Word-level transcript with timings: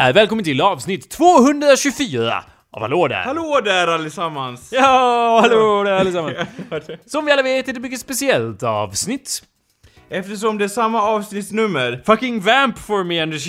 där! 0.00 0.12
Välkommen 0.12 0.44
till 0.44 0.60
avsnitt 0.60 1.10
224 1.10 2.44
av 2.70 2.82
Hallå 2.82 3.08
där! 3.08 3.22
Hallå 3.22 3.60
där 3.64 3.86
allesammans! 3.86 4.68
Ja, 4.72 5.40
hallå 5.42 5.82
där 5.82 5.92
allesammans! 5.92 6.36
Som 7.06 7.24
vi 7.24 7.32
alla 7.32 7.42
vet 7.42 7.68
är 7.68 7.72
det 7.72 7.78
ett 7.78 7.82
mycket 7.82 8.00
speciellt 8.00 8.62
avsnitt. 8.62 9.42
Eftersom 10.12 10.58
det 10.58 10.64
är 10.64 10.68
samma 10.68 11.02
avsnittsnummer, 11.02 12.02
Fucking 12.06 12.40
vamp 12.40 12.78
for 12.78 13.04
me 13.04 13.20
Anders. 13.20 13.48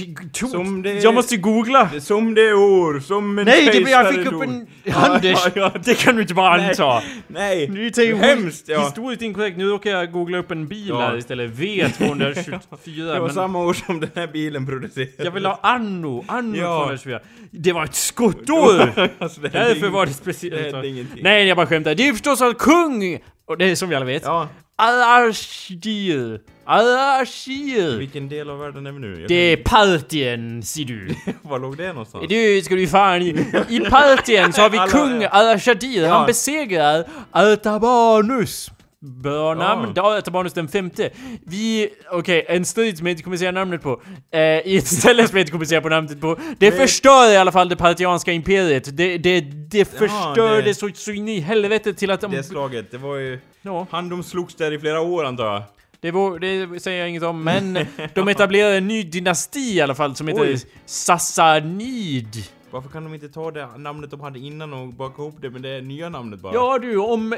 Som 0.52 0.82
det- 0.82 0.94
Jag 0.94 1.14
måste 1.14 1.38
googla. 1.38 1.90
som 2.00 2.34
det 2.36 2.54
år, 2.54 3.00
som 3.00 3.40
en 3.40 3.46
Nej, 3.46 3.70
det, 3.84 3.90
jag 3.92 4.14
fick 4.14 4.26
upp 4.32 4.42
en... 4.44 4.68
Anders! 4.94 5.24
ja, 5.46 5.52
ja. 5.56 5.72
Det 5.84 5.96
kan 5.96 6.16
du 6.16 6.22
inte 6.22 6.34
bara 6.34 6.58
Nej. 6.58 6.70
anta. 6.70 7.02
Nej, 7.28 7.68
Det 7.68 7.98
är 7.98 8.16
hemskt 8.16 8.66
ja. 8.68 8.84
Historiskt 8.84 9.22
inkorrekt. 9.22 9.58
Nu 9.58 9.66
råkar 9.66 9.90
jag 9.92 10.12
googla 10.12 10.38
upp 10.38 10.52
en 10.52 10.68
bil 10.68 10.94
här 10.94 11.18
istället. 11.18 11.52
V224. 11.52 12.60
Det 12.86 13.20
var 13.20 13.20
men 13.20 13.34
samma 13.34 13.60
år 13.60 13.74
som 13.74 14.00
den 14.00 14.10
här 14.16 14.28
bilen 14.28 14.66
producerades. 14.66 15.14
jag 15.18 15.32
vill 15.32 15.46
ha 15.46 15.60
anno. 15.64 16.26
Anno 16.28 16.58
Ja. 16.58 16.78
224. 16.78 17.20
Det 17.52 17.72
var 17.74 17.84
ett 17.84 17.96
skottår! 17.96 19.10
alltså, 19.20 19.42
Därför 19.42 19.90
var 19.90 20.06
det 20.06 20.14
speciellt. 20.14 20.76
Nej, 21.22 21.48
jag 21.48 21.58
bara 21.58 21.68
skämtar. 21.68 21.96
Det 21.96 22.08
är 22.08 22.12
förstås 22.14 22.42
att 22.42 22.58
kung! 22.58 23.20
Och 23.46 23.58
det 23.58 23.66
är 23.66 23.76
som 23.76 23.90
vi 23.90 23.96
alla 23.96 24.06
vet. 24.06 24.24
Ja, 24.82 24.88
Al-Ashir. 24.88 26.40
Al-Ashir. 26.66 27.98
vilken 27.98 28.30
del 28.30 28.50
av 28.50 28.60
världen 28.60 28.86
är 28.88 28.92
vi 28.92 29.00
nu? 29.00 29.20
Jag 29.22 29.28
Det 29.30 29.36
är 29.36 29.58
Partien, 29.58 30.64
ser 30.64 30.84
du. 30.86 31.16
Var 31.42 31.60
låg 31.60 31.78
det 31.78 31.88
någonstans? 31.88 32.26
Du 32.30 32.62
ska 32.62 32.76
du 32.76 32.88
fan 32.88 33.22
i. 33.22 33.30
I 33.70 33.80
Partien 33.80 34.54
så 34.54 34.62
har 34.62 34.70
vi 34.70 34.78
Alla- 34.78 34.92
kung. 34.92 35.22
Ja. 35.96 36.14
Han 36.14 36.26
besegrar 36.28 37.06
Altabanus. 37.32 38.72
Bra 39.24 39.54
namn. 39.56 39.94
Ja. 39.96 40.16
Altabanus 40.16 40.54
den 40.54 40.68
femte. 40.68 41.10
Vi, 41.46 41.90
okej, 42.12 42.46
en 42.50 42.66
strid 42.66 42.98
som 42.98 43.08
jag 43.08 43.14
inte 43.14 43.24
kommer 43.24 43.38
säga 43.38 43.52
namnet 43.52 43.82
på. 43.84 44.02
Eh, 44.34 44.40
I 44.42 44.78
ett 44.78 44.88
ställe 44.88 45.28
som 45.28 45.38
jag 45.38 45.42
inte 45.44 45.52
kommer 45.52 45.66
säga 45.66 45.82
på 45.82 45.90
namnet 45.90 46.22
på. 46.22 46.36
Det 46.60 46.70
Det- 46.70 46.78
förstör 46.78 47.32
i 47.32 47.38
alla 47.38 47.52
fall 47.52 47.70
det 47.70 47.76
partianska 47.76 48.32
imperiet. 48.32 48.98
Det, 48.98 49.18
det, 49.18 49.42
det 49.72 49.86
förstörde 49.86 50.62
det- 50.62 50.76
så, 50.76 50.90
så 50.96 51.12
in 51.12 51.28
i 51.30 51.40
helvete 51.40 51.94
till 51.94 52.12
att 52.12 52.22
de... 52.22 52.32
Det 52.32 52.44
slaget, 52.44 52.92
det 52.92 52.98
var 52.98 53.16
ju... 53.16 53.40
Ja. 53.62 53.88
Han 53.92 54.10
de 54.10 54.24
slogs 54.24 54.56
där 54.56 54.72
i 54.72 54.80
flera 54.80 55.02
år 55.02 55.26
antar 55.26 55.46
jag. 55.54 55.64
Det, 56.00 56.12
var, 56.12 56.40
det 56.40 56.80
säger 56.80 57.00
jag 57.00 57.10
inget 57.10 57.24
om, 57.24 57.44
men 57.44 57.74
de 58.14 58.28
etablerade 58.28 58.78
en 58.78 58.88
ny 58.88 59.04
dynasti 59.04 59.74
i 59.76 59.82
alla 59.82 59.96
fall 59.96 60.16
som 60.16 60.28
heter 60.28 60.42
Oj. 60.42 60.66
Sassanid. 60.86 62.36
Varför 62.72 62.90
kan 62.90 63.04
de 63.04 63.14
inte 63.14 63.30
ta 63.30 63.52
det 63.52 63.78
namnet 63.78 64.12
de 64.12 64.20
hade 64.20 64.40
innan 64.40 64.74
och 64.74 64.88
baka 64.88 65.22
ihop 65.22 65.36
det 65.42 65.50
med 65.50 65.62
det 65.62 65.82
nya 65.82 66.10
namnet 66.10 66.40
bara? 66.40 66.54
Ja 66.54 66.80
du, 66.82 66.98
om, 66.98 67.36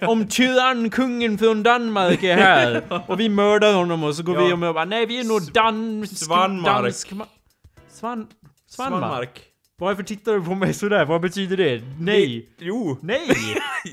om 0.00 0.28
tyrannkungen 0.28 1.38
från 1.38 1.62
Danmark 1.62 2.22
är 2.22 2.36
här 2.36 2.82
och 3.06 3.20
vi 3.20 3.28
mördar 3.28 3.74
honom 3.74 4.04
och 4.04 4.16
så 4.16 4.22
går 4.22 4.34
Ja. 4.34 4.46
vi 4.46 4.52
och 4.52 4.58
bara 4.74 4.84
nej 4.84 5.06
vi 5.06 5.20
är 5.20 5.24
nog 5.24 5.52
dansk... 5.52 6.16
Svanmark. 6.18 6.82
Dansk, 6.82 7.08
Svan... 7.08 7.26
Svanmark? 7.90 8.26
Svanmark. 8.68 9.40
Varför 9.82 10.02
tittar 10.02 10.32
du 10.34 10.42
på 10.44 10.54
mig 10.54 10.74
sådär? 10.74 11.04
Vad 11.04 11.20
betyder 11.20 11.56
det? 11.56 11.82
Nej! 12.00 12.26
Vi- 12.26 12.46
Jo! 12.66 12.98
Nej! 13.02 13.28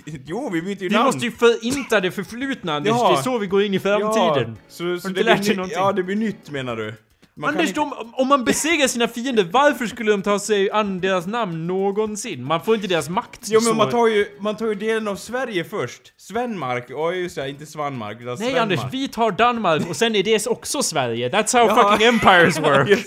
jo, 0.25 0.49
vi 0.53 0.61
byter 0.61 0.81
ju 0.83 0.89
Vi 0.89 0.95
namn! 0.95 1.05
måste 1.05 1.25
ju 1.25 1.31
förinta 1.31 1.99
det 1.99 2.11
förflutna 2.11 2.73
Anders, 2.75 2.89
Ja. 2.89 3.11
det 3.11 3.17
är 3.19 3.21
så 3.21 3.37
vi 3.37 3.47
går 3.47 3.63
in 3.63 3.73
i 3.73 3.79
framtiden. 3.79 4.49
Ja, 4.49 4.63
så, 4.69 4.99
så 4.99 5.07
inte 5.07 5.19
det 5.19 5.23
lärt 5.25 5.45
dig 5.45 5.55
någonting? 5.55 5.77
Ja, 5.79 5.91
det 5.91 6.03
blir 6.03 6.15
nytt 6.15 6.49
menar 6.51 6.75
du? 6.75 6.93
Man 7.39 7.49
Anders, 7.49 7.67
inte- 7.67 7.79
de, 7.79 7.93
om 8.13 8.27
man 8.27 8.43
besegrar 8.45 8.87
sina 8.87 9.07
fiender, 9.07 9.47
varför 9.51 9.85
skulle 9.87 10.11
de 10.11 10.21
ta 10.21 10.39
sig 10.39 10.71
an 10.71 10.99
deras 11.01 11.27
namn 11.27 11.67
någonsin? 11.67 12.43
Man 12.43 12.61
får 12.61 12.75
inte 12.75 12.87
deras 12.87 13.09
makt 13.09 13.39
Jo 13.45 13.59
men 13.63 13.77
man 13.77 13.89
tar 13.89 14.07
ju, 14.07 14.25
man 14.39 14.57
tar 14.57 14.65
ju 14.67 14.75
delen 14.75 15.07
av 15.07 15.15
Sverige 15.15 15.63
först. 15.63 16.01
Svenmark, 16.17 16.85
ja 16.89 17.13
just 17.13 17.35
det, 17.35 17.49
inte 17.49 17.65
Svanmark 17.65 18.17
utan 18.21 18.27
Nej 18.27 18.37
Svenmark. 18.37 18.61
Anders, 18.61 18.79
vi 18.93 19.07
tar 19.07 19.31
Danmark 19.31 19.89
och 19.89 19.95
sen 19.95 20.15
är 20.15 20.23
det 20.23 20.47
också 20.47 20.83
Sverige. 20.83 21.29
That's 21.29 21.57
how 21.57 21.67
Ja. 21.67 21.89
fucking 21.91 22.07
empires 22.07 22.59
work. 22.59 22.99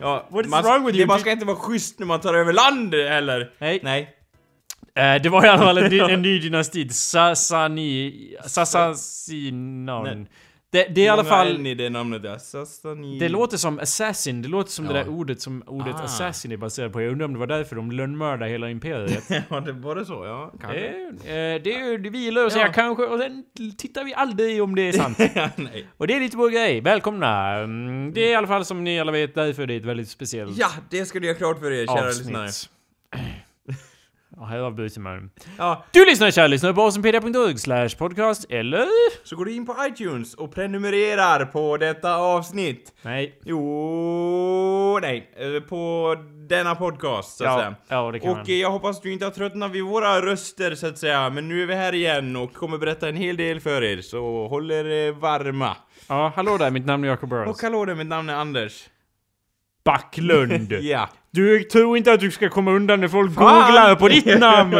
Ja, 0.00 0.28
What 0.30 0.44
is 0.44 0.50
man, 0.50 0.64
wrong 0.64 0.84
with 0.86 0.92
det, 0.96 0.98
you? 0.98 1.06
Man 1.06 1.20
ska 1.20 1.30
inte 1.30 1.46
vara 1.46 1.56
schysst 1.56 1.98
när 1.98 2.06
man 2.06 2.20
tar 2.20 2.34
över 2.34 2.52
land 2.52 2.94
heller. 2.94 3.50
Nej. 3.58 3.80
Nej. 3.82 4.08
Eh, 4.94 5.22
det 5.22 5.28
var 5.28 5.44
i 5.44 5.48
alla 5.48 5.62
fall 5.62 5.78
en, 5.78 6.00
en 6.10 6.22
ny 6.22 6.38
dynasti. 6.38 6.88
Sassani... 6.88 8.12
Sassasinon. 8.46 10.26
Det, 10.72 10.84
det 10.94 11.00
är 11.00 11.04
i 11.04 11.08
alla 11.08 11.24
fall... 11.24 11.66
I 11.66 11.74
det 11.74 11.90
namnet 11.90 12.22
ja. 12.24 12.38
Sassani... 12.38 13.18
Det 13.18 13.28
låter 13.28 13.56
som 13.56 13.78
assassin, 13.78 14.42
det 14.42 14.48
låter 14.48 14.70
som 14.70 14.86
det 14.86 14.98
Ja. 14.98 15.04
där 15.04 15.10
ordet 15.10 15.40
som 15.40 15.62
ordet 15.66 15.94
Ah. 15.94 16.02
assassin 16.02 16.52
är 16.52 16.56
baserat 16.56 16.92
på. 16.92 17.02
Jag 17.02 17.12
undrar 17.12 17.24
om 17.26 17.32
det 17.32 17.38
var 17.38 17.46
därför 17.46 17.76
de 17.76 17.90
lönnmördade 17.92 18.50
hela 18.50 18.70
imperiet. 18.70 19.24
ja, 19.50 19.60
det 19.60 19.72
var 19.72 19.94
det 19.96 20.04
så? 20.06 20.24
Ja, 20.26 20.52
kanske. 20.60 20.78
Eh, 20.88 21.34
eh, 21.34 21.62
det 21.62 21.74
är 21.74 21.84
ju, 21.90 22.10
vi 22.10 22.18
gillar 22.18 22.44
att 22.46 22.52
säga 22.52 22.66
Ja. 22.66 22.72
kanske 22.72 23.02
och 23.04 23.18
sen 23.20 23.44
tittar 23.78 24.04
vi 24.04 24.14
aldrig 24.14 24.62
om 24.62 24.74
det 24.74 24.82
är 24.88 24.92
sant. 24.92 25.18
Nej. 25.56 25.86
och 25.96 26.06
det 26.06 26.16
är 26.16 26.20
lite 26.20 26.36
vår 26.36 26.50
grej. 26.50 26.80
Välkomna! 26.80 27.48
Mm, 27.50 28.12
Det 28.12 28.20
är 28.20 28.30
i 28.30 28.34
alla 28.34 28.46
fall 28.46 28.64
som 28.64 28.84
ni 28.84 29.00
alla 29.00 29.12
vet 29.12 29.34
därför 29.34 29.66
det 29.66 29.74
är 29.74 29.78
ett 29.80 29.84
väldigt 29.84 30.08
speciellt 30.08 30.56
Ja, 30.58 30.68
det 30.90 31.04
ska 31.04 31.20
du 31.20 31.26
göra 31.26 31.36
klart 31.36 31.58
för 31.58 31.72
er 31.72 31.86
kära 31.86 32.06
lyssnare. 32.06 32.48
Ja, 34.36 34.44
här 34.44 34.58
avbryter 34.58 35.00
man. 35.00 35.30
Ja, 35.58 35.84
Du 35.90 36.04
lyssnar 36.06 36.30
kära 36.30 36.46
lyssnare 36.46 36.74
på 36.74 36.80
awesomepedia.org 36.82 37.58
slash 37.58 37.88
podcast 37.98 38.46
eller? 38.50 38.86
så 39.28 39.36
går 39.36 39.44
du 39.44 39.54
in 39.54 39.66
på 39.66 39.76
iTunes 39.88 40.34
och 40.34 40.54
prenumererar 40.54 41.44
på 41.44 41.76
detta 41.76 42.16
avsnitt. 42.16 42.92
Nej. 43.02 43.40
Jo, 43.44 44.98
nej. 45.02 45.30
eh, 45.36 45.62
På 45.62 46.14
denna 46.48 46.74
podcast, 46.74 47.36
så 47.36 47.44
att 47.44 47.50
Ja, 47.50 47.58
säga. 47.58 47.74
ja 47.88 48.10
det 48.12 48.20
kan 48.20 48.30
Och 48.30 48.36
man. 48.36 48.58
jag 48.58 48.70
hoppas 48.70 49.00
du 49.00 49.12
inte 49.12 49.24
har 49.24 49.32
tröttnat 49.32 49.70
vid 49.72 49.84
våra 49.84 50.22
röster 50.22 50.74
så 50.74 50.86
att 50.86 50.98
säga, 50.98 51.30
men 51.30 51.48
nu 51.48 51.62
är 51.62 51.66
vi 51.66 51.74
här 51.74 51.94
igen 51.94 52.36
och 52.36 52.54
kommer 52.54 52.78
berätta 52.78 53.08
en 53.08 53.16
hel 53.16 53.36
del 53.36 53.60
för 53.60 53.82
er, 53.82 54.00
så 54.00 54.48
håll 54.48 54.70
er 54.70 55.08
eh, 55.08 55.14
varma. 55.18 55.76
Ja, 56.08 56.32
hallå 56.36 56.56
där, 56.58 56.70
mitt 56.70 56.86
namn 56.86 57.04
är 57.04 57.08
Jacob 57.08 57.28
Burrows. 57.28 57.56
Och 57.56 57.62
hallå 57.62 57.84
där, 57.84 57.94
mitt 57.94 58.06
namn 58.06 58.28
är 58.28 58.34
Anders. 58.34 58.88
Backlund. 59.84 60.72
Ja. 60.80 61.08
Du 61.32 61.62
tror 61.64 61.96
inte 61.96 62.12
att 62.12 62.20
du 62.20 62.30
ska 62.30 62.48
komma 62.48 62.70
undan 62.72 63.00
när 63.00 63.08
folk 63.08 63.34
Fan! 63.34 63.44
googlar 63.66 63.96
på 63.96 64.08
ditt 64.08 64.26
namn? 64.40 64.72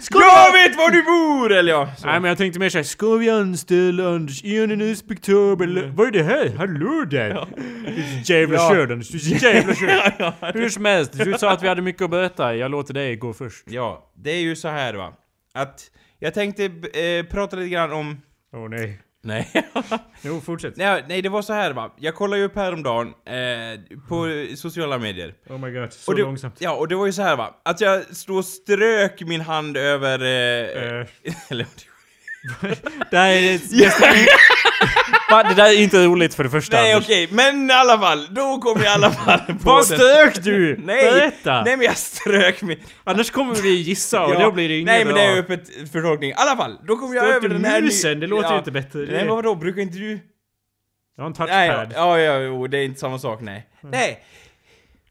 Ska 0.00 0.18
Jag 0.18 0.52
vet 0.52 0.76
var 0.76 0.90
du 0.90 1.02
bor! 1.02 1.52
Eller 1.52 1.72
ja, 1.72 1.88
så. 1.98 2.06
Nej 2.06 2.20
men 2.20 2.28
jag 2.28 2.38
tänkte 2.38 2.58
mer 2.60 2.68
såhär, 2.68 2.82
ska 2.82 3.14
vi 3.14 3.30
anställa 3.30 4.08
Anders? 4.08 4.44
En 4.44 4.80
inspektör 4.80 5.62
eller? 5.62 5.86
Vad 5.86 6.06
är 6.06 6.10
det 6.10 6.22
här? 6.22 6.48
Hallå 6.56 7.04
där! 7.10 7.46
Du 7.86 8.02
är 8.02 8.22
så 8.24 8.32
jävla 8.32 8.56
Ja. 8.56 8.70
körd 8.70 8.92
Anders, 8.92 9.08
du 9.08 9.18
är 9.36 9.54
jävla 9.54 9.74
körd! 9.74 10.32
Hur 10.54 10.68
som 10.68 10.84
helst, 10.84 11.12
du 11.12 11.34
sa 11.38 11.50
att 11.50 11.62
vi 11.62 11.68
hade 11.68 11.82
mycket 11.82 12.02
att 12.02 12.10
berätta, 12.10 12.54
jag 12.56 12.70
låter 12.70 12.94
dig 12.94 13.16
gå 13.16 13.32
först. 13.32 13.64
Ja, 13.70 14.12
det 14.16 14.30
är 14.30 14.40
ju 14.40 14.56
så 14.56 14.68
här 14.68 14.94
va. 14.94 15.12
Att 15.54 15.80
jag 16.18 16.34
tänkte 16.34 16.64
eh, 16.64 17.26
prata 17.30 17.56
lite 17.56 17.68
grann 17.68 17.92
om... 17.92 18.20
Åh 18.56 18.68
nej. 18.68 19.00
Nej. 19.22 19.50
Jo, 20.22 20.40
fortsätt. 20.40 20.76
nej, 20.76 21.04
nej, 21.08 21.22
det 21.22 21.28
var 21.28 21.42
så 21.42 21.52
här 21.52 21.72
va. 21.72 21.94
Jag 21.98 22.14
kollade 22.14 22.38
ju 22.40 22.44
upp 22.46 22.56
häromdagen 22.56 23.06
eh, 23.26 23.80
på 24.08 24.46
sociala 24.56 24.98
medier. 24.98 25.34
Oh 25.48 25.58
my 25.58 25.70
god, 25.70 25.92
så 25.92 26.10
Och 26.12 26.16
det, 26.16 26.22
långsamt. 26.22 26.54
Ja, 26.58 26.74
och 26.74 26.88
det 26.88 26.94
var 26.94 27.06
ju 27.06 27.12
så 27.12 27.22
här 27.22 27.36
va. 27.36 27.54
Att 27.62 27.80
jag 27.80 28.16
stod 28.16 28.38
och 28.38 28.44
strök 28.44 29.20
min 29.22 29.40
hand 29.40 29.76
över... 29.76 30.20
Eh, 30.22 31.00
Eh, 31.00 31.06
eller, 31.48 31.66
det 33.10 33.16
här 33.18 33.30
är 33.30 33.58
det 33.70 34.30
Va, 35.30 35.42
Det 35.42 35.54
där 35.54 35.64
är 35.66 35.82
inte 35.82 36.04
roligt 36.04 36.34
för 36.34 36.44
det 36.44 36.50
första 36.50 36.76
nej 36.76 36.92
Anders. 36.92 37.06
okej, 37.08 37.28
men 37.30 37.70
i 37.70 37.72
alla 37.72 37.98
fall. 37.98 38.26
Då 38.34 38.58
kom 38.60 38.76
jag 38.82 38.84
i 38.84 38.94
alla 38.94 39.10
fall 39.10 39.38
på 39.38 39.54
Vad 39.60 39.88
den. 39.88 39.98
strök 39.98 40.42
du? 40.44 40.76
Nej, 40.84 41.10
Berätta! 41.12 41.62
nej 41.64 41.76
men 41.76 41.86
jag 41.86 41.96
strök 41.96 42.62
min... 42.62 42.78
Annars 43.04 43.30
kommer 43.30 43.54
vi 43.54 43.70
gissa 43.74 44.24
och 44.24 44.34
Ja, 44.34 44.38
då 44.38 44.52
blir 44.52 44.68
det 44.68 44.74
inget 44.74 44.86
Nej 44.86 45.04
men 45.04 45.14
det 45.14 45.20
är 45.22 45.36
öppet 45.38 45.68
för 45.92 46.02
tolkning. 46.02 46.30
I 46.30 46.34
alla 46.36 46.56
fall, 46.56 46.78
då 46.86 46.96
kom 46.96 47.14
jag 47.14 47.24
Strök 47.24 47.36
över 47.36 47.48
den 47.48 47.64
här... 47.64 47.80
ny- 47.80 47.86
musen? 47.86 48.20
Det 48.20 48.26
låter 48.26 48.52
ju 48.52 48.58
inte 48.58 48.70
bättre. 48.70 48.98
Nej 48.98 49.24
men 49.24 49.28
vadå, 49.28 49.54
brukar 49.54 49.82
inte 49.82 49.98
du... 49.98 50.18
Jag 51.16 51.24
har 51.24 51.30
en 51.30 51.34
Nej, 51.48 51.68
touchpad. 51.68 51.92
ja, 51.96 52.18
ja, 52.18 52.38
jo, 52.40 52.66
det 52.66 52.78
är 52.78 52.84
inte 52.84 53.00
samma 53.00 53.18
sak, 53.18 53.40
nej. 53.40 53.66
Nej. 53.80 54.18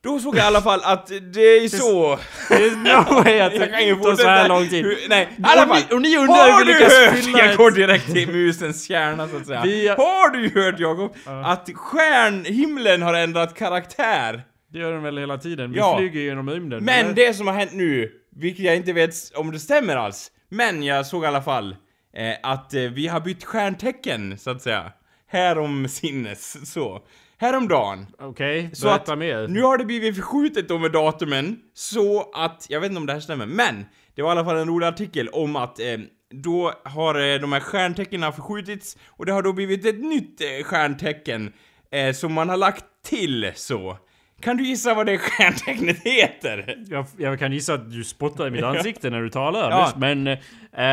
Då 0.01 0.19
såg 0.19 0.35
jag 0.37 0.43
i 0.43 0.47
alla 0.47 0.61
fall 0.61 0.81
att 0.83 1.07
det 1.07 1.41
är 1.41 1.67
så... 1.67 2.19
There's 2.49 2.75
no 2.75 3.13
way 3.23 3.39
att 3.39 3.53
Jag 3.55 3.69
kan 3.71 3.79
det 3.81 3.95
tar 3.95 4.15
så 4.15 4.27
här 4.27 4.47
lång 4.49 4.67
tid. 4.69 4.85
Nej, 5.09 5.29
i 5.37 5.41
alla 5.43 5.67
fall. 5.67 5.81
och 5.91 6.01
ni 6.01 6.17
undrar 6.17 6.57
hur 6.57 6.65
vi 6.65 6.73
lyckas 6.73 7.25
fylla 7.25 7.39
Jag 7.45 7.57
går 7.57 7.71
direkt 7.71 8.13
till 8.13 8.27
musens 8.31 8.87
kärna 8.87 9.27
så 9.27 9.37
att 9.37 9.47
säga. 9.47 9.61
Vi- 9.63 9.87
Har 9.87 10.29
du 10.29 10.61
hört 10.61 10.79
Jakob? 10.79 11.15
Att 11.45 11.69
stjärnhimlen 11.75 13.01
har 13.01 13.13
ändrat 13.13 13.55
karaktär? 13.55 14.41
Det 14.71 14.79
gör 14.79 14.91
den 14.93 15.03
väl 15.03 15.17
hela 15.17 15.37
tiden? 15.37 15.71
Vi 15.71 15.77
Ja. 15.77 15.97
flyger 15.97 16.19
genom 16.21 16.49
rymden. 16.49 16.83
Men 16.83 17.05
eller? 17.05 17.13
det 17.15 17.33
som 17.33 17.47
har 17.47 17.53
hänt 17.53 17.73
nu, 17.73 18.11
vilket 18.35 18.65
jag 18.65 18.75
inte 18.75 18.93
vet 18.93 19.13
om 19.35 19.51
det 19.51 19.59
stämmer 19.59 19.95
alls, 19.95 20.31
men 20.49 20.83
jag 20.83 21.05
såg 21.05 21.23
i 21.23 21.27
alla 21.27 21.41
fall 21.41 21.75
eh, 22.17 22.35
att 22.51 22.73
eh, 22.73 22.81
vi 22.81 23.07
har 23.07 23.19
bytt 23.19 23.43
stjärntecken, 23.43 24.37
så 24.37 24.49
att 24.51 24.61
säga. 24.61 24.91
Härom 25.31 25.87
sinnes, 25.87 26.71
så. 26.73 27.01
Häromdagen. 27.41 28.05
Okej, 28.19 28.69
Så 28.73 28.87
berätta 28.87 29.13
att 29.13 29.19
mer. 29.19 29.47
nu 29.47 29.61
har 29.61 29.77
det 29.77 29.85
blivit 29.85 30.15
förskjutet 30.15 30.67
då 30.67 30.77
med 30.79 30.91
datumen, 30.91 31.59
så 31.73 32.31
att, 32.33 32.65
jag 32.69 32.81
vet 32.81 32.89
inte 32.89 32.99
om 32.99 33.05
det 33.05 33.13
här 33.13 33.19
stämmer, 33.19 33.45
men 33.45 33.85
det 34.15 34.21
var 34.21 34.29
i 34.29 34.31
alla 34.31 34.45
fall 34.45 34.57
en 34.57 34.67
rolig 34.67 34.87
artikel 34.87 35.29
om 35.29 35.55
att 35.55 35.79
eh, 35.79 35.85
då 36.31 36.73
har 36.83 37.15
eh, 37.33 37.39
de 37.39 37.53
här 37.53 37.59
stjärntecknen 37.59 38.33
förskjutits 38.33 38.97
och 39.07 39.25
det 39.25 39.31
har 39.31 39.41
då 39.41 39.53
blivit 39.53 39.85
ett 39.85 39.99
nytt 39.99 40.41
eh, 40.41 40.63
stjärntecken 40.63 41.53
eh, 41.91 42.13
som 42.13 42.33
man 42.33 42.49
har 42.49 42.57
lagt 42.57 42.85
till 43.05 43.51
så. 43.55 43.97
Kan 44.41 44.57
du 44.57 44.63
gissa 44.65 44.93
vad 44.93 45.05
det 45.05 45.17
stjärntecknet 45.17 45.97
heter? 46.03 46.77
Jag, 46.89 47.05
jag 47.17 47.39
kan 47.39 47.51
gissa 47.53 47.73
att 47.73 47.91
du 47.91 48.03
spottar 48.03 48.47
i 48.47 48.51
mitt 48.51 48.63
ansikte 48.63 49.09
när 49.09 49.21
du 49.21 49.29
talar 49.29 49.69
Ja. 49.71 49.91
Men... 49.97 50.37
Eh, 50.73 50.85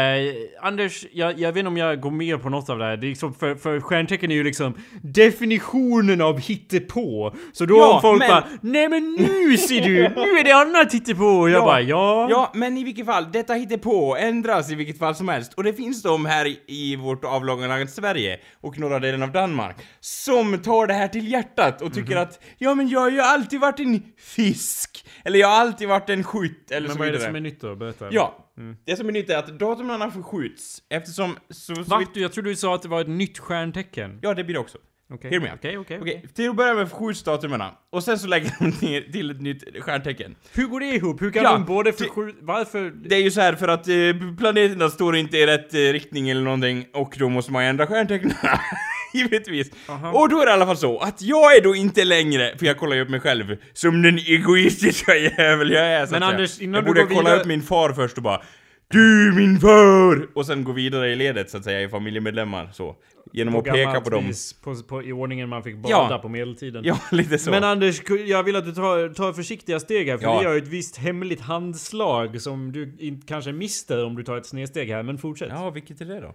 Anders, 0.63 1.05
jag, 1.13 1.39
jag 1.39 1.53
vet 1.53 1.57
inte 1.59 1.69
om 1.69 1.77
jag 1.77 2.01
går 2.01 2.11
med 2.11 2.43
på 2.43 2.49
något 2.49 2.71
av 2.71 2.79
det 2.79 2.85
här. 2.85 2.97
Det 2.97 3.07
är 3.07 3.09
liksom, 3.09 3.35
för, 3.35 3.55
för 3.55 3.81
stjärntecken 3.81 4.31
är 4.31 4.35
ju 4.35 4.45
liksom 4.45 4.75
definitionen 5.03 6.21
av 6.21 6.41
hittepå. 6.41 7.35
Så 7.53 7.67
då 7.67 7.77
Ja, 7.77 7.95
om 7.95 8.01
folk 8.03 8.19
men- 8.19 8.29
bara 8.29 8.45
Nej 8.61 8.89
men 8.89 9.13
nu 9.19 9.57
ser 9.57 9.81
du! 9.81 9.93
Nu 10.17 10.39
är 10.39 10.45
det 10.45 10.53
annat 10.53 10.95
hittepå! 10.95 11.25
Och 11.25 11.51
jag 11.51 11.61
Ja. 11.61 11.65
bara 11.65 11.81
ja... 11.81 12.27
Ja, 12.31 12.51
men 12.55 12.77
i 12.79 12.85
vilket 12.85 13.07
fall, 13.07 13.33
detta 13.33 13.55
hittar 13.55 13.77
på 13.77 14.17
ändras 14.17 14.71
i 14.71 14.75
vilket 14.75 14.99
fall 14.99 15.15
som 15.15 15.29
helst. 15.29 15.55
Och 15.55 15.65
det 15.65 15.73
finns 15.73 16.03
de 16.03 16.27
här 16.27 16.47
i, 16.67 16.97
vårt 16.97 17.25
avlånga 17.25 17.67
land 17.67 17.91
Sverige 17.91 18.39
och 18.61 18.79
norra 18.79 18.99
delen 18.99 19.23
av 19.23 19.33
Danmark 19.33 19.77
som 20.01 20.59
tar 20.59 20.87
det 20.87 20.95
här 20.95 21.09
till 21.09 21.29
hjärtat 21.33 21.83
och 21.83 21.95
tycker 21.95 22.17
att 22.17 22.41
ja 22.59 22.75
men 22.75 22.89
jag 22.89 23.13
ju 23.13 23.21
alltid 23.37 23.61
varit 23.61 23.81
en 23.81 24.03
fisk. 24.19 25.07
Eller 25.25 25.39
jag 25.39 25.49
har 25.49 25.61
alltid 25.61 25.89
varit 25.89 26.11
en 26.11 26.25
skytt, 26.25 26.71
eller 26.71 26.89
Men 26.89 26.99
vad 26.99 27.09
är 27.09 27.13
det 27.13 27.21
som 27.21 27.37
är 27.37 27.41
nytt 27.41 27.61
då? 27.61 27.77
Berätta. 27.77 28.09
Ja, 28.11 28.53
det 28.85 28.97
som 28.97 29.09
är 29.09 29.13
nytt 29.13 29.31
är 29.31 29.39
att 29.39 29.59
datumen 29.59 30.13
förskjuts 30.13 30.83
eftersom... 30.91 31.37
Så, 31.51 31.75
så 31.75 31.83
Va? 31.83 32.07
Du, 32.15 32.21
jag 32.21 32.33
trodde 32.33 32.51
du 32.51 32.57
sa 32.57 32.75
att 32.75 32.83
det 32.83 32.89
var 32.89 33.01
ett 33.01 33.09
nytt 33.09 33.39
stjärntecken. 33.39 34.19
Ja, 34.23 34.35
det 34.35 34.45
blir 34.45 34.55
det 34.55 34.61
också. 34.61 34.79
Okej. 35.13 35.39
Out. 35.39 35.51
Okej, 35.55 35.79
okej, 35.79 36.29
till 36.35 36.51
att 36.51 36.57
börja 36.57 36.75
med 36.75 36.91
förskjuts 36.91 37.23
datumen 37.23 37.63
och 37.91 38.05
sen 38.05 38.19
så 38.19 38.27
lägger 38.27 38.53
de 38.59 38.87
ner 38.87 39.13
till 39.13 39.31
ett 39.31 39.41
nytt 39.41 39.83
stjärntecken. 39.83 40.37
Hur 40.53 40.67
går 40.67 40.81
det 40.81 40.87
ihop? 40.87 41.23
Hur 41.23 41.31
kan 41.31 41.43
Ja, 41.43 41.53
de 41.53 41.65
både 41.65 41.93
förskjuta... 41.93 42.39
Varför? 42.41 42.91
Det 42.91 43.15
är 43.15 43.23
ju 43.23 43.31
så 43.31 43.41
här 43.41 43.55
för 43.55 43.69
att 43.69 43.89
eh, 43.89 43.95
planeterna 44.39 44.89
står 44.89 45.17
inte 45.17 45.39
i 45.39 45.47
rätt 45.47 45.75
eh, 45.75 45.79
riktning 45.79 46.31
eller 46.31 46.43
någonting 46.43 46.87
och 46.93 47.15
då 47.19 47.29
måste 47.29 47.53
man 47.53 47.63
ändra 47.63 47.87
stjärntecknen. 47.87 48.35
Givetvis. 49.17 49.71
Aha. 49.89 50.13
Och 50.13 50.29
då 50.29 50.41
är 50.41 50.47
det 50.47 50.51
i 50.51 50.55
alla 50.55 50.67
fall 50.67 50.77
så 50.77 50.99
att 50.99 51.23
jag 51.23 51.57
är 51.57 51.61
då 51.63 51.75
inte 51.77 52.05
längre, 52.05 52.55
för 52.59 52.67
jag 52.67 52.77
kollar 52.77 52.97
ju 52.97 53.03
upp 53.03 53.09
mig 53.11 53.21
själv, 53.21 53.57
som 53.73 54.03
den 54.03 54.19
egoistiska 54.19 55.17
jävel 55.17 55.71
jag 55.71 55.85
är 55.87 56.07
så 56.07 56.13
Men 56.13 56.23
att. 56.23 56.33
Anders, 56.35 56.61
innan 56.61 56.75
Jag 56.75 56.85
du 56.85 56.87
borde 56.87 57.01
går 57.01 57.09
kolla 57.09 57.21
vidare- 57.23 57.41
upp 57.41 57.47
min 57.47 57.63
far 57.63 57.93
först 57.93 58.17
och 58.17 58.23
bara 58.23 58.43
Du 58.89 59.33
min 59.37 59.61
far! 59.61 60.29
Och 60.35 60.47
sen 60.47 60.65
gå 60.65 60.73
vidare 60.73 61.13
i 61.13 61.17
ledet 61.17 61.51
så 61.51 61.57
att 61.59 61.65
säga 61.65 61.83
i 61.83 61.89
familjemedlemmar 61.89 62.69
så. 62.73 62.97
Genom 63.33 63.57
att 63.57 63.65
peka 63.65 64.01
på 64.01 64.11
dem. 64.11 64.27
vis, 64.27 64.53
På, 64.53 64.75
på, 64.89 65.03
I 65.03 65.13
ordningen 65.13 65.49
man 65.49 65.63
fick 65.63 65.77
bada 65.77 66.09
Ja. 66.11 66.19
på 66.23 66.29
medeltiden. 66.29 66.85
Ja, 66.85 66.99
lite 67.13 67.39
så. 67.39 67.51
Men 67.51 67.65
Anders, 67.65 68.01
jag 68.27 68.43
vill 68.43 68.57
att 68.57 68.65
du 68.65 68.73
tar, 68.75 69.15
tar 69.15 69.33
försiktiga 69.33 69.81
steg 69.81 70.09
här, 70.09 70.19
för 70.19 70.25
Ja. 70.25 70.39
vi 70.39 70.45
har 70.47 70.53
ju 70.53 70.59
ett 70.59 70.69
visst 70.69 70.97
hemligt 70.97 71.41
handslag 71.41 72.41
som 72.41 72.73
du 72.73 72.97
kanske 73.27 73.53
mister 73.53 74.05
om 74.05 74.17
du 74.17 74.23
tar 74.23 74.37
ett 74.37 74.47
snedsteg 74.47 74.89
här, 74.91 75.03
men 75.03 75.19
fortsätt. 75.19 75.49
Ja, 75.51 75.71
vilket 75.71 76.01
är 76.01 76.05
det 76.05 76.21
då? 76.21 76.35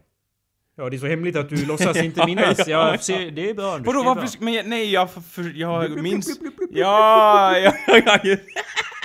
Det 0.75 0.83
är 0.95 0.97
så 0.97 1.07
hemligt 1.07 1.35
att 1.35 1.49
du 1.49 1.65
låtsas 1.65 1.97
inte 1.97 2.25
minnas. 2.25 2.59
Ja, 2.67 2.97
ser, 2.97 3.31
det 3.31 3.49
är 3.49 3.53
bra 3.53 3.73
Anders. 3.73 3.87
Vadå 3.87 4.03
varför, 4.03 4.29
men 4.43 4.53
jag, 4.53 4.65
nej 4.67 4.91
jag, 4.91 5.09
för, 5.13 5.51
jag 5.55 6.01
minns... 6.01 6.39
Ja, 6.71 7.57
ja, 7.57 7.73
ja, 7.87 8.19
ja, 8.23 8.35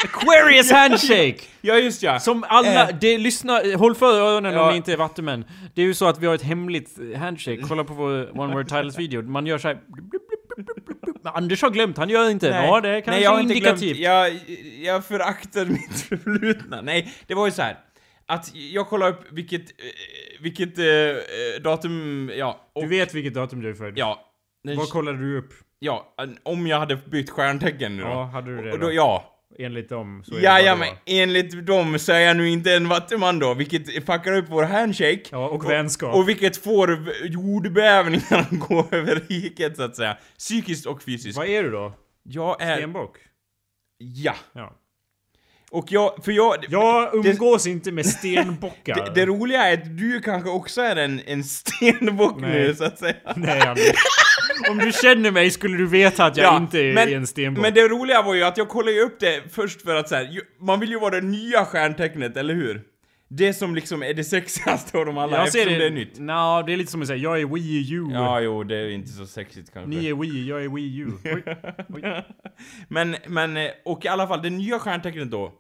Aquarius 0.04 0.70
handshake! 0.72 1.36
ja 1.60 1.74
just 1.78 2.02
ja. 2.02 2.20
Som 2.20 2.44
alla, 2.48 2.88
Eh. 2.90 2.96
det, 3.00 3.18
lyssna, 3.18 3.60
håll 3.76 3.94
för 3.94 4.20
öronen 4.20 4.54
Ja. 4.54 4.62
om 4.64 4.70
ni 4.70 4.76
inte 4.76 4.92
är 4.92 4.96
vattumän. 4.96 5.44
Det 5.74 5.82
är 5.82 5.86
ju 5.86 5.94
så 5.94 6.06
att 6.06 6.18
vi 6.18 6.26
har 6.26 6.34
ett 6.34 6.42
hemligt 6.42 6.98
handshake. 7.16 7.62
Kolla 7.68 7.84
på 7.84 7.94
vår 7.94 8.40
One 8.40 8.54
Word 8.54 8.68
Titles 8.68 8.98
video. 8.98 9.22
Man 9.22 9.46
gör 9.46 9.58
så 9.58 9.68
här. 9.68 9.78
Anders 11.24 11.62
har 11.62 11.70
glömt, 11.70 11.96
han 11.98 12.08
gör 12.08 12.30
inte. 12.30 12.46
Ja, 12.46 12.80
det 12.80 12.88
är 12.88 12.92
kanske 13.00 13.10
nej, 13.10 13.22
jag 13.22 13.30
har 13.30 13.40
inte 13.40 13.54
indikativt. 13.54 13.96
glömt. 13.96 13.98
Jag, 14.00 14.40
jag 14.94 15.04
föraktar 15.04 15.64
mitt 15.64 16.00
förflutna. 16.08 16.80
Nej, 16.82 17.12
det 17.26 17.34
var 17.34 17.46
ju 17.46 17.52
så 17.52 17.62
här. 17.62 17.76
Att 18.26 18.50
jag 18.54 18.88
kollade 18.88 19.12
upp 19.12 19.24
vilket, 19.32 19.60
eh, 19.62 19.66
vilket 20.40 20.78
eh, 20.78 20.84
eh, 20.86 21.16
datum, 21.62 22.30
ja. 22.36 22.60
Och, 22.72 22.82
Du 22.82 22.88
vet 22.88 23.14
vilket 23.14 23.34
datum 23.34 23.60
du 23.62 23.70
är 23.70 23.74
född? 23.74 23.92
Ja. 23.98 24.22
Den, 24.64 24.76
Vad 24.76 24.90
kollade 24.90 25.18
du 25.18 25.38
upp? 25.38 25.52
ja, 25.78 26.14
om 26.42 26.66
jag 26.66 26.78
hade 26.78 26.96
bytt 26.96 27.30
stjärntecken 27.30 27.96
nu 27.96 28.02
då. 28.02 28.08
Ja, 28.08 28.24
hade 28.24 28.56
du 28.56 28.62
det 28.62 28.72
och 28.72 28.78
då? 28.78 28.86
då? 28.86 28.92
Ja. 28.92 29.32
Enligt 29.58 29.88
dem 29.88 30.22
så 30.26 30.34
är 30.36 30.40
Ja, 30.40 30.54
det 30.54 30.62
ja, 30.62 30.76
men 30.76 30.88
enligt 31.06 31.66
dem 31.66 31.98
så 31.98 32.12
är 32.12 32.18
jag 32.20 32.36
nu 32.36 32.48
inte 32.48 32.74
en 32.74 32.88
vattuman 32.88 33.38
då, 33.38 33.54
vilket 33.54 33.94
fuckar 34.06 34.32
upp 34.36 34.44
vår 34.48 34.62
handshake. 34.62 35.22
Ja, 35.30 35.48
och 35.48 35.70
vänskap. 35.70 36.14
Och 36.14 36.28
vilket 36.28 36.56
får 36.56 36.88
v- 36.88 37.12
jordbävningar 37.28 38.22
att 38.50 38.50
gå 38.68 38.88
över 38.90 39.22
riket 39.28 39.76
så 39.76 39.82
att 39.82 39.96
säga. 39.96 40.16
Psykiskt 40.38 40.86
och 40.86 41.02
fysiskt. 41.02 41.38
Vad 41.38 41.46
är 41.46 41.62
du 41.62 41.70
då? 41.70 41.92
Jag 42.22 42.62
är... 42.62 42.76
Stenbock? 42.76 43.16
Ja. 43.98 44.34
Ja. 44.52 44.76
Och 45.76 45.92
jag, 45.92 46.24
för 46.24 46.32
jag... 46.32 46.54
Jag 46.68 47.26
umgås 47.26 47.66
inte 47.66 47.92
med 47.92 48.06
stenbockar. 48.06 48.94
Det, 49.14 49.20
det 49.20 49.26
roliga 49.26 49.62
är 49.62 49.74
att 49.74 49.98
du 49.98 50.20
kanske 50.20 50.50
också 50.50 50.80
är 50.80 50.96
en, 50.96 51.20
en 51.26 51.44
stenbock 51.44 52.40
Nej. 52.40 52.50
nu 52.50 52.74
så 52.74 52.84
att 52.84 52.98
säga. 52.98 53.14
Nej 53.36 53.60
Anders. 53.60 53.92
Om 54.70 54.78
du 54.78 54.92
känner 54.92 55.30
mig 55.30 55.50
skulle 55.50 55.76
du 55.76 55.86
veta 55.86 56.24
att 56.24 56.36
jag 56.36 56.56
inte 56.56 56.80
är 56.80 56.94
men, 56.94 57.12
en 57.12 57.26
stenbock. 57.26 57.62
Men 57.62 57.74
det 57.74 57.88
roliga 57.88 58.22
var 58.22 58.34
ju 58.34 58.44
att 58.44 58.56
jag 58.56 58.68
kollade 58.68 59.00
upp 59.00 59.20
det 59.20 59.42
först 59.50 59.82
för 59.82 59.94
att 59.94 60.08
så 60.08 60.14
här, 60.14 60.40
man 60.60 60.80
vill 60.80 60.90
ju 60.90 60.98
vara 60.98 61.20
det 61.20 61.26
nya 61.26 61.64
stjärntecknet, 61.64 62.36
eller 62.36 62.54
hur? 62.54 62.82
Det 63.28 63.54
som 63.54 63.74
liksom 63.74 64.02
är 64.02 64.14
det 64.14 64.24
sexigaste 64.24 64.98
av 64.98 65.06
dem 65.06 65.18
alla 65.18 65.36
jag 65.36 65.52
ser 65.52 65.66
det... 65.66 65.78
det 65.78 65.86
är 65.86 65.90
nytt. 65.90 66.18
Nå, 66.18 66.62
det 66.66 66.72
är 66.72 66.76
lite 66.76 66.90
som 66.90 67.02
att 67.02 67.08
säga 67.08 67.18
jag 67.18 67.40
är 67.40 67.46
Wii 67.46 67.92
U. 67.94 68.06
Ja, 68.12 68.40
jo, 68.40 68.64
det 68.64 68.76
är 68.76 68.88
inte 68.90 69.08
så 69.08 69.26
sexigt 69.26 69.72
kanske. 69.72 69.90
Ni 69.90 70.06
är 70.06 70.14
Wii, 70.14 70.48
jag 70.48 70.64
är 70.64 70.68
Wii 70.68 70.98
U. 70.98 71.12
Oj. 71.24 71.42
Oj. 71.88 72.24
Men, 72.88 73.16
men, 73.26 73.56
eh, 73.56 73.70
och 73.84 74.04
i 74.04 74.08
alla 74.08 74.26
fall, 74.26 74.42
det 74.42 74.50
nya 74.50 74.78
stjärntecknet 74.78 75.30
då, 75.30 75.52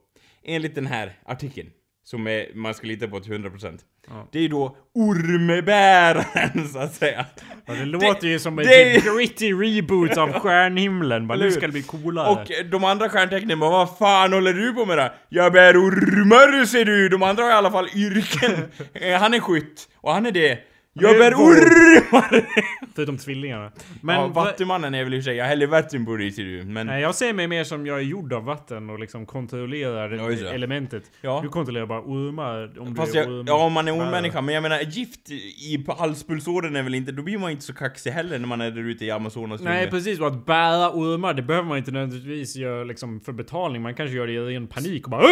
enligt 0.46 0.74
den 0.74 0.86
här 0.86 1.12
artikeln, 1.26 1.68
som 2.04 2.26
är, 2.26 2.46
man 2.54 2.74
ska 2.74 2.86
lita 2.86 3.08
på 3.08 3.20
till 3.20 3.32
100%. 3.32 3.78
Ja. 4.08 4.28
Det 4.32 4.44
är 4.44 4.48
då 4.48 4.76
ormbäraren, 4.94 6.68
så 6.68 6.78
att 6.78 6.94
säga. 6.94 7.26
Ja, 7.66 7.74
det 7.74 7.84
låter 7.84 8.26
ju 8.28 8.38
som 8.38 8.58
en 8.58 8.64
det- 8.66 9.04
gritty 9.04 9.52
reboot 9.52 10.16
av 10.16 10.32
Stjärnhimlen. 10.40 11.26
Bara, 11.26 11.38
nu 11.38 11.50
ska 11.50 11.60
det 11.66 11.72
bli 11.72 11.82
coolare. 11.82 12.28
Och 12.28 12.64
de 12.70 12.84
andra 12.84 13.08
stjärntecknen 13.08 13.60
bara, 13.60 13.70
vad 13.70 13.98
fan 13.98 14.32
håller 14.32 14.52
du 14.52 14.72
på 14.72 14.86
med 14.86 14.98
då? 14.98 15.08
Jag 15.28 15.52
bär 15.52 15.74
ormar 15.76 16.64
ser 16.64 16.84
du! 16.84 17.08
De 17.08 17.22
andra 17.22 17.42
har 17.42 17.50
i 17.50 17.54
alla 17.54 17.70
fall 17.70 17.88
yrken. 17.94 18.52
Eh, 18.94 19.18
han 19.20 19.34
är 19.34 19.40
skytt, 19.40 19.88
och 19.96 20.12
han 20.12 20.26
är 20.26 20.32
det. 20.32 20.58
Jag 21.00 21.14
är 21.14 21.18
bär 21.18 21.34
ormar! 21.34 22.46
Förutom 22.94 23.18
tvillingarna. 23.18 23.70
Men... 24.00 24.16
Ja, 24.16 24.26
va- 24.26 24.44
vattumannen 24.44 24.94
är 24.94 25.04
väl 25.04 25.14
i 25.14 25.18
och 25.18 25.22
för 25.22 25.30
sig, 25.30 25.36
jag 25.36 25.44
häller 25.44 25.66
vatten 25.66 26.06
på 26.06 26.16
dig 26.16 26.32
ser 26.32 26.42
du, 26.44 26.64
men... 26.64 26.86
Nej, 26.86 27.02
jag 27.02 27.14
ser 27.14 27.32
mig 27.32 27.48
mer 27.48 27.64
som 27.64 27.86
jag 27.86 27.96
är 27.98 28.02
gjord 28.02 28.32
av 28.32 28.44
vatten 28.44 28.90
och 28.90 28.98
liksom 28.98 29.26
kontrollerar 29.26 30.10
Ja, 30.42 30.48
elementet. 30.50 31.02
Ja. 31.20 31.40
Du 31.42 31.48
kontrollerar 31.48 31.86
bara 31.86 32.00
ormar 32.00 32.80
om 32.80 32.96
Fast 32.96 33.12
du 33.12 33.18
är 33.18 33.22
jag, 33.24 33.32
orm. 33.32 33.44
ja, 33.48 33.54
om 33.64 33.72
man 33.72 33.88
är 33.88 33.92
ormmänniska, 33.92 34.40
men 34.40 34.54
jag 34.54 34.62
menar 34.62 34.80
gift 34.80 35.30
i 35.30 35.84
halspulsådern 35.98 36.76
är 36.76 36.82
väl 36.82 36.94
inte, 36.94 37.12
då 37.12 37.22
blir 37.22 37.38
man 37.38 37.50
inte 37.50 37.64
så 37.64 37.74
kaxig 37.74 38.10
heller 38.10 38.38
när 38.38 38.46
man 38.46 38.60
är 38.60 38.70
där 38.70 38.82
ute 38.88 39.04
i 39.04 39.10
Amazonas 39.10 39.60
Nej 39.60 39.90
precis, 39.90 40.20
och 40.20 40.26
att 40.26 40.46
bära 40.46 40.90
ormar 40.90 41.34
det 41.34 41.42
behöver 41.42 41.68
man 41.68 41.78
inte 41.78 41.90
nödvändigtvis 41.90 42.56
göra 42.56 42.84
liksom 42.84 43.20
för 43.20 43.32
betalning. 43.32 43.82
Man 43.82 43.94
kanske 43.94 44.16
gör 44.16 44.26
det 44.26 44.32
i 44.32 44.38
ren 44.38 44.66
panik 44.66 45.04
och 45.04 45.10
bara... 45.10 45.22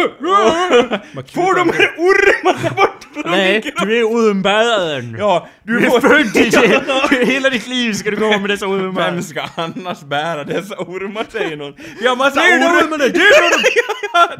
Bara 1.15 1.25
Får 1.25 1.55
de 1.65 1.69
här 1.77 1.89
ormarna 1.97 2.75
bort 2.75 3.03
från 3.13 3.31
Nej, 3.31 3.73
du 3.81 3.99
är 3.99 4.03
ormbäraren! 4.03 5.15
Ja, 5.19 5.47
du 5.63 5.77
är 5.85 5.89
får... 5.89 5.99
född 6.01 6.33
till 6.33 6.51
det! 6.51 7.25
Hela 7.25 7.49
ditt 7.49 7.67
liv 7.67 7.93
ska 7.93 8.11
du 8.11 8.17
gå 8.17 8.39
med 8.39 8.49
dessa 8.49 8.67
ormar! 8.67 9.11
Vem 9.11 9.21
ska 9.23 9.41
annars 9.55 10.01
bära 10.01 10.43
dessa 10.43 10.75
ormar 10.75 11.25
säger 11.31 11.57
någon? 11.57 11.73
Vi 11.99 12.07
har 12.07 12.15
massa 12.15 12.41
är 12.41 12.57
ormar! 12.59 12.83
ormarna! 12.83 13.03
Är 13.03 13.09
de! 13.09 13.15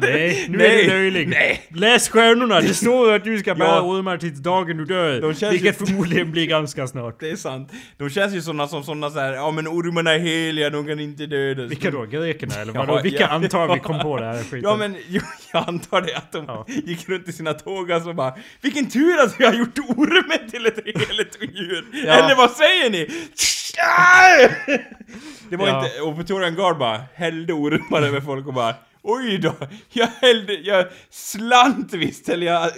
Nej, 0.00 0.46
nu 0.48 0.58
är 0.64 0.68
Nej, 0.68 0.84
du 0.84 0.90
löjlig. 0.90 1.28
nej. 1.28 1.62
Läs 1.74 2.08
stjärnorna, 2.08 2.60
det 2.60 2.74
står 2.74 3.12
att 3.12 3.24
du 3.24 3.38
ska 3.38 3.54
bära 3.54 3.68
Ja. 3.68 3.80
ormar 3.82 4.16
tills 4.16 4.38
dagen 4.38 4.76
du 4.76 4.84
dör. 4.84 5.50
Vilket 5.50 5.80
ju- 5.80 5.86
förmodligen 5.86 6.32
blir 6.32 6.46
ganska 6.46 6.86
snart. 6.86 7.20
Det 7.20 7.30
är 7.30 7.36
sant. 7.36 7.72
De 7.98 8.10
känns 8.10 8.34
ju 8.34 8.42
såna 8.42 8.68
som 8.68 8.84
såna 8.84 9.10
så 9.10 9.18
här, 9.20 9.32
ja 9.32 9.50
men 9.50 9.68
ormarna 9.68 10.12
är 10.14 10.18
heliga, 10.18 10.70
de 10.70 10.86
kan 10.86 11.00
inte 11.00 11.26
dödas. 11.26 11.70
Vilka 11.70 11.90
då? 11.90 12.04
Grekerna 12.04 12.54
eller 12.54 12.74
Ja, 12.74 12.84
vadå? 12.84 13.02
Vilka 13.02 13.20
ja. 13.22 13.26
antar 13.28 13.74
vi 13.74 13.80
kom 13.80 13.98
på 14.00 14.16
det 14.18 14.24
här 14.26 14.42
skiten? 14.42 14.60
Ja 14.62 14.76
men 14.76 14.96
jag 15.52 15.68
antar 15.68 16.00
det 16.00 16.14
att 16.16 16.32
de 16.32 16.44
Ja. 16.48 16.64
gick 16.68 17.08
runt 17.08 17.28
i 17.28 17.32
sina 17.32 17.52
tåg 17.54 17.90
och 18.06 18.14
bara 18.14 18.34
Vilken 18.60 18.90
tur 18.90 19.20
att 19.20 19.40
vi 19.40 19.44
har 19.44 19.52
gjort 19.54 19.78
ormen 19.78 20.50
till 20.50 20.66
ett 20.66 20.78
heligt 21.08 21.36
djur! 21.40 21.84
Ja. 22.06 22.12
Eller 22.12 22.34
vad 22.36 22.50
säger 22.50 22.90
ni? 22.90 23.10
Det 25.50 25.56
var 25.56 25.68
Ja. 25.68 25.84
inte, 25.86 26.00
och 26.00 26.20
Victorian 26.20 26.54
Guard 26.54 26.78
bara 26.78 27.00
hällde 27.14 27.52
ormar 27.52 28.02
över 28.02 28.20
folk 28.20 28.46
och 28.46 28.54
bara 28.54 28.74
Oj 29.08 29.38
då, 29.38 29.54
jag 29.92 30.08
hällde, 30.20 30.52
jag 30.52 30.86
slant 31.10 31.92
visst, 31.94 32.28
eller 32.28 32.46
jag, 32.46 32.70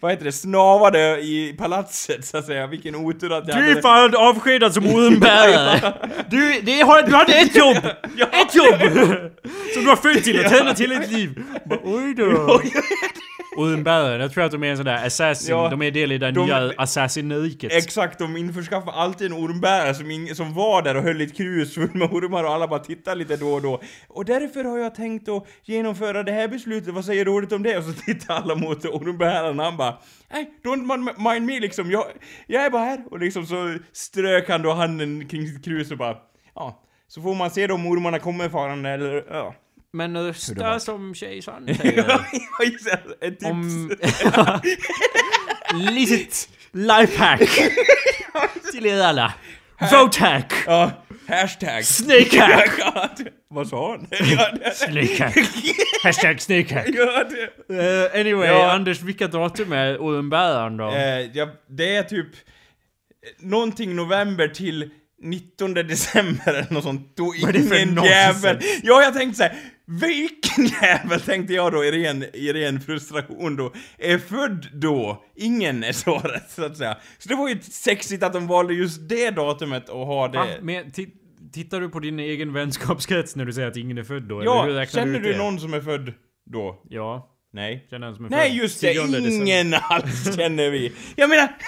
vad 0.00 0.10
heter 0.10 0.24
det, 0.24 0.32
snavade 0.32 1.20
i 1.20 1.54
palatset 1.58 2.26
så 2.26 2.36
att 2.38 2.46
säga, 2.46 2.66
vilken 2.66 2.94
otur 2.94 3.32
att 3.32 3.48
jag 3.48 3.56
Du 3.56 3.70
är 3.70 3.82
fan 3.82 4.16
avskedad 4.16 4.74
som 4.74 4.86
ormbärare! 4.86 5.92
Du, 6.30 6.60
det 6.62 6.80
har, 6.80 7.02
du 7.02 7.14
hade 7.14 7.32
ett 7.34 7.56
jobb! 7.56 7.76
Ett 8.32 8.54
jobb! 8.54 8.80
Som 9.74 9.82
du 9.84 9.88
har 9.88 9.96
följt 9.96 10.24
till 10.24 10.38
och 10.44 10.50
tränat 10.50 10.80
hela 10.80 10.94
ditt 10.94 11.10
liv. 11.12 11.42
Bara, 11.64 11.80
Oj 11.84 12.14
då. 12.14 12.60
Ormbärare, 13.56 14.22
jag 14.22 14.32
tror 14.32 14.44
att 14.44 14.52
de 14.52 14.62
är 14.64 14.66
en 14.70 14.76
sån 14.76 14.86
där 14.86 15.06
assassin, 15.06 15.50
Ja, 15.50 15.68
de 15.68 15.82
är 15.82 15.90
del 15.90 16.12
i 16.12 16.18
det 16.18 16.30
de- 16.30 16.46
nya 16.46 16.72
assassinriket. 16.76 17.72
Exakt, 17.72 18.18
de 18.18 18.36
införskaffar 18.36 18.92
alltid 18.92 19.26
en 19.26 19.38
ormbärare 19.38 19.94
som, 19.94 20.28
som 20.34 20.54
var 20.54 20.82
där 20.82 20.96
och 20.96 21.02
höll 21.02 21.20
ett 21.20 21.36
krus 21.36 21.74
fullt 21.74 21.94
med 21.94 22.12
ormar 22.12 22.44
och 22.44 22.50
alla 22.50 22.68
bara 22.68 22.80
tittar 22.80 23.14
lite 23.14 23.36
då 23.36 23.48
och 23.48 23.62
då. 23.62 23.82
Och 24.08 24.24
därför 24.24 24.64
har 24.64 24.78
jag 24.78 24.94
tänkt 24.94 25.28
att 25.28 25.46
genomföra 25.64 26.22
det 26.22 26.32
här 26.32 26.48
beslutet, 26.48 26.94
vad 26.94 27.04
säger 27.04 27.24
rådet 27.24 27.52
om 27.52 27.62
det? 27.62 27.78
Och 27.78 27.84
så 27.84 27.92
tittar 28.06 28.34
alla 28.34 28.54
mot 28.54 28.84
ormbäraren 28.84 29.58
och 29.60 29.64
han 29.64 29.76
bara 29.76 29.98
Nej, 30.32 30.50
don't 30.64 31.32
mind 31.34 31.46
me 31.46 31.60
liksom, 31.60 31.90
jag, 31.90 32.04
jag 32.46 32.64
är 32.64 32.70
bara 32.70 32.84
här. 32.84 33.04
Och 33.10 33.18
liksom 33.18 33.46
så 33.46 33.74
strök 33.92 34.48
han 34.48 34.62
då 34.62 34.72
handen 34.72 35.28
kring 35.28 35.46
sitt 35.48 35.64
krus 35.64 35.90
och 35.90 35.98
bara 35.98 36.16
Ja, 36.54 36.82
Så 37.08 37.22
får 37.22 37.34
man 37.34 37.50
se 37.50 37.66
då 37.66 37.74
ormarna 37.74 38.18
kommer 38.18 38.48
farande 38.48 38.90
eller, 38.90 39.24
ja. 39.30 39.54
Men 39.92 40.16
rösta 40.16 40.80
som 40.80 41.14
kejsaren 41.14 41.76
säger. 41.80 42.20
Ett 43.20 43.38
tips. 43.38 43.44
Om... 43.50 43.90
Litet 45.94 46.48
lifehack 46.72 47.40
till 48.72 48.86
er 48.86 49.00
alla. 49.00 49.34
Votehack! 49.92 50.52
Ja, 50.66 50.90
hashtag. 51.28 51.84
Snakehack! 51.84 52.70
Vad 53.48 53.68
sa 53.68 53.90
han? 53.90 54.06
Snakehack. 54.74 55.36
Hashtag 56.02 56.40
snakehack. 56.40 56.88
Uh, 56.88 58.20
anyway, 58.20 58.48
Ja. 58.48 58.72
Anders, 58.72 59.02
vilka 59.02 59.28
datum 59.28 59.72
är 59.72 60.02
ormbäraren 60.02 60.76
då? 60.76 60.90
Eh, 60.90 61.20
ja, 61.32 61.48
det 61.68 61.96
är 61.96 62.02
typ 62.02 62.26
eh, 62.26 63.46
någonting 63.46 63.96
november 63.96 64.48
till 64.48 64.90
19 65.22 65.74
december 65.74 66.54
eller 66.54 66.72
något 66.72 66.84
sånt. 66.84 67.16
Då 67.16 67.34
ingen 67.34 68.04
jävel... 68.04 68.58
Ja, 68.82 69.02
jag 69.02 69.14
tänkte 69.14 69.36
såhär, 69.36 69.56
vilken 69.86 70.64
jävel 70.82 71.20
tänkte 71.20 71.54
jag 71.54 71.72
då 71.72 71.84
i 71.84 71.90
ren, 71.92 72.24
i 72.32 72.52
ren 72.52 72.80
frustration 72.80 73.56
då, 73.56 73.72
är 73.98 74.18
född 74.18 74.66
då? 74.72 75.24
Ingen 75.36 75.84
är 75.84 75.92
svaret, 75.92 76.50
så 76.50 76.64
att 76.64 76.76
säga. 76.76 76.96
Så 77.18 77.28
det 77.28 77.34
var 77.34 77.48
ju 77.48 77.60
sexigt 77.60 78.22
att 78.22 78.32
de 78.32 78.46
valde 78.46 78.74
just 78.74 79.08
det 79.08 79.30
datumet 79.30 79.88
och 79.88 80.06
ha 80.06 80.28
det. 80.28 80.38
Va? 80.38 80.46
Men, 80.62 80.84
ti- 80.84 81.10
tittar 81.52 81.80
du 81.80 81.88
på 81.88 82.00
din 82.00 82.18
egen 82.18 82.52
vänskapskrets 82.52 83.36
när 83.36 83.44
du 83.44 83.52
säger 83.52 83.68
att 83.68 83.76
ingen 83.76 83.98
är 83.98 84.04
född 84.04 84.22
då? 84.22 84.44
ja, 84.44 84.86
känner 84.86 85.18
du 85.20 85.32
det? 85.32 85.38
någon 85.38 85.60
som 85.60 85.74
är 85.74 85.80
född 85.80 86.12
då? 86.50 86.82
Ja, 86.88 87.32
Nej. 87.52 87.86
känner 87.90 88.06
en 88.06 88.14
som 88.16 88.24
är 88.24 88.28
Nej 88.30 88.56
just 88.56 88.80
det, 88.80 88.92
10 88.92 89.02
december. 89.02 89.30
ingen 89.30 89.74
alls 89.74 90.36
känner 90.36 90.70
vi. 90.70 90.92
Jag 91.16 91.30
menar... 91.30 91.48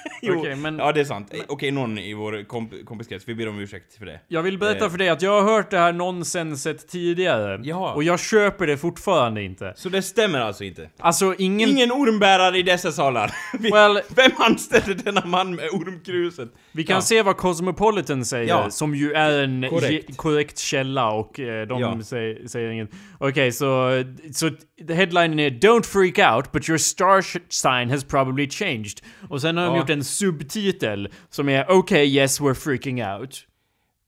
jo, 0.22 0.38
Okej, 0.38 0.56
men- 0.56 0.78
ja 0.78 0.92
det 0.92 1.00
är 1.00 1.04
sant. 1.04 1.34
Okej, 1.48 1.70
någon 1.70 1.98
i 1.98 2.14
vår 2.14 2.44
komp 2.44 2.72
kompiskrets, 2.84 3.28
vi 3.28 3.34
ber 3.34 3.48
om 3.48 3.58
ursäkt 3.58 3.94
för 3.98 4.06
det. 4.06 4.20
Jag 4.28 4.42
vill 4.42 4.58
berätta 4.58 4.84
Eh. 4.84 4.90
för 4.90 4.98
dig 4.98 5.08
att 5.08 5.22
jag 5.22 5.42
har 5.42 5.52
hört 5.56 5.70
det 5.70 5.78
här 5.78 5.92
nonsenset 5.92 6.88
tidigare. 6.88 7.60
Ja. 7.64 7.92
Och 7.92 8.02
jag 8.04 8.20
köper 8.20 8.66
det 8.66 8.76
fortfarande 8.76 9.42
inte. 9.42 9.72
Så 9.76 9.88
det 9.88 10.02
stämmer 10.02 10.40
alltså 10.40 10.64
inte? 10.64 10.90
Alltså 10.98 11.34
ingen... 11.38 11.68
Ingen 11.70 11.92
ormbärare 11.92 12.58
i 12.58 12.62
dessa 12.62 12.92
salar. 12.92 13.30
Well- 13.52 14.00
Vem 14.08 14.30
anställde 14.38 14.94
denna 14.94 15.24
man 15.26 15.54
med 15.54 15.68
ormkruset? 15.70 16.48
Vi 16.74 16.84
kan 16.84 16.94
Ja. 16.94 17.00
se 17.02 17.22
vad 17.22 17.36
Cosmopolitan 17.36 18.24
säger, 18.24 18.48
Ja. 18.48 18.70
som 18.70 18.94
ju 18.94 19.12
är 19.12 19.42
en 19.44 19.66
Korrekt. 19.70 20.16
korrekt 20.16 20.58
källa 20.58 21.10
och 21.10 21.40
eh, 21.40 21.66
de 21.66 21.80
Ja. 21.80 22.02
säger, 22.02 22.48
säger 22.48 22.70
inget. 22.70 22.90
Okej, 23.18 23.52
så, 23.52 24.02
så 24.32 24.50
the 24.88 24.94
headline 24.94 25.38
är 25.38 25.50
“Don't 25.50 25.82
freak 25.82 26.34
out, 26.36 26.52
but 26.52 26.68
your 26.68 26.78
star 26.78 27.22
sign 27.48 27.90
has 27.90 28.04
probably 28.04 28.48
changed”. 28.50 29.00
Och 29.30 29.40
sen 29.40 29.56
har 29.56 29.66
de 29.66 29.76
gjort 29.76 29.90
en 29.90 30.04
subtitel 30.04 31.08
som 31.30 31.48
är 31.48 31.70
“Okay, 31.70 32.04
yes, 32.04 32.40
we're 32.40 32.54
freaking 32.54 33.04
out”. 33.04 33.46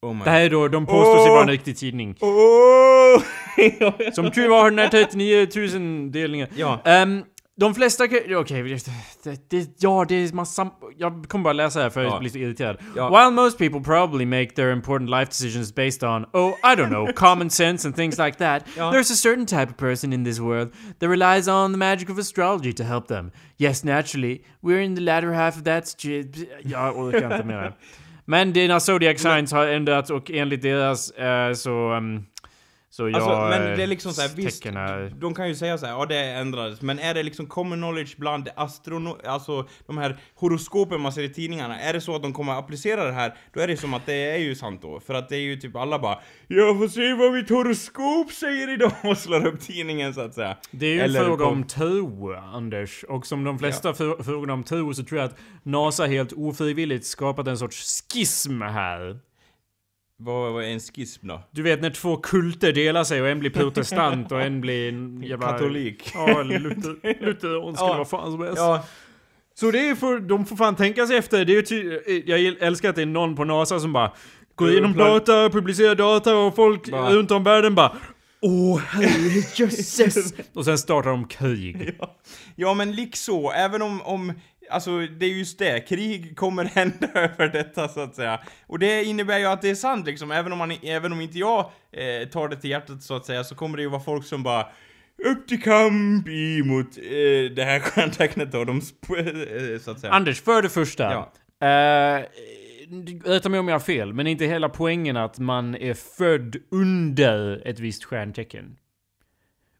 Oh. 0.01 0.23
Det 0.23 0.29
här 0.29 0.41
är 0.41 0.49
då, 0.49 0.67
de 0.67 0.85
påstår 0.85 1.23
sig 1.23 1.29
vara 1.29 1.41
en 1.43 1.49
riktig 1.49 1.77
tidning. 1.77 2.15
Åh! 2.19 3.21
Som 4.13 4.31
tur 4.31 4.47
var 4.49 4.61
har 4.61 4.69
den 4.69 4.79
här 4.79 4.87
39 4.87 5.47
000 5.79 6.11
delningar. 6.11 6.47
Ja. 6.55 6.79
Ehm, 6.85 7.23
de 7.57 7.75
flesta. 7.75 8.03
Okej, 8.03 8.77
det, 9.23 9.49
det, 9.49 9.69
ja 9.79 10.05
det 10.09 10.15
är 10.15 10.33
massa... 10.33 10.69
Jag 10.97 11.25
kommer 11.27 11.43
bara 11.43 11.53
läsa 11.53 11.81
här 11.81 11.89
för 11.89 12.03
Ja. 12.03 12.09
jag 12.09 12.19
blir 12.19 12.29
så 12.29 12.37
irriterad. 12.37 12.77
Ja. 12.95 13.09
While 13.09 13.31
most 13.31 13.57
people 13.57 13.79
probably 13.79 14.25
make 14.25 14.47
their 14.55 14.71
important 14.71 15.09
life 15.09 15.25
decisions 15.25 15.75
based 15.75 16.03
on, 16.03 16.25
oh, 16.33 16.49
I 16.63 16.75
don't 16.75 16.89
know, 16.89 17.07
common 17.15 17.49
sense 17.49 17.87
and 17.87 17.95
things 17.95 18.17
like 18.17 18.37
that, 18.37 18.63
Ja. 18.77 18.91
there's 18.91 19.11
a 19.11 19.15
certain 19.15 19.45
type 19.45 19.69
of 19.69 19.77
person 19.77 20.13
in 20.13 20.23
this 20.25 20.39
world 20.39 20.71
that 20.99 21.09
relies 21.09 21.47
on 21.47 21.71
the 21.71 21.77
magic 21.77 22.09
of 22.09 22.19
astrology 22.19 22.73
to 22.73 22.83
help 22.83 23.07
them. 23.07 23.31
Yes, 23.57 23.83
naturally, 23.83 24.41
we're 24.63 24.81
in 24.81 24.95
the 24.95 25.01
latter 25.01 25.33
half 25.33 25.57
of 25.57 25.63
that... 25.63 25.95
Jag 26.63 26.97
orkar 26.97 27.31
inte 27.35 27.43
mer. 27.43 27.73
Men 28.27 28.53
dina 28.53 28.79
zodiac 28.79 29.19
signs 29.19 29.51
har 29.51 29.67
ändrats 29.67 30.09
och 30.09 30.31
enligt 30.31 30.61
deras 30.61 31.11
eh, 31.11 31.53
så... 31.53 31.93
ehm, 31.93 32.25
så 32.95 33.09
jag... 33.09 33.15
Alltså, 33.15 33.29
men 33.59 33.77
det 33.77 33.83
är 33.83 33.87
liksom 33.87 34.13
såhär, 34.13 34.29
visst, 34.35 34.61
tecken 34.63 34.77
är- 34.77 35.09
de 35.09 35.33
kan 35.33 35.47
ju 35.47 35.55
säga 35.55 35.77
såhär, 35.77 35.93
ja 35.93 36.05
det 36.05 36.19
ändrades, 36.19 36.81
men 36.81 36.99
är 36.99 37.13
det 37.13 37.23
liksom 37.23 37.45
common 37.47 37.77
knowledge 37.77 38.17
bland 38.17 38.49
astrono... 38.55 39.17
Alltså 39.25 39.67
de 39.87 39.97
här 39.97 40.17
horoskopen 40.35 41.01
man 41.01 41.11
ser 41.13 41.23
i 41.23 41.29
tidningarna, 41.33 41.79
är 41.79 41.93
det 41.93 42.01
så 42.01 42.15
att 42.15 42.21
de 42.23 42.33
kommer 42.33 42.53
applicera 42.59 43.03
det 43.05 43.11
här, 43.11 43.35
då 43.53 43.59
är 43.59 43.67
det 43.67 43.77
som 43.77 43.93
att 43.93 44.05
det 44.05 44.13
är 44.31 44.37
ju 44.37 44.55
sant 44.55 44.81
då. 44.81 44.99
För 44.99 45.13
att 45.13 45.29
det 45.29 45.35
är 45.35 45.39
ju 45.39 45.55
typ 45.55 45.75
alla 45.75 45.99
bara 45.99 46.19
Jag 46.47 46.77
får 46.77 46.87
se 46.87 47.13
vad 47.13 47.33
mitt 47.33 47.49
horoskop 47.49 48.31
säger 48.31 48.73
idag 48.73 48.91
och 49.03 49.17
slår 49.17 49.45
upp 49.47 49.59
tidningen 49.61 50.13
så 50.13 50.21
att 50.21 50.33
säga. 50.33 50.57
Det 50.71 50.85
är 50.85 50.93
ju 50.93 50.99
Eller 50.99 51.19
en 51.19 51.25
fråga 51.25 51.45
på- 51.45 51.51
om 51.51 51.63
tro, 51.63 52.33
Anders. 52.33 53.03
Och 53.03 53.25
som 53.25 53.43
de 53.43 53.59
flesta 53.59 53.87
ja. 53.99 54.23
frågorna 54.23 54.53
om 54.53 54.63
tro 54.63 54.93
så 54.93 55.03
tror 55.03 55.19
jag 55.21 55.25
att 55.29 55.37
NASA 55.63 56.05
helt 56.05 56.33
ofrivilligt 56.33 57.05
skapat 57.05 57.47
en 57.47 57.57
sorts 57.57 58.03
schism 58.09 58.61
här. 58.61 59.19
Vad, 60.17 60.63
är 60.63 60.67
en 60.67 60.79
schism 60.79 61.27
då? 61.27 61.41
Du 61.51 61.61
vet 61.61 61.81
när 61.81 61.89
två 61.89 62.17
kulter 62.17 62.71
delar 62.73 63.03
sig 63.03 63.21
och 63.21 63.27
en 63.27 63.39
blir 63.39 63.49
protestant 63.49 64.31
och 64.31 64.41
en 64.41 64.61
blir 64.61 64.89
en 64.89 65.23
jävla... 65.27 65.51
Katolik. 65.51 66.11
Ja, 66.13 66.43
Luther, 66.43 67.23
lutheransk 67.25 67.81
Ja. 67.81 67.85
eller 67.87 67.97
vad 67.97 68.09
fan 68.09 68.31
som 68.31 68.41
helst. 68.41 68.57
Ja, 68.57 68.85
Så 69.55 69.71
det 69.71 69.89
är 69.89 69.95
för, 69.95 70.19
de 70.19 70.45
får 70.45 70.55
fan 70.55 70.75
tänka 70.75 71.07
sig 71.07 71.17
efter. 71.17 71.45
Det 71.45 71.57
är 71.57 71.61
ty, 71.61 71.99
jag 72.25 72.39
älskar 72.59 72.89
att 72.89 72.95
det 72.95 73.01
är 73.01 73.05
någon 73.05 73.35
på 73.35 73.43
NASA 73.43 73.79
som 73.79 73.93
bara 73.93 74.11
går 74.55 74.71
igenom 74.71 74.93
data, 74.93 75.49
publicerar 75.49 75.95
data 75.95 76.35
och 76.37 76.55
folk 76.55 76.91
Bara- 76.91 77.13
runt 77.13 77.31
om 77.31 77.43
världen 77.43 77.75
bara 77.75 77.97
Åh 78.41 78.79
herrejösses! 78.79 80.33
och 80.53 80.65
sen 80.65 80.77
startar 80.77 81.09
de 81.09 81.27
krig. 81.27 81.95
ja. 81.99 82.15
ja 82.55 82.73
men 82.73 82.91
likså, 82.91 83.51
även 83.51 83.81
om, 83.81 84.01
om 84.01 84.33
Alltså 84.69 84.99
det 84.99 85.25
är 85.25 85.29
just 85.29 85.59
det, 85.59 85.79
krig 85.79 86.37
kommer 86.37 86.65
hända 86.75 87.07
över 87.13 87.47
detta 87.47 87.87
så 87.87 87.99
att 87.99 88.15
säga. 88.15 88.39
Och 88.67 88.79
det 88.79 89.03
innebär 89.03 89.39
ju 89.39 89.45
att 89.45 89.61
det 89.61 89.69
är 89.69 89.75
sant 89.75 90.05
liksom, 90.05 90.31
även 90.31 90.51
om, 90.51 90.57
man, 90.57 90.71
även 90.83 91.11
om 91.11 91.21
inte 91.21 91.39
jag 91.39 91.59
eh, 91.91 92.27
tar 92.29 92.47
det 92.47 92.55
till 92.55 92.69
hjärtat 92.69 93.03
så 93.03 93.15
att 93.15 93.25
säga, 93.25 93.43
så 93.43 93.55
kommer 93.55 93.77
det 93.77 93.83
ju 93.83 93.89
vara 93.89 94.01
folk 94.01 94.25
som 94.25 94.43
bara 94.43 94.67
upp 95.25 95.47
till 95.47 95.61
kamp 95.63 96.27
emot 96.27 96.97
eh, 96.97 97.51
det 97.55 97.63
här 97.63 97.79
stjärntecknet 97.83 98.51
då, 98.51 98.63
de 98.63 98.79
sp- 98.79 99.73
eh, 99.73 99.79
så 99.79 99.91
att 99.91 99.99
säga. 99.99 100.13
Anders, 100.13 100.41
för 100.41 100.61
det 100.61 100.69
första. 100.69 101.03
Ja. 101.03 101.31
Eh, 101.67 102.23
rätta 103.25 103.49
mig 103.49 103.59
om 103.59 103.67
jag 103.67 103.75
har 103.75 103.79
fel, 103.79 104.13
men 104.13 104.27
inte 104.27 104.45
hela 104.45 104.69
poängen 104.69 105.17
att 105.17 105.39
man 105.39 105.75
är 105.75 105.93
född 105.93 106.55
under 106.71 107.67
ett 107.67 107.79
visst 107.79 108.03
stjärntecken? 108.03 108.77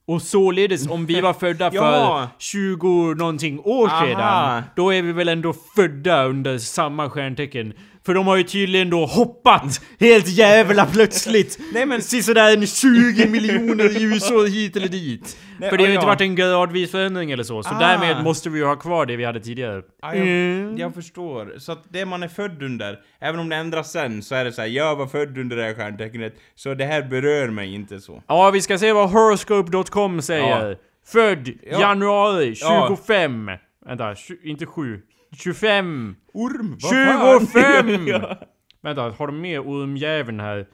Och 0.08 0.22
således, 0.22 0.88
om 0.88 1.06
vi 1.06 1.22
var 1.22 1.34
födda 1.34 1.72
för 1.72 1.78
Ja. 1.78 2.30
20 2.40 3.14
någonting 3.14 3.60
år 3.64 3.88
Aha. 3.88 4.06
sedan, 4.06 4.64
då 4.76 4.94
är 4.94 5.02
vi 5.02 5.12
väl 5.12 5.28
ändå 5.30 5.54
födda 5.76 6.24
under 6.24 6.58
samma 6.58 7.10
stjärntecken. 7.10 7.74
För 8.06 8.14
de 8.14 8.28
har 8.28 8.36
ju 8.36 8.44
tydligen 8.44 8.90
då 8.90 9.06
hoppat 9.06 9.82
helt 10.00 10.28
jävla 10.28 10.86
plötsligt. 10.86 11.60
Nej, 11.74 11.86
men- 11.86 12.02
Sådär 12.02 12.54
en 12.58 12.68
20 12.68 13.28
miljoner 13.30 13.90
ljusår 13.90 14.48
hit 14.52 14.76
eller 14.76 14.88
dit. 14.88 15.38
Nej, 15.60 15.70
För 15.70 15.78
det 15.78 15.84
har 15.84 15.88
ju 15.88 15.94
ja, 15.94 16.00
inte 16.00 16.08
varit 16.08 16.22
en 16.22 16.36
gradvis 16.36 16.92
förändring 16.92 17.32
eller 17.32 17.44
så. 17.44 17.64
Så 17.64 17.70
Ah. 17.76 17.80
därmed 17.80 18.24
måste 18.24 18.50
vi 18.50 18.60
ju 18.60 18.66
ha 18.66 18.76
kvar 18.76 19.06
det 19.06 19.16
vi 19.16 19.26
hade 19.26 19.40
tidigare. 19.40 19.82
Ja, 20.02 20.16
jag, 20.16 20.28
Mm. 20.28 20.78
jag 20.78 20.94
förstår. 20.94 21.54
Så 21.60 21.72
att 21.72 21.84
det 21.90 22.06
man 22.06 22.24
är 22.24 22.28
född 22.28 22.64
under, 22.64 23.00
även 23.22 23.40
om 23.40 23.50
det 23.50 23.56
ändras 23.56 23.92
sen, 23.92 24.24
så 24.24 24.36
är 24.36 24.46
det 24.46 24.52
så 24.52 24.62
här: 24.62 24.68
jag 24.68 24.96
var 24.96 25.08
född 25.08 25.38
under 25.38 25.56
det 25.58 25.64
här 25.64 25.74
stjärntecknet, 25.74 26.34
så 26.56 26.74
det 26.74 26.86
här 26.86 27.02
berör 27.02 27.48
mig 27.50 27.74
inte 27.74 28.00
så. 28.00 28.24
Ja, 28.28 28.50
vi 28.52 28.62
ska 28.62 28.78
se 28.78 28.92
vad 28.92 29.10
horoscope.com 29.10 30.22
säger. 30.22 30.70
Ja. 30.70 30.76
Född 31.08 31.50
Ja. 31.72 31.80
januari 31.80 32.54
Ja. 32.62 32.86
25. 32.90 33.52
Vänta, 33.86 34.16
inte 34.44 34.66
7. 34.66 35.00
25. 35.40 36.16
Orm? 36.34 36.78
Vad 36.82 36.92
fan? 36.92 37.48
25! 37.88 38.08
ja. 38.08 38.38
Vänta, 38.82 39.02
har 39.02 39.28
de 39.28 39.42
med 39.42 39.60
ormjäveln 39.60 40.40
här? 40.40 40.66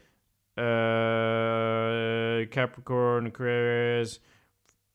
Uh, 0.59 2.47
Capricorn, 2.47 3.27
Aquarius. 3.27 4.19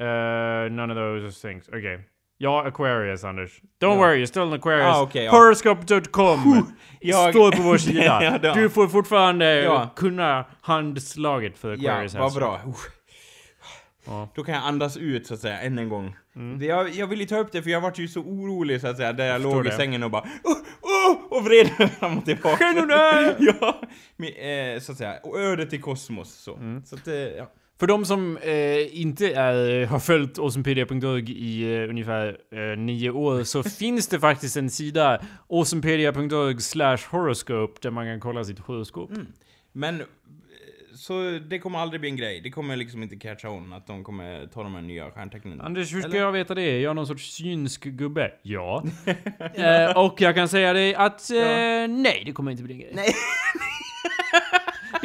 Uh, 0.03 0.69
none 0.71 0.91
of 0.93 0.97
those 0.97 1.49
things. 1.49 1.69
Okej. 1.69 1.79
Okay. 1.95 1.99
Ja, 2.39 2.63
Aquarius, 2.67 3.25
Anders. 3.25 3.51
Don't 3.81 3.95
Ja. 3.95 3.97
worry, 3.99 4.23
you're 4.23 4.27
still 4.27 4.43
an 4.43 4.53
Aquarius. 4.53 4.87
Ah, 4.97 5.03
okej, 5.03 5.25
ja. 5.25 5.31
Horoscope.com 5.31 6.67
Jag- 7.01 7.31
står 7.35 7.53
på 7.53 7.63
vår 7.63 7.77
sida. 7.87 8.39
Ja, 8.43 8.55
du 8.55 8.71
får 8.71 8.89
fortfarande 8.89 9.63
Ja. 9.63 9.91
kunna 9.97 10.45
handslaget 10.61 11.59
för 11.59 11.77
Ja, 11.81 11.91
Aquarius. 11.93 12.15
här, 12.15 12.21
vad 12.21 12.33
så. 12.33 12.39
bra. 12.39 12.61
Ja. 14.07 14.29
Då 14.35 14.45
kan 14.45 14.55
jag 14.55 14.65
andas 14.65 14.97
ut 14.97 15.27
så 15.27 15.35
att 15.35 15.41
säga, 15.41 15.61
än 15.61 15.79
en 15.79 15.89
gång. 15.89 16.17
Mm. 16.37 16.59
Det, 16.59 16.67
jag, 16.67 16.91
jag 16.91 17.07
vill 17.07 17.21
ju 17.21 17.27
ta 17.27 17.39
upp 17.39 17.53
det 17.53 17.63
för 17.63 17.71
jag 17.71 17.81
vart 17.81 17.99
ju 17.99 18.09
så 18.09 18.21
orolig 18.21 18.81
så 18.81 18.89
att 18.89 18.97
säga, 18.97 19.13
där 19.13 19.27
jag, 19.27 19.37
Förstår 19.37 19.55
låg 19.57 19.67
i 19.67 19.69
det. 19.69 19.77
sängen 19.77 20.03
och 20.03 20.11
bara 20.11 20.23
oh, 20.45 20.57
oh, 20.83 21.39
och 21.39 21.45
vred 21.45 21.91
fram 21.99 22.19
och 22.19 22.25
tillbaka. 22.25 22.57
Stjärnorna! 22.57 23.35
ja, 23.61 23.81
men, 24.17 24.29
eh, 24.29 24.81
så 24.81 24.93
att 24.93 24.99
säga. 24.99 25.19
Och 25.23 25.41
ödet 25.41 25.73
i 25.73 25.79
kosmos 25.79 26.35
så. 26.35 26.57
Mm. 26.57 26.85
Så 26.85 26.95
att, 26.97 27.09
eh, 27.09 27.15
ja. 27.15 27.53
För 27.79 27.87
de 27.87 28.05
som 28.05 28.37
eh, 28.37 29.01
inte 29.01 29.33
är, 29.33 29.87
har 29.87 29.99
följt 29.99 30.39
awesomepedia.org 30.39 31.33
i 31.33 31.75
eh, 31.75 31.91
ungefär 31.91 32.39
eh, 32.53 32.79
nio 32.79 33.11
år 33.11 33.43
så 33.45 33.63
finns 33.79 34.09
det 34.09 34.21
faktiskt 34.21 34.57
en 34.57 34.71
sida, 34.71 35.21
awesomepedia.org 35.49 36.61
slash 36.61 36.99
horoscope, 37.11 37.79
där 37.83 37.91
man 37.91 38.07
kan 38.07 38.21
kolla 38.21 38.45
sitt 38.45 38.59
horoskop. 38.59 39.11
Mm. 39.11 39.27
Men, 39.73 40.01
eh, 40.01 40.07
så 40.97 41.39
det 41.51 41.59
kommer 41.59 41.79
aldrig 41.79 42.01
bli 42.01 42.11
en 42.11 42.17
grej. 42.17 42.41
Det 42.41 42.51
kommer 42.51 42.77
liksom 42.77 43.03
inte 43.03 43.17
catcha 43.17 43.49
on 43.51 43.73
att 43.73 43.87
de 43.87 44.05
kommer 44.05 44.47
ta 44.47 44.63
de 44.63 44.75
här 44.75 44.83
nya 44.83 45.11
stjärntecknen. 45.11 45.61
Anders, 45.61 45.95
hur 45.95 46.01
ska 46.01 46.09
Eller? 46.11 46.21
jag 46.21 46.33
veta 46.33 46.55
det? 46.55 46.63
Är 46.63 46.81
jag 46.81 46.97
någon 46.97 47.07
sorts 47.07 47.25
synsk 47.35 47.85
gubbe? 47.85 48.33
Ja. 48.43 48.85
eh, 49.55 49.99
och 49.99 50.21
jag 50.21 50.35
kan 50.35 50.49
säga 50.49 50.73
dig 50.73 50.95
att 50.95 51.31
eh, 51.31 51.37
Ja. 51.37 51.87
nej, 51.87 52.23
det 52.27 52.33
kommer 52.33 52.51
inte 52.51 52.63
bli 52.63 52.75
en 52.75 52.81
grej. 52.81 52.93
Nej. 52.95 53.09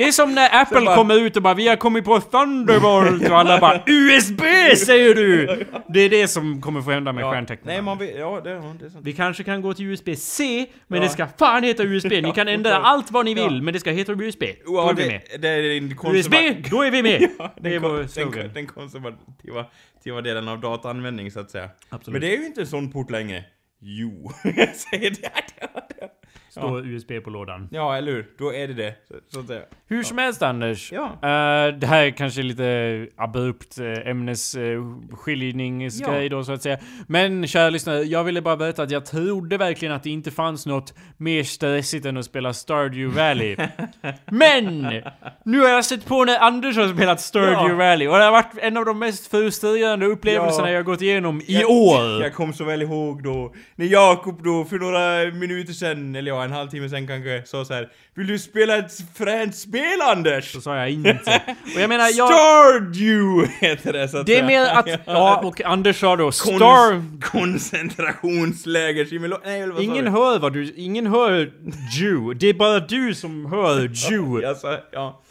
Det 0.01 0.07
är 0.07 0.11
som 0.11 0.35
när 0.35 0.61
Apple 0.61 0.81
bara- 0.81 0.95
kommer 0.95 1.15
ut 1.19 1.35
och 1.37 1.43
bara 1.43 1.53
'Vi 1.53 1.67
har 1.67 1.75
kommit 1.75 2.05
på 2.05 2.19
Thunderbolt' 2.19 3.29
och 3.29 3.37
alla 3.39 3.59
bara 3.59 3.79
'USB 3.85 4.41
säger 4.77 5.15
du!' 5.15 5.65
Det 5.89 5.99
är 5.99 6.09
det 6.09 6.27
som 6.27 6.61
kommer 6.61 6.81
få 6.81 6.91
hända 6.91 7.13
med 7.13 7.23
Ja. 7.23 7.31
stjärntecknarna. 7.31 7.73
Nej, 7.73 7.81
man 7.81 7.97
vet, 7.97 8.15
ja 8.19 8.41
det, 8.43 8.49
det 8.49 8.55
är 8.85 8.89
sant. 8.89 9.01
Vi 9.03 9.13
kanske 9.13 9.43
kan 9.43 9.61
gå 9.61 9.73
till 9.73 9.85
USB-C, 9.85 10.65
men 10.87 10.97
Ja. 11.01 11.03
det 11.07 11.09
ska 11.13 11.27
fan 11.39 11.63
heta 11.63 11.83
USB. 11.83 12.21
Ni 12.21 12.31
kan 12.31 12.47
ändra 12.47 12.75
allt 12.77 13.11
vad 13.11 13.25
ni 13.25 13.33
vill, 13.33 13.43
Ja. 13.55 13.61
men 13.61 13.73
det 13.73 13.79
ska 13.79 13.91
heta 13.91 14.11
USB. 14.11 14.43
Då 14.65 14.73
Ja, 14.75 14.89
är 14.89 14.93
vi 14.93 15.07
med. 15.07 15.21
det, 15.31 15.37
det 15.37 15.47
är 15.49 15.77
en 15.77 15.83
USB, 15.85 15.93
konserva- 15.97 16.69
då 16.71 16.81
är 16.81 16.91
vi 16.91 17.03
med! 17.03 17.27
Ja, 17.39 17.53
det 17.61 17.69
är 17.69 17.73
den, 17.73 17.81
vår 17.81 17.89
kon- 17.89 17.97
den, 17.99 18.09
slogan. 18.09 18.49
den 18.53 18.67
konservativa 18.67 19.65
tiva 20.03 20.21
delen 20.21 20.47
av 20.47 20.59
dataanvändning 20.61 21.31
så 21.31 21.39
att 21.39 21.51
säga. 21.51 21.69
Absolut. 21.89 22.13
Men 22.13 22.21
det 22.29 22.35
är 22.35 22.39
ju 22.39 22.45
inte 22.45 22.61
en 22.61 22.67
sån 22.67 22.91
port 22.91 23.11
längre. 23.11 23.43
Jo, 23.81 24.31
jag 24.43 24.75
säger 24.75 25.09
det. 25.09 25.31
Står 26.51 26.87
USB 26.87 27.11
på 27.23 27.29
lådan. 27.29 27.67
Ja, 27.71 27.97
eller 27.97 28.11
hur? 28.11 28.27
Då 28.37 28.53
är 28.53 28.67
det 28.67 28.73
det. 28.73 28.93
Så, 29.27 29.43
så. 29.43 29.59
Hur 29.87 30.03
som 30.03 30.17
helst 30.17 30.41
Anders. 30.41 30.91
Ja. 30.91 31.03
Eh, 31.05 31.67
det 31.77 31.87
här 31.87 32.03
är 32.05 32.09
kanske 32.11 32.41
lite 32.41 33.07
abrupt 33.17 33.79
uh, 33.79 34.07
ämnesskiljningsgrej 34.07 36.29
då 36.29 36.43
så 36.43 36.51
att 36.53 36.61
säga. 36.61 36.77
Men 37.07 37.47
kära 37.47 37.69
lyssnare, 37.69 38.01
jag 38.03 38.23
ville 38.23 38.41
bara 38.41 38.57
berätta 38.57 38.83
att 38.83 38.91
jag 38.91 39.05
trodde 39.05 39.57
verkligen 39.57 39.93
att 39.93 40.03
det 40.03 40.09
inte 40.09 40.31
fanns 40.31 40.65
något 40.65 40.93
mer 41.17 41.43
stressigt 41.43 42.05
än 42.05 42.17
att 42.17 42.25
spela 42.25 42.53
Stardew 42.53 43.21
Valley. 43.21 43.57
Men! 44.25 45.01
Nu 45.45 45.59
har 45.59 45.69
jag 45.69 45.85
sett 45.85 46.05
på 46.05 46.25
när 46.25 46.39
Anders 46.39 46.77
har 46.77 46.93
spelat 46.93 47.21
Stardew 47.21 47.69
Ja. 47.69 47.75
Valley 47.75 48.07
och 48.07 48.17
det 48.17 48.23
har 48.23 48.31
varit 48.31 48.57
en 48.57 48.77
av 48.77 48.85
de 48.85 48.99
mest 48.99 49.31
frustrerande 49.31 50.05
upplevelserna 50.05 50.67
Ja. 50.67 50.71
jag 50.71 50.79
har 50.79 50.83
gått 50.83 51.01
igenom 51.01 51.41
i 51.41 51.59
Jag- 51.61 51.69
år. 51.71 52.21
Jag 52.21 52.33
kom 52.33 52.53
så 52.53 52.63
väl 52.63 52.81
ihåg 52.81 53.23
då, 53.23 53.53
när 53.75 53.85
Jakob 53.85 54.43
då 54.43 54.65
för 54.65 54.77
några 54.79 55.31
minuter 55.39 55.73
sen, 55.73 56.15
eller 56.15 56.31
ja, 56.31 56.40
en 56.43 56.51
halvtimme 56.51 56.89
sen 56.89 57.07
kanske, 57.07 57.43
sa 57.45 57.65
så 57.65 57.73
här 57.73 57.89
Vill 58.13 58.27
du 58.27 58.39
spela 58.39 58.77
ett 58.77 58.91
fränt 59.15 59.55
spel 59.55 60.01
Anders? 60.01 60.51
Så 60.51 60.61
sa 60.61 60.75
jag 60.75 60.91
inte. 60.91 61.41
Och 61.75 61.81
jag 61.81 61.89
menar, 61.89 62.09
jag... 62.13 62.31
Stardew 62.31 63.47
heter 63.59 63.93
det 63.93 64.07
så 64.07 64.17
att 64.17 64.25
Det 64.25 64.37
är 64.37 64.43
mer 64.43 64.65
att... 64.65 64.87
Ja, 65.05 65.41
och 65.43 65.61
Anders 65.61 65.99
sa 65.99 66.15
då 66.15 66.31
Star... 66.31 67.21
Koncentrationsläger. 67.21 69.07
Nej, 69.45 69.67
vad 69.67 69.83
Ingen 69.83 70.05
du? 70.05 70.11
hör 70.11 70.39
vad 70.39 70.53
du... 70.53 70.73
Ingen 70.75 71.07
hör 71.07 71.51
Jew. 71.99 72.33
Det 72.39 72.47
är 72.47 72.53
bara 72.53 72.79
du 72.79 73.15
som 73.15 73.45
hör 73.45 73.89
Jew. 73.93 74.41
Jag 74.47 74.57
sa, 74.57 74.77
ja. 74.91 75.21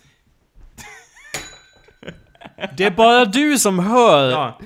Det 2.76 2.84
är 2.84 2.90
bara 2.90 3.24
du 3.24 3.58
som 3.58 3.78
hör 3.78 4.30
ja. 4.30 4.58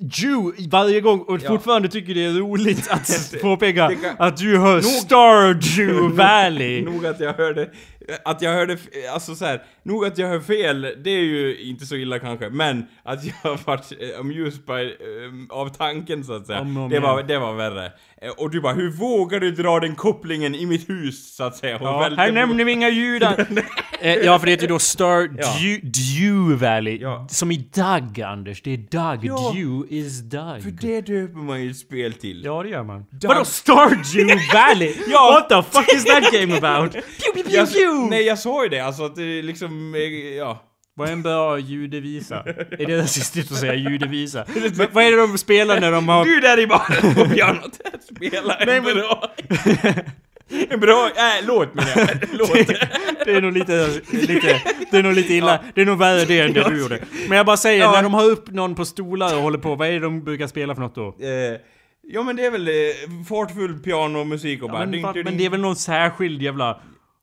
Jew 0.00 0.68
varje 0.70 1.00
gång 1.00 1.20
och 1.20 1.38
Ja. 1.42 1.48
fortfarande 1.48 1.88
tycker 1.88 2.14
det 2.14 2.24
är 2.24 2.32
roligt 2.32 2.90
att 2.90 3.34
påpeka 3.42 3.88
kan- 3.88 4.16
att 4.18 4.36
du 4.36 4.58
hör 4.58 4.80
Stardew 4.80 6.08
Valley. 6.16 6.82
Nog 6.84 7.06
att 7.06 7.20
jag 7.20 7.32
hörde, 7.34 7.70
att 8.24 8.42
jag 8.42 8.52
hörde, 8.52 8.78
alltså 9.12 9.34
så 9.34 9.44
här, 9.44 9.62
nog 9.82 10.04
att 10.06 10.18
jag 10.18 10.28
hör 10.28 10.40
fel, 10.40 10.80
det 11.04 11.10
är 11.10 11.20
ju 11.24 11.56
inte 11.62 11.86
så 11.86 11.96
illa 11.96 12.18
kanske, 12.18 12.50
men 12.50 12.86
att 13.02 13.24
jag 13.24 13.34
har 13.42 13.58
varit 13.64 13.92
eh, 14.00 14.20
amused 14.20 14.64
by, 14.66 14.72
eh, 14.72 15.56
av 15.58 15.68
tanken 15.68 16.24
så 16.24 16.32
att 16.32 16.46
säga, 16.46 16.60
Om 16.60 16.76
om 16.76 16.90
det 16.90 17.00
var, 17.00 17.22
det 17.22 17.38
var 17.38 17.54
värre. 17.54 17.92
Eh, 18.22 18.30
Och 18.30 18.50
du 18.50 18.60
bara, 18.60 18.72
hur 18.72 18.90
vågar 18.90 19.40
du 19.40 19.50
dra 19.50 19.80
den 19.80 19.94
kopplingen 19.94 20.54
i 20.54 20.66
mitt 20.66 20.88
hus, 20.90 21.36
så 21.36 21.44
att 21.44 21.56
säga? 21.56 21.78
Ja, 21.80 22.10
här 22.16 22.32
nämner 22.32 22.64
vi 22.64 22.72
inga 22.72 22.88
judar. 22.88 23.46
Eh, 24.00 24.14
ja, 24.14 24.38
för 24.38 24.46
det 24.46 24.52
heter 24.52 24.62
ju 24.64 24.68
då 24.68 24.78
Stardew 24.78 25.80
Dew 25.82 26.66
Valley. 26.66 26.98
Ja. 27.00 27.26
Som 27.30 27.50
i 27.52 27.56
Doug, 27.74 28.20
Anders. 28.20 28.62
Det 28.62 28.70
är 28.72 28.76
Doug. 28.76 29.24
Ja. 29.24 29.52
Dew 29.54 29.86
is 29.94 30.20
Doug. 30.20 30.62
För 30.62 30.70
det 30.70 31.00
döper 31.00 31.38
man 31.38 31.62
ju 31.62 31.70
ett 31.70 31.76
spel 31.76 32.12
till. 32.12 32.44
Ja, 32.44 32.62
det 32.62 32.68
gör 32.68 32.82
man. 32.82 33.04
Doug- 33.10 33.28
Vadå 33.28 33.44
Stardew 33.44 34.34
Valley? 34.54 34.94
Ja. 35.08 35.30
What 35.32 35.48
the 35.48 35.70
fuck 35.78 35.94
is 35.94 36.04
that 36.04 36.32
game 36.32 36.56
about? 36.58 36.92
Pew, 36.92 37.02
pew, 37.34 37.42
pew, 37.42 37.56
Jag, 37.56 37.72
pew. 37.72 38.10
nej, 38.10 38.22
jag 38.26 38.38
sa 38.38 38.62
ju 38.62 38.68
det, 38.68 38.80
alltså 38.80 39.04
att 39.04 39.16
det 39.16 39.42
liksom, 39.42 39.94
eh, 39.94 40.00
ja. 40.36 40.62
Vad 40.98 41.08
är 41.08 41.12
en 41.12 41.22
bra 41.22 41.58
judevisa? 41.58 42.42
är 42.70 42.86
det 42.86 42.98
rasistiskt 43.02 43.52
att 43.52 43.58
säga 43.58 43.74
judevisa? 43.74 44.44
Men 44.76 44.88
vad 44.92 45.04
är 45.04 45.10
det 45.10 45.16
de 45.16 45.38
spelar 45.38 45.80
när 45.80 45.92
de 45.92 46.08
har... 46.08 46.24
Du 46.24 46.40
där 46.40 46.58
i 46.60 46.66
baren 46.66 47.14
på 47.14 47.24
pianot, 47.34 47.80
spela 48.16 48.54
en 48.54 48.66
Nej, 48.68 48.80
men- 48.80 48.94
bra... 48.94 49.32
en 50.70 50.80
bra, 50.80 51.06
äh, 51.16 51.46
låt 51.46 51.74
menar 51.74 51.90
jag. 51.96 52.08
Låt. 52.32 52.52
Det 53.24 53.32
är 53.32 53.40
nog 53.40 53.52
lite, 53.52 53.88
lite, 54.12 54.60
det 54.90 54.96
är 54.98 55.02
nog 55.02 55.12
lite 55.14 55.34
illa. 55.34 55.58
Det 55.74 55.80
är 55.80 55.84
nog 55.84 55.98
värre 55.98 56.24
det 56.24 56.40
än 56.40 56.52
det 56.52 56.68
du 56.68 56.80
gjorde. 56.80 57.04
Men 57.28 57.36
jag 57.36 57.46
bara 57.46 57.56
säger, 57.56 57.80
Ja. 57.80 57.92
när 57.92 58.02
de 58.02 58.14
har 58.14 58.24
upp 58.24 58.50
någon 58.50 58.74
på 58.74 58.84
stolar 58.84 59.36
och 59.36 59.42
håller 59.42 59.58
på, 59.58 59.74
vad 59.74 59.88
är 59.88 59.92
det 59.92 59.98
de 59.98 60.24
brukar 60.24 60.46
spela 60.46 60.74
för 60.74 60.82
något 60.82 60.94
då? 60.94 61.06
Eh, 61.20 61.60
ja 62.08 62.22
men 62.22 62.36
det 62.36 62.44
är 62.46 62.50
väl 62.50 62.68
eh, 62.68 62.74
fartfull 63.28 63.78
pianomusik 63.78 64.62
och 64.62 64.70
bara... 64.70 64.80
Ja, 64.80 64.86
men, 64.86 64.92
ding, 64.92 65.12
ding, 65.12 65.24
men 65.24 65.38
det 65.38 65.44
är 65.46 65.50
väl 65.50 65.60
någon 65.60 65.76
särskild 65.76 66.42
jävla... 66.42 66.80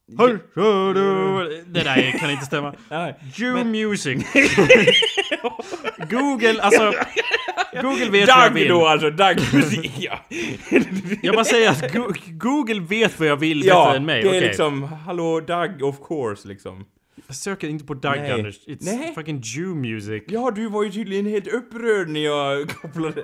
Det 0.08 1.84
där 1.84 2.20
kan 2.20 2.32
inte 2.32 2.46
stämma. 2.46 2.74
Jew 3.36 3.63
music. 3.63 4.24
Google, 6.10 6.62
alltså... 6.62 6.94
Google 7.82 8.10
vet 8.10 8.28
vad 8.30 8.38
jag 8.38 8.52
Doug 8.52 8.54
vill. 8.54 8.68
då 8.68 8.86
alltså, 8.88 9.10
Doug-musik 9.10 9.91
ja. 10.00 10.20
Jag 11.22 11.36
bara 11.36 11.46
säger 11.46 11.70
att 11.70 11.94
Go- 11.94 12.13
Google 12.28 12.80
vet 12.82 13.20
vad 13.20 13.28
jag 13.28 13.38
vill 13.38 13.65
ja, 13.65 13.86
bättre 13.86 13.98
än 13.98 14.06
mig. 14.06 14.22
det 14.22 14.28
är 14.28 14.30
Okej. 14.30 14.41
liksom, 14.41 14.84
hallå 14.84 15.39
Doug 15.39 15.84
of 15.84 15.96
course 16.08 16.48
liksom. 16.48 16.86
Jag 17.28 17.36
söker 17.36 17.68
inte 17.68 17.86
på 17.86 17.94
Doug 17.94 18.15
Nej. 18.18 18.32
Anders. 18.32 18.56
It's 18.68 18.78
Nej. 18.82 19.12
fucking 19.15 19.41
Jew 19.44 19.76
music. 19.89 20.24
Ja, 20.28 20.52
du 20.56 20.68
var 20.68 20.84
ju 20.84 20.91
tydligen 20.91 21.26
helt 21.26 21.48
upprörd 21.48 22.10
när 22.10 22.20
jag 22.26 22.70
kopplade... 22.70 23.24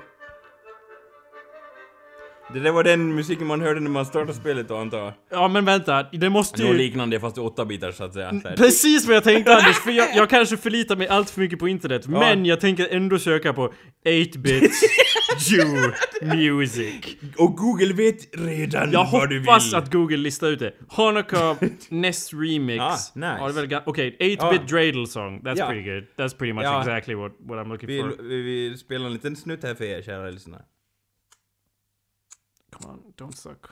Det 2.54 2.60
där 2.60 2.72
var 2.72 2.84
den 2.84 3.16
musiken 3.16 3.48
man 3.48 3.62
hörde 3.62 3.80
när 3.80 3.90
man 3.90 4.06
startade 4.06 4.34
spelet 4.34 4.68
då 4.68 4.78
antar 4.78 4.98
jag. 4.98 5.14
Ja 5.32 5.48
men 5.48 5.66
vänta, 5.66 6.04
det 6.12 6.30
måste 6.30 6.62
Något 6.64 6.74
ju... 6.74 6.78
liknande 6.78 7.20
fast 7.20 7.38
i 7.38 7.42
åtta 7.42 7.66
bitar 7.66 7.92
så 7.92 8.04
att 8.04 8.14
säga. 8.14 8.42
Precis 8.58 9.08
vad 9.08 9.16
jag 9.16 9.24
tänkte 9.24 9.56
Anders, 9.56 9.76
för 9.78 9.92
jag, 9.92 10.08
jag 10.16 10.30
kanske 10.30 10.58
förlitar 10.58 10.96
mig 10.96 11.08
allt 11.08 11.30
för 11.30 11.42
mycket 11.42 11.60
på 11.60 11.68
internet, 11.68 12.08
men 12.08 12.46
jag 12.46 12.60
tänker 12.60 12.88
ändå 12.92 13.20
söka 13.20 13.54
på 13.54 13.74
8-bit 14.06 14.72
Jew 15.50 15.94
music. 16.36 17.18
Och 17.38 17.56
Google 17.58 17.94
vet 17.94 18.18
redan 18.38 18.92
Jag 18.92 19.08
vad 19.12 19.30
du 19.30 19.40
vill. 19.40 19.48
hoppas 19.48 19.74
att 19.74 19.92
Google 19.92 20.18
listar 20.18 20.48
ut 20.48 20.60
det. 20.60 20.74
Hanukkah 20.90 21.56
NES 21.90 22.34
Remix. 22.34 22.82
Ah, 22.84 22.92
nice. 23.16 23.38
Ja, 23.40 23.52
det 23.68 23.76
är 23.76 23.82
Okej, 23.86 24.18
8-bit 24.20 24.40
Ja. 24.42 24.54
dreidel 24.70 25.08
song. 25.08 25.42
That's 25.44 25.58
Ja. 25.58 25.68
pretty 25.68 25.90
good. 25.90 26.04
That's 26.18 26.38
pretty 26.38 26.54
much 26.54 26.64
Ja. 26.64 26.80
exactly 26.80 27.16
what, 27.16 27.32
what 27.40 27.60
I'm 27.66 27.70
looking 27.70 27.88
vi, 27.88 28.00
for. 28.02 28.24
vi, 28.24 28.42
vi 28.42 28.78
spelar 28.78 29.06
en 29.06 29.14
liten 29.14 29.36
snutt 29.36 29.64
här 29.64 29.76
för 29.76 29.84
er 29.86 30.02
kära 30.02 30.30
lyssnare. 30.30 30.62
Come 32.72 32.94
on, 32.94 33.14
don't 33.18 33.36
suck. 33.36 33.66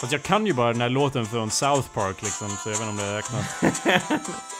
Fast 0.00 0.12
jag 0.12 0.22
kan 0.22 0.46
ju 0.46 0.52
bara 0.52 0.72
den 0.72 0.80
här 0.80 0.88
låten 0.88 1.26
från 1.26 1.50
South 1.50 1.88
Park 1.94 2.22
liksom, 2.22 2.48
så 2.48 2.70
jag 2.70 2.78
vet 2.78 2.88
inte 2.88 2.90
om 2.90 2.96
det 2.96 3.18
räknas. 3.18 4.50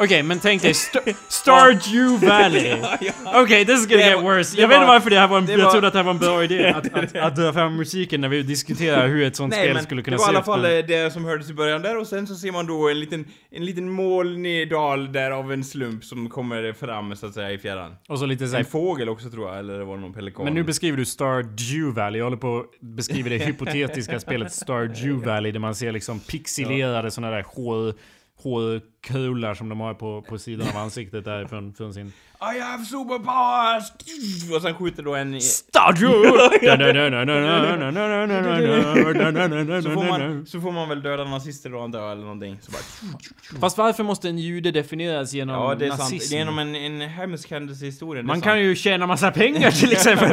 Okej, 0.00 0.22
men 0.22 0.38
tänk 0.40 0.62
dig 0.62 0.70
St 0.70 0.98
Stardew 1.28 2.26
Valley. 2.26 2.74
Okej, 3.34 3.64
this 3.66 3.80
is 3.80 3.86
gonna 3.86 4.02
Det 4.02 4.08
get 4.08 4.16
var- 4.16 4.22
worse. 4.36 4.56
det 4.56 4.62
Jag 4.62 4.68
vet 4.68 4.76
inte 4.76 4.86
var- 4.86 4.92
varför 4.94 5.10
det 5.10 5.18
här 5.18 5.28
var 5.28 5.38
en, 5.38 5.46
det 5.46 5.52
jag 5.52 5.64
var- 5.64 5.70
trodde 5.72 5.86
att 5.86 5.92
det 5.92 5.98
här 5.98 6.04
var 6.04 6.10
en 6.12 6.18
bra 6.18 6.44
idé. 6.48 6.66
Att, 6.68 6.94
att, 6.94 7.16
att 7.16 7.36
dra 7.36 7.52
fram 7.52 7.76
musiken 7.76 8.20
när 8.20 8.28
vi 8.28 8.42
diskuterar 8.42 9.08
hur 9.08 9.22
ett 9.22 9.36
sånt 9.36 9.50
Nej 9.50 9.60
spel 9.64 9.74
men 9.74 9.82
skulle 9.82 10.00
det 10.00 10.04
kunna 10.04 10.16
var 10.16 10.24
i 10.24 10.26
se 10.26 10.30
alla 10.30 10.38
ut. 10.40 10.44
fall 10.44 10.62
det 10.96 11.12
som 11.12 11.24
hördes 11.24 11.50
i 11.50 11.54
början 11.54 11.82
där 11.82 11.96
och 11.98 12.06
sen 12.06 12.26
så 12.26 12.34
ser 12.34 12.52
man 12.52 12.66
då 12.66 12.88
en 12.88 13.00
liten, 13.00 13.24
en 13.50 13.64
liten 13.64 13.90
molnig 13.90 14.70
dal 14.70 15.12
där 15.12 15.30
av 15.30 15.52
en 15.52 15.64
slump 15.64 16.04
som 16.04 16.28
kommer 16.30 16.72
fram 16.72 17.16
så 17.16 17.26
att 17.26 17.34
säga 17.34 17.50
i 17.52 17.58
fjärran. 17.58 17.94
Och 18.08 18.18
så 18.18 18.26
lite 18.26 18.44
En 18.44 18.50
såhär 18.50 18.64
fågel 18.64 19.08
också 19.08 19.30
tror 19.30 19.48
jag, 19.48 19.58
eller 19.58 19.78
det 19.78 19.84
var 19.84 19.96
någon 19.96 20.12
pelikan. 20.12 20.44
Men 20.44 20.54
nu 20.54 20.62
beskriver 20.62 20.96
du 20.98 21.04
Stardew 21.04 22.00
Valley. 22.02 22.18
Jag 22.18 22.24
håller 22.26 22.36
på 22.36 22.58
att 22.58 22.80
beskriva 22.80 23.28
det 23.28 23.38
hypotetiska 23.38 24.20
spelet 24.20 24.52
Stardew 24.52 25.26
Valley 25.26 25.52
där 25.52 25.60
man 25.60 25.74
ser 25.74 25.92
liksom 25.92 26.20
pixelerade 26.20 27.10
såna 27.10 27.30
där 27.30 27.44
hår, 27.48 27.94
hårkular 28.42 29.54
som 29.54 29.68
de 29.68 29.80
har 29.80 29.94
på, 29.94 30.22
på 30.22 30.38
sidan 30.38 30.68
av 30.68 30.76
ansiktet 30.76 31.24
där 31.24 31.46
från, 31.46 31.74
från 31.74 31.94
sin... 31.94 32.12
I 32.40 32.60
have 32.60 32.84
superpowers! 32.84 33.84
Och 34.56 34.62
sen 34.62 34.74
skjuter 34.74 35.02
då 35.02 35.14
en... 35.14 35.40
Stardew! 35.40 36.28
Så 39.82 39.90
får, 39.90 40.08
man, 40.08 40.46
så 40.46 40.60
får 40.60 40.72
man 40.72 40.88
väl 40.88 41.02
döda 41.02 41.24
nazister 41.24 41.70
då 41.70 41.80
antar 41.80 42.12
eller 42.12 42.22
någonting. 42.22 42.58
Så 42.62 42.70
bara, 42.72 42.82
Fast 43.60 43.78
varför 43.78 44.04
måste 44.04 44.28
en 44.28 44.38
jude 44.38 44.70
definieras 44.70 45.32
genom 45.32 45.54
ja 45.54 45.74
det 45.74 45.84
är 45.86 45.88
nazism? 45.88 46.18
sant. 46.18 46.32
Genom 46.32 46.58
en, 46.58 46.74
en 46.74 47.00
hemsk 47.00 47.50
händelse 47.50 47.84
i 47.84 47.86
historien. 47.86 48.26
Man 48.26 48.36
sant. 48.36 48.44
kan 48.44 48.60
ju 48.60 48.74
tjäna 48.76 49.06
massa 49.06 49.30
pengar 49.30 49.70
till 49.70 49.92
exempel. 49.92 50.28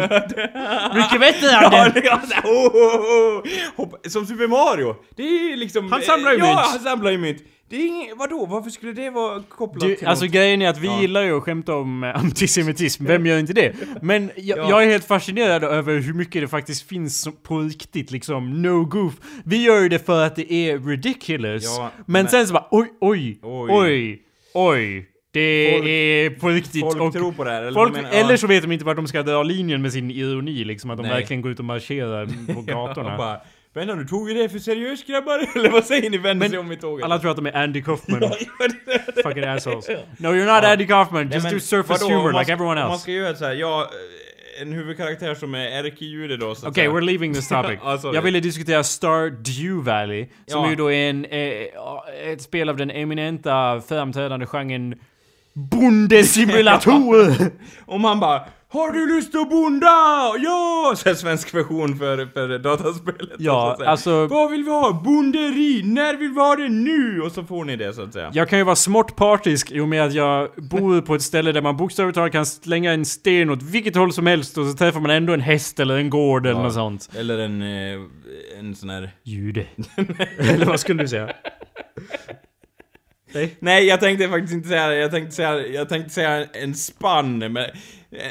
Mycket 0.96 1.20
bättre 1.20 1.48
än 1.48 1.64
Ja, 1.64 1.90
det. 1.94 2.02
oh, 2.44 2.76
oh, 2.76 3.44
oh. 3.78 3.96
Som 4.10 4.26
Super 4.26 4.48
Mario! 4.48 4.96
Det 5.16 5.24
är 5.24 5.58
liksom... 5.58 5.92
Han 5.92 6.02
samlar 6.02 6.32
ju 6.32 6.38
ja, 6.38 6.46
mynt. 6.46 6.60
han 6.60 6.80
samlar 6.80 7.12
ju 7.12 7.18
mynt. 7.18 7.44
Det 7.70 7.76
är 7.76 7.88
inget, 7.88 8.18
vadå? 8.18 8.46
Varför 8.46 8.70
skulle 8.70 8.94
det 8.94 9.10
vara 9.10 9.44
kopplat 9.50 9.84
Du, 9.88 9.96
till 9.96 10.08
alltså 10.08 10.26
något? 10.26 10.34
grejen 10.34 10.62
är 10.62 10.70
att 10.70 10.78
vi 10.78 10.88
Ja. 10.88 11.02
gillar 11.02 11.22
ju 11.22 11.38
att 11.38 11.44
skämta 11.44 11.76
om 11.76 12.04
eh, 12.04 12.16
antisemitism, 12.16 13.06
vem 13.06 13.26
gör 13.26 13.40
inte 13.40 13.54
det? 13.54 13.74
Men 14.02 14.32
jag, 14.36 14.58
Ja. 14.58 14.70
jag 14.70 14.84
är 14.84 14.88
helt 14.88 15.06
fascinerad 15.08 15.64
över 15.64 16.00
hur 16.00 16.14
mycket 16.14 16.42
det 16.42 16.48
faktiskt 16.48 16.90
finns 16.90 17.28
på 17.44 17.60
riktigt 17.60 18.12
liksom, 18.12 18.62
no 18.62 18.86
goof. 18.86 19.14
Vi 19.46 19.64
gör 19.64 19.82
ju 19.82 19.90
det 19.90 20.06
för 20.06 20.26
att 20.26 20.36
det 20.36 20.54
är 20.54 20.80
ridiculous. 20.80 21.64
Ja, 21.64 21.92
men, 21.96 22.04
men- 22.06 22.28
sen 22.28 22.48
så 22.48 22.54
bara 22.54 22.68
oj, 22.72 22.88
oj, 23.02 23.40
Oj. 23.44 23.68
oj, 23.72 24.22
oj, 24.54 25.10
Det 25.32 25.72
Folk- 25.78 25.88
är 25.88 26.30
på 26.30 26.50
riktigt. 26.50 26.82
Folk 26.82 27.02
och 27.02 27.14
tror 27.14 27.32
på 27.32 27.44
det 27.44 27.52
här, 27.52 27.62
eller 27.62 27.74
folk, 27.74 27.96
menar- 27.96 28.10
ja. 28.14 28.18
eller 28.20 28.38
så 28.38 28.48
vet 28.48 28.64
de 28.64 28.72
inte 28.72 28.86
vart 28.86 28.96
de 28.96 29.08
ska 29.08 29.24
dra 29.24 29.44
linjen 29.44 29.82
med 29.82 29.92
sin 29.94 30.12
ironi 30.12 30.64
liksom. 30.64 30.90
Att 30.90 30.98
de 30.98 31.04
Nej. 31.04 31.12
verkligen 31.12 31.42
går 31.42 31.52
ut 31.52 31.60
och 31.60 31.66
marscherar 31.66 32.26
på 32.54 32.62
gatorna. 32.72 33.10
Ja, 33.12 33.18
bara, 33.18 33.38
Vänta 33.76 33.96
nu, 33.96 34.06
tog 34.06 34.28
vi 34.28 34.34
det 34.34 34.50
för 34.50 34.60
seriöst 34.60 35.08
grabbar? 35.08 35.40
Eller 35.56 35.70
vad 35.70 35.86
säger 35.86 36.10
ni? 36.10 36.18
Vänder 36.18 36.40
Men 36.46 36.50
sig 36.50 36.60
om 36.60 36.72
i 36.72 36.76
tåget. 36.78 37.06
Alla 37.06 37.20
tror 37.20 37.32
att 37.32 37.38
de 37.38 37.46
är 37.46 37.56
Andy 37.64 37.82
Kaufman. 37.82 38.20
Ja, 38.24 38.32
ja, 38.60 39.24
Fucking 39.24 39.44
assholes. 39.44 39.88
No 40.18 40.28
you're 40.28 40.56
not 40.56 40.64
Andy 40.64 40.88
Kaufman, 40.88 41.26
Nej, 41.26 41.34
just 41.34 41.44
men 41.44 41.54
do 41.54 41.60
surface 41.60 42.04
vadå, 42.04 42.16
humor 42.16 42.40
like 42.40 42.52
everyone 42.54 42.82
Om 42.82 42.86
man 42.88 42.92
else. 42.92 43.02
ska 43.04 43.12
göra 43.12 43.36
så 43.36 43.46
här, 43.46 43.54
ja, 43.54 43.90
en 44.62 44.72
huvudkaraktär 44.74 45.36
som 45.36 45.56
är 45.56 45.84
ärkejude 45.84 46.38
då 46.38 46.56
så 46.56 46.68
Okej, 46.68 46.84
säga. 46.86 46.90
we're 46.96 47.02
leaving 47.02 47.34
this 47.34 47.48
topic. 47.50 47.80
Ja, 47.84 47.98
sorry. 47.98 48.16
jag 48.16 48.22
ville 48.22 48.40
diskutera 48.40 48.84
Stardew 48.84 49.92
Valley, 49.92 50.28
som 50.48 50.64
Ja. 50.64 50.70
ju 50.70 50.76
då 50.76 50.92
är 50.92 51.10
en, 51.10 51.26
eh, 51.26 52.32
ett 52.32 52.42
spel 52.42 52.70
av 52.70 52.78
den 52.78 52.92
eminenta 52.92 53.82
framträdande 53.88 54.46
genren 54.46 54.96
Bondesimulator! 55.56 57.36
Om 57.86 58.04
han 58.04 58.20
bara 58.20 58.42
Har 58.70 58.92
du 58.92 59.16
lust 59.16 59.36
att 59.36 59.50
bonda? 59.50 59.88
Ja! 60.44 60.94
Så 60.98 61.16
svensk 61.16 61.54
version 61.54 61.98
för, 61.98 62.26
för 62.34 62.60
dataspelet. 62.60 63.30
Ja, 63.40 63.78
alltså- 63.86 64.28
Vad 64.28 64.52
vill 64.52 64.64
vi 64.64 64.70
ha? 64.70 65.02
Bonderi! 65.04 65.82
När 65.86 66.18
vill 66.18 66.30
vi 66.30 66.40
ha 66.40 66.56
det 66.56 66.70
nu? 66.70 67.22
Och 67.22 67.32
så 67.32 67.44
får 67.44 67.66
ni 67.66 67.76
det 67.76 67.94
så 67.94 68.02
att 68.04 68.14
säga. 68.14 68.30
jag 68.34 68.50
kan 68.50 68.60
ju 68.60 68.66
vara 68.66 68.76
smått 68.76 69.16
partisk 69.16 69.72
i 69.72 69.80
och 69.80 69.88
med 69.88 70.04
att 70.04 70.14
jag 70.14 70.50
bor 70.70 71.02
på 71.02 71.16
ett 71.16 71.22
ställe 71.22 71.52
där 71.52 71.62
man 71.62 71.78
bokstavligt 71.78 72.16
talat 72.16 72.32
kan 72.32 72.46
slänga 72.46 72.94
en 72.94 73.06
sten 73.06 73.50
åt 73.50 73.62
vilket 73.64 73.96
håll 73.96 74.14
som 74.14 74.28
helst 74.28 74.58
och 74.58 74.66
så 74.66 74.74
träffar 74.74 75.00
man 75.00 75.12
ändå 75.12 75.34
en 75.34 75.42
häst 75.42 75.80
eller 75.80 75.98
en 75.98 76.10
gård 76.10 76.46
eller 76.46 76.60
Ja. 76.60 76.64
något 76.64 76.74
sånt. 76.74 77.10
Eller 77.18 77.38
en, 77.40 77.62
eh, 77.62 78.02
en 78.60 78.76
sån 78.76 78.90
här... 78.90 79.12
Jude. 79.24 79.66
eller 80.38 80.66
vad 80.66 80.80
skulle 80.80 81.04
du 81.04 81.08
säga? 81.08 81.30
Nej. 83.34 83.56
Nej, 83.60 83.86
jag 83.86 84.00
tänkte 84.00 84.30
faktiskt 84.30 84.54
inte 84.54 84.68
säga 84.70 84.88
det. 84.88 84.96
Jag 84.96 85.12
tänkte 85.12 85.36
säga, 85.36 85.68
jag 85.68 85.90
tänkte 85.90 86.10
säga 86.14 86.46
en 86.54 86.76
spann, 86.76 87.38
men... 87.40 87.58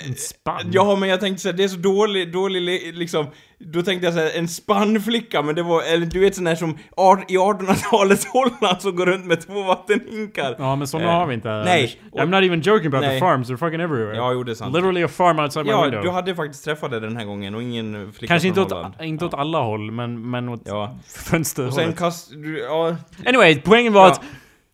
En 0.07 0.15
spann? 0.17 0.71
Ja, 0.73 0.97
men 0.97 1.09
jag 1.09 1.21
tänkte 1.21 1.43
säga, 1.43 1.53
det 1.53 1.65
är 1.65 1.69
så 1.69 1.77
dålig, 1.77 2.33
dålig 2.33 2.61
li- 2.63 2.93
liksom... 2.93 3.27
Då 3.59 3.83
tänkte 3.83 4.07
jag 4.07 4.15
säga 4.15 4.31
en 4.33 4.49
spannflicka, 4.49 5.43
men 5.43 5.55
det 5.55 5.63
var, 5.63 5.83
eller 5.83 6.07
du 6.07 6.21
vet 6.21 6.35
sån 6.35 6.45
där 6.45 6.55
som 6.55 6.79
art, 6.97 7.31
i 7.31 7.37
1800-talets 7.37 8.27
Holland 8.33 8.83
som 8.83 8.97
går 8.97 9.07
runt 9.07 9.27
med 9.27 9.47
två 9.47 9.63
vattenhinkar. 9.63 10.57
Ja 10.59 10.77
men 10.77 10.87
såna 10.89 11.05
Eh, 11.05 11.11
har 11.11 11.27
vi 11.27 11.35
inte 11.35 11.49
här, 11.49 11.65
nej. 11.65 11.99
Anders. 12.13 12.23
I'm 12.23 12.31
not 12.31 12.43
even 12.45 12.61
joking 12.61 12.87
about 12.87 13.01
Nej. 13.03 13.11
the 13.21 13.27
farms, 13.27 13.51
they're 13.51 13.57
fucking 13.57 13.81
everywhere. 13.81 14.17
Ja, 14.17 14.33
jo, 14.33 14.43
det 14.43 14.53
är 14.53 14.55
sant. 14.55 14.75
Literally 14.75 15.03
a 15.05 15.09
farm 15.09 15.39
outside 15.39 15.65
my 15.67 15.71
Ja, 15.73 15.83
window. 15.83 16.03
du 16.03 16.11
hade 16.11 16.35
faktiskt 16.35 16.65
träffat 16.65 16.91
det 16.91 17.01
den 17.01 17.17
här 17.17 17.25
gången 17.25 17.55
och 17.55 17.63
ingen 17.63 18.13
flicka 18.13 18.33
Kanske 18.33 18.49
inte 18.49 18.57
från 18.57 18.67
åt, 18.67 18.73
Holland. 18.73 18.95
inte 19.01 19.25
åt 19.25 19.35
alla 19.35 19.59
håll, 19.61 19.91
men, 19.91 20.31
men 20.31 20.49
åt 20.49 20.63
Ja. 20.65 20.99
fönster 21.07 21.67
Och 21.67 21.75
sen 21.75 21.93
kast... 21.93 22.31
Du, 22.31 22.59
ja, 22.59 22.97
Anyway, 23.27 23.61
poängen 23.65 23.93
var 23.93 24.07
Ja. 24.07 24.13
att 24.13 24.21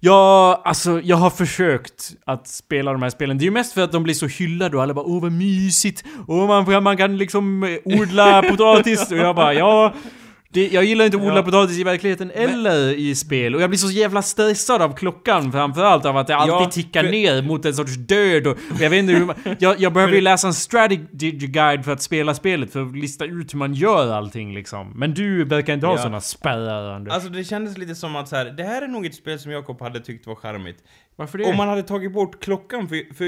jag, 0.00 0.60
alltså, 0.64 1.00
jag 1.00 1.16
har 1.16 1.30
försökt 1.30 2.12
att 2.26 2.48
spela 2.48 2.92
de 2.92 3.02
här 3.02 3.10
spelen. 3.10 3.38
Det 3.38 3.42
är 3.42 3.46
ju 3.46 3.50
mest 3.50 3.72
för 3.72 3.80
att 3.80 3.92
de 3.92 4.02
blir 4.02 4.14
så 4.14 4.26
hyllade 4.26 4.76
och 4.76 4.82
alla 4.82 4.94
bara 4.94 5.04
åh 5.04 5.22
vad 5.22 5.32
mysigt. 5.32 6.04
Och 6.26 6.36
man, 6.36 6.82
man 6.82 6.96
kan 6.96 7.16
liksom 7.16 7.62
eh, 7.62 7.70
odla 7.84 8.42
potatis. 8.50 9.10
Och 9.10 9.16
jag 9.16 9.36
bara 9.36 9.54
ja. 9.54 9.94
Det, 10.52 10.68
jag 10.68 10.84
gillar 10.84 11.04
inte 11.04 11.16
att 11.16 11.22
odla 11.22 11.36
Ja. 11.36 11.42
potatis 11.42 11.78
i 11.78 11.84
verkligheten 11.84 12.30
eller 12.30 12.92
i 12.92 13.14
spel. 13.14 13.54
Och 13.54 13.62
jag 13.62 13.70
blir 13.70 13.78
så 13.78 13.90
jävla 13.90 14.22
stressad 14.22 14.82
av 14.82 14.96
klockan 14.96 15.52
framförallt 15.52 16.04
av 16.06 16.16
att 16.16 16.26
det 16.26 16.36
alltid 16.36 16.54
Ja, 16.54 16.70
tickar 16.70 17.02
för- 17.04 17.10
ner 17.10 17.42
mot 17.42 17.64
en 17.64 17.74
sorts 17.74 17.94
död 17.96 18.46
och, 18.46 18.52
och 18.52 18.80
jag 18.80 18.90
vet 18.90 18.98
inte 18.98 19.12
hur 19.12 19.24
man, 19.24 19.36
jag, 19.58 19.80
jag 19.80 19.92
behöver 19.92 20.14
ju 20.14 20.20
läsa 20.20 20.46
en 20.46 20.54
strategy 20.54 21.30
guide 21.30 21.84
för 21.84 21.92
att 21.92 22.02
spela 22.02 22.34
spelet 22.34 22.72
för 22.72 22.82
att 22.82 22.96
lista 22.96 23.24
ut 23.24 23.54
hur 23.54 23.58
man 23.58 23.74
gör 23.74 24.12
allting 24.12 24.54
liksom. 24.54 24.92
Men 24.96 25.14
du 25.14 25.44
verkar 25.44 25.74
inte 25.74 25.86
ha 25.86 25.96
Ja. 25.96 26.02
såna 26.02 26.20
spärrar 26.20 26.94
Anders. 26.94 27.14
Alltså 27.14 27.28
det 27.28 27.44
kändes 27.44 27.78
lite 27.78 27.94
som 27.94 28.16
att 28.16 28.28
så 28.28 28.36
här, 28.36 28.44
det 28.44 28.62
här 28.64 28.82
är 28.82 28.88
nog 28.88 29.06
ett 29.06 29.14
spel 29.14 29.38
som 29.38 29.52
Jakob 29.52 29.80
hade 29.80 30.00
tyckt 30.00 30.26
var 30.26 30.34
charmigt. 30.34 30.78
Varför 31.16 31.38
det? 31.38 31.44
Om 31.44 31.56
man 31.56 31.68
hade 31.68 31.82
tagit 31.82 32.12
bort 32.12 32.42
klockan, 32.42 32.88
för, 32.88 33.14
för 33.14 33.24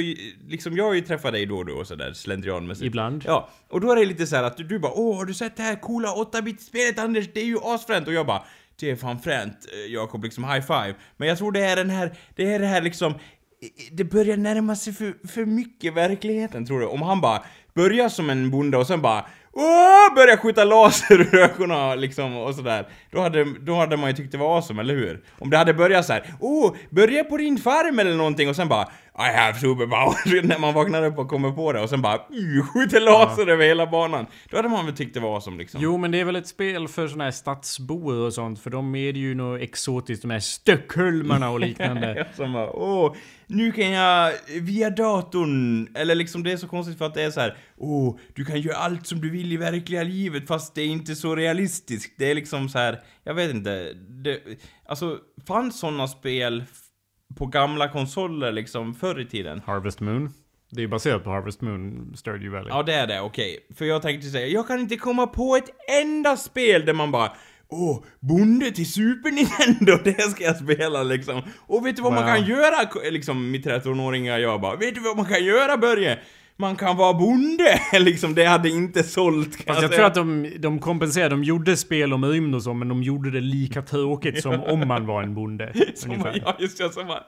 liksom 0.51 0.77
jag 0.77 0.85
har 0.85 0.95
ju 0.95 1.01
träffat 1.01 1.33
dig 1.33 1.47
då 1.47 1.57
och 1.57 1.67
då 1.67 1.73
och 1.73 1.87
sådär 1.87 2.13
slentrianmässigt. 2.13 2.87
Ibland. 2.87 3.25
Ja, 3.27 3.49
och 3.69 3.81
då 3.81 3.93
är 3.93 3.97
det 3.97 4.05
lite 4.05 4.27
så 4.27 4.37
här 4.37 4.43
att 4.43 4.57
du, 4.57 4.65
du 4.65 4.79
bara 4.79 4.93
åh 4.93 5.17
har 5.17 5.25
du 5.25 5.35
sett 5.35 5.57
det 5.57 5.63
här 5.63 5.81
coola 5.81 6.09
8-bit-spelet 6.09 6.99
Anders? 6.99 7.29
Det 7.35 7.41
är 7.41 7.45
ju 7.45 7.59
asfränt! 7.63 8.07
Och 8.07 8.13
jag 8.13 8.27
bara 8.27 8.43
det 8.81 8.91
är 8.91 8.97
fan 8.97 9.19
fränt 9.19 9.67
eh, 9.73 9.93
Jakob, 9.93 10.25
liksom 10.25 10.45
high 10.45 10.61
five. 10.61 10.95
Men 11.17 11.29
jag 11.29 11.39
tror 11.39 11.53
det 11.53 11.61
är 11.61 11.77
den 11.77 11.91
här, 11.91 12.13
det 12.37 12.55
är 12.55 12.59
det 12.59 12.67
här 12.67 12.83
liksom 12.83 13.15
det 13.93 14.05
börjar 14.05 14.37
närma 14.37 14.77
sig 14.77 14.93
för, 14.93 15.29
för 15.29 15.45
mycket 15.45 15.95
verkligheten 15.95 16.67
tror 16.67 16.81
du. 16.81 16.87
Om 16.87 17.03
han 17.03 17.21
bara 17.21 17.43
börjar 17.75 18.09
som 18.09 18.31
en 18.31 18.51
bonde 18.51 18.77
och 18.77 18.87
sen 18.87 19.03
bara 19.03 19.27
Åh, 19.55 20.15
börjar 20.15 20.37
skjuta 20.37 20.65
laser 20.65 21.21
ur 21.21 21.35
ögonen 21.35 22.01
liksom 22.01 22.37
och 22.37 22.55
sådär. 22.55 22.89
Då 23.11 23.21
hade, 23.21 23.45
då 23.61 23.75
hade 23.75 23.97
man 23.97 24.11
ju 24.11 24.17
tyckt 24.17 24.33
det 24.33 24.39
var 24.39 24.57
awesome, 24.57 24.83
eller 24.83 24.95
hur? 24.95 25.25
Om 25.39 25.51
det 25.51 25.57
hade 25.57 25.75
börjat 25.75 26.07
så 26.07 26.13
här, 26.13 26.35
åh, 26.41 26.75
börja 26.91 27.25
på 27.25 27.37
din 27.37 27.59
farm 27.59 27.99
eller 27.99 28.15
någonting 28.15 28.49
och 28.49 28.57
sen 28.57 28.69
bara 28.69 28.89
i 29.19 29.37
have 29.37 29.59
superpower 29.59 30.43
när 30.47 30.59
man 30.59 30.75
vaknar 30.75 31.05
upp 31.05 31.19
och 31.19 31.29
kommer 31.29 31.51
på 31.51 31.73
det 31.73 31.81
och 31.81 31.89
sen 31.91 32.03
bara 32.03 32.17
uh, 32.17 32.67
skjuter 32.67 33.01
laser 33.01 33.47
över 33.47 33.65
hela 33.65 33.87
banan. 33.87 34.27
Då 34.51 34.57
hade 34.57 34.69
man 34.69 34.87
väl 34.87 34.97
tyckt 34.97 35.15
det 35.15 35.21
var 35.21 35.35
awesome 35.35 35.59
liksom. 35.59 35.81
Jo, 35.83 35.97
men 35.97 36.11
det 36.11 36.21
är 36.21 36.25
väl 36.25 36.37
ett 36.37 36.47
spel 36.47 36.89
för 36.89 37.09
såna 37.09 37.25
här 37.25 37.31
stadsbor 37.31 38.15
och 38.15 38.35
sånt, 38.35 38.61
för 38.61 38.71
de 38.71 38.95
är 38.95 39.13
ju 39.13 39.35
något 39.35 39.61
exotiskt, 39.61 40.23
de 40.23 40.31
här 40.31 40.41
Stockholmarna 40.41 41.51
och 41.51 41.61
liknande. 41.61 42.29
Som 42.37 42.53
bara, 42.53 42.71
åh, 42.71 43.15
nu 43.47 43.73
kan 43.73 43.91
jag 43.91 44.33
via 44.61 44.91
datorn, 44.91 45.89
eller 45.97 46.15
liksom 46.15 46.43
det 46.43 46.53
är 46.53 46.57
så 46.57 46.69
konstigt 46.69 46.99
för 46.99 47.05
att 47.05 47.15
det 47.15 47.23
är 47.23 47.31
så 47.31 47.41
här, 47.41 47.57
åh, 47.77 48.19
du 48.35 48.45
kan 48.45 48.61
göra 48.61 48.77
allt 48.77 49.07
som 49.07 49.21
du 49.21 49.31
vill 49.31 49.53
i 49.53 49.57
verkliga 49.57 50.03
livet 50.03 50.49
fast 50.49 50.75
det 50.75 50.83
är 50.83 50.87
inte 50.87 51.15
så 51.15 51.37
realistiskt. 51.37 52.15
Det 52.19 52.31
är 52.31 52.35
liksom 52.35 52.69
så 52.69 52.79
här, 52.79 53.01
jag 53.25 53.35
vet 53.35 53.51
inte, 53.51 53.93
det, 53.93 54.41
alltså 54.87 55.19
fanns 55.47 55.81
sådana 55.81 56.09
spel 56.09 56.65
på 57.39 57.47
gamla 57.47 57.89
konsoler 57.89 58.53
liksom 58.53 58.95
förr 58.95 59.21
i 59.21 59.27
tiden? 59.27 59.63
Harvest 59.67 60.01
Moon. 60.01 60.31
Det 60.71 60.83
är 60.83 60.87
baserat 60.89 61.25
på 61.25 61.31
Harvest 61.31 61.61
Moon, 61.61 62.13
Stardew 62.17 62.49
Valley. 62.59 62.69
Ja, 62.71 62.83
det 62.83 62.95
är 62.95 63.07
det, 63.07 63.21
okej. 63.21 63.59
För 63.77 63.85
jag 63.85 64.03
tänkte 64.03 64.29
säga, 64.29 64.47
jag 64.47 64.67
kan 64.69 64.81
inte 64.81 64.97
komma 64.97 65.27
på 65.27 65.57
ett 65.57 65.71
enda 66.03 66.37
spel 66.37 66.85
där 66.87 66.93
man 66.93 67.11
bara 67.11 67.33
Åh, 67.75 68.05
bonde 68.21 68.71
till 68.71 68.93
Super 68.93 69.31
Nintendo, 69.31 69.99
det 70.05 70.31
ska 70.31 70.45
jag 70.45 70.57
spela 70.57 71.03
liksom. 71.03 71.43
Och 71.67 71.87
vet 71.87 71.97
du 71.97 72.03
vad 72.03 72.13
man 72.13 72.25
Wow. 72.25 72.35
kan 72.35 72.45
göra, 72.47 72.89
liksom 73.11 73.51
mitt 73.51 73.67
13-åringar 73.67 74.39
jag 74.39 74.61
bara, 74.61 74.77
vet 74.77 74.95
du 74.95 75.01
vad 75.01 75.17
man 75.17 75.27
kan 75.27 75.45
göra 75.45 75.77
Börje? 75.77 76.19
Man 76.57 76.77
kan 76.77 76.97
vara 76.97 77.15
bonde! 77.15 77.81
liksom, 78.01 78.35
det 78.35 78.45
hade 78.45 78.69
inte 78.69 79.03
sålt 79.03 79.57
kan 79.57 79.75
Fast 79.75 79.83
jag 79.83 79.91
säga. 79.91 79.97
tror 79.97 80.07
att 80.07 80.15
de, 80.15 80.51
de 80.59 80.79
kompenserade, 80.79 81.31
de 81.35 81.45
gjorde 81.45 81.77
spel 81.77 82.13
om 82.13 82.25
rymd 82.25 82.55
och 82.55 82.63
så, 82.63 82.75
men 82.75 82.89
de 82.89 83.03
gjorde 83.03 83.31
det 83.31 83.41
lika 83.41 83.83
tråkigt 83.83 84.43
som 84.43 84.63
om 84.63 84.89
man 84.89 85.07
var 85.07 85.23
en 85.23 85.35
bonde. 85.35 85.73
Som, 85.95 86.11
ungefär. 86.11 86.43
ja, 86.45 86.57
just 86.61 86.79
det, 86.79 86.93
som 86.93 87.07
man 87.07 87.19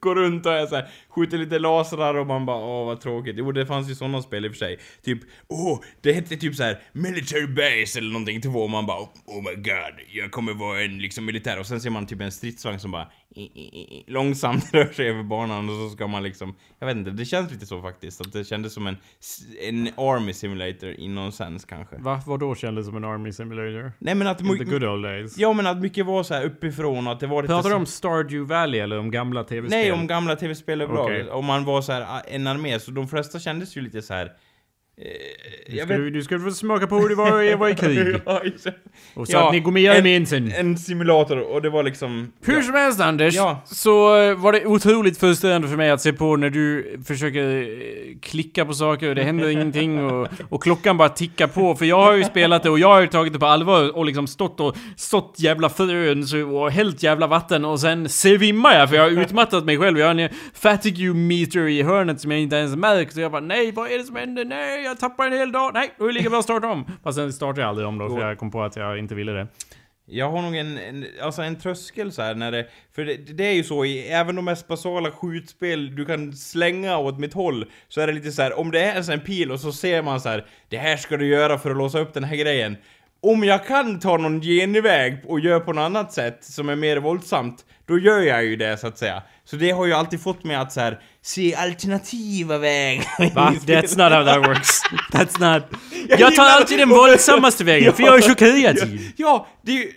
går 0.00 0.14
runt 0.14 0.46
och 0.46 0.52
är 0.52 0.66
så 0.66 0.76
här, 0.76 0.88
skjuter 1.08 1.38
lite 1.38 1.58
lasrar 1.58 2.14
och 2.14 2.26
man 2.26 2.46
bara 2.46 2.56
åh 2.56 2.86
vad 2.86 3.00
tråkigt. 3.00 3.34
Jo 3.38 3.52
det 3.52 3.66
fanns 3.66 3.90
ju 3.90 3.94
sådana 3.94 4.22
spel 4.22 4.44
i 4.44 4.48
och 4.48 4.52
för 4.52 4.58
sig. 4.58 4.78
Typ, 5.04 5.18
åh, 5.48 5.80
det 6.00 6.12
hette 6.12 6.36
typ 6.36 6.54
så 6.54 6.62
här 6.62 6.78
military 6.92 7.46
base 7.46 7.98
eller 7.98 8.12
någonting 8.12 8.40
två 8.40 8.58
och 8.58 8.70
man 8.70 8.86
bara 8.86 8.98
oh 9.00 9.42
my 9.42 9.54
god, 9.54 9.94
jag 10.12 10.30
kommer 10.30 10.54
vara 10.54 10.82
en 10.82 10.98
liksom 10.98 11.24
militär 11.24 11.58
och 11.58 11.66
sen 11.66 11.80
ser 11.80 11.90
man 11.90 12.06
typ 12.06 12.20
en 12.20 12.32
stridsvagn 12.32 12.80
som 12.80 12.90
bara 12.90 13.08
i, 13.30 13.42
i, 13.42 14.04
långsamt 14.06 14.64
rör 14.74 14.92
sig 14.92 15.08
över 15.08 15.22
banan 15.22 15.68
och 15.68 15.74
så 15.74 15.90
ska 15.90 16.06
man 16.06 16.22
liksom, 16.22 16.54
jag 16.78 16.86
vet 16.86 16.96
inte, 16.96 17.10
det 17.10 17.24
känns 17.24 17.52
lite 17.52 17.66
så 17.66 17.82
faktiskt. 17.82 18.20
Att 18.20 18.32
det 18.32 18.44
kändes 18.44 18.74
som 18.74 18.86
en, 18.86 18.96
en 19.62 19.88
army 19.96 20.32
simulator 20.32 20.88
i 20.88 21.08
någon 21.08 21.32
sens 21.32 21.64
kanske. 21.64 21.96
Va? 21.98 22.22
Vad 22.26 22.40
då 22.40 22.54
kändes 22.54 22.86
som 22.86 22.96
en 22.96 23.04
Army 23.04 23.32
Simulator? 23.32 23.92
Nej 23.98 24.14
men 24.14 24.26
att... 24.26 24.40
In 24.40 24.58
the 24.58 24.64
good 24.64 24.84
old 24.84 25.04
days. 25.04 25.38
Ja 25.38 25.52
men 25.52 25.66
att 25.66 25.78
mycket 25.78 26.06
var 26.06 26.22
så 26.22 26.34
här 26.34 26.44
uppifrån 26.44 27.06
och 27.06 27.12
att 27.12 27.20
det 27.20 27.26
var 27.26 27.42
lite... 27.42 27.54
Pratar 27.54 27.70
du 27.70 27.76
om 27.76 27.86
Stardew 27.86 28.54
Valley 28.54 28.80
eller 28.80 28.98
om 28.98 29.10
gamla 29.10 29.44
tv-spel? 29.44 29.78
Nej, 29.78 29.92
om 29.92 30.06
gamla 30.06 30.36
tv-spel 30.36 30.80
överlag. 30.80 31.04
Okej. 31.04 31.30
Om 31.30 31.44
man 31.44 31.64
var 31.64 31.82
så 31.82 31.92
här 31.92 32.22
en 32.28 32.46
armé, 32.46 32.80
så 32.80 32.90
de 32.90 33.08
flesta 33.08 33.38
kändes 33.38 33.76
ju 33.76 33.80
lite 33.80 34.02
så 34.02 34.14
här. 34.14 34.32
Eh, 35.00 35.06
Du 35.68 35.78
ska, 35.84 35.96
du 35.96 36.22
ska 36.22 36.38
få 36.38 36.50
smaka 36.50 36.86
på 36.86 36.98
hur 36.98 37.08
det 37.08 37.14
var 37.14 37.44
att 37.52 37.58
vara 37.58 37.70
i 37.70 37.74
krig. 37.74 38.16
Ja. 38.26 38.42
Och 39.14 39.26
så 39.28 39.32
Ja, 39.32 39.46
att 39.46 39.52
ni 39.52 39.60
går 39.60 39.72
med 39.72 39.82
i 39.82 39.86
en- 39.86 39.96
armén 39.96 40.26
sen. 40.26 40.52
en 40.52 40.78
simulator 40.78 41.38
och 41.38 41.62
det 41.62 41.70
var 41.70 41.82
liksom... 41.82 42.32
Hur 42.44 42.54
ja. 42.56 42.62
som 42.62 42.74
helst 42.74 43.00
Anders, 43.00 43.34
Ja. 43.34 43.62
så 43.66 44.16
eh, 44.22 44.34
var 44.34 44.52
det 44.52 44.66
otroligt 44.66 45.18
frustrerande 45.18 45.68
för 45.68 45.76
mig 45.76 45.90
att 45.90 46.00
se 46.00 46.12
på 46.12 46.36
när 46.36 46.50
du 46.50 46.96
försöker 47.06 47.62
eh, 47.62 47.66
klicka 48.22 48.64
på 48.64 48.72
saker 48.72 49.08
och 49.08 49.14
det 49.14 49.22
händer 49.22 49.48
ingenting 49.48 50.04
och, 50.04 50.28
och 50.48 50.62
klockan 50.62 50.96
bara 50.96 51.08
tickar 51.08 51.46
på. 51.46 51.74
För 51.74 51.84
jag 51.84 51.96
har 52.04 52.12
ju 52.14 52.24
spelat 52.24 52.62
det 52.62 52.70
och 52.70 52.78
jag 52.78 52.88
har 52.88 53.00
ju 53.00 53.06
tagit 53.06 53.32
det 53.32 53.38
på 53.38 53.46
allvar 53.46 53.96
och 53.96 54.04
liksom 54.06 54.26
stått 54.26 54.60
och 54.60 54.76
stått 54.96 55.34
jävla 55.38 55.68
frön 55.68 56.26
så- 56.26 56.56
och 56.56 56.70
hällt 56.70 57.02
jävla 57.02 57.26
vatten 57.26 57.64
och 57.64 57.80
sen 57.80 58.08
svimmar 58.08 58.78
jag 58.78 58.88
för 58.88 58.96
jag 58.96 59.02
har 59.02 59.10
utmattat 59.22 59.64
mig 59.64 59.78
själv. 59.78 59.98
Jag 59.98 60.06
har 60.06 60.14
en 60.14 60.28
fatigue 60.54 61.14
meter 61.14 61.68
i 61.68 61.82
hörnet 61.82 62.20
som 62.20 62.30
jag 62.30 62.40
inte 62.40 62.56
ens 62.56 62.76
märkt 62.76 63.16
och 63.16 63.22
jag 63.22 63.32
bara 63.32 63.40
nej 63.40 63.72
vad 63.72 63.90
är 63.90 63.98
det 63.98 64.04
som 64.04 64.16
händer? 64.16 64.44
Nej 64.44 64.85
jag 64.86 64.98
tappar 64.98 65.26
en 65.26 65.32
hel 65.32 65.52
dag. 65.52 65.70
Nej, 65.74 65.94
då 65.98 66.04
är 66.04 66.08
det 66.08 66.14
lika 66.14 66.30
bra 66.30 66.38
att 66.38 66.44
starta 66.44 66.66
om. 66.66 66.86
Fast 67.02 67.16
sen 67.18 67.32
startar 67.32 67.62
jag 67.62 67.68
aldrig 67.68 67.88
om 67.88 67.98
då 67.98 68.08
för 68.08 68.20
jag 68.20 68.38
kom 68.38 68.50
på 68.50 68.62
att 68.62 68.76
jag 68.76 68.98
inte 68.98 69.14
ville 69.14 69.32
det. 69.32 69.46
Jag 70.08 70.30
har 70.30 70.42
nog 70.42 70.56
en, 70.56 70.78
en, 70.78 71.06
alltså 71.22 71.42
en 71.42 71.56
tröskel 71.56 72.12
så 72.12 72.22
här 72.22 72.34
när 72.34 72.52
det, 72.52 72.66
för 72.94 73.04
det, 73.04 73.16
det 73.16 73.44
är 73.44 73.52
ju 73.52 73.64
så 73.64 73.84
i 73.84 74.08
även 74.08 74.36
de 74.36 74.44
mest 74.44 74.68
basala 74.68 75.10
skjutspel 75.10 75.96
du 75.96 76.04
kan 76.04 76.32
slänga 76.32 76.98
åt 76.98 77.18
mitt 77.18 77.34
håll, 77.34 77.70
så 77.88 78.00
är 78.00 78.06
det 78.06 78.12
lite 78.12 78.32
så 78.32 78.42
här 78.42 78.58
om 78.58 78.70
det 78.70 78.80
är 78.80 79.10
en 79.10 79.20
pil 79.20 79.52
och 79.52 79.60
så 79.60 79.72
ser 79.72 80.02
man 80.02 80.20
så 80.20 80.28
här 80.28 80.46
det 80.68 80.76
här 80.76 80.96
ska 80.96 81.16
du 81.16 81.26
göra 81.26 81.58
för 81.58 81.70
att 81.70 81.76
låsa 81.76 81.98
upp 81.98 82.14
den 82.14 82.24
här 82.24 82.36
grejen. 82.36 82.76
Om 83.30 83.44
jag 83.44 83.66
kan 83.66 84.00
ta 84.00 84.16
någon 84.16 84.40
genväg 84.40 85.22
och 85.26 85.40
göra 85.40 85.60
på 85.60 85.72
något 85.72 85.82
annat 85.82 86.12
sätt 86.12 86.38
som 86.40 86.68
är 86.68 86.76
mer 86.76 86.96
våldsamt, 86.96 87.64
då 87.86 87.98
gör 87.98 88.20
jag 88.20 88.44
ju 88.44 88.56
det 88.56 88.76
så 88.76 88.86
att 88.86 88.98
säga. 88.98 89.22
Så 89.44 89.56
det 89.56 89.70
har 89.70 89.86
ju 89.86 89.92
alltid 89.92 90.22
fått 90.22 90.44
mig 90.44 90.56
att 90.56 90.72
så 90.72 90.80
här, 90.80 91.00
se 91.22 91.54
alternativa 91.54 92.58
vägar. 92.58 93.34
Va? 93.34 93.54
That's 93.66 93.98
not 93.98 94.12
how 94.12 94.24
that 94.24 94.48
works. 94.48 94.80
That's 95.12 95.54
not... 95.54 95.62
Jag 96.18 96.34
tar 96.34 96.44
alltid 96.44 96.78
den 96.78 96.88
våldsammaste 96.88 97.64
vägen, 97.64 97.92
för 97.92 98.02
jag 98.02 98.16
är 98.16 98.20
så 98.20 98.34
kreativ. 98.34 99.12
Ja, 99.16 99.46
det 99.62 99.72
är 99.72 99.76
ju... 99.76 99.92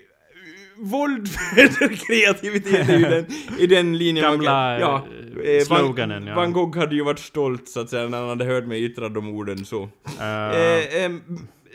Våld 0.82 1.28
föder 1.30 1.96
kreativitet 2.08 2.90
är 2.90 2.98
ju 2.98 3.06
den, 3.06 3.26
i 3.60 3.68
den 3.68 3.98
linjen 3.98 4.26
man 4.26 4.34
Gamla, 4.34 4.80
kan... 4.80 5.44
eh, 5.44 5.52
eh, 5.52 5.64
sloganen, 5.64 6.20
Van, 6.26 6.28
ja. 6.28 6.36
Van 6.36 6.54
Gogh 6.54 6.78
hade 6.80 6.96
ju 6.96 7.04
varit 7.04 7.20
stolt 7.20 7.70
så 7.70 7.80
att 7.80 7.90
säga 7.90 8.08
när 8.08 8.18
han 8.18 8.30
hade 8.30 8.46
hört 8.46 8.66
mig 8.68 8.84
yttra 8.84 9.10
de 9.10 9.30
orden 9.30 9.66
så. 9.66 9.82
Uh, 9.82 9.90
Eh, 10.20 11.04
ehm, 11.04 11.22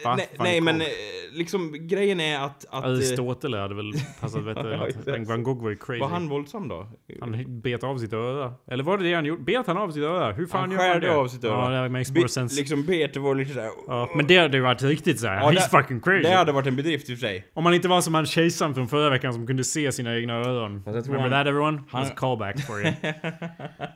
Va? 0.05 0.17
nej, 0.17 0.29
nej 0.39 0.61
men 0.61 0.81
eh, 0.81 0.87
liksom 1.33 1.77
grejen 1.89 2.21
är 2.21 2.39
att... 2.41 2.65
att 2.71 2.85
eh, 2.85 2.91
Aristoteles 2.91 3.61
hade 3.61 3.75
väl 3.75 3.93
passat 4.21 4.45
bättre. 5.05 5.25
Van 5.29 5.43
Gogh 5.43 5.63
var 5.63 5.71
ju 5.71 5.77
crazy. 5.77 6.01
var 6.01 6.09
han 6.09 6.29
våldsam 6.29 6.69
då? 6.69 6.87
Han 7.21 7.61
bet 7.61 7.85
av 7.85 7.99
sitt 7.99 8.13
öra. 8.13 8.53
Eller 8.71 8.85
var 8.85 8.99
det 8.99 9.05
det 9.05 9.15
han 9.15 9.25
gjorde? 9.25 9.43
Bet 9.43 9.67
han 9.67 9.77
av 9.77 9.91
sitt 9.91 10.03
öra? 10.03 10.33
Hur 10.33 10.47
fan 10.47 10.61
Han 10.61 10.71
gör 10.71 10.79
han 10.79 10.89
skärde 10.93 11.07
det? 11.07 11.15
av 11.17 11.29
sitt 11.29 11.45
öra. 11.45 11.75
Ja, 11.77 11.83
det 11.83 11.89
makes 11.89 12.11
Be- 12.11 12.21
more 12.21 12.29
sense. 12.29 12.57
Liksom 12.61 12.85
bet 12.87 13.17
var 13.17 13.35
lite 13.35 13.55
såhär... 13.55 13.71
Ja, 13.87 14.11
men 14.17 14.27
det 14.27 14.37
hade 14.39 14.57
ju 14.57 14.63
varit 14.63 14.83
riktigt 14.83 15.21
såhär. 15.21 15.37
Ja, 15.37 15.51
He's 15.51 15.55
det- 15.55 15.79
fucking 15.83 16.01
crazy. 16.01 16.23
Det 16.23 16.35
hade 16.37 16.53
varit 16.53 16.67
en 16.67 16.77
bedrift 16.77 17.11
i 17.11 17.15
och 17.15 17.19
för 17.19 17.27
sig. 17.27 17.47
Om 17.55 17.65
man 17.65 17.75
inte 17.75 17.89
var 17.89 18.01
som 18.01 18.15
han 18.15 18.27
kejsaren 18.27 18.75
från 18.75 18.89
förra 18.89 19.11
veckan 19.11 19.33
som 19.33 19.47
kunde 19.47 19.65
se 19.65 19.93
sina 19.93 20.17
egna 20.17 20.35
öron. 20.35 20.83
Remember 20.87 21.19
han- 21.19 21.31
that 21.31 21.47
everyone? 21.47 21.83
han- 21.91 22.05
That's 22.05 22.11
a 22.11 22.15
callback 22.17 22.67
for 22.67 22.81
you. 22.81 22.93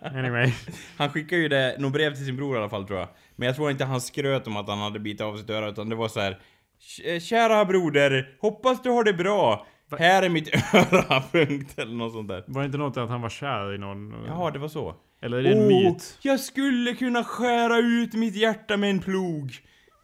anyway. 0.19 0.53
Han 0.97 1.11
skickade 1.11 1.43
ju 1.43 1.49
det, 1.49 1.77
något 1.79 1.93
brev 1.93 2.15
till 2.15 2.25
sin 2.27 2.37
bror 2.37 2.55
i 2.57 2.59
alla 2.59 2.69
fall 2.69 2.87
tror 2.87 2.99
jag. 2.99 3.09
Men 3.39 3.47
jag 3.47 3.57
tror 3.57 3.71
inte 3.71 3.85
han 3.85 4.01
skröt 4.01 4.47
om 4.47 4.57
att 4.57 4.69
han 4.69 4.79
hade 4.79 4.99
bitit 5.01 5.21
av 5.21 5.37
sitt 5.37 5.51
öra 5.51 5.69
utan 5.69 5.89
det 5.89 5.97
var 5.97 6.09
så 6.09 6.21
här. 6.21 6.39
"Kä- 6.81 7.21
Kära 7.21 7.65
broder, 7.65 8.37
hoppas 8.41 8.83
du 8.83 8.91
har 8.91 9.05
det 9.05 9.13
bra. 9.13 9.67
Här 9.99 10.23
är 10.23 10.29
mitt 10.29 10.49
öra, 10.75 11.23
punkt. 11.33 11.79
Eller 11.79 11.95
något 11.95 12.13
sånt 12.13 12.29
där. 12.29 12.45
Var 12.47 12.61
det 12.63 12.67
inte 12.67 12.79
något 12.79 12.97
att 12.97 13.09
han 13.09 13.21
var 13.21 13.29
kär 13.29 13.75
i 13.75 13.79
någon? 13.79 14.25
Jaha, 14.27 14.51
det 14.51 14.59
var 14.59 14.69
så. 14.69 14.95
Eller 15.23 15.39
är 15.39 15.43
det 15.43 15.53
en 15.53 15.67
myt? 15.69 16.19
jag 16.23 16.41
skulle 16.41 16.95
kunna 16.95 17.25
skära 17.25 17.79
ut 17.79 18.13
mitt 18.15 18.37
hjärta 18.37 18.77
med 18.77 18.91
en 18.91 18.99
plog. 19.01 19.53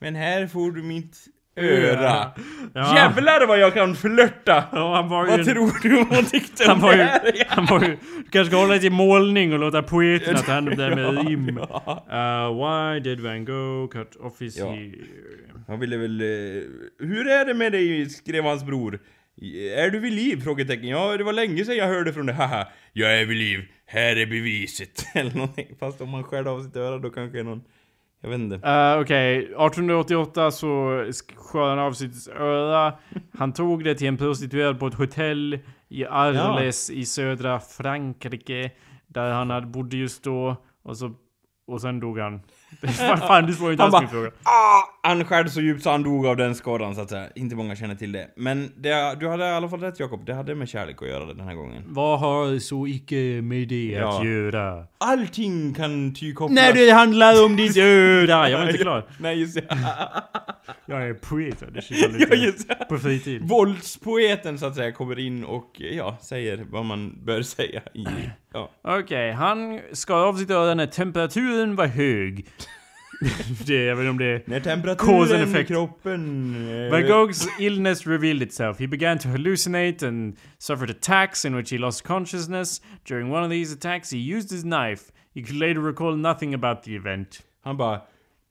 Men 0.00 0.14
här 0.14 0.46
får 0.46 0.70
du 0.72 0.82
mitt 0.82 1.16
öra. 1.56 2.32
Ja. 2.74 2.96
Jävlar 2.96 3.46
vad 3.46 3.58
jag 3.58 3.74
kan 3.74 3.96
flörta! 3.96 4.64
Ja, 4.72 4.94
han 4.94 5.08
var 5.08 5.24
ju... 5.24 5.30
Vad 5.30 5.44
tror 5.46 5.82
du 5.82 5.96
hon 5.96 6.24
tyckte 6.24 6.64
om 6.64 6.70
Han 6.70 6.80
var 6.80 6.94
ju... 6.94 7.06
Han 7.48 7.66
var 7.66 7.80
ju... 7.80 7.88
Du 7.88 8.30
kanske 8.30 8.50
ska 8.50 8.56
hålla 8.56 8.70
dig 8.70 8.80
till 8.80 8.92
målning 8.92 9.52
och 9.52 9.58
låta 9.58 9.82
poeterna 9.82 10.38
ta 10.38 10.52
hand 10.52 10.68
om 10.68 10.76
det 10.76 10.96
med 10.96 11.26
rim. 11.28 11.58
Uh, 11.58 11.64
why 12.54 13.00
did 13.00 13.20
Van 13.20 13.44
Gogh 13.44 13.92
cut 13.92 14.16
off 14.16 14.40
his 14.40 14.58
Ja. 14.58 14.74
Han 15.68 15.80
ville 15.80 15.96
väl... 15.96 16.20
Eh, 16.20 16.26
hur 16.98 17.28
är 17.28 17.44
det 17.44 17.54
med 17.54 17.72
dig? 17.72 18.10
skrev 18.10 18.44
hans 18.44 18.64
bror. 18.64 18.98
Är 19.76 19.90
du 19.90 19.98
vid 19.98 20.12
liv? 20.12 20.40
Frågetecken. 20.44 20.88
Ja, 20.88 21.16
det 21.16 21.24
var 21.24 21.32
länge 21.32 21.64
sedan 21.64 21.76
jag 21.76 21.86
hörde 21.86 22.12
från 22.12 22.26
dig. 22.26 22.34
Haha, 22.34 22.68
jag 22.92 23.20
är 23.20 23.24
vid 23.24 23.36
liv. 23.36 23.60
Här 23.86 24.16
är 24.16 24.26
beviset. 24.26 25.06
Eller 25.14 25.34
någonting. 25.34 25.76
Fast 25.80 26.00
om 26.00 26.08
man 26.08 26.24
skär 26.24 26.44
av 26.44 26.62
sitt 26.62 26.76
öra 26.76 26.98
då 26.98 27.10
kanske 27.10 27.42
någon... 27.42 27.62
Jag 28.24 28.30
vet 28.30 28.40
inte. 28.40 28.54
Uh, 28.54 29.00
Okej, 29.02 29.36
1888 29.38 30.50
så 30.50 30.66
sk- 30.66 31.48
skar 31.48 31.68
han 31.68 31.78
av 31.78 31.92
sitt 31.92 32.28
öra. 32.28 32.92
Han 33.38 33.52
tog 33.52 33.84
det 33.84 33.94
till 33.94 34.06
en 34.08 34.16
prostituerad 34.16 34.80
på 34.80 34.86
ett 34.86 34.94
hotell 34.94 35.58
i 35.88 36.06
Arles 36.06 36.90
i 36.90 37.04
södra 37.04 37.60
Frankrike. 37.60 38.70
Där 39.06 39.30
han 39.30 39.72
bodde 39.72 39.96
just 39.96 40.24
då. 40.24 40.56
Och 40.82 40.96
så... 40.96 41.12
Och 41.66 41.80
sen 41.80 42.00
dog 42.00 42.18
han. 42.18 42.40
Fan, 43.28 43.46
du 43.46 43.52
ju 43.52 43.70
inte 43.70 43.82
Han 43.82 43.94
alls 43.94 44.00
min 44.02 44.10
fråga. 44.10 44.30
ah! 44.42 45.08
Han 45.08 45.24
skärde 45.24 45.50
så 45.50 45.60
djupt 45.60 45.82
så 45.82 45.90
han 45.90 46.02
dog 46.02 46.26
av 46.26 46.36
den 46.36 46.54
skadan 46.54 46.94
så 46.94 47.00
att 47.00 47.10
säga. 47.10 47.26
Inte 47.34 47.56
många 47.56 47.76
känner 47.76 47.94
till 47.94 48.12
det. 48.12 48.30
Men 48.36 48.72
det, 48.76 49.16
du 49.20 49.28
hade 49.28 49.44
i 49.44 49.48
alla 49.52 49.68
fall 49.68 49.80
rätt 49.80 50.00
Jakob. 50.00 50.26
Det 50.26 50.34
hade 50.34 50.54
med 50.54 50.68
kärlek 50.68 51.02
att 51.02 51.08
göra 51.08 51.24
den 51.26 51.40
här 51.40 51.54
gången. 51.54 51.82
Vad 51.86 52.20
har 52.20 52.58
så 52.58 52.86
icke 52.86 53.40
med 53.42 53.68
det 53.68 53.84
Ja. 53.90 54.18
att 54.18 54.26
göra? 54.26 54.84
Allting 54.98 55.74
kan 55.74 56.14
ty 56.14 56.34
kopplas... 56.34 56.54
När 56.54 56.72
det 56.72 56.90
handlar 56.90 57.44
om 57.44 57.56
ditt 57.56 57.76
öra! 57.76 58.50
Jag 58.50 58.58
var 58.58 58.66
inte 58.66 58.78
klar. 58.82 59.06
Nej 59.18 59.40
just 59.40 59.54
det. 59.54 59.78
Jag 60.86 61.08
är 61.08 61.14
poet, 61.14 61.62
det 61.74 61.82
känns 61.82 62.00
ja, 62.02 62.08
lite 62.08 62.34
just 62.34 62.68
det. 62.68 62.86
på 62.88 62.98
fritid. 62.98 63.42
Våldspoeten 63.48 64.58
så 64.58 64.66
att 64.66 64.74
säga 64.74 64.92
kommer 64.92 65.18
in 65.18 65.44
och 65.44 65.70
ja, 65.76 66.16
säger 66.20 66.64
vad 66.70 66.84
man 66.84 67.24
bör 67.24 67.42
säga 67.42 67.82
i... 67.94 68.04
Ja. 68.54 68.70
Okej, 68.82 69.32
han 69.32 69.80
skar 69.92 70.16
av 70.16 70.34
sitt 70.36 70.50
öra 70.50 70.74
när 70.74 70.86
temperaturen 70.86 71.76
var 71.76 71.86
hög. 71.86 72.46
det, 73.66 73.84
jag 73.84 73.96
vet 73.96 74.02
inte 74.02 74.10
om 74.10 74.18
det 74.18 74.24
är... 74.24 74.42
När 74.46 74.60
temperaturen 74.60 75.56
i 75.56 75.64
kroppen... 75.64 76.54
eh, 76.70 76.90
Van 76.90 77.02
Gogh's 77.02 77.46
illness 77.58 78.06
revealed 78.06 78.42
itself. 78.42 78.80
He 78.80 78.86
began 78.86 79.18
to 79.18 79.28
hallucinate 79.28 80.08
and 80.08 80.36
suffered 80.58 80.90
attacks 80.90 81.44
in 81.44 81.56
which 81.56 81.72
he 81.72 81.78
lost 81.78 82.02
consciousness. 82.06 82.82
During 83.08 83.32
one 83.32 83.44
of 83.44 83.50
these 83.50 83.74
attacks, 83.74 84.12
he 84.12 84.18
used 84.18 84.50
his 84.50 84.62
knife. 84.62 85.12
He 85.34 85.42
could 85.42 85.56
later 85.56 85.80
recall 85.80 86.16
nothing 86.16 86.54
about 86.54 86.82
the 86.82 86.96
event. 86.96 87.42
Han 87.64 87.76
bara... 87.76 88.00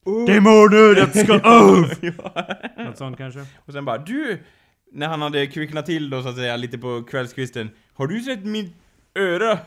Oh. 0.05 0.25
Demoner 0.25 0.95
that 0.95 1.17
ska 1.17 1.33
av! 1.43 1.93
ja. 2.01 2.47
Något 2.85 2.97
sånt 2.97 3.17
kanske? 3.17 3.39
Och 3.55 3.73
sen 3.73 3.85
bara 3.85 3.97
du... 3.97 4.39
När 4.91 5.07
han 5.07 5.21
hade 5.21 5.47
kvicknat 5.47 5.85
till 5.85 6.09
då 6.09 6.23
så 6.23 6.29
att 6.29 6.35
säga 6.35 6.57
lite 6.57 6.77
på 6.77 7.03
kvällskvisten. 7.03 7.69
Har 7.93 8.07
du 8.07 8.19
sett 8.19 8.45
min 8.45 8.73
öra? 9.15 9.59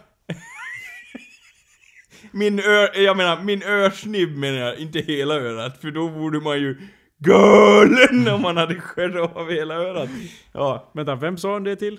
Min 2.37 2.59
ö... 2.59 2.87
Jag 2.95 3.17
menar 3.17 3.43
min 3.43 3.63
örsnibb 3.63 4.37
menar 4.37 4.59
jag, 4.59 4.79
inte 4.79 4.99
hela 5.01 5.35
örat. 5.35 5.81
För 5.81 5.91
då 5.91 6.09
borde 6.09 6.41
man 6.41 6.59
ju 6.61 6.77
galen 7.19 8.29
om 8.35 8.43
man 8.43 8.57
hade 8.57 8.81
skurit 8.81 9.17
av 9.37 9.51
hela 9.51 9.75
örat. 9.75 10.09
Ja. 10.53 10.91
Vänta, 10.95 11.15
vem 11.15 11.37
sa 11.39 11.53
han 11.53 11.65
det 11.65 11.77
till? 11.77 11.99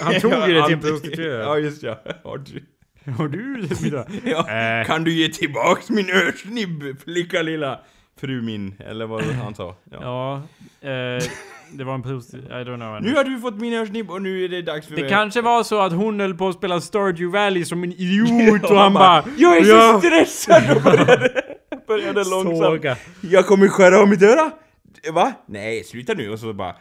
Han 0.00 0.20
tog 0.20 0.32
ju 0.32 0.54
det 0.54 0.64
till 0.66 0.74
en 0.74 0.80
prostituerad. 0.80 1.46
Ja 1.46 1.58
just 1.58 1.82
ja. 1.82 2.00
Har 2.24 2.38
du... 2.38 2.64
Har 3.12 3.28
du 3.28 3.60
det? 3.62 4.06
Ja, 4.30 4.48
Eh. 4.50 4.86
kan 4.86 5.04
du 5.04 5.12
ge 5.12 5.28
tillbaks 5.28 5.90
min 5.90 6.10
örsnibb, 6.10 7.00
flicka 7.04 7.42
lilla? 7.42 7.80
Fru 8.20 8.42
min, 8.42 8.74
eller 8.78 9.06
vad 9.06 9.22
han 9.44 9.54
sa. 9.54 9.76
Ja. 9.90 9.98
Ja, 10.82 10.88
eh, 10.88 11.22
det 11.72 11.84
var 11.84 11.94
en 11.94 12.02
prostituerad. 12.02 12.66
I 12.66 12.70
don't 12.70 12.76
know. 12.76 13.02
Nu 13.02 13.14
har 13.14 13.24
du 13.24 13.40
fått 13.40 13.60
min 13.60 13.72
örsnibb 13.74 14.10
och 14.10 14.22
nu 14.22 14.44
är 14.44 14.48
det 14.48 14.62
dags 14.62 14.86
för 14.86 14.94
Det 14.96 15.00
mig. 15.02 15.10
kanske 15.10 15.40
var 15.40 15.62
så 15.62 15.80
att 15.80 15.92
hon 15.92 16.20
höll 16.20 16.34
på 16.34 16.48
att 16.48 16.54
spela 16.54 16.80
Stardew 16.80 17.38
Valley 17.38 17.64
som 17.64 17.82
en 17.84 17.92
idiot 17.92 18.64
och 18.70 18.76
han 18.78 18.94
bara... 18.94 19.24
Jag 19.36 19.56
är 19.56 19.64
så 19.64 19.98
stressad 20.00 20.62
och 20.76 20.82
började, 20.82 21.42
började 21.86 22.24
långsamt. 22.24 22.58
Såga. 22.58 22.96
Jag 23.20 23.46
kommer 23.46 23.68
skära 23.68 23.98
av 24.00 24.08
mitt 24.08 24.22
öra. 24.22 24.50
Va? 25.12 25.32
Nej, 25.46 25.84
sluta 25.84 26.14
nu. 26.14 26.30
Och 26.30 26.38
så 26.38 26.52
bara... 26.52 26.74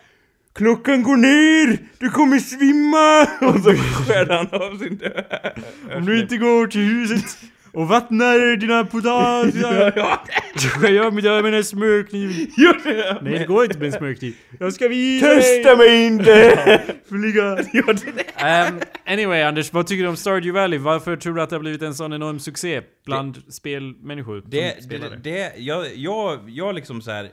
Klockan 0.56 1.04
går 1.04 1.18
ner! 1.18 1.78
Du 2.00 2.10
kommer 2.10 2.40
svimma! 2.40 3.22
Och 3.54 3.60
så 3.64 3.70
skär 3.74 4.26
han 4.30 4.62
av 4.62 4.78
sin 4.78 5.00
öra. 5.04 5.98
Om 5.98 6.06
du 6.06 6.20
inte 6.22 6.38
går 6.38 6.68
till 6.68 6.82
huset 6.82 7.38
och 7.74 7.88
vattnar 7.88 8.56
dina 8.56 8.86
potatisar 8.86 10.90
jag 10.94 11.14
mitt 11.14 11.26
öra 11.26 11.42
med 11.42 11.54
en 11.54 11.64
smörkniv. 11.64 12.30
gör 12.58 12.84
det! 12.84 13.18
Nej 13.22 13.40
det 13.40 13.46
går 13.46 13.64
inte 13.66 13.78
med 13.80 13.86
en 13.88 13.94
smörkniv. 13.94 14.36
Jag 14.60 14.74
ska 14.74 14.88
visa 14.88 15.26
Testa 15.28 15.76
mig 15.76 16.06
inte! 16.06 16.82
Flyga. 17.10 17.58
Gör! 17.74 18.70
Um, 18.70 18.80
anyway 19.06 19.42
Anders, 19.42 19.74
vad 19.74 19.88
tycker 19.88 20.04
du 20.04 20.10
om 20.10 20.18
Stardew 20.18 20.52
Valley? 20.62 20.80
Varför 20.80 21.16
tror 21.16 21.34
du 21.36 21.42
att 21.42 21.50
det 21.50 21.56
har 21.56 21.62
blivit 21.62 21.82
en 21.82 21.96
sån 21.96 22.14
enorm 22.14 22.40
succé 22.40 22.82
bland 23.06 23.54
spelmänniskor 23.54 24.44
Det, 24.46 24.84
spelar 24.84 25.10
det, 25.10 25.16
det? 25.16 25.22
det, 25.32 25.54
jag, 25.58 25.86
jag, 25.96 26.50
jag 26.50 26.76
liksom 26.76 27.02
så 27.02 27.12
här. 27.12 27.24
eh, 27.24 27.30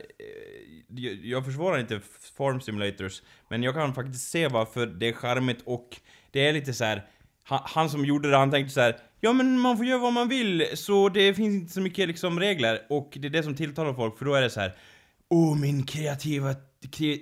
Jag, 0.89 1.13
jag 1.23 1.45
försvarar 1.45 1.79
inte 1.79 1.99
farm 2.37 2.61
simulators, 2.61 3.21
men 3.49 3.63
jag 3.63 3.73
kan 3.73 3.93
faktiskt 3.93 4.29
se 4.31 4.47
varför 4.47 4.85
det 4.85 5.07
är 5.07 5.13
charmigt 5.13 5.61
och 5.65 5.87
det 6.31 6.47
är 6.47 6.53
lite 6.53 6.73
så 6.73 6.83
här. 6.85 7.03
Han, 7.47 7.59
han 7.63 7.89
som 7.89 8.05
gjorde 8.05 8.29
det, 8.31 8.37
han 8.37 8.51
tänkte 8.51 8.73
så 8.73 8.81
här. 8.81 8.95
Ja 9.19 9.33
men 9.33 9.59
man 9.59 9.77
får 9.77 9.85
göra 9.85 9.99
vad 9.99 10.13
man 10.13 10.27
vill, 10.27 10.67
så 10.73 11.09
det 11.09 11.33
finns 11.33 11.55
inte 11.55 11.73
så 11.73 11.81
mycket 11.81 12.07
liksom 12.07 12.39
regler 12.39 12.81
och 12.89 13.17
det 13.19 13.27
är 13.27 13.29
det 13.29 13.43
som 13.43 13.55
tilltalar 13.55 13.93
folk, 13.93 14.17
för 14.17 14.25
då 14.25 14.33
är 14.33 14.41
det 14.41 14.49
så 14.49 14.59
här. 14.59 14.73
Åh, 15.29 15.57
min 15.57 15.85
kreativa... 15.85 16.55
Kre, 16.91 17.17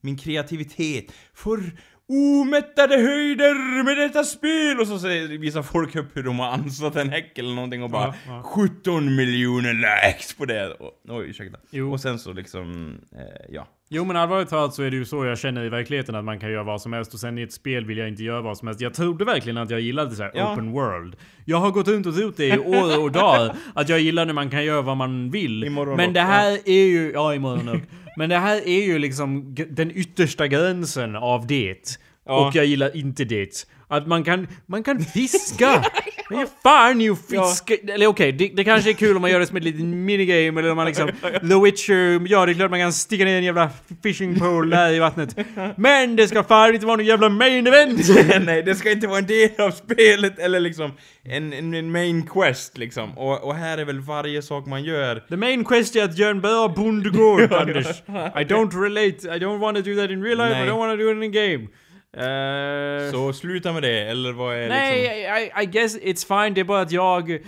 min 0.00 0.18
kreativitet 0.18 1.12
får 1.34 1.60
omättade 2.08 2.96
höjder 2.96 3.82
med 3.84 3.96
detta 3.96 4.24
spel! 4.24 4.80
Och 4.80 4.86
så 4.86 5.08
visar 5.38 5.62
folk 5.62 5.96
upp 5.96 6.16
hur 6.16 6.22
de 6.22 6.38
har 6.38 6.46
ansatt 6.46 6.96
en 6.96 7.10
häck 7.10 7.38
eller 7.38 7.54
någonting 7.54 7.82
och 7.82 7.90
bara 7.90 8.14
Ja, 8.26 8.32
ja. 8.34 8.42
17 8.42 9.16
miljoner 9.16 9.74
likes 9.74 10.34
på 10.34 10.44
det! 10.44 10.70
Och, 10.74 10.92
oj, 11.08 11.30
ursäkta. 11.30 11.58
Jo. 11.70 11.92
Och 11.92 12.00
sen 12.00 12.18
så 12.18 12.32
liksom, 12.32 12.94
eh, 13.12 13.54
ja. 13.54 13.68
Jo 13.92 14.04
men 14.04 14.16
allvarligt 14.16 14.48
talat 14.48 14.74
så 14.74 14.82
är 14.82 14.90
det 14.90 14.96
ju 14.96 15.04
så 15.04 15.24
jag 15.24 15.38
känner 15.38 15.64
i 15.64 15.68
verkligheten 15.68 16.14
att 16.14 16.24
man 16.24 16.40
kan 16.40 16.50
göra 16.52 16.62
vad 16.62 16.82
som 16.82 16.92
helst 16.92 17.14
och 17.14 17.20
sen 17.20 17.38
i 17.38 17.42
ett 17.42 17.52
spel 17.52 17.84
vill 17.86 17.98
jag 17.98 18.08
inte 18.08 18.22
göra 18.22 18.40
vad 18.40 18.58
som 18.58 18.68
helst. 18.68 18.80
Jag 18.80 18.94
trodde 18.94 19.24
verkligen 19.24 19.56
att 19.56 19.70
jag 19.70 19.80
gillade 19.80 20.14
så 20.16 20.22
här 20.22 20.30
Ja. 20.34 20.52
open 20.52 20.72
world. 20.72 21.16
Jag 21.44 21.56
har 21.56 21.70
gått 21.70 21.88
runt 21.88 22.06
och 22.06 22.14
trott 22.16 22.36
det 22.36 22.46
i 22.46 22.58
år 22.58 23.02
och 23.02 23.12
dagar. 23.12 23.56
Att 23.74 23.88
jag 23.88 24.00
gillar 24.00 24.26
när 24.26 24.32
man 24.32 24.50
kan 24.50 24.64
göra 24.64 24.82
vad 24.82 24.96
man 24.96 25.30
vill. 25.30 25.64
Imorgon 25.64 25.96
men 25.96 26.12
det 26.12 26.20
här 26.20 26.58
är 26.64 26.84
ju, 26.86 27.10
ja 27.14 27.34
imorgon 27.34 27.68
och. 27.68 27.76
Men 28.16 28.28
det 28.30 28.38
här 28.38 28.68
är 28.68 28.82
ju 28.84 28.98
liksom 28.98 29.54
den 29.70 29.90
yttersta 29.90 30.46
gränsen 30.46 31.16
av 31.16 31.46
det. 31.46 31.98
Ja. 32.26 32.46
Och 32.48 32.54
jag 32.56 32.64
gillar 32.66 32.96
inte 32.96 33.24
det. 33.24 33.66
Att 33.88 34.06
man 34.06 34.24
kan, 34.24 34.46
man 34.66 34.82
kan 34.82 35.00
fiska. 35.00 35.84
Men 36.30 36.46
fan 36.62 37.00
you 37.00 37.16
fisk... 37.16 37.70
Eller 37.70 38.06
okej, 38.06 38.32
det, 38.32 38.48
det 38.48 38.64
kanske 38.64 38.90
är 38.90 38.94
kul 38.94 39.16
om 39.16 39.22
man 39.22 39.30
gör 39.30 39.40
det 39.40 39.46
som 39.46 39.56
ett 39.56 39.64
litet 39.64 39.84
minigame 39.84 40.60
eller 40.60 40.70
om 40.70 40.76
man 40.76 40.86
liksom... 40.86 41.08
The 41.22 41.60
Witcher, 41.64 42.26
ja 42.28 42.46
det 42.46 42.52
är 42.52 42.54
klart 42.54 42.70
man 42.70 42.80
kan 42.80 42.92
sticka 42.92 43.24
ner 43.24 43.36
en 43.36 43.44
jävla 43.44 43.70
fishing 44.02 44.38
pole 44.38 44.76
där 44.76 44.92
i 44.92 44.98
vattnet. 44.98 45.36
Men 45.76 46.16
det 46.16 46.28
ska 46.28 46.44
fan 46.44 46.74
inte 46.74 46.86
vara 46.86 46.96
någon 46.96 47.06
jävla 47.06 47.28
main 47.28 47.66
event! 47.66 48.00
Nej, 48.40 48.62
det 48.62 48.74
ska 48.74 48.90
inte 48.90 49.06
vara 49.06 49.18
en 49.18 49.26
del 49.26 49.60
av 49.60 49.70
spelet 49.70 50.38
eller 50.38 50.60
liksom 50.60 50.92
en, 51.24 51.52
en, 51.52 51.74
en 51.74 51.92
main 51.92 52.26
quest 52.26 52.78
liksom. 52.78 53.18
Och, 53.18 53.44
och 53.44 53.54
här 53.54 53.78
är 53.78 53.84
väl 53.84 54.00
varje 54.00 54.42
sak 54.42 54.66
man 54.66 54.84
gör 54.84 55.22
The 55.28 55.36
main 55.36 55.64
quest 55.64 55.96
är 55.96 56.04
att 56.04 56.18
göra 56.18 56.30
en 56.30 56.40
bra 56.40 56.68
bondgård, 56.68 57.52
Anders. 57.52 57.86
I 58.08 58.44
don't 58.44 58.82
relate, 58.82 59.36
I 59.36 59.38
don't 59.38 59.58
want 59.58 59.76
to 59.76 59.82
do 59.82 59.96
that 59.96 60.10
in 60.10 60.22
real 60.22 60.38
life, 60.38 60.50
Nej. 60.50 60.66
I 60.66 60.70
don't 60.70 60.78
want 60.78 60.92
to 60.92 61.04
do 61.04 61.10
it 61.10 61.16
in 61.16 61.22
a 61.22 61.46
game. 61.46 61.68
Eh, 62.16 63.10
Så 63.12 63.32
sluta 63.32 63.72
med 63.72 63.82
det, 63.82 64.00
eller 64.10 64.32
vad 64.32 64.56
är 64.56 64.68
Nej, 64.68 65.02
liksom... 65.02 65.36
I, 65.36 65.62
I, 65.62 65.62
I 65.62 65.66
guess 65.66 65.98
it's 65.98 66.44
fine. 66.44 66.54
Det 66.54 66.60
är 66.60 66.64
bara 66.64 66.80
att 66.80 66.92
jag 66.92 67.38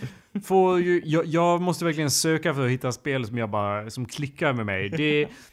får 0.44 0.80
ju... 0.80 1.02
Jag, 1.04 1.26
jag 1.26 1.60
måste 1.60 1.84
verkligen 1.84 2.10
söka 2.10 2.54
för 2.54 2.64
att 2.64 2.70
hitta 2.70 2.92
spel 2.92 3.24
som 3.26 3.38
jag 3.38 3.50
bara... 3.50 3.90
Som 3.90 4.06
klickar 4.06 4.52
med 4.52 4.66
mig. 4.66 4.88
Det, 4.88 4.96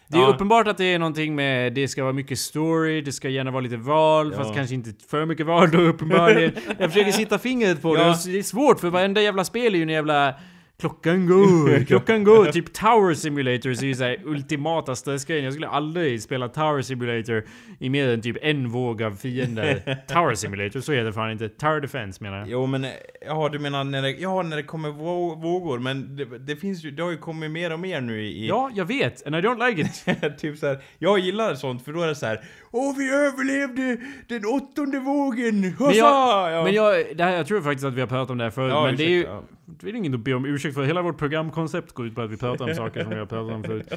det 0.07 0.17
är 0.17 0.21
Ja. 0.21 0.27
uppenbart 0.27 0.67
att 0.67 0.77
det 0.77 0.85
är 0.93 0.99
någonting 0.99 1.35
med... 1.35 1.73
Det 1.73 1.87
ska 1.87 2.03
vara 2.03 2.13
mycket 2.13 2.39
story, 2.39 3.01
det 3.01 3.11
ska 3.11 3.29
gärna 3.29 3.51
vara 3.51 3.61
lite 3.61 3.77
val, 3.77 4.31
Ja. 4.31 4.37
fast 4.43 4.55
kanske 4.55 4.75
inte 4.75 4.91
för 5.09 5.25
mycket 5.25 5.45
val 5.45 5.71
då 5.71 5.77
uppenbarligen. 5.81 6.51
jag 6.79 6.91
försöker 6.93 7.11
sitta 7.11 7.39
fingret 7.39 7.81
på 7.81 7.95
det 7.95 8.01
Ja. 8.01 8.09
och 8.11 8.17
det 8.25 8.39
är 8.39 8.43
svårt 8.43 8.79
för 8.79 8.89
varenda 8.89 9.21
jävla 9.21 9.43
spel 9.43 9.73
är 9.73 9.77
ju 9.77 9.83
en 9.83 9.89
jävla... 9.89 10.33
Klockan 10.79 11.27
går, 11.27 11.85
klockan 11.87 12.23
går. 12.23 12.45
typ 12.45 12.73
Tower 12.73 13.13
Simulator 13.13 13.69
är 13.69 13.83
ju 13.83 13.95
såhär 13.95 14.17
ultimata 14.25 14.95
stressgrejen. 14.95 15.43
Jag 15.43 15.53
skulle 15.53 15.67
aldrig 15.67 16.21
spela 16.21 16.47
Tower 16.47 16.81
Simulator 16.81 17.43
i 17.79 17.89
mer 17.89 18.09
än 18.09 18.21
typ 18.21 18.37
en 18.41 18.69
våg 18.69 19.03
av 19.03 19.15
fiender. 19.15 19.97
Tower 20.07 20.35
Simulator, 20.35 20.79
så 20.79 20.91
heter 20.91 21.05
det 21.05 21.13
fan 21.13 21.31
inte. 21.31 21.49
Tower 21.49 21.81
Defense 21.81 22.23
menar 22.23 22.37
jag. 22.39 22.49
Jo 22.49 22.65
men, 22.65 22.85
ja 23.27 23.49
du 23.51 23.59
menar 23.59 23.83
när 23.83 24.01
det, 24.01 24.11
ja, 24.11 24.41
när 24.41 24.57
det 24.57 24.63
kommer 24.63 24.89
vå- 24.89 25.41
vågor, 25.41 25.79
men 25.79 26.15
det, 26.15 26.25
det 26.25 26.55
finns 26.55 26.83
ju, 26.85 26.91
det 26.91 27.03
har 27.03 27.11
ju 27.11 27.17
kommit 27.17 27.51
mer 27.51 27.73
och 27.73 27.79
mer 27.79 28.01
nu 28.01 28.21
i... 28.21 28.47
Ja, 28.47 28.71
jag 28.73 28.85
vet. 28.85 29.27
And 29.27 29.35
I 29.35 29.39
don't 29.39 29.69
like 29.69 29.81
it. 29.81 30.37
typ 30.39 30.57
så 30.57 30.67
här, 30.67 30.79
jag 30.97 31.19
gillar 31.19 31.55
sånt 31.55 31.85
för 31.85 31.93
då 31.93 32.01
är 32.01 32.07
det 32.07 32.15
så 32.15 32.25
här. 32.25 32.39
Åh 32.71 32.97
vi 32.97 33.09
överlevde 33.09 33.97
den 34.27 34.45
åttonde 34.45 34.99
vågen! 34.99 35.73
Hossa! 35.79 35.85
Men 35.89 35.97
jag, 35.97 36.51
ja. 36.51 36.63
men 36.63 36.73
jag, 36.73 37.17
det 37.17 37.23
här, 37.23 37.31
jag 37.31 37.47
tror 37.47 37.61
faktiskt 37.61 37.85
att 37.85 37.93
vi 37.93 38.01
har 38.01 38.07
pratat 38.07 38.29
om 38.29 38.37
det 38.37 38.43
här 38.43 38.51
förut, 38.51 38.71
Ja, 38.71 38.85
men 38.85 38.95
det 38.95 39.03
är 39.03 39.09
ju... 39.09 39.15
ursäkta, 39.19 39.33
ja. 39.33 39.43
Det 39.81 39.89
är 39.89 39.95
inget 39.95 40.13
att 40.13 40.19
be 40.19 40.33
om 40.33 40.45
ursäkt 40.45 40.75
för. 40.75 40.83
Hela 40.83 41.01
vårt 41.01 41.17
programkoncept 41.17 41.91
går 41.93 42.07
ut 42.07 42.15
på 42.15 42.21
att 42.21 42.31
vi 42.31 42.37
pratar 42.37 42.69
om 42.69 42.75
saker 42.75 43.01
som 43.01 43.09
vi 43.09 43.19
har 43.19 43.25
pratat 43.25 43.53
om 43.55 43.63
förut. 43.63 43.93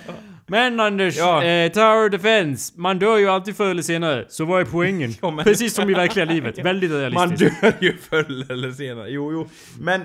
Men 0.47 0.81
Anders, 0.81 1.17
Ja. 1.19 1.45
eh, 1.45 1.73
Tower 1.73 2.09
Defense. 2.09 2.73
Man 2.77 2.99
dör 2.99 3.19
ju 3.19 3.29
alltid 3.29 3.57
förr 3.57 3.71
eller 3.71 3.83
senare. 3.83 4.25
Så 4.29 4.45
vad 4.45 4.61
är 4.61 4.65
poängen? 4.65 5.11
Men- 5.23 5.37
Precis 5.39 5.75
som 5.75 5.91
i 5.91 5.95
verkliga 5.95 6.25
livet. 6.25 6.59
Väldigt 6.59 6.91
Man 6.91 7.01
realistiskt. 7.01 7.61
dör 7.61 7.73
ju 7.81 7.97
förr 7.97 8.53
eller 8.53 8.71
senare, 8.71 9.11
jo 9.11 9.33
jo. 9.33 9.49
Men, 9.81 10.01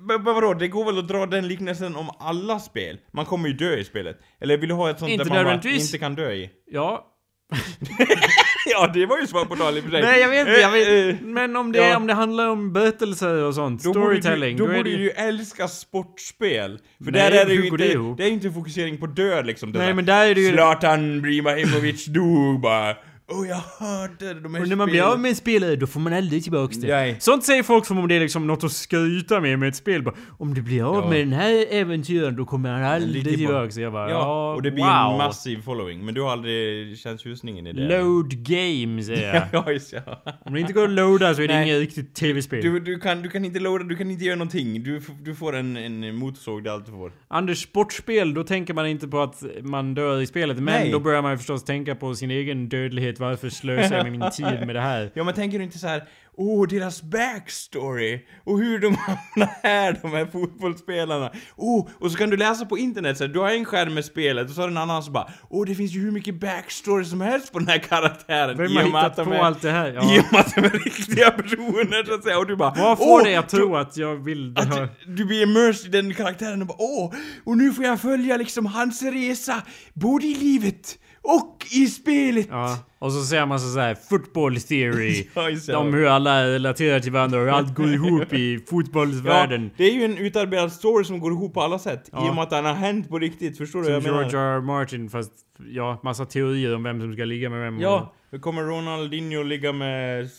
men 0.00 0.24
vadå, 0.24 0.54
det 0.54 0.68
går 0.68 0.84
väl 0.84 0.98
att 0.98 1.08
dra 1.08 1.26
den 1.26 1.48
liknelsen 1.48 1.96
om 1.96 2.10
alla 2.18 2.58
spel? 2.58 2.98
Man 3.12 3.24
kommer 3.24 3.48
ju 3.48 3.54
dö 3.54 3.76
i 3.76 3.84
spelet. 3.84 4.18
Eller 4.40 4.56
vill 4.58 4.68
du 4.68 4.74
ha 4.74 4.90
ett 4.90 4.98
sånt 4.98 5.10
Inte 5.10 5.24
där 5.24 5.30
man 5.44 5.44
bara 5.44 5.70
inte 5.74 5.98
kan 5.98 6.14
dö 6.14 6.32
i? 6.32 6.50
Ja. 6.70 7.08
ja, 8.70 8.90
det 8.94 9.06
var 9.06 9.18
ju 9.18 9.26
svar 9.26 9.44
på 9.44 9.56
tal 9.56 9.76
i 9.76 9.80
och 9.80 9.84
för 9.84 9.90
sig. 9.90 10.02
Nej 10.02 10.20
jag 10.20 10.28
vet 10.28 10.40
inte, 10.48 10.60
jag 10.60 10.82
Eh, 10.82 10.88
eh, 10.88 11.06
vet. 11.06 11.22
Men 11.22 11.56
om 11.56 11.72
det, 11.72 11.78
ja. 11.78 11.96
om 11.96 12.06
det 12.06 12.14
handlar 12.14 12.48
om 12.48 12.72
berättelser 12.72 13.34
och 13.44 13.54
sånt. 13.54 13.82
Då 13.84 13.92
borde 13.92 14.04
storytelling. 14.04 14.56
du, 14.56 14.62
då 14.62 14.68
borde 14.68 14.90
det 14.90 14.96
du 14.96 15.02
ju 15.02 15.10
älska 15.10 15.68
sportspel. 15.68 16.78
För 17.04 17.12
Nej, 17.12 17.30
där 17.30 17.40
är 17.40 17.46
det 17.46 17.54
ju 17.54 17.60
det 17.60 17.66
inte, 17.66 17.84
ihop? 17.84 18.16
det 18.18 18.24
är 18.24 18.28
inte 18.30 18.50
fokusering 18.50 18.98
på 18.98 19.06
död 19.06 19.46
liksom. 19.46 19.72
Det 19.72 19.78
Nej 19.78 19.88
där, 19.88 19.94
men 19.94 20.04
där 20.04 20.26
är 20.26 20.34
det 20.34 20.40
ju... 20.40 20.52
Zlatan 20.52 21.24
Ibrahimovic 21.24 22.06
dog 22.06 22.60
bara. 22.60 22.96
Åh 23.34 23.48
jag 23.48 23.56
hatade 23.56 24.40
de 24.40 24.54
här 24.54 24.62
Och 24.62 24.68
när 24.68 24.76
man 24.76 24.86
blir 24.88 25.00
spelen." 25.00 25.12
av 25.12 25.20
med 25.20 25.36
spelet, 25.36 25.80
då 25.80 25.86
får 25.86 26.00
man 26.00 26.12
aldrig 26.12 26.42
tillbaks 26.42 26.76
det. 26.76 26.86
Nej. 26.88 27.16
Sånt 27.20 27.44
säger 27.44 27.62
folk 27.62 27.86
som 27.86 27.98
om 27.98 28.08
det 28.08 28.14
är 28.14 28.20
liksom 28.20 28.46
något 28.46 28.64
att 28.64 28.72
skryta 28.72 29.40
med 29.40 29.58
med 29.58 29.68
ett 29.68 29.76
spel. 29.76 30.02
Bara, 30.02 30.14
om 30.38 30.54
du 30.54 30.62
blir 30.62 30.82
av 30.88 31.04
Ja. 31.04 31.10
med 31.10 31.18
den 31.20 31.32
här 31.32 31.66
äventyren, 31.70 32.36
då 32.36 32.44
kommer 32.44 32.72
han 32.72 32.82
aldrig 32.84 33.24
tillbaks. 33.24 33.76
Jag 33.76 33.92
bara, 33.92 34.10
Ja, 34.10 34.16
ja, 34.18 34.54
och 34.54 34.62
det 34.62 34.70
blir 34.70 34.84
wow. 34.84 35.12
en 35.12 35.18
massiv 35.18 35.62
following. 35.62 36.04
Men 36.04 36.14
du 36.14 36.20
har 36.22 36.30
aldrig 36.32 36.98
känt 36.98 37.20
tjusningen 37.20 37.66
i 37.66 37.72
det? 37.72 37.98
Load 37.98 38.28
game, 38.44 39.02
säger 39.02 39.34
jag. 39.34 39.44
ja, 39.66 39.72
just 39.72 39.92
ja. 39.92 40.22
Om 40.44 40.54
det 40.54 40.60
inte 40.60 40.72
går 40.72 40.84
att 40.84 40.90
loada 40.90 41.34
så 41.34 41.42
är 41.42 41.48
det 41.48 41.62
inget 41.62 41.78
riktigt 41.80 42.14
tv-spel. 42.14 42.62
Du, 42.62 42.80
du, 42.80 42.98
kan, 43.00 43.22
du 43.22 43.28
kan 43.28 43.44
inte 43.44 43.58
loada, 43.60 43.84
du 43.84 43.96
kan 43.96 44.10
inte 44.10 44.24
göra 44.24 44.36
någonting. 44.36 44.82
Du, 44.82 45.00
du 45.22 45.34
får 45.34 45.56
en, 45.56 45.76
en 45.76 46.14
motorsåg, 46.14 46.64
det 46.64 46.70
är 46.70 46.74
allt 46.74 46.86
du 46.86 46.92
får. 46.92 47.12
Anders, 47.28 47.62
sportspel, 47.62 48.34
då 48.34 48.44
tänker 48.44 48.74
man 48.74 48.86
inte 48.86 49.08
på 49.08 49.20
att 49.22 49.42
man 49.62 49.94
dör 49.94 50.20
i 50.20 50.26
spelet. 50.26 50.56
Men 50.56 50.64
Nej. 50.64 50.90
då 50.90 51.00
börjar 51.00 51.22
man 51.22 51.38
förstås 51.38 51.64
tänka 51.64 51.94
på 51.94 52.14
sin 52.14 52.30
egen 52.30 52.68
dödlighet. 52.68 53.20
Varför 53.22 53.48
slösar 53.48 53.96
jag 53.96 54.02
med 54.04 54.12
min 54.12 54.30
tid 54.32 54.66
med 54.66 54.74
det 54.76 54.80
här? 54.80 55.10
Ja 55.14 55.24
men 55.24 55.34
tänker 55.34 55.58
du 55.58 55.64
inte 55.64 55.78
så 55.78 55.86
här, 55.86 56.04
åh 56.36 56.68
deras 56.68 57.02
backstory, 57.02 58.20
och 58.44 58.58
hur 58.58 58.78
de 58.78 58.86
hamnar 58.96 59.50
här, 59.62 59.98
de 60.02 60.10
här 60.12 60.26
fotbollsspelarna. 60.26 61.30
Åh, 61.56 61.88
och 62.00 62.10
så 62.12 62.18
kan 62.18 62.30
du 62.30 62.36
läsa 62.36 62.64
på 62.66 62.78
internet 62.78 63.18
så 63.18 63.24
här, 63.26 63.32
du 63.32 63.38
har 63.38 63.50
en 63.50 63.64
skärm 63.64 63.94
med 63.94 64.04
spelet 64.04 64.48
och 64.48 64.54
så 64.54 64.60
har 64.60 64.68
du 64.68 64.72
en 64.72 64.78
annan 64.78 65.02
som 65.02 65.12
bara, 65.12 65.30
åh 65.50 65.66
det 65.66 65.74
finns 65.74 65.92
ju 65.92 66.00
hur 66.00 66.10
mycket 66.10 66.40
backstory 66.40 67.04
som 67.04 67.20
helst 67.20 67.52
på 67.52 67.58
den 67.58 67.68
här 67.68 67.78
karaktären. 67.78 68.56
Vem 68.56 68.66
i 68.66 68.74
har 68.76 68.82
hittat 68.84 69.16
på 69.24 69.32
är- 69.34 69.38
allt 69.38 69.62
det 69.62 69.70
här? 69.70 69.90
I 69.90 69.94
Ja. 69.94 70.00
och 70.26 70.32
med 70.32 70.40
att 70.40 70.54
de 70.54 70.60
är 70.64 70.70
riktiga 70.70 71.30
personer 71.30 72.04
så 72.04 72.14
att 72.14 72.24
säga, 72.24 72.38
och 72.38 72.46
du 72.46 72.56
bara, 72.56 72.74
Vad 72.76 72.98
får 72.98 73.04
åh, 73.18 73.22
dig 73.24 73.36
att 73.36 73.48
tro 73.48 73.76
att 73.76 73.96
jag 73.96 74.16
vill 74.24 74.54
det 74.54 74.62
här? 74.64 74.88
du 75.06 75.24
blir 75.24 75.42
immersed 75.42 75.94
i 75.94 76.02
den 76.02 76.14
karaktären 76.14 76.60
och 76.60 76.66
bara 76.68 76.76
åh, 76.80 77.12
och 77.44 77.56
nu 77.56 77.72
får 77.72 77.84
jag 77.84 78.00
följa 78.00 78.36
liksom 78.36 78.66
hans 78.66 79.02
resa, 79.02 79.62
både 79.94 80.26
i 80.26 80.34
livet 80.34 80.98
och 81.22 81.66
i 81.72 81.86
spelet. 81.86 82.46
Ja, 82.50 82.78
och 83.02 83.12
så 83.12 83.24
ser 83.24 83.46
man 83.46 83.60
så 83.60 83.80
här 83.80 83.94
football 83.94 84.60
theory. 84.60 85.28
Ja, 85.68 85.78
om 85.78 85.94
hur 85.94 86.06
alla 86.06 86.44
relaterar 86.44 87.00
till 87.00 87.12
varandra 87.12 87.38
och 87.38 87.44
hur 87.44 87.52
allt 87.52 87.74
går 87.74 87.88
ihop 87.92 88.32
i 88.32 88.58
fotbollsvärlden. 88.70 89.62
Ja, 89.64 89.70
det 89.76 89.84
är 89.84 89.94
ju 89.94 90.04
en 90.04 90.18
utarbetad 90.18 90.70
story 90.70 91.04
som 91.04 91.20
går 91.20 91.32
ihop 91.32 91.54
på 91.54 91.62
alla 91.62 91.78
sätt. 91.78 92.08
Ja. 92.12 92.26
I 92.26 92.30
och 92.30 92.34
med 92.34 92.42
att 92.42 92.50
den 92.50 92.64
har 92.64 92.74
hänt 92.74 93.08
på 93.08 93.18
riktigt, 93.18 93.58
förstår 93.58 93.78
du 93.78 93.84
Som 93.84 93.92
vad 93.94 94.02
jag 94.02 94.12
menar? 94.12 94.30
George 94.30 94.40
R. 94.40 94.60
Martin 94.60 95.10
fast 95.10 95.32
ja, 95.70 96.00
massa 96.02 96.24
teorier 96.24 96.74
om 96.74 96.82
vem 96.82 97.00
som 97.00 97.12
ska 97.12 97.24
ligga 97.24 97.50
med 97.50 97.60
vem. 97.60 97.80
Ja, 97.80 98.12
nu 98.32 98.38
kommer 98.38 98.62
Ronaldinho 98.62 99.42
ligga 99.42 99.72
med 99.72 100.30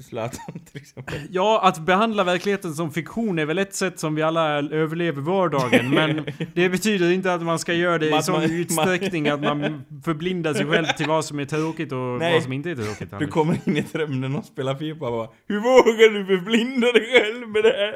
Zlatan 0.00 0.60
till 0.72 0.80
exempel. 0.80 1.14
Ja, 1.30 1.60
att 1.62 1.78
behandla 1.78 2.24
verkligheten 2.24 2.74
som 2.74 2.90
fiktion 2.90 3.38
är 3.38 3.46
väl 3.46 3.58
ett 3.58 3.74
sätt 3.74 3.98
som 3.98 4.14
vi 4.14 4.22
alla 4.22 4.48
överlever 4.58 5.20
vardagen. 5.20 5.90
Men 5.90 6.24
det 6.54 6.68
betyder 6.68 7.10
inte 7.10 7.34
att 7.34 7.42
man 7.42 7.58
ska 7.58 7.72
göra 7.72 7.98
det 7.98 8.18
i 8.18 8.22
sån 8.22 8.42
utsträckning 8.42 9.28
att 9.28 9.40
man 9.40 9.84
förblindar 10.04 10.54
sig 10.54 10.66
själv 10.66 10.86
till 10.86 11.06
vad 11.06 11.24
som 11.24 11.38
är 11.38 11.44
tråkigt 11.44 11.92
och 11.92 12.11
Nej. 12.18 12.32
vad 12.34 12.42
som 12.42 12.52
inte 12.52 12.70
är 12.70 12.74
tråkigt. 12.74 13.08
Du 13.18 13.26
kommer 13.26 13.58
in 13.68 13.76
i 13.76 13.80
drömmen 13.80 14.36
och 14.36 14.44
spelar 14.44 14.74
Fifa 14.74 15.06
och 15.06 15.12
bara 15.12 15.28
Hur 15.48 15.60
vågar 15.60 16.18
du 16.18 16.26
förblinda 16.26 16.92
dig 16.92 17.06
själv 17.12 17.48
med 17.48 17.62
det 17.62 17.68
här? 17.76 17.94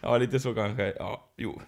Ja, 0.00 0.18
lite 0.18 0.40
så 0.40 0.54
kanske. 0.54 0.92
Ja, 0.98 1.32
jo. 1.36 1.60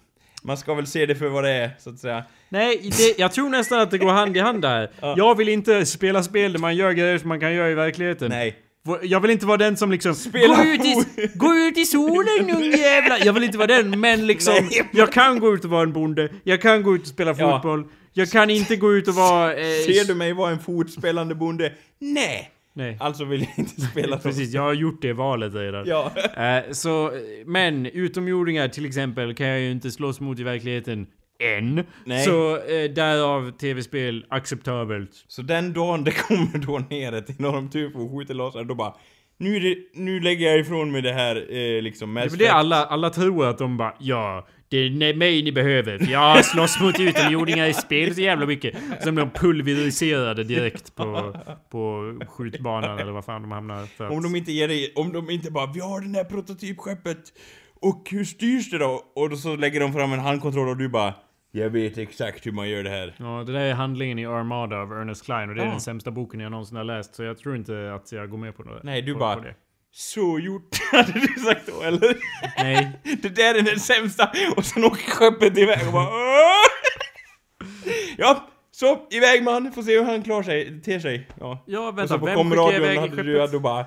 Man 0.43 0.57
ska 0.57 0.73
väl 0.73 0.87
se 0.87 1.05
det 1.05 1.15
för 1.15 1.27
vad 1.27 1.43
det 1.43 1.49
är, 1.51 1.71
så 1.79 1.89
att 1.89 1.99
säga. 1.99 2.23
Nej, 2.49 2.91
det, 2.97 3.19
jag 3.21 3.31
tror 3.31 3.49
nästan 3.49 3.79
att 3.79 3.91
det 3.91 3.97
går 3.97 4.11
hand 4.11 4.37
i 4.37 4.39
hand 4.39 4.61
där. 4.61 4.91
Ja. 5.01 5.13
Jag 5.17 5.37
vill 5.37 5.49
inte 5.49 5.85
spela 5.85 6.23
spel 6.23 6.53
där 6.53 6.59
man 6.59 6.75
gör 6.75 6.91
grejer 6.91 7.17
som 7.17 7.29
man 7.29 7.39
kan 7.39 7.53
göra 7.53 7.69
i 7.69 7.73
verkligheten. 7.73 8.29
Nej. 8.29 8.55
Jag 9.01 9.19
vill 9.19 9.31
inte 9.31 9.45
vara 9.45 9.57
den 9.57 9.77
som 9.77 9.91
liksom 9.91 10.15
Spela 10.15 10.55
gå 10.55 10.63
ut, 10.63 10.85
i, 10.85 11.05
gå 11.35 11.53
ut 11.55 11.77
i 11.77 11.85
solen 11.85 12.45
nu 12.45 12.77
jävlar! 12.77 13.25
Jag 13.25 13.33
vill 13.33 13.43
inte 13.43 13.57
vara 13.57 13.67
den, 13.67 13.99
men 13.99 14.27
liksom 14.27 14.53
Nej. 14.53 14.89
Jag 14.91 15.11
kan 15.11 15.39
gå 15.39 15.53
ut 15.53 15.63
och 15.65 15.69
vara 15.71 15.83
en 15.83 15.93
bonde, 15.93 16.29
jag 16.43 16.61
kan 16.61 16.83
gå 16.83 16.95
ut 16.95 17.01
och 17.01 17.07
spela 17.07 17.35
Ja. 17.37 17.51
fotboll 17.55 17.85
Jag 18.13 18.29
kan 18.29 18.49
inte 18.49 18.75
gå 18.75 18.93
ut 18.93 19.07
och 19.07 19.15
vara... 19.15 19.53
Eh, 19.57 19.63
Ser 19.63 20.07
du 20.07 20.15
mig 20.15 20.33
vara 20.33 20.51
en 20.51 20.59
fotspelande 20.59 21.35
bonde? 21.35 21.73
Nej! 21.99 22.51
Nej, 22.73 22.97
Alltså 22.99 23.25
vill 23.25 23.41
jag 23.41 23.49
inte 23.55 23.81
spela 23.81 24.17
precis. 24.23 24.53
Jag 24.53 24.61
har 24.61 24.73
gjort 24.73 25.01
det 25.01 25.13
valet 25.13 25.53
redan. 25.55 25.85
Ja. 25.87 26.11
Eh, 26.37 26.71
så, 26.71 27.11
men 27.45 27.85
utomjordingar 27.85 28.67
till 28.67 28.85
exempel 28.85 29.35
kan 29.35 29.47
jag 29.47 29.59
ju 29.59 29.71
inte 29.71 29.91
slåss 29.91 30.19
mot 30.19 30.39
i 30.39 30.43
verkligheten. 30.43 31.07
Än. 31.57 31.83
Nej. 32.05 32.25
Så 32.25 32.57
eh, 32.57 32.91
därav 32.91 33.51
tv-spel 33.51 34.25
acceptabelt. 34.29 35.09
Så 35.27 35.41
den 35.41 35.73
dagen 35.73 36.03
det 36.03 36.11
kommer 36.11 36.57
då 36.65 36.79
ner 36.89 37.13
ett 37.13 37.39
enormt 37.39 37.75
UFO 37.75 37.99
och 37.99 38.19
skjuter 38.19 38.33
laser, 38.33 38.63
då 38.63 38.75
bara 38.75 38.93
nu, 39.41 39.59
det, 39.59 39.77
nu 39.93 40.19
lägger 40.19 40.47
jag 40.47 40.59
ifrån 40.59 40.91
mig 40.91 41.01
det 41.01 41.13
här 41.13 41.35
eh, 41.35 41.81
liksom 41.81 42.13
Det 42.13 42.21
är 42.21 42.25
Mass 42.25 42.33
det 42.33 42.47
alla, 42.47 42.85
alla 42.85 43.09
tror 43.09 43.47
att 43.47 43.57
de 43.57 43.77
bara 43.77 43.93
ja, 43.99 44.47
det 44.69 44.77
är 44.77 45.13
mig 45.13 45.43
ni 45.43 45.51
behöver. 45.51 45.97
För 45.97 46.11
jag 46.11 46.45
slåss 46.45 46.79
mot 46.81 46.99
utomjordingar 46.99 47.67
i 47.67 47.73
spel 47.73 48.15
så 48.15 48.21
jävla 48.21 48.45
mycket. 48.45 48.75
Sen 49.03 49.15
blir 49.15 49.25
de 49.25 49.31
pulveriserade 49.31 50.43
direkt 50.43 50.95
på, 50.95 51.35
på 51.71 52.13
skjutbanan 52.27 52.99
eller 52.99 53.11
vad 53.11 53.25
fan 53.25 53.41
de 53.41 53.51
hamnar 53.51 53.85
för 53.85 54.05
att... 54.05 54.11
Om 54.11 54.23
de 54.23 54.35
inte 54.35 54.51
ger 54.51 54.67
dig, 54.67 54.93
om 54.95 55.13
de 55.13 55.29
inte 55.29 55.51
bara 55.51 55.71
vi 55.73 55.79
har 55.79 56.01
det 56.01 56.17
här 56.17 56.23
prototypskeppet 56.23 57.17
och 57.81 58.07
hur 58.11 58.25
styrs 58.25 58.69
det 58.69 58.77
då? 58.77 59.03
Och 59.15 59.37
så 59.37 59.55
lägger 59.55 59.79
de 59.79 59.93
fram 59.93 60.13
en 60.13 60.19
handkontroll 60.19 60.69
och 60.69 60.77
du 60.77 60.89
bara 60.89 61.13
jag 61.51 61.69
vet 61.69 61.97
exakt 61.97 62.45
hur 62.47 62.51
man 62.51 62.69
gör 62.69 62.83
det 62.83 62.89
här. 62.89 63.15
Ja, 63.17 63.43
det 63.45 63.53
där 63.53 63.59
är 63.59 63.73
handlingen 63.73 64.19
i 64.19 64.25
Armada 64.25 64.77
av 64.77 64.91
Ernest 64.93 65.25
Klein 65.25 65.49
och 65.49 65.55
det 65.55 65.61
är 65.61 65.65
Ja. 65.65 65.71
den 65.71 65.81
sämsta 65.81 66.11
boken 66.11 66.39
jag 66.39 66.51
någonsin 66.51 66.77
har 66.77 66.83
läst. 66.83 67.15
Så 67.15 67.23
jag 67.23 67.37
tror 67.37 67.55
inte 67.55 67.93
att 67.93 68.11
jag 68.11 68.29
går 68.29 68.37
med 68.37 68.57
på 68.57 68.63
det. 68.63 68.79
Nej, 68.83 69.01
du 69.01 69.13
på, 69.13 69.19
bara- 69.19 69.35
På. 69.35 69.43
Så 69.93 70.39
gjort, 70.39 70.69
hade 70.91 71.11
du 71.13 71.27
sagt 71.27 71.67
då 71.67 71.81
eller? 71.83 72.17
Nej. 72.57 72.99
Det 73.21 73.29
där 73.35 73.55
är 73.55 73.61
den 73.61 73.79
sämsta! 73.79 74.31
Och 74.57 74.65
sen 74.65 74.83
åker 74.85 75.11
skeppet 75.11 75.57
iväg 75.57 75.87
och 75.87 75.93
bara! 75.93 76.07
Ja, 78.17 78.47
så 78.81 78.99
iväg 79.09 79.43
man, 79.43 79.71
får 79.71 79.81
se 79.81 79.99
hur 79.99 80.05
han 80.05 80.23
klarar 80.23 80.43
sig, 80.43 80.81
ter 80.81 80.99
sig. 80.99 81.27
Ja. 81.39 81.63
Ja, 81.67 81.87
Och 81.87 81.97
vänta, 81.97 82.13
så 82.13 82.19
på 82.19 82.25
komradion 82.25 82.97
hade 82.97 83.23
du, 83.23 83.35
skeppet? 83.35 83.51
du 83.51 83.59
bara 83.59 83.85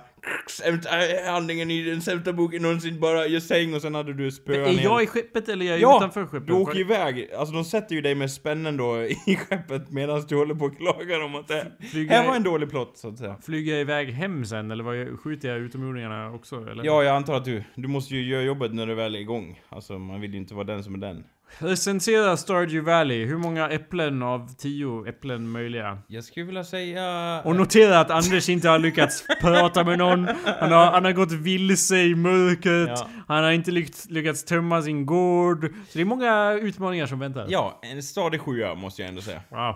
sämsta 0.50 0.90
handlingen 1.26 1.70
i 1.70 1.82
den 1.82 2.02
sämsta 2.02 2.32
boken 2.32 2.62
någonsin, 2.62 3.00
bara 3.00 3.26
jag 3.26 3.42
säng 3.42 3.74
och 3.74 3.82
sen 3.82 3.94
hade 3.94 4.12
du 4.12 4.30
spöat 4.30 4.68
Är 4.68 4.82
jag 4.82 5.02
i 5.02 5.06
skeppet 5.06 5.48
eller 5.48 5.66
är 5.66 5.70
jag 5.70 5.80
Ja, 5.80 5.96
utanför 5.96 6.26
skeppet? 6.26 6.46
du 6.46 6.52
åker 6.52 6.78
iväg, 6.78 7.30
alltså 7.38 7.54
de 7.54 7.64
sätter 7.64 7.94
ju 7.94 8.00
dig 8.00 8.14
med 8.14 8.30
spännen 8.30 8.76
då 8.76 9.02
i 9.02 9.36
skeppet 9.48 9.90
medan 9.90 10.24
du 10.28 10.36
håller 10.36 10.54
på 10.54 10.64
och 10.64 10.76
klagar 10.76 11.24
om 11.24 11.34
att 11.34 11.48
det 11.48 11.72
Flyger 11.90 12.12
här 12.12 12.26
var 12.26 12.36
en 12.36 12.42
dålig 12.42 12.70
plott 12.70 12.98
så 12.98 13.08
att 13.08 13.18
säga. 13.18 13.36
Flyger 13.42 13.72
jag 13.72 13.80
iväg 13.80 14.10
hem 14.10 14.44
sen 14.44 14.70
eller 14.70 14.84
vad 14.84 14.96
jag, 14.96 15.20
skjuter 15.20 15.48
jag 15.48 15.58
utomjordingarna 15.58 16.30
också 16.32 16.56
eller? 16.70 16.84
Ja, 16.84 17.02
jag 17.02 17.16
antar 17.16 17.34
att 17.34 17.44
du, 17.44 17.64
du 17.74 17.88
måste 17.88 18.14
ju 18.14 18.30
göra 18.30 18.42
jobbet 18.42 18.74
när 18.74 18.86
du 18.86 18.94
väl 18.94 19.14
är 19.14 19.18
igång. 19.18 19.60
Alltså 19.68 19.98
man 19.98 20.20
vill 20.20 20.32
ju 20.32 20.38
inte 20.38 20.54
vara 20.54 20.64
den 20.64 20.84
som 20.84 20.94
är 20.94 20.98
den. 20.98 21.24
Recensera 21.58 22.36
Stardew 22.36 22.80
Valley. 22.80 23.24
Hur 23.24 23.38
många 23.38 23.68
äpplen 23.68 24.22
av 24.22 24.54
tio 24.58 25.08
äpplen 25.08 25.50
möjliga? 25.50 25.98
Jag 26.06 26.24
skulle 26.24 26.46
vilja 26.46 26.64
säga... 26.64 27.40
Och 27.44 27.56
notera 27.56 28.00
att 28.00 28.10
Anders 28.10 28.48
inte 28.48 28.68
har 28.68 28.78
lyckats 28.78 29.24
prata 29.40 29.84
med 29.84 29.98
någon. 29.98 30.28
Han 30.60 30.72
har, 30.72 30.92
han 30.92 31.04
har 31.04 31.12
gått 31.12 31.32
vilse 31.32 31.96
i 31.96 32.14
mörkret. 32.14 32.98
Ja. 32.98 33.08
Han 33.28 33.44
har 33.44 33.50
inte 33.50 33.70
lyckats, 33.70 34.10
lyckats 34.10 34.44
tömma 34.44 34.82
sin 34.82 35.06
gård. 35.06 35.64
Så 35.64 35.98
det 35.98 36.00
är 36.00 36.04
många 36.04 36.52
utmaningar 36.52 37.06
som 37.06 37.18
väntar. 37.18 37.46
Ja, 37.48 37.80
en 37.82 38.02
stadig 38.02 38.40
sjua 38.40 38.74
måste 38.74 39.02
jag 39.02 39.08
ändå 39.08 39.22
säga. 39.22 39.42
Wow. 39.50 39.74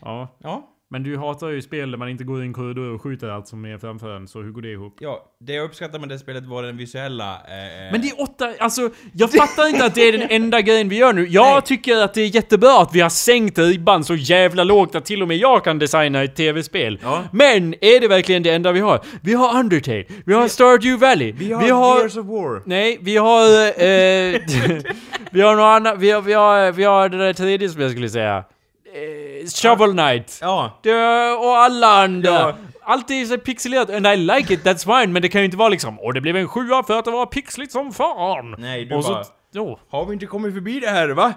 Ja. 0.00 0.36
Ja. 0.38 0.68
Men 0.92 1.02
du 1.02 1.16
hatar 1.16 1.48
ju 1.48 1.62
spel 1.62 1.90
där 1.90 1.98
man 1.98 2.08
inte 2.08 2.24
går 2.24 2.42
i 2.42 2.46
en 2.46 2.52
korridor 2.52 2.94
och 2.94 3.02
skjuter 3.02 3.28
allt 3.28 3.48
som 3.48 3.64
är 3.64 3.78
framför 3.78 4.16
en. 4.16 4.28
Så 4.28 4.42
hur 4.42 4.50
går 4.50 4.62
det 4.62 4.72
ihop? 4.72 4.96
Ja, 5.00 5.24
det 5.40 5.52
jag 5.52 5.64
uppskattar 5.64 5.98
med 5.98 6.08
det 6.08 6.18
spelet 6.18 6.46
var 6.46 6.62
den 6.62 6.76
visuella... 6.76 7.34
Eh, 7.34 7.92
Men 7.92 8.00
det 8.00 8.08
är 8.08 8.22
åtta, 8.22 8.52
alltså 8.58 8.90
jag 9.12 9.32
fattar 9.32 9.68
inte 9.68 9.84
att 9.84 9.94
det 9.94 10.08
är 10.08 10.12
den 10.18 10.26
enda 10.30 10.60
grejen 10.60 10.88
vi 10.88 10.96
gör 10.96 11.12
nu. 11.12 11.26
Jag 11.26 11.52
Nej. 11.52 11.62
tycker 11.62 11.96
att 11.96 12.14
det 12.14 12.20
är 12.22 12.34
jättebra 12.34 12.82
att 12.82 12.94
vi 12.94 13.00
har 13.00 13.08
sänkt 13.10 13.58
ribban 13.58 14.04
så 14.04 14.14
jävla 14.14 14.64
lågt 14.64 14.94
att 14.94 15.04
till 15.04 15.22
och 15.22 15.28
med 15.28 15.36
jag 15.36 15.64
kan 15.64 15.78
designa 15.78 16.22
ett 16.22 16.36
tv-spel. 16.36 16.98
Ja. 17.02 17.22
Men 17.32 17.74
är 17.80 18.00
det 18.00 18.08
verkligen 18.08 18.42
det 18.42 18.50
enda 18.50 18.72
vi 18.72 18.80
har? 18.80 19.00
Vi 19.22 19.34
har 19.34 19.58
Undertale, 19.58 20.04
vi 20.26 20.34
har 20.34 20.48
Stardew 20.48 21.06
Valley, 21.06 21.32
vi 21.32 21.52
har, 21.52 21.98
Gears 21.98 22.16
of 22.16 22.26
War. 22.26 22.62
Nej, 22.66 22.98
vi 23.00 23.16
har... 23.16 23.44
Eh, 23.66 24.40
vi 25.30 25.40
har 25.40 25.56
något 25.56 25.62
annat, 25.62 25.98
vi 25.98 26.10
har, 26.10 26.22
vi 26.22 26.32
har, 26.32 26.72
vi 26.72 26.84
har 26.84 27.08
det 27.08 27.18
där 27.18 27.32
tredje 27.32 27.68
som 27.68 27.82
jag 27.82 27.90
skulle 27.90 28.08
säga. 28.08 28.44
Shovel 29.46 29.92
Knight. 29.92 30.38
Ja. 30.40 30.78
Det, 30.82 30.94
och 31.32 31.56
alla 31.56 31.86
andra. 31.86 32.30
Ja. 32.30 32.54
Allt 32.82 33.10
är 33.10 33.24
så 33.24 33.38
pixelerat, 33.38 33.90
and 33.90 34.06
I 34.06 34.16
like 34.16 34.54
it, 34.54 34.64
that's 34.64 35.00
fine, 35.00 35.12
men 35.12 35.22
det 35.22 35.28
kan 35.28 35.40
ju 35.40 35.44
inte 35.44 35.56
vara 35.56 35.68
liksom 35.68 36.00
Åh, 36.00 36.12
det 36.14 36.20
blev 36.20 36.36
en 36.36 36.48
sjua 36.48 36.82
för 36.82 36.98
att 36.98 37.04
det 37.04 37.10
var 37.10 37.26
pixligt 37.26 37.72
som 37.72 37.92
fan! 37.92 38.54
Nej, 38.58 38.84
du 38.84 38.94
och 38.94 39.04
så, 39.04 39.12
bara... 39.12 39.24
jo, 39.52 39.78
Har 39.90 40.04
vi 40.06 40.12
inte 40.12 40.26
kommit 40.26 40.54
förbi 40.54 40.80
det 40.80 40.88
här, 40.90 41.08
va? 41.08 41.34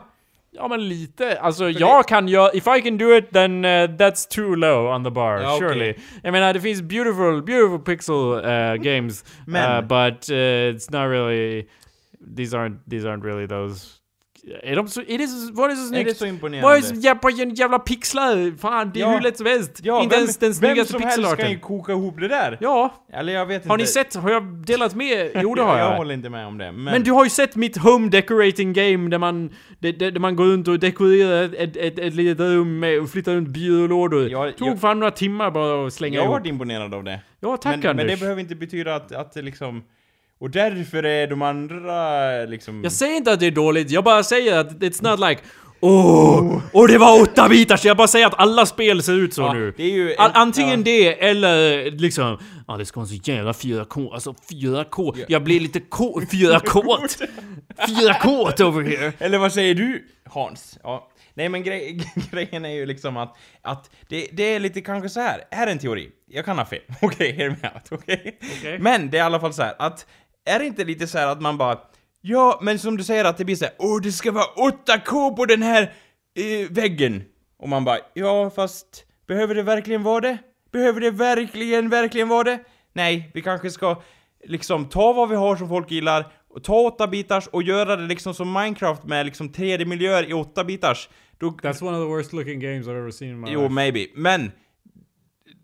ja 0.56 0.68
men 0.68 0.90
lite. 0.90 1.40
Alltså 1.40 1.70
jag 1.70 2.08
kan 2.08 2.28
göra, 2.28 2.52
if 2.54 2.68
I 2.68 2.82
can 2.82 2.98
do 2.98 3.16
it 3.18 3.32
then 3.32 3.66
uh, 3.66 3.70
that's 3.70 4.30
too 4.36 4.56
low 4.56 4.96
on 4.96 5.04
the 5.04 5.10
bar, 5.10 5.38
Ja, 5.42 5.58
surely. 5.60 5.94
Jag 6.24 6.32
menar 6.32 6.54
det 6.54 6.62
finns 6.62 6.82
beautiful, 6.82 7.42
beautiful 7.44 7.80
pixel 7.80 8.16
uh, 8.16 8.74
games, 8.84 9.26
Men- 9.48 9.72
uh, 9.78 9.82
but 9.82 10.30
uh, 10.30 10.36
it's 10.76 10.92
not 10.92 11.10
really, 11.12 11.68
these 12.38 12.58
aren't, 12.58 12.78
these 12.90 13.08
aren't 13.10 13.24
really 13.26 13.48
those. 13.48 13.86
Är 14.64 14.76
de 14.76 14.88
så, 14.88 15.02
är 15.08 15.18
det 15.18 15.28
så, 15.28 15.54
var 15.54 15.70
det 15.70 15.76
så 15.76 15.88
snyggt? 15.88 16.10
det 16.10 16.16
så 16.16 16.24
Vad 16.26 16.30
är 16.30 16.34
imponerande? 16.34 16.82
så 16.82 16.96
jävla, 16.96 17.30
jävla 17.56 17.80
pixlar? 17.80 18.58
Fan, 18.58 18.92
det 18.94 19.00
är 19.00 19.02
Ja. 19.02 19.12
hur 19.12 19.22
lätt 19.22 19.38
som 19.38 19.46
helst. 19.46 19.80
Ja, 19.84 20.04
inte 20.04 20.16
vem, 20.16 20.22
ens 20.24 20.38
den 20.38 20.48
vem 20.50 20.54
snyggaste 20.54 20.92
som 20.94 21.02
helst 21.02 21.16
pixelarten. 21.18 21.44
kan 21.46 21.52
ju 21.52 21.60
koka 21.60 21.92
ihop 21.92 22.20
det 22.20 22.28
där. 22.28 22.58
Ja, 22.62 22.94
Eller 23.14 23.34
jag 23.34 23.46
vet 23.46 23.66
har 23.68 23.78
ni 23.78 23.84
inte. 23.84 23.92
sett? 23.94 24.16
Har 24.16 24.30
jag 24.32 24.44
delat 24.44 24.96
med? 24.96 25.32
Jo 25.44 25.56
det 25.56 25.62
har 25.62 25.78
jag 25.78 25.92
jag. 25.92 25.98
håller 25.98 26.14
inte 26.14 26.30
med 26.30 26.48
om 26.48 26.58
det. 26.58 26.72
Men, 26.72 26.84
Men 26.84 27.04
du 27.04 27.12
har 27.12 27.24
ju 27.24 27.30
sett 27.30 27.56
mitt 27.56 27.78
home 27.78 28.10
decorating 28.10 28.74
game 28.74 29.10
där 29.10 29.18
man, 29.18 29.50
där, 29.80 29.92
där 30.12 30.20
man 30.20 30.36
går 30.36 30.46
runt 30.46 30.68
och 30.68 30.80
dekorerar 30.80 31.44
ett, 31.44 31.54
ett, 31.56 31.78
ett, 31.78 32.00
ett 32.00 32.14
litet 32.14 32.40
rum 32.40 32.80
med 32.80 33.00
och 33.02 33.10
flyttar 33.10 33.34
runt 33.36 33.48
byrålådor. 33.50 34.30
Jag- 34.30 34.58
Tog 34.58 34.68
jag- 34.68 34.80
fan 34.80 35.00
några 35.00 35.12
timmar 35.12 35.52
bara 35.52 35.88
att 35.88 35.94
slänga 35.94 36.16
jag 36.16 36.24
har 36.24 36.32
varit 36.32 36.46
imponerad 36.46 36.94
av 36.94 37.04
det. 37.04 37.20
Ja, 37.40 37.58
tack 37.58 37.66
men, 37.78 37.90
Anders. 37.90 37.96
men 37.96 38.08
det 38.08 38.20
behöver 38.20 38.42
inte 38.42 38.56
betyda 38.56 38.96
att, 38.96 39.12
att 39.12 39.34
det 39.34 39.42
liksom... 39.42 39.84
Och 40.44 40.50
därför 40.50 41.04
är 41.06 41.28
de 41.28 41.42
andra 41.42 42.46
liksom... 42.46 42.84
Jag 42.84 42.92
säger 42.92 43.16
inte 43.18 43.32
att 43.32 43.40
det 43.40 43.46
är 43.48 43.52
dåligt, 43.52 43.92
jag 43.92 44.04
bara 44.04 44.24
säger 44.24 44.58
att 44.58 44.72
it's 44.72 45.10
not 45.10 45.30
like 45.30 45.42
Åh, 45.80 46.62
och 46.74 46.88
det 46.88 46.98
var 46.98 47.22
åtta 47.22 47.50
bitar 47.50 47.78
så 47.78 47.88
jag 47.88 47.98
bara 47.98 48.08
säger 48.08 48.28
att 48.28 48.40
alla 48.40 48.66
spel 48.66 49.04
ser 49.04 49.14
ut 49.14 49.34
så 49.34 49.42
Ja, 49.42 49.54
nu. 49.54 50.14
en- 50.14 50.32
antingen 50.34 50.80
ja. 50.80 50.84
det 50.86 51.24
eller 51.28 51.92
liksom 51.92 52.40
Ja 52.68 52.78
det 52.78 52.86
ska 52.86 53.00
vara 53.00 53.08
så 53.08 53.16
jävla 53.24 53.52
4K, 53.52 54.14
alltså 54.14 54.36
4K, 54.52 55.14
Ja. 55.18 55.26
jag 55.30 55.44
blir 55.44 55.60
lite 55.60 55.80
K, 55.80 56.22
4K 56.32 56.84
4K 57.88 58.64
over 58.64 58.84
here 58.84 59.14
Eller 59.20 59.38
vad 59.38 59.54
säger 59.54 59.76
du, 59.76 60.08
Hans? 60.30 60.80
Ja. 60.84 61.10
Nej 61.34 61.50
men 61.50 61.64
grej, 61.64 62.00
grejen 62.32 62.66
är 62.66 62.70
ju 62.70 62.86
liksom 62.86 63.18
att, 63.18 63.38
att 63.62 63.90
det, 64.10 64.28
det 64.32 64.44
är 64.44 64.60
lite 64.60 64.82
kanske 64.82 65.10
så 65.10 65.20
här. 65.20 65.42
här 65.52 65.68
är 65.68 65.72
en 65.72 65.80
teori. 65.80 66.10
Jag 66.30 66.46
kan 66.46 66.58
ha 66.58 66.66
fel. 66.66 66.80
Okej, 67.02 67.32
hear 67.32 67.50
me 67.50 67.70
out, 67.74 68.02
okej? 68.02 68.40
Okej. 68.60 68.80
Men 68.80 69.10
det 69.10 69.18
är 69.18 69.20
i 69.20 69.26
alla 69.26 69.40
fall 69.40 69.54
så 69.54 69.64
här 69.64 69.76
att, 69.80 70.06
är 70.46 70.60
det 70.60 70.66
inte 70.66 70.84
lite 70.84 71.08
så 71.08 71.18
här 71.18 71.28
att 71.28 71.42
man 71.42 71.58
bara, 71.58 71.80
ja 72.22 72.60
men 72.62 72.80
som 72.80 72.98
du 72.98 73.04
säger 73.04 73.26
att 73.26 73.38
det 73.38 73.46
blir 73.46 73.56
så 73.56 73.66
här, 73.66 73.74
åh 73.80 74.02
det 74.02 74.12
ska 74.12 74.32
vara 74.32 74.72
8K 74.88 75.36
på 75.36 75.46
den 75.46 75.62
här 75.62 75.94
eh, 76.36 76.72
väggen. 76.72 77.24
Och 77.58 77.70
man 77.70 77.86
bara, 77.86 77.98
ja 78.14 78.50
fast, 78.50 79.06
behöver 79.28 79.56
det 79.56 79.64
verkligen 79.64 80.04
vara 80.04 80.22
det? 80.22 80.38
Behöver 80.72 81.02
det 81.02 81.12
verkligen, 81.12 81.90
verkligen 81.90 82.28
vara 82.28 82.44
det? 82.44 82.60
Nej, 82.94 83.32
vi 83.34 83.42
kanske 83.42 83.70
ska 83.72 84.02
liksom 84.44 84.86
ta 84.90 85.14
vad 85.14 85.30
vi 85.30 85.36
har 85.36 85.56
som 85.56 85.70
folk 85.70 85.92
gillar, 85.92 86.32
och 86.50 86.64
ta 86.64 86.82
8 86.88 87.08
bitars 87.08 87.48
och 87.48 87.64
göra 87.64 87.96
det 87.96 88.08
liksom 88.08 88.34
som 88.34 88.54
Minecraft 88.54 89.04
med 89.04 89.26
liksom 89.26 89.50
3D-miljöer 89.50 90.30
i 90.30 90.34
8 90.34 90.64
bitars. 90.64 91.10
Då, 91.38 91.50
That's 91.50 91.84
one 91.84 91.98
of 91.98 92.04
the 92.04 92.10
worst 92.10 92.34
looking 92.34 92.60
games 92.60 92.88
I've 92.88 92.98
ever 92.98 93.12
seen 93.12 93.30
in 93.30 93.40
my 93.40 93.52
jo, 93.52 93.62
life. 93.62 93.74
maybe. 93.74 94.08
Men 94.16 94.52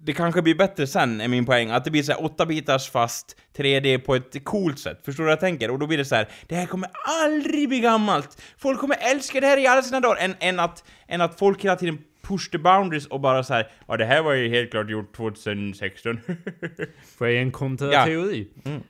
det 0.02 0.14
kanske 0.14 0.42
blir 0.42 0.56
bättre 0.56 0.88
sen, 0.88 1.22
är 1.22 1.28
min 1.28 1.46
poäng. 1.46 1.70
Att 1.70 1.86
det 1.86 1.92
blir 1.92 2.04
så 2.04 2.12
här 2.12 2.24
8 2.26 2.46
bitars 2.46 2.90
fast 2.90 3.36
3D 3.58 3.98
på 3.98 4.16
ett 4.16 4.44
coolt 4.44 4.80
sätt. 4.80 5.02
Förstår 5.06 5.24
du 5.24 5.26
vad 5.26 5.32
jag 5.32 5.40
tänker? 5.40 5.72
Och 5.72 5.80
då 5.80 5.88
blir 5.88 5.98
det 5.98 6.06
så 6.06 6.16
här, 6.16 6.30
det 6.48 6.56
här 6.56 6.66
kommer 6.66 6.90
aldrig 7.24 7.70
bli 7.70 7.80
gammalt. 7.80 8.42
Folk 8.58 8.80
kommer 8.80 8.98
älska 9.12 9.42
det 9.42 9.48
här 9.48 9.58
i 9.58 9.68
alla 9.68 9.82
sina 9.82 10.00
dagar. 10.00 10.18
Än, 10.22 10.36
än, 10.40 10.60
att, 10.60 10.84
än 11.08 11.22
att 11.22 11.40
folk 11.40 11.64
hela 11.64 11.76
tiden 11.76 11.98
push 12.30 12.50
the 12.52 12.58
boundaries 12.58 13.06
och 13.08 13.20
bara 13.20 13.44
så 13.44 13.54
här, 13.54 13.68
ja 13.88 13.98
det 13.98 14.06
här 14.06 14.22
var 14.22 14.34
ju 14.34 14.50
helt 14.50 14.72
klart 14.72 14.90
gjort 14.90 15.16
2016. 15.16 16.20
Får 17.18 17.28
jag 17.28 17.34
ge 17.34 17.40
en 17.40 17.52
kontra 17.52 17.94
Ja. 17.94 18.06
teori? 18.06 18.48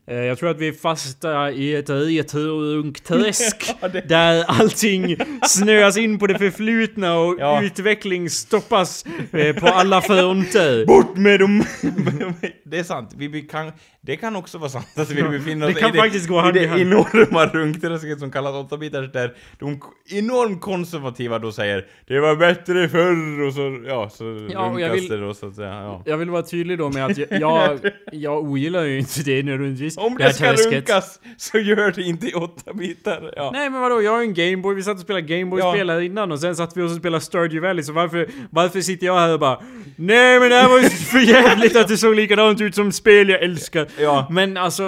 Eh, 0.07 0.15
Jag 0.15 0.37
tror 0.39 0.49
att 0.49 0.57
vi 0.57 0.67
är 0.67 0.73
fasta 0.73 1.51
i 1.51 1.75
ett 1.75 1.89
retrounkträsk 1.89 3.75
Ja, 3.81 3.87
det- 3.87 4.01
där 4.09 4.43
allting 4.47 5.17
snöas 5.47 5.97
in 5.97 6.19
på 6.19 6.27
det 6.27 6.37
förflutna 6.39 7.15
och 7.19 7.35
Ja. 7.39 7.63
utveckling 7.63 8.29
stoppas 8.29 9.05
eh, 9.31 9.55
på 9.55 9.67
alla 9.67 10.01
fronter. 10.01 10.85
Bort 10.85 11.17
med 11.17 11.39
dem! 11.39 11.63
det 12.65 12.79
är 12.79 12.83
sant, 12.83 13.13
vi 13.17 13.41
kan, 13.41 13.71
det 14.01 14.15
kan 14.17 14.35
också 14.35 14.57
vara 14.57 14.69
sant 14.69 14.87
att 14.95 15.09
vi 15.11 15.23
befinner 15.23 15.67
oss 15.67 15.73
det 15.73 15.79
kan 15.79 15.95
i 15.95 15.97
faktiskt 15.97 16.27
gå 16.27 16.39
hand 16.39 16.57
i 16.57 16.59
det 16.59 16.67
hand. 16.67 16.81
enorma 16.81 17.45
runkträsket 17.45 18.19
som 18.19 18.31
kallas 18.31 18.53
8-bitars 18.55 19.11
där 19.11 19.33
de 19.59 19.81
enormt 20.11 20.61
konservativa 20.61 21.39
då 21.39 21.51
säger 21.51 21.85
Det 22.07 22.19
var 22.19 22.35
bättre 22.35 22.89
förr 22.89 23.41
och 23.47 23.53
så, 23.53 23.83
ja, 23.87 24.09
så 24.09 24.47
Ja, 24.51 24.71
och 24.71 24.81
jag 24.81 24.89
vill- 24.93 25.07
det 25.07 25.17
då 25.17 25.33
så 25.33 25.47
att 25.47 25.55
säga, 25.55 25.67
ja. 25.69 26.03
Jag 26.05 26.17
vill 26.17 26.29
vara 26.29 26.43
tydlig 26.43 26.77
då 26.77 26.89
med 26.89 27.05
att 27.05 27.17
jag, 27.17 27.27
jag, 27.31 27.79
jag 28.11 28.43
ogillar 28.43 28.83
ju 28.83 28.99
inte 28.99 29.23
det 29.23 29.43
nödvändigtvis. 29.43 29.97
Om 29.97 30.17
här 30.19 30.27
det 30.27 30.33
ska 30.33 30.45
träsket. 30.51 30.73
runkas 30.73 31.19
så 31.37 31.57
gör 31.59 31.91
det 31.95 32.01
inte 32.03 32.27
i 32.27 32.33
8 32.33 32.73
bitar, 32.73 33.33
ja. 33.35 33.49
Nej 33.53 33.69
men 33.69 33.81
vadå, 33.81 34.01
jag 34.01 34.11
har 34.11 34.21
en 34.21 34.33
Gameboy, 34.33 34.75
vi 34.75 34.83
satt 34.83 34.95
och 34.95 35.01
spelade 35.01 35.25
Gameboy-spel 35.27 35.89
här 35.89 36.01
innan 36.01 36.31
och 36.31 36.39
sen 36.39 36.55
satt 36.55 36.77
vi 36.77 36.81
och 36.81 36.91
spelade 36.91 37.23
Stardew 37.23 37.67
Valley 37.67 37.83
så 37.83 37.93
varför, 37.93 38.27
varför 38.49 38.81
sitter 38.81 39.05
jag 39.07 39.15
här 39.19 39.33
och 39.33 39.39
bara 39.39 39.61
Nej 39.95 40.39
men 40.39 40.49
det 40.49 40.55
här 40.55 40.69
var 40.69 40.79
ju 40.79 40.89
för 40.89 41.19
jävligt 41.19 41.75
att 41.75 41.87
det 41.87 41.97
såg 41.97 42.15
likadant 42.15 42.61
ut 42.61 42.75
som 42.75 42.91
spel 42.91 43.29
jag 43.29 43.41
älskar. 43.41 43.87
Ja. 43.99 44.27
Men 44.29 44.57
alltså, 44.57 44.83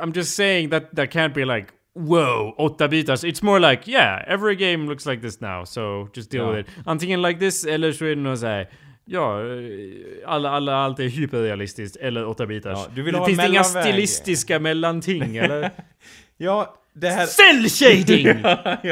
I'm 0.00 0.16
just 0.16 0.34
saying 0.36 0.70
that 0.70 0.96
that 0.96 1.10
can't 1.10 1.34
be 1.34 1.44
like 1.44 1.66
Wow, 1.96 2.54
8 2.58 2.88
bitars. 2.90 3.24
It's 3.24 3.42
more 3.42 3.60
like 3.60 3.90
yeah, 3.90 4.22
every 4.26 4.56
game 4.56 4.88
looks 4.88 5.06
like 5.06 5.22
this 5.22 5.40
now, 5.40 5.64
so 5.64 6.08
just 6.14 6.30
deal 6.30 6.42
Ja. 6.44 6.50
with 6.50 6.68
it. 6.68 6.74
Antingen 6.86 7.22
like 7.22 7.40
this 7.40 7.64
eller 7.66 7.92
så 7.92 8.04
är 8.04 8.08
det 8.08 8.22
något 8.22 8.38
såhär 8.40 8.68
Ja, 9.06 9.40
eh, 9.40 9.46
alla, 10.26 10.50
alla, 10.50 10.74
allt 10.76 10.98
är 11.00 11.08
hyperrealistiskt, 11.08 11.96
eller 11.96 12.26
8 12.26 12.46
bitars. 12.46 12.78
Ja, 12.78 12.86
du 12.94 13.02
vill 13.02 13.12
det 13.12 13.18
ha 13.18 13.26
finns 13.26 13.38
inga 13.38 13.48
mellanväg. 13.48 13.82
stilistiska 13.84 14.58
mellanting, 14.58 15.36
eller? 15.44 15.70
Ja, 16.36 16.74
det 16.94 17.08
här... 17.08 17.26
Cell 17.26 17.68
shading! 17.68 18.24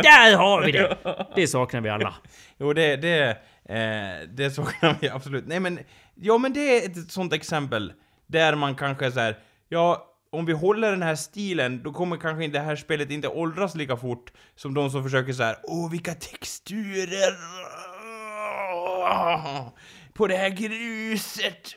Där 0.02 0.36
har 0.36 0.62
vi 0.66 0.72
det! 0.72 0.96
Det 1.36 1.46
saknar 1.46 1.80
vi 1.80 1.88
alla. 1.88 2.14
Jo, 2.60 2.72
det, 2.72 2.96
det, 2.96 3.28
eh, 3.68 4.28
det 4.34 4.50
saknar 4.50 4.96
vi 5.00 5.08
absolut. 5.08 5.44
Nej 5.46 5.60
men, 5.60 5.78
ja 6.14 6.38
men 6.38 6.52
det 6.52 6.60
är 6.84 6.90
ett 6.90 7.10
sånt 7.10 7.32
exempel 7.32 7.92
där 8.32 8.54
man 8.54 8.74
kanske 8.74 9.12
så 9.12 9.20
här, 9.20 9.38
ja, 9.68 10.08
om 10.30 10.46
vi 10.46 10.52
håller 10.52 10.90
den 10.90 11.02
här 11.02 11.14
stilen, 11.14 11.82
då 11.82 11.92
kommer 11.92 12.16
kanske 12.16 12.48
det 12.48 12.60
här 12.60 12.76
spelet 12.76 13.10
inte 13.10 13.28
åldras 13.28 13.74
lika 13.74 13.96
fort 13.96 14.32
som 14.56 14.74
de 14.74 14.90
som 14.90 15.02
försöker 15.02 15.32
så 15.32 15.42
här, 15.42 15.56
åh 15.62 15.90
vilka 15.90 16.14
texturer! 16.14 17.36
På 20.14 20.26
det 20.26 20.36
här 20.36 20.48
gruset. 20.48 21.74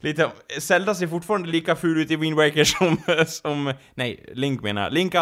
Lite, 0.00 0.30
Zelda 0.58 0.94
ser 0.94 1.06
fortfarande 1.06 1.48
lika 1.48 1.76
ful 1.76 2.00
ut 2.00 2.10
i 2.10 2.16
Wind 2.16 2.36
Waker 2.36 2.64
som, 2.64 2.96
som, 3.26 3.74
nej, 3.94 4.24
Link 4.34 4.62
menar 4.62 4.82
jag. 4.82 4.92
Link 4.92 5.14
eh, 5.14 5.20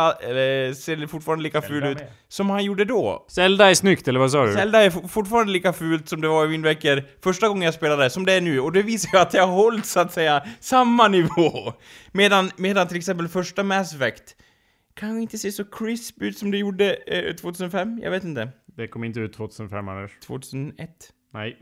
ser 0.74 1.06
fortfarande 1.06 1.42
lika 1.42 1.62
ful 1.62 1.84
ut 1.84 1.98
med. 1.98 2.12
som 2.28 2.50
han 2.50 2.64
gjorde 2.64 2.84
då. 2.84 3.26
Zelda 3.28 3.70
är 3.70 3.74
snyggt, 3.74 4.09
eller 4.09 4.20
vad 4.20 4.30
sa 4.30 4.46
du? 4.46 4.54
Zelda 4.54 4.82
är 4.82 5.09
fortfarande 5.09 5.52
lika 5.52 5.72
fult 5.72 6.09
som 6.09 6.20
det 6.20 6.28
var 6.28 6.44
i 6.44 6.48
Wind 6.48 6.64
Waker 6.64 7.06
första 7.22 7.48
gången 7.48 7.62
jag 7.62 7.74
spelade, 7.74 8.11
som 8.11 8.26
det 8.26 8.32
är 8.32 8.40
nu, 8.40 8.61
och 8.61 8.72
det 8.72 8.82
visar 8.82 9.11
ju 9.12 9.18
att 9.18 9.34
jag 9.34 9.46
har 9.46 9.54
hållit 9.54 9.86
så 9.86 10.00
att 10.00 10.12
säga 10.12 10.42
samma 10.61 11.09
nivå. 11.09 11.72
Medan, 12.12 12.50
medan 12.56 12.88
till 12.88 12.96
exempel 12.96 13.28
första 13.28 13.62
Mass 13.62 13.94
Effect 13.94 14.36
kanske 14.98 15.22
inte 15.22 15.38
ser 15.38 15.50
så 15.50 15.64
crisp 15.64 16.22
ut 16.22 16.38
som 16.38 16.50
det 16.50 16.59
gjorde 16.59 16.94
eh, 17.06 17.34
2005, 17.34 18.00
jag 18.02 18.11
vet 18.11 18.24
inte. 18.24 18.48
Det 18.78 18.88
kom 18.88 19.04
inte 19.04 19.20
ut 19.20 19.32
2005, 19.32 19.88
Anders. 19.88 20.10
2001? 20.26 20.90
Nej. 21.34 21.58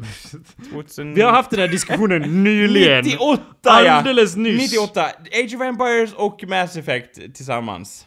2000... 0.73 1.15
Vi 1.15 1.23
har 1.23 1.31
haft 1.31 1.51
den 1.51 1.61
här 1.61 1.69
diskussionen 1.69 2.23
nyligen. 2.45 3.05
98 3.05 3.43
ja! 3.63 3.93
Alldeles 3.93 4.37
nyss. 4.37 4.73
98! 4.73 5.05
Age 5.05 5.55
of 5.55 5.63
Empires 5.63 6.13
och 6.15 6.45
Mass 6.49 6.77
Effect 6.77 7.15
tillsammans. 7.35 8.07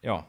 Ja. 0.00 0.26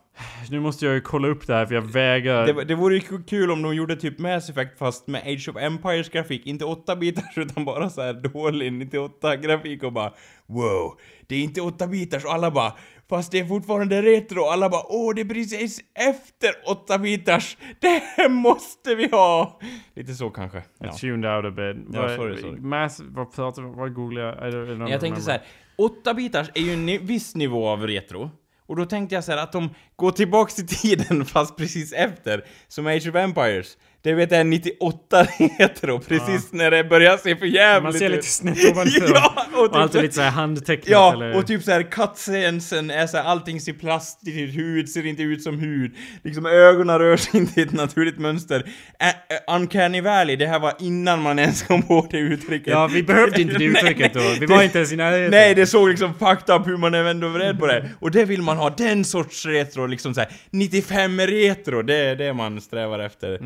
Nu 0.50 0.60
måste 0.60 0.86
jag 0.86 0.96
ju 0.96 1.02
kolla 1.02 1.28
upp 1.28 1.48
det 1.48 1.54
här 1.54 1.66
för 1.66 1.76
jag 1.76 1.82
vägrar. 1.82 2.46
Det, 2.46 2.64
det 2.64 2.76
vore 2.76 2.96
ju 2.96 3.24
kul 3.24 3.52
om 3.52 3.62
de 3.62 3.76
gjorde 3.76 3.96
typ 3.96 4.20
Mass 4.20 4.50
Effect 4.50 4.78
fast 4.78 5.08
med 5.08 5.22
Age 5.22 5.50
of 5.50 5.58
Empires 5.58 6.10
grafik, 6.10 6.46
inte 6.46 6.66
8 6.66 6.96
bitars 6.96 7.38
utan 7.38 7.66
bara 7.66 7.90
så 7.90 8.02
här 8.02 8.14
dålig 8.14 8.74
98 8.74 9.36
grafik 9.36 9.84
och 9.84 9.94
bara 9.94 10.14
wow, 10.46 11.00
det 11.28 11.36
är 11.36 11.40
inte 11.40 11.62
8 11.62 11.88
bitars 11.88 12.26
och 12.26 12.34
alla 12.34 12.52
bara 12.52 12.74
fast 13.12 13.32
det 13.32 13.40
är 13.40 13.46
fortfarande 13.46 14.02
retro 14.02 14.44
alla 14.44 14.70
bara 14.70 14.82
åh 14.90 15.16
det 15.16 15.22
är 15.22 15.26
precis 15.26 15.80
efter 16.10 16.50
8 16.68 16.98
bitars, 16.98 17.58
det 17.80 17.88
här 18.18 18.30
måste 18.30 18.96
vi 18.96 19.08
ha! 19.08 19.60
Lite 19.96 20.14
så 20.14 20.30
kanske. 20.30 20.64
Ja. 20.80 20.90
I 20.90 20.92
tuned 21.00 21.26
out 21.36 21.46
a 21.46 21.52
bit. 21.52 21.86
Ja, 21.94 22.02
Vad- 22.02 22.16
sorry, 22.16 22.38
sorry. 22.42 22.60
Mass, 22.62 23.02
vad 23.04 23.34
pratar 23.36 23.62
Vad 23.62 23.94
googlar 23.94 24.22
jag? 24.22 24.36
I 24.36 24.38
don't- 24.38 24.48
I 24.48 24.52
don't 24.52 24.58
Jag 24.60 24.70
remember. 24.70 24.98
tänkte 25.00 25.22
så 25.22 25.32
här, 25.32 25.42
8 25.78 26.14
bitars 26.14 26.50
är 26.56 26.62
ju 26.62 26.74
en 26.74 26.86
ni- 26.86 26.98
viss 26.98 27.36
nivå 27.36 27.68
av 27.68 27.88
retro. 27.88 28.32
Och 28.68 28.76
då 28.78 28.86
tänkte 28.86 29.16
jag 29.16 29.24
så 29.24 29.32
här 29.32 29.44
att 29.44 29.52
de 29.52 29.70
går 29.96 30.12
tillbaks 30.12 30.60
i 30.60 30.68
tiden 30.68 31.26
fast 31.34 31.58
precis 31.58 31.94
efter, 31.94 32.44
som 32.68 32.88
Age 32.88 33.08
of 33.10 33.16
Empires. 33.16 33.78
Det 34.04 34.14
vet 34.14 34.32
jag 34.32 34.40
är 34.40 34.44
98 34.44 35.28
retro, 35.60 36.00
precis 36.00 36.52
när 36.54 36.72
det 36.72 36.84
börjar 36.84 37.18
se 37.18 37.36
för 37.36 37.46
jävligt 37.46 37.84
Man 37.84 37.94
ser 37.94 38.10
lite 38.10 38.28
snett 38.28 38.58
ovanför. 38.72 39.12
ja, 39.14 39.46
och, 39.54 39.60
Och 39.64 39.68
typ 39.70 39.76
allt 39.76 39.94
är 39.94 39.98
så- 39.98 40.02
lite 40.02 40.16
såhär 40.16 40.30
handtecknat 40.30 40.88
Ja, 40.90 41.14
eller... 41.14 41.36
och 41.38 41.48
typ 41.48 41.64
såhär 41.64 41.84
cutscenesen 41.84 42.90
är 42.92 43.08
såhär, 43.08 43.24
allting 43.24 43.62
ser 43.62 43.74
plastigt 43.74 44.38
ut, 44.38 44.56
hud 44.56 44.90
ser 44.90 45.06
inte 45.06 45.24
ut 45.24 45.44
som 45.44 45.60
hud. 45.60 45.96
Liksom 46.24 46.46
ögonen 46.46 47.00
rör 47.00 47.18
sig 47.18 47.40
inte 47.40 47.60
i 47.60 47.64
ett 47.64 47.72
naturligt 47.72 48.20
mönster. 48.20 48.64
Ä- 49.00 49.56
Uncanny 49.56 50.02
Valley, 50.02 50.36
det 50.36 50.48
här 50.48 50.60
var 50.60 50.74
innan 50.80 51.22
man 51.22 51.40
ens 51.40 51.64
kom 51.64 51.82
på 51.84 52.08
det 52.12 52.18
uttrycket. 52.18 52.68
Ja, 52.74 52.88
vi 52.88 53.04
behövde 53.04 53.42
inte 53.42 53.58
det 53.58 53.66
uttrycket 53.66 54.14
nej, 54.16 54.24
då. 54.26 54.40
Vi 54.40 54.46
det- 54.46 54.54
var 54.54 54.64
inte 54.64 54.78
ens 54.78 54.92
i 54.92 54.96
närheten. 54.96 55.32
Nej, 55.32 55.56
det 55.56 55.66
såg 55.66 55.90
liksom 55.90 56.14
fucked 56.14 56.56
up 56.56 56.68
hur 56.68 56.78
man 56.78 56.94
är 56.94 57.04
ändå 57.06 57.30
beredd 57.30 57.60
på 57.60 57.68
det. 57.68 57.90
Och 58.00 58.12
det 58.12 58.26
vill 58.26 58.42
man 58.42 58.58
ha, 58.58 58.70
den 58.70 59.06
sorts 59.06 59.46
retro, 59.46 59.86
liksom 59.86 60.14
såhär 60.14 60.30
95 60.52 61.20
retro, 61.20 61.82
det 61.82 61.96
är 61.98 62.16
det 62.16 62.34
man 62.34 62.62
strävar 62.62 63.00
efter. 63.00 63.40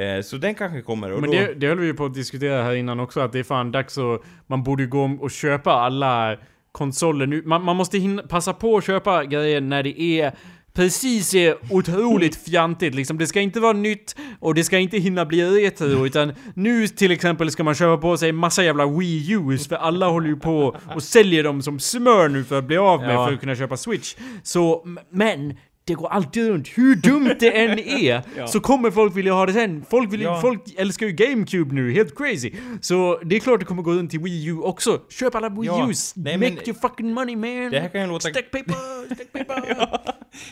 Eh, 0.00 0.22
så 0.22 0.36
den 0.36 0.54
kanske 0.54 0.82
kommer. 0.82 1.12
Och. 1.12 1.20
Men 1.20 1.30
då, 1.30 1.36
det, 1.36 1.54
det 1.54 1.66
höll 1.66 1.78
vi 1.78 1.86
ju 1.86 1.94
på 1.94 2.04
att 2.04 2.14
diskutera 2.14 2.62
här 2.62 2.74
innan 2.74 3.00
också, 3.00 3.20
att 3.20 3.32
det 3.32 3.38
är 3.38 3.44
fan 3.44 3.72
dags 3.72 3.98
att... 3.98 4.22
Man 4.46 4.62
borde 4.62 4.82
ju 4.82 4.88
gå 4.88 5.18
och 5.20 5.30
köpa 5.30 5.72
alla 5.72 6.36
konsoler 6.72 7.26
nu. 7.26 7.42
Man, 7.46 7.62
man 7.62 7.76
måste 7.76 7.98
hinna, 7.98 8.22
passa 8.22 8.52
på 8.52 8.76
att 8.76 8.84
köpa 8.84 9.24
grejer 9.24 9.60
när 9.60 9.82
det 9.82 10.00
är 10.00 10.32
precis 10.72 11.34
är 11.34 11.56
otroligt 11.70 12.36
fjantigt 12.50 12.94
liksom. 12.94 13.18
Det 13.18 13.26
ska 13.26 13.40
inte 13.40 13.60
vara 13.60 13.72
nytt 13.72 14.16
och 14.40 14.54
det 14.54 14.64
ska 14.64 14.78
inte 14.78 14.98
hinna 14.98 15.26
bli 15.26 15.44
retro 15.44 16.06
utan 16.06 16.32
nu 16.54 16.88
till 16.88 17.10
exempel 17.10 17.50
ska 17.50 17.64
man 17.64 17.74
köpa 17.74 18.02
på 18.02 18.16
sig 18.16 18.32
massa 18.32 18.64
jävla 18.64 18.86
Wii 18.86 19.36
U's 19.36 19.68
för 19.68 19.76
alla 19.76 20.08
håller 20.08 20.28
ju 20.28 20.36
på 20.36 20.76
och 20.94 21.02
säljer 21.02 21.44
dem 21.44 21.62
som 21.62 21.80
smör 21.80 22.28
nu 22.28 22.44
för 22.44 22.58
att 22.58 22.64
bli 22.64 22.76
av 22.76 23.00
med 23.00 23.14
Ja. 23.14 23.26
för 23.26 23.34
att 23.34 23.40
kunna 23.40 23.56
köpa 23.56 23.76
Switch. 23.76 24.16
Så, 24.42 24.86
men 25.10 25.56
det 25.90 25.94
går 25.94 26.08
alltid 26.08 26.48
runt. 26.48 26.68
Hur 26.68 26.94
dumt 26.96 27.34
det 27.40 27.58
än 27.64 27.78
är 27.78 28.22
Ja. 28.36 28.46
så 28.46 28.60
kommer 28.60 28.90
folk 28.90 29.16
vilja 29.16 29.32
ha 29.32 29.46
det 29.46 29.52
sen. 29.52 29.84
Folk, 29.90 30.12
vill, 30.12 30.20
Ja. 30.20 30.40
folk 30.40 30.62
älskar 30.76 31.06
ju 31.06 31.12
GameCube 31.12 31.74
nu, 31.74 31.92
helt 31.92 32.16
crazy. 32.18 32.52
Så 32.80 33.20
det 33.24 33.36
är 33.36 33.40
klart 33.40 33.60
det 33.60 33.66
kommer 33.66 33.82
gå 33.82 33.92
runt 33.92 34.10
till 34.10 34.20
Wii 34.20 34.46
U 34.48 34.56
också. 34.58 35.00
Köp 35.08 35.34
alla 35.34 35.48
Wii 35.48 35.66
Ja. 35.66 35.86
U's. 35.90 36.12
Nej, 36.16 36.36
Make 36.38 36.50
men- 36.54 36.64
your 36.68 36.80
fucking 36.80 37.12
money 37.14 37.36
man. 37.36 37.70
Det 37.70 37.80
här 37.80 37.88
kan 37.88 38.00
ju 38.00 38.06
låta... 38.06 38.28
Stack 38.28 38.50
paper, 38.50 39.14
stack 39.14 39.32
paper. 39.48 39.98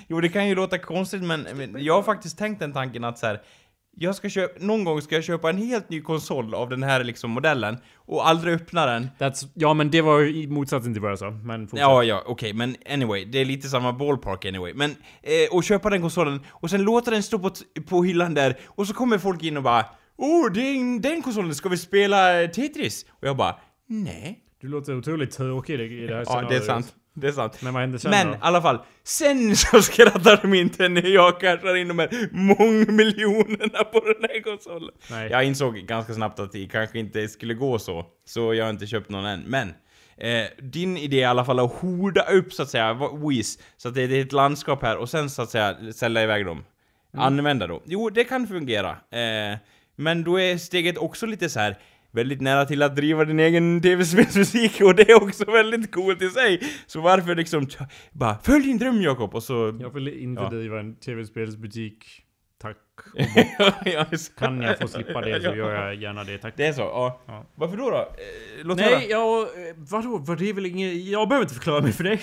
Jo, 0.09 0.20
det 0.20 0.28
kan 0.28 0.49
ju 0.49 0.55
låta 0.55 0.78
konstigt, 0.78 1.22
men, 1.22 1.47
men 1.55 1.76
jag 1.84 1.95
har 1.95 2.03
faktiskt 2.03 2.39
tänkt 2.39 2.59
den 2.61 2.72
tanken 2.72 3.05
att 3.05 3.18
så 3.18 3.26
här. 3.26 3.41
Jag 4.01 4.14
ska 4.14 4.28
köpa, 4.28 4.64
någon 4.64 4.84
gång 4.84 5.03
ska 5.03 5.14
jag 5.14 5.24
köpa 5.24 5.51
en 5.51 5.59
helt 5.59 5.90
ny 5.90 6.01
konsol 6.01 6.55
av 6.55 6.68
den 6.68 6.82
här 6.82 7.05
liksom 7.05 7.30
modellen 7.30 7.78
och 7.96 8.28
aldrig 8.28 8.55
öppna 8.55 8.86
den. 8.86 9.09
That's, 9.18 9.49
ja 9.55 9.74
men 9.74 9.90
det 9.90 10.01
var 10.03 10.20
ju 10.20 10.49
motsatsen 10.49 10.92
till 10.94 11.03
vad 11.03 11.11
jag 11.11 11.18
sa. 11.18 11.30
Men 11.30 11.68
fortsätt. 11.68 11.80
Ja, 11.80 12.03
ja, 12.05 12.22
okej, 12.26 12.53
men 12.53 12.76
anyway, 12.90 13.24
det 13.24 13.38
är 13.38 13.44
lite 13.44 13.68
samma 13.68 13.92
ballpark 13.92 14.44
anyway. 14.44 14.74
Men, 14.74 14.90
eh, 15.22 15.57
och 15.57 15.64
köpa 15.64 15.90
den 15.90 16.01
konsolen 16.01 16.40
och 16.49 16.70
sen 16.70 16.82
låta 16.82 17.11
den 17.11 17.22
stå 17.22 17.38
på, 17.38 17.51
på 17.88 18.03
hyllan 18.03 18.34
där 18.34 18.57
och 18.66 18.86
så 18.86 18.94
kommer 18.94 19.18
folk 19.18 19.42
in 19.42 19.57
och 19.57 19.62
bara 19.62 19.84
Åh, 20.16 20.53
den, 20.53 21.01
den 21.01 21.22
konsolen, 21.22 21.55
ska 21.55 21.68
vi 21.68 21.76
spela 21.76 22.46
Tetris? 22.46 23.07
Och 23.11 23.28
jag 23.28 23.36
bara 23.36 23.57
Nej. 23.86 24.38
Du 24.61 24.68
låter 24.68 24.99
otroligt 24.99 25.30
tråkig 25.30 25.80
i 25.80 26.07
det 26.07 26.14
här 26.14 26.24
Ja, 26.26 26.40
det 26.49 26.57
är 26.57 26.61
scenariot. 26.61 26.64
sant. 26.64 26.94
Det 27.20 27.28
är 27.28 27.32
sant. 27.32 27.62
Men 27.62 27.74
vad 27.74 27.80
händer 27.80 27.98
sen 27.98 28.10
Men 28.10 28.26
då? 28.26 28.32
i 28.32 28.36
alla 28.40 28.62
fall, 28.62 28.78
sen 29.04 29.56
så 29.56 29.82
skrattar 29.82 30.38
de 30.42 30.54
inte 30.54 30.88
när 30.88 31.06
jag 31.06 31.40
cashar 31.40 31.76
in 31.76 31.88
de 31.88 31.98
här 31.98 32.28
mångmiljonerna 32.32 33.84
på 33.84 34.00
den 34.00 34.30
här 34.30 34.42
konsolen. 34.42 34.90
Nej. 35.10 35.30
Jag 35.30 35.44
insåg 35.44 35.76
ganska 35.76 36.14
snabbt 36.14 36.38
att 36.38 36.52
det 36.52 36.66
kanske 36.66 36.98
inte 36.98 37.28
skulle 37.28 37.54
gå 37.54 37.78
så, 37.78 38.06
så 38.24 38.54
jag 38.54 38.64
har 38.64 38.70
inte 38.70 38.86
köpt 38.86 39.10
någon 39.10 39.26
än. 39.26 39.40
Men, 39.40 39.68
eh, 40.16 40.46
din 40.58 40.96
idé 40.96 41.16
är 41.16 41.20
i 41.20 41.24
alla 41.24 41.44
fall 41.44 41.58
att 41.58 41.72
horda 41.72 42.22
upp 42.22 42.52
så 42.52 42.62
att 42.62 42.70
säga, 42.70 42.98
Wiz, 43.28 43.58
så 43.76 43.88
att 43.88 43.94
det 43.94 44.02
är 44.02 44.22
ett 44.22 44.32
landskap 44.32 44.82
här 44.82 44.96
och 44.96 45.08
sen 45.08 45.30
så 45.30 45.42
att 45.42 45.50
säga 45.50 45.76
sälja 45.92 46.22
iväg 46.22 46.46
dem. 46.46 46.64
Mm. 47.14 47.26
Använda 47.26 47.66
då. 47.66 47.82
Jo, 47.86 48.10
det 48.10 48.24
kan 48.24 48.46
fungera. 48.46 48.90
Eh, 48.90 49.58
men 49.96 50.24
då 50.24 50.40
är 50.40 50.56
steget 50.56 50.98
också 50.98 51.26
lite 51.26 51.48
så 51.48 51.60
här 51.60 51.78
väldigt 52.12 52.40
nära 52.40 52.64
till 52.64 52.82
att 52.82 52.96
driva 52.96 53.24
din 53.24 53.40
egen 53.40 53.80
tv-spelsmusik 53.82 54.80
och 54.80 54.94
det 54.94 55.11
är 55.11 55.22
också 55.22 55.44
väldigt 55.50 55.92
coolt 55.92 56.22
i 56.22 56.28
sig. 56.30 56.61
Så 56.86 57.00
varför 57.00 57.34
liksom 57.34 57.66
bara 58.12 58.38
följ 58.42 58.64
din 58.64 58.78
dröm 58.78 59.02
Jakob 59.02 59.34
och 59.34 59.42
så... 59.42 59.78
Jag 59.80 59.90
vill 59.94 60.09
inte 60.09 60.42
Ja. 60.42 60.48
driva 60.50 60.80
en 60.80 60.96
tv-spelsbutik. 60.96 62.24
Tack. 62.61 62.76
Ja, 63.84 64.06
just- 64.11 64.36
Kan 64.38 64.61
jag 64.61 64.78
få 64.78 64.88
slippa 64.88 65.20
det 65.20 65.40
så 65.40 65.46
Ja. 65.48 65.54
gör 65.56 65.74
jag 65.86 65.94
gärna 65.94 66.24
det, 66.24 66.38
tack. 66.38 66.54
Det 66.56 66.66
är 66.66 66.72
så? 66.72 66.80
Ja. 66.80 67.20
Ja. 67.26 67.46
Varför 67.54 67.76
då? 67.76 67.90
då? 67.90 67.96
Eh, 67.96 68.04
Låt 68.64 68.80
höra. 68.80 68.98
Nej, 68.98 69.06
jag... 69.11 69.40
eh, 69.42 69.48
Vadå? 69.76 70.18
Vad 70.18 70.38
det 70.38 70.48
är 70.48 70.52
väl 70.54 70.66
inget... 70.66 71.06
Jag 71.06 71.28
behöver 71.28 71.44
inte 71.44 71.54
förklara 71.54 71.82
mig 71.82 71.92
för 71.92 72.04
dig. 72.04 72.20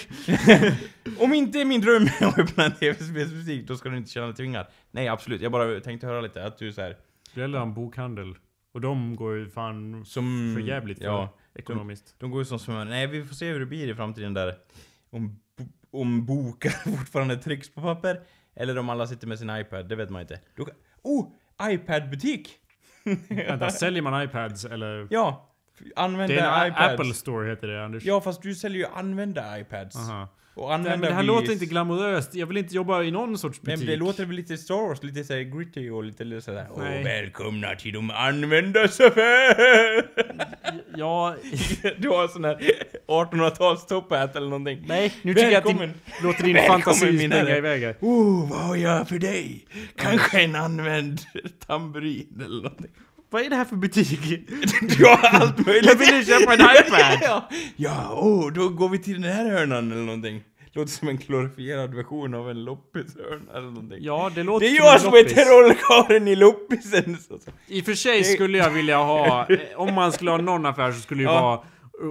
Om 1.20 1.34
inte 1.34 1.66
min 1.66 1.82
dröm 1.82 2.04
är 2.20 2.26
att 2.28 2.40
öppna 2.40 2.66
en 2.66 2.72
tv-spelsbutik, 2.72 3.68
då 3.68 3.76
ska 3.76 3.90
du 3.90 3.98
inte 3.98 4.12
känna 4.12 4.26
dig 4.26 4.36
tvingad. 4.36 4.66
Nej, 4.92 5.08
absolut. 5.08 5.42
Jag 5.42 5.52
bara 5.52 5.80
tänkte 5.80 6.08
höra 6.08 6.22
lite 6.22 6.44
att 6.44 6.58
du 6.58 6.68
är 6.68 6.72
så 6.72 6.82
här 6.82 6.96
Det 7.34 7.42
gäller 7.42 7.60
en 7.60 7.74
bokhandel. 7.74 8.36
Och 8.76 8.82
de 8.82 9.16
går 9.16 9.36
ju 9.36 9.50
fan 9.50 10.06
som... 10.06 10.54
för 10.56 10.62
jävligt 10.62 10.98
för 10.98 11.06
Ja. 11.06 11.34
ekonomiskt. 11.54 12.16
De 12.20 12.32
går 12.32 12.42
ju 12.42 12.46
som 12.46 12.60
smör. 12.60 12.86
Nej, 12.86 13.08
vi 13.08 13.26
får 13.26 13.36
se 13.36 13.52
hur 13.52 13.60
det 13.60 13.66
blir 13.66 13.90
i 13.90 13.96
framtiden 13.96 14.34
där. 14.34 14.56
Om, 15.10 15.40
om 15.92 16.26
bokar 16.26 16.70
fortfarande 16.98 17.38
trycks 17.38 17.70
på 17.70 17.82
papper. 17.82 18.22
Eller 18.56 18.78
om 18.78 18.90
alla 18.90 19.08
sitter 19.08 19.28
med 19.28 19.40
sin 19.40 19.50
iPad, 19.50 19.90
det 19.90 19.96
vet 19.96 20.10
man 20.10 20.22
inte. 20.22 20.40
Då, 20.56 20.68
oh! 21.04 21.32
iPad-butik! 21.62 22.50
Vänta, 23.30 23.70
säljer 23.70 24.02
man 24.02 24.24
iPads 24.24 24.66
eller? 24.66 25.08
Ja! 25.10 25.56
Det 25.80 25.92
Använda 25.96 26.34
är 26.34 26.66
en 26.66 26.72
iPads. 26.72 26.94
Apple 26.94 27.14
Store 27.14 27.50
heter 27.50 27.68
det, 27.68 27.86
Anders. 27.86 28.06
Ja, 28.06 28.22
fast 28.22 28.42
du 28.42 28.56
säljer 28.56 28.80
ju 28.80 28.96
använda 28.96 29.60
iPads. 29.60 29.96
Aha. 29.96 30.28
Och 30.56 30.74
använda 30.74 31.08
det 31.08 31.14
här 31.14 31.24
Wii's. 31.24 31.26
låter 31.26 31.52
inte 31.52 31.66
glamoröst. 31.66 32.36
Jag 32.36 32.48
vill 32.48 32.58
inte 32.58 32.76
jobba 32.76 33.04
i 33.04 33.12
någon 33.12 33.38
sorts 33.38 33.62
butik. 33.62 33.80
men 33.80 33.88
det 33.88 33.96
låter 33.96 34.26
väl 34.26 34.36
lite 34.36 34.58
Star 34.58 34.88
Wars, 34.88 35.04
lite 35.04 35.24
såhär 35.24 35.42
gritty 35.42 35.90
och 35.90 36.04
lite 36.04 36.42
sådär 36.42 36.68
Åh, 36.74 36.84
välkomna 36.84 37.76
till 37.76 37.94
de 37.94 38.12
användas 38.12 39.00
affär! 39.00 40.06
Ja... 40.98 41.36
du 41.98 42.10
har 42.10 42.28
sån 42.28 42.44
här 42.44 42.60
1800-tals 43.08 43.86
top 43.86 44.10
hat 44.10 44.36
eller 44.36 44.48
någonting. 44.48 44.84
Nej, 44.88 45.14
nu 45.22 45.34
tycker 45.34 45.52
jag 45.52 45.68
att 45.68 45.80
din, 45.80 45.94
låter 46.24 46.44
din 46.44 46.58
fantasi 46.68 47.18
springa 47.18 47.58
iväg 47.58 47.84
här. 47.84 47.96
Oh, 48.02 48.50
vad 48.50 48.60
har 48.60 48.76
jag 48.76 49.08
för 49.10 49.20
dig? 49.20 49.66
Kanske 49.96 50.42
en 50.42 50.56
använd 50.56 51.20
tamburin 51.68 52.42
eller 52.46 52.56
någonting. 52.64 52.92
Vad 53.36 53.44
är 53.46 53.50
det 53.50 53.56
här 53.56 53.66
för 53.66 53.76
butik? 53.76 54.20
Du 54.98 55.06
har 55.06 55.18
allt 55.18 55.66
möjligt. 55.66 55.86
Jag 55.86 55.96
ville 55.96 56.26
köpa 56.26 56.54
en 56.54 56.60
iPad. 56.60 57.18
ja, 57.22 57.50
ja 57.76 58.12
oh, 58.14 58.52
då 58.54 58.70
går 58.70 58.90
vi 58.90 58.98
till 59.00 59.22
den 59.22 59.32
här 59.32 59.50
hörnan 59.52 59.92
eller 59.92 60.02
någonting. 60.04 60.44
Låter 60.74 60.92
som 60.92 61.08
en 61.08 61.18
glorifierad 61.18 61.94
version 61.96 62.34
av 62.34 62.50
en 62.50 62.64
loppishörna 62.64 63.52
eller 63.54 63.68
någonting. 63.68 63.98
Ja, 64.02 64.32
det 64.36 64.44
låter 64.44 64.66
Det 64.66 64.72
är 64.72 64.78
som 64.78 64.86
jag 64.86 65.02
som 65.02 65.14
är 65.14 65.18
loppis. 65.18 65.34
trollkarlen 65.34 66.28
i 66.28 66.36
loppisen! 66.36 67.18
I 67.68 67.82
och 67.82 67.86
för 67.86 67.94
sig 67.94 68.24
skulle 68.24 68.58
jag 68.58 68.70
vilja 68.70 68.98
ha, 68.98 69.48
om 69.76 69.94
man 69.94 70.12
skulle 70.12 70.32
ha 70.32 70.38
någon 70.38 70.66
affär 70.66 70.92
så 70.92 71.00
skulle 71.00 71.24
det 71.24 71.30
Ja. 71.34 71.42
vara 71.42 71.60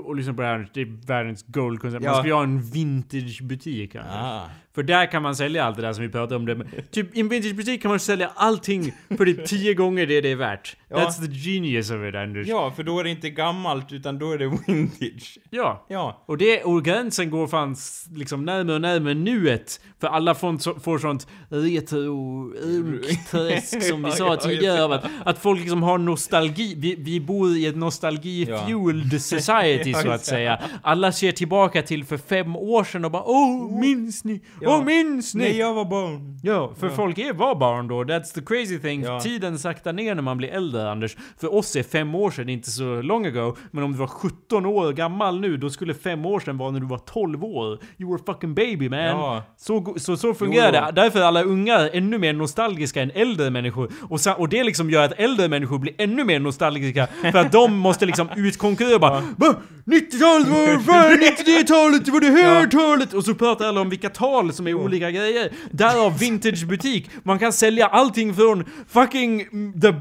och, 0.07 0.17
lyssna 0.17 0.35
på 0.35 0.43
det 0.43 0.49
här, 0.49 0.69
det 0.75 0.81
är 0.81 1.07
världens 1.07 1.43
guldkoncept. 1.43 2.05
Man 2.05 2.13
Ja. 2.13 2.19
skulle 2.19 2.31
ju 2.31 2.35
ha 2.37 2.43
en 2.43 2.63
vintagebutik 2.63 3.95
här. 3.95 4.05
Ah. 4.11 4.51
För 4.75 4.83
där 4.83 5.11
kan 5.11 5.23
man 5.23 5.37
sälja 5.37 5.65
allt 5.65 5.77
det 5.77 5.83
där 5.83 5.93
som 5.93 6.03
vi 6.03 6.09
pratade 6.11 6.37
om. 6.37 6.47
Det. 6.47 6.55
Men 6.55 6.69
typ 6.91 7.17
i 7.17 7.21
en 7.21 7.29
vintagebutik 7.29 7.83
kan 7.83 7.89
man 7.89 8.01
sälja 8.01 8.31
allting 8.35 8.93
för 9.17 9.25
det 9.25 9.47
tio 9.47 9.75
gånger 9.75 10.07
det 10.07 10.21
det 10.21 10.29
är 10.29 10.37
värt. 10.37 10.77
Ja. 10.89 10.97
That's 10.97 11.27
the 11.27 11.33
genius 11.33 11.91
of 11.91 11.97
it 12.09 12.15
Anders. 12.15 12.49
Ja, 12.49 12.73
för 12.77 12.83
då 12.83 12.99
är 13.01 13.05
det 13.05 13.11
inte 13.11 13.31
gammalt 13.31 13.93
utan 13.93 14.19
då 14.19 14.33
är 14.33 14.39
det 14.39 14.47
vintage. 14.67 15.39
ja. 15.51 15.87
Ja. 15.89 16.23
Och, 16.27 16.39
det, 16.39 16.63
och 16.63 16.85
gränsen 16.85 17.31
går 17.31 17.47
fan 17.47 17.77
liksom 18.15 18.45
närmare 18.45 18.75
och 18.75 18.81
närmare 18.81 19.15
nuet. 19.15 19.81
För 20.01 20.09
alla 20.09 20.35
får, 20.35 20.81
får 20.81 20.99
sånt 20.99 21.27
retro-träsk 21.49 23.83
som 23.83 24.03
vi 24.03 24.11
sa 24.13 24.37
tidigare. 24.37 24.95
att, 24.95 25.05
att 25.25 25.39
folk 25.39 25.61
liksom 25.61 25.83
har 25.83 25.99
nostalgi. 25.99 26.75
Vi, 26.79 26.95
vi 26.95 27.21
bor 27.21 27.57
i 27.57 27.67
ett 27.67 27.77
nostalgi-fueled 27.77 29.19
society 29.23 29.95
så 29.95 30.11
att 30.11 30.25
säga. 30.25 30.61
Alla 30.83 31.13
ser 31.13 31.33
tillbaka 31.33 31.83
till 31.83 32.05
för 32.05 32.17
fem 32.17 32.57
år 32.57 32.85
sedan 32.85 33.05
och 33.05 33.11
bara 33.11 33.23
Åh, 33.27 33.81
minns 33.81 34.25
ni? 34.25 34.41
Ja. 34.65 34.83
minns 34.85 35.35
ni? 35.35 35.45
Nej, 35.45 35.59
jag 35.59 35.75
var 35.75 35.85
barn. 35.85 36.39
Ja, 36.43 36.73
för 36.81 36.87
Ja. 36.87 36.93
folk 36.97 37.19
är, 37.19 37.33
var 37.33 37.55
barn 37.55 37.89
då. 37.89 38.05
That's 38.05 38.35
the 38.35 38.41
crazy 38.41 38.79
thing. 38.79 39.03
Ja. 39.03 39.21
Tiden 39.21 39.59
saktar 39.59 39.93
ner 39.93 40.15
när 40.15 40.23
man 40.23 40.37
blir 40.37 40.49
äldre, 40.49 40.91
Anders. 40.91 41.17
För 41.41 41.55
oss 41.55 41.77
är 41.77 41.83
fem 41.83 42.15
år 42.15 42.31
sedan 42.31 42.49
inte 42.49 42.71
så 42.71 43.03
long 43.03 43.27
ago. 43.27 43.57
Men 43.71 43.85
om 43.85 43.93
du 43.93 43.99
var 43.99 44.07
17 44.07 44.67
år 44.67 44.93
gammal 44.93 45.41
nu, 45.41 45.57
då 45.57 45.71
skulle 45.71 45.95
fem 45.95 46.27
år 46.27 46.41
sedan 46.41 46.59
vara 46.59 46.71
när 46.71 46.81
du 46.81 46.87
var 46.87 46.99
12 46.99 47.45
år. 47.45 47.79
You 47.99 48.11
were 48.13 48.23
fucking 48.27 48.55
baby 48.55 48.89
man. 48.89 48.99
Ja. 48.99 49.43
Så, 49.57 49.95
så, 49.99 50.17
så 50.17 50.35
fungerar 50.35 50.67
Jo, 50.87 50.93
det. 50.95 51.01
Därför 51.03 51.19
är 51.21 51.25
alla 51.25 51.43
unga 51.43 51.89
ännu 51.89 52.19
mer 52.19 52.33
nostalgiska 52.33 53.03
än 53.03 53.11
äldre 53.15 53.51
människor. 53.51 53.91
Och, 54.09 54.21
och 54.39 54.49
det 54.49 54.65
liksom 54.65 54.91
gör 54.91 55.05
att 55.05 55.13
äldre 55.13 55.49
människor 55.49 55.79
blir 55.79 55.95
ännu 55.99 56.25
mer 56.25 56.39
nostalgiska. 56.41 57.07
För 57.33 57.37
att 57.39 57.53
de 57.53 57.77
måste 57.79 58.07
liksom 58.07 58.29
utkonkurrera 58.37 58.99
bara 58.99 59.21
"Va? 59.37 59.55
90-talet 59.87 60.49
var 60.49 60.79
fan 60.81 61.11
90-talet, 61.21 62.05
det 62.05 62.11
var 62.13 62.21
det 62.21 62.27
här 62.27 62.67
talet! 62.67 63.13
Och 63.13 63.25
så 63.25 63.35
pratar 63.35 63.65
alla 63.69 63.81
om 63.81 63.89
vilka 63.91 64.09
tal 64.11 64.53
som 64.55 64.67
är 64.67 64.75
olika 64.75 65.11
grejer. 65.11 65.51
Därav 65.71 66.19
vintagebutik. 66.19 67.11
Man 67.23 67.39
kan 67.39 67.53
sälja 67.53 67.87
allting 67.87 68.35
från 68.35 68.65
fucking 68.89 69.47
the 69.81 69.93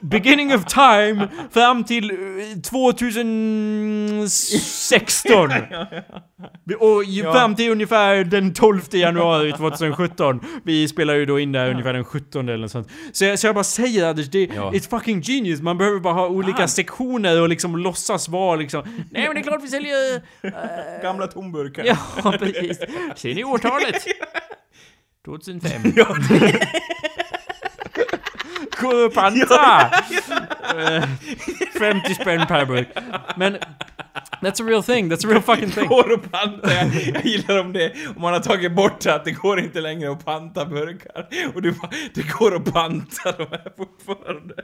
beginning 0.00 0.54
of 0.54 0.64
time 0.64 1.28
fram 1.50 1.84
till 1.84 2.10
eh, 2.10 2.16
2016. 2.60 5.50
Och 6.80 7.04
Ja. 7.04 7.32
fram 7.32 7.54
till 7.54 7.70
ungefär 7.70 8.24
den 8.24 8.54
12 8.54 8.80
januari 8.92 9.52
2017. 9.52 10.40
Vi 10.64 10.88
spelar 10.88 11.14
ju 11.14 11.26
då 11.26 11.40
in 11.40 11.52
det 11.52 11.58
här 11.58 11.70
ungefär 11.70 11.92
den 11.92 12.04
17 12.04 12.48
eller 12.48 12.58
något 12.58 12.70
sånt. 12.70 12.88
Så 13.12 13.24
jag, 13.24 13.38
så 13.38 13.46
jag 13.46 13.54
bara 13.54 13.64
säger 13.64 14.06
Anders, 14.06 14.26
det, 14.30 14.44
Ja. 14.54 14.70
it's 14.72 14.90
fucking 14.90 15.20
genius. 15.20 15.60
Man 15.60 15.78
behöver 15.78 16.00
bara 16.00 16.14
ha 16.14 16.26
olika 16.28 16.64
Ah. 16.64 16.68
sektioner 16.68 17.40
och 17.42 17.48
liksom 17.48 17.76
låtsas 17.76 18.28
vara 18.28 18.56
liksom 18.56 18.82
Nej 19.10 19.26
men 19.26 19.34
det 19.34 19.40
är 19.40 19.42
klart 19.42 19.62
vi 19.62 19.68
säljer... 19.68 20.14
eh, 20.42 21.02
Gamla 21.02 21.26
tomburkar. 21.26 21.84
ja, 22.24 22.32
precis. 22.38 22.78
Ser 23.16 23.34
ni 23.34 23.44
årtalet? 23.44 24.04
2005. 25.24 25.92
Ja, 25.96 26.06
panta! 29.14 29.90
Eh, 30.70 31.02
50 31.78 32.14
spänn 32.14 32.46
per 32.46 32.64
burk. 32.64 32.88
Men... 33.36 33.56
That's 34.42 34.60
a 34.60 34.64
real 34.64 34.82
thing, 34.82 35.10
that's 35.10 35.24
a 35.24 35.28
real 35.28 35.42
fucking 35.42 35.70
thing. 35.70 35.88
går 35.88 36.12
att 36.12 36.30
panta. 36.32 36.72
Jag, 36.72 36.94
jag 37.14 37.24
gillar 37.26 37.58
om 37.60 37.72
det, 37.72 37.92
om 38.16 38.22
man 38.22 38.32
har 38.32 38.40
tagit 38.40 38.72
bort 38.72 39.06
att 39.06 39.24
det 39.24 39.32
går 39.32 39.60
inte 39.60 39.80
längre 39.80 40.10
att 40.12 40.24
panta 40.24 40.64
burkar. 40.66 41.28
Och 41.54 41.62
du 41.62 41.72
bara, 41.72 41.90
det 42.14 42.22
går 42.38 42.56
att 42.56 42.72
panta 42.72 43.32
de 43.32 43.46
här 43.50 43.72
fortfarande. 43.76 44.54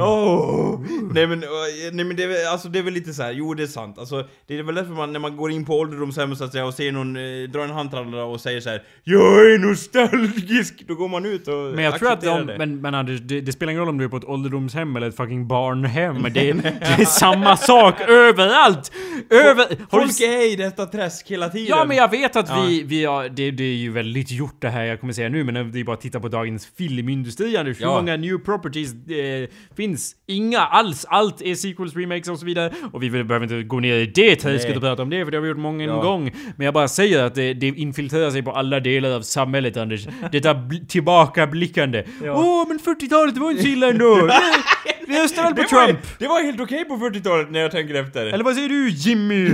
Åh. 0.00 0.80
Nej 1.14 1.26
men, 1.26 1.44
nej 1.92 2.04
men 2.04 2.16
det 2.16 2.22
är 2.24 2.52
alltså 2.52 2.68
det 2.68 2.78
är 2.78 2.82
väl 2.82 2.94
lite 2.94 3.12
så 3.12 3.22
här. 3.22 3.32
jo 3.32 3.54
det 3.54 3.62
är 3.62 3.66
sant. 3.66 3.98
Alltså, 3.98 4.24
det 4.46 4.58
är 4.58 4.62
väl 4.62 4.74
därför 4.74 4.92
man, 4.92 5.12
när 5.12 5.20
man 5.20 5.36
går 5.36 5.50
in 5.50 5.64
på 5.64 5.78
ålderdomshem 5.78 6.36
så 6.36 6.44
att 6.44 6.52
säga 6.52 6.66
och 6.66 6.74
ser 6.74 6.92
någon 6.92 7.16
eh, 7.16 7.48
dra 7.48 7.64
en 7.64 7.70
handtrallare 7.70 8.22
och 8.22 8.40
säger 8.40 8.60
så 8.60 8.70
här: 8.70 8.82
Jag 9.04 9.52
är 9.52 9.58
nostalgisk! 9.58 10.84
Då 10.88 10.94
går 10.94 11.08
man 11.08 11.26
ut 11.26 11.48
och 11.48 11.54
Men 11.54 11.84
jag 11.84 11.98
tror 11.98 12.12
att 12.12 12.20
de, 12.20 12.46
det. 12.46 12.58
men, 12.58 12.80
men 12.90 12.94
Anders, 13.00 13.20
det, 13.20 13.40
det 13.40 13.52
spelar 13.52 13.70
ingen 13.70 13.80
roll 13.80 13.88
om 13.88 13.98
du 13.98 14.04
är 14.04 14.08
på 14.08 14.16
ett 14.16 14.24
ålderdomshem 14.24 14.96
eller 14.96 15.08
ett 15.08 15.16
fucking 15.16 15.48
barnhem. 15.48 16.22
Det, 16.34 16.52
det 16.52 16.68
är 16.98 17.04
samma 17.04 17.56
sak 17.56 18.00
överallt! 18.00 18.92
Över... 19.30 19.66
Folk 19.90 20.20
är 20.20 20.52
i 20.52 20.56
detta 20.56 20.86
träsk 20.86 21.30
hela 21.30 21.48
tiden. 21.48 21.66
Ja 21.68 21.84
men 21.84 21.96
jag 21.96 22.10
vet 22.10 22.36
att 22.36 22.48
Ja. 22.48 22.64
vi, 22.68 22.82
vi 22.82 23.04
har, 23.04 23.28
det, 23.28 23.50
det 23.50 23.64
är 23.64 23.74
ju 23.76 23.90
väldigt 23.92 24.30
gjort 24.30 24.56
det 24.60 24.68
här 24.68 24.84
jag 24.84 25.00
kommer 25.00 25.12
säga 25.12 25.28
nu 25.28 25.44
men 25.44 25.72
det 25.72 25.80
är 25.80 25.84
bara 25.84 25.94
att 25.94 26.00
titta 26.00 26.20
på 26.20 26.28
dagens 26.28 26.68
filmindustri 26.78 27.56
Anders. 27.56 27.80
Hur 27.80 27.84
Ja. 27.84 27.94
många 28.00 28.16
new 28.16 28.38
properties 28.38 28.92
eh, 28.92 29.48
finns? 29.76 30.14
Inga 30.26 30.60
alls. 30.60 31.04
Allt 31.08 31.42
är 31.42 31.54
sequels, 31.54 31.96
remakes 31.96 32.28
och 32.28 32.38
så 32.38 32.46
vidare. 32.46 32.72
Och 32.92 33.02
vi 33.02 33.10
behöver 33.10 33.42
inte 33.42 33.62
gå 33.62 33.80
ner 33.80 33.94
i 33.94 34.06
det 34.06 34.36
träsket 34.36 34.76
och 34.76 34.82
prata 34.82 35.02
om 35.02 35.10
det 35.10 35.24
för 35.24 35.30
det 35.30 35.36
har 35.36 35.42
vi 35.42 35.48
gjort 35.48 35.58
många 35.58 35.84
Ja. 35.84 36.02
gång. 36.02 36.30
Men 36.56 36.64
jag 36.64 36.74
bara 36.74 36.88
säger 36.88 37.24
att 37.24 37.34
det, 37.34 37.54
det 37.54 37.66
infiltrerar 37.66 38.30
sig 38.30 38.42
på 38.42 38.52
alla 38.52 38.80
delar 38.80 39.10
av 39.10 39.20
samhället 39.22 39.76
Anders. 39.76 40.06
Detta 40.32 40.54
bl- 40.54 40.86
tillbakablickande. 40.86 42.04
Ja. 42.24 42.64
men 42.68 42.77
40-talet 42.78 43.34
det 43.34 43.40
var 43.40 43.50
inte 43.50 43.62
så 43.62 43.68
illa 43.68 43.88
ändå. 43.88 44.14
Vi 45.06 45.22
röstar 45.22 45.42
väl 45.42 45.54
på 45.54 45.62
det 45.62 45.72
var, 45.76 45.86
Trump. 45.86 45.98
det 46.18 46.26
var 46.28 46.42
helt 46.42 46.60
okej 46.60 46.84
på 46.84 46.94
40-talet 46.94 47.50
när 47.50 47.60
jag 47.60 47.70
tänker 47.70 47.94
efter. 47.94 48.26
Eller 48.26 48.44
vad 48.44 48.54
säger 48.54 48.68
du 48.68 48.88
Jimmy 48.88 49.50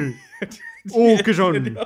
Åkesson? 0.94 1.76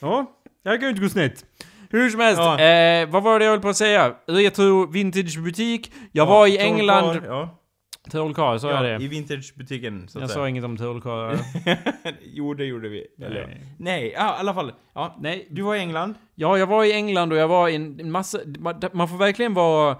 Ja, 0.00 0.26
det 0.64 0.70
här 0.70 0.76
kan 0.76 0.84
ju 0.84 0.90
inte 0.90 1.02
gå 1.02 1.08
snett. 1.08 1.44
Hur 1.90 2.10
som 2.10 2.20
helst, 2.20 2.38
Ja. 2.38 2.60
eh, 2.60 3.08
vad 3.10 3.22
var 3.22 3.38
det 3.38 3.44
jag 3.44 3.52
höll 3.52 3.60
på 3.60 3.68
att 3.68 3.76
säga? 3.76 4.14
Retro 4.26 4.86
vintagebutik. 4.86 5.92
Jag 6.12 6.26
var 6.26 6.46
i 6.46 6.58
England... 6.58 7.20
Ja, 7.26 7.54
Trollkarl, 8.10 8.58
sa 8.58 8.70
ja, 8.70 8.86
jag 8.88 9.00
det? 9.00 9.04
i 9.04 9.08
vintagebutiken 9.08 10.08
så 10.08 10.18
att 10.18 10.22
Jag 10.22 10.30
säga. 10.30 10.40
sa 10.42 10.48
inget 10.48 10.64
om 10.64 10.76
trollkarlar. 10.76 11.38
jo, 12.32 12.54
det 12.54 12.64
gjorde 12.64 12.88
vi. 12.88 13.06
Eller, 13.22 13.46
Nej. 13.46 13.60
nej, 13.78 14.12
ja, 14.16 14.36
i 14.36 14.40
alla 14.40 14.54
fall. 14.54 14.72
Ja, 14.94 15.16
Nej, 15.20 15.46
du 15.50 15.62
var 15.62 15.74
i 15.74 15.78
England. 15.78 16.14
ja, 16.34 16.58
jag 16.58 16.66
var 16.66 16.84
i 16.84 16.92
England 16.92 17.32
och 17.32 17.38
jag 17.38 17.48
var 17.48 17.68
i 17.68 17.74
en, 17.74 18.00
en 18.00 18.10
massa... 18.10 18.38
Man, 18.58 18.80
man 18.92 19.08
får 19.08 19.16
verkligen 19.16 19.54
vara 19.54 19.96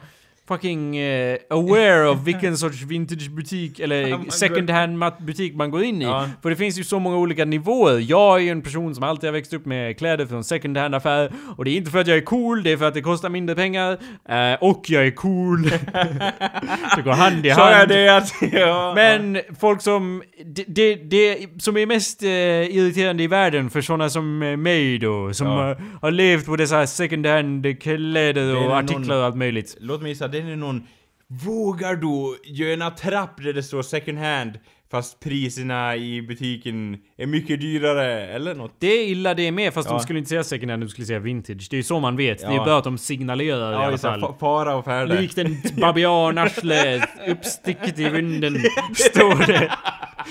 fucking 0.49 0.97
eh, 0.97 1.37
aware 1.51 2.09
av 2.09 2.25
vilken 2.31 2.57
sorts 2.59 2.83
vintagebutik 2.83 3.81
eller 3.81 4.31
second 4.31 4.71
hand 4.71 5.05
butik 5.21 5.55
man 5.55 5.71
går 5.71 5.83
in 5.85 6.03
i. 6.03 6.05
Ja. 6.05 6.29
För 6.43 6.51
det 6.51 6.57
finns 6.57 6.79
ju 6.79 6.85
så 6.85 6.99
många 6.99 7.17
olika 7.17 7.45
nivåer. 7.45 7.99
Jag 8.11 8.37
är 8.37 8.43
ju 8.43 8.49
en 8.51 8.63
person 8.63 8.95
som 8.95 9.05
alltid 9.05 9.29
har 9.29 9.33
växt 9.33 9.53
upp 9.53 9.67
med 9.67 9.99
kläder 9.99 10.27
från 10.27 10.45
second 10.45 10.77
hand 10.77 10.95
affär 10.95 11.33
och 11.57 11.65
det 11.65 11.71
är 11.71 11.77
inte 11.77 11.91
för 11.91 11.99
att 11.99 12.07
jag 12.07 12.17
är 12.17 12.21
cool, 12.25 12.63
det 12.63 12.73
är 12.73 12.77
för 12.77 12.85
att 12.89 12.95
det 12.95 13.01
kostar 13.03 13.29
mindre 13.29 13.57
pengar. 13.57 13.93
Eh, 14.29 14.55
och 14.61 14.85
jag 14.91 15.07
är 15.07 15.11
cool. 15.11 15.63
det 16.97 17.03
går 17.05 17.13
hand 17.13 17.47
i 17.47 17.51
Sa 17.51 17.71
jag 17.71 17.77
hand. 17.79 17.89
det 17.89 18.17
att... 18.17 18.33
Ja, 18.53 18.93
Men 18.95 19.41
folk 19.61 19.83
som... 19.83 20.23
Det, 20.45 20.65
det, 20.69 20.95
det 20.95 21.39
som 21.63 21.77
är 21.77 21.87
mest 21.87 22.23
eh, 22.23 22.29
irriterande 22.31 23.23
i 23.23 23.27
världen 23.27 23.71
för 23.71 23.81
sådana 23.81 24.11
som 24.11 24.39
mig 24.63 24.99
då, 24.99 25.33
som 25.35 25.47
Ja. 25.47 25.77
har 26.03 26.11
levt 26.11 26.47
på 26.47 26.57
dessa 26.57 26.87
second 26.87 27.27
hand 27.27 27.81
kläder 27.83 28.43
är 28.43 28.67
och 28.67 28.77
artiklar 28.79 29.17
och 29.17 29.25
allt 29.25 29.37
möjligt. 29.37 29.77
Låt 29.81 30.03
mig 30.03 30.11
gissa, 30.11 30.29
det 30.47 30.53
är 30.53 30.57
någon... 30.57 30.87
Vågar 31.31 31.95
du 31.95 32.39
göra 32.45 32.73
en 32.73 32.83
attrapp 32.83 33.43
där 33.43 33.53
det 33.53 33.63
står 33.63 33.83
second 33.83 34.19
hand 34.19 34.59
fast 34.91 35.21
priserna 35.21 35.97
i 35.97 36.23
butiken 36.23 36.97
är 37.17 37.27
mycket 37.27 37.61
dyrare, 37.61 38.27
eller 38.27 38.55
något? 38.55 38.73
Det 38.79 38.87
är 38.87 39.07
illa 39.09 39.35
det 39.35 39.53
med, 39.53 39.75
fast 39.75 39.89
Ja. 39.89 39.95
de 39.97 40.01
skulle 40.03 40.19
inte 40.19 40.29
säga 40.29 40.45
second 40.45 40.71
hand, 40.71 40.83
de 40.83 40.89
skulle 40.89 41.07
säga 41.07 41.19
vintage. 41.19 41.67
Det 41.71 41.75
är 41.75 41.79
ju 41.79 41.83
så 41.83 42.01
man 42.01 42.17
vet. 42.17 42.39
Det 42.39 42.47
är 42.47 42.53
Ja. 42.53 42.65
bra 42.65 42.79
att 42.79 42.85
de 42.85 42.99
signalerar 42.99 43.71
i 43.71 43.75
Ja, 43.75 43.79
alla 43.83 43.91
just 43.91 44.03
det, 44.03 44.09
fall. 44.11 44.21
fa- 44.21 44.39
fara 44.39 44.75
och 44.77 44.85
färde. 44.85 45.21
Likt 45.21 45.39
en 45.39 45.57
babianarsle 45.81 47.07
uppsticket 47.29 47.99
i 47.99 48.09
vinden 48.09 48.55
står 48.95 49.47
det. 49.47 49.73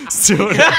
Står 0.09 0.37
det. 0.53 0.63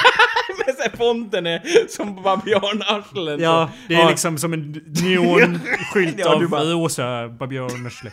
Med 0.67 0.75
här 0.79 0.97
fonten 0.97 1.47
är 1.47 1.89
som 1.89 2.23
babianarslen. 2.23 3.41
Ja, 3.41 3.71
det 3.89 3.95
är 3.95 4.09
liksom 4.09 4.39
som 4.39 4.53
en 4.53 4.73
neonskylt 4.87 6.15
Ja, 6.19 6.35
av 6.35 6.49
bara- 6.49 6.65
rosa 6.65 7.29
babianarsle. 7.29 8.11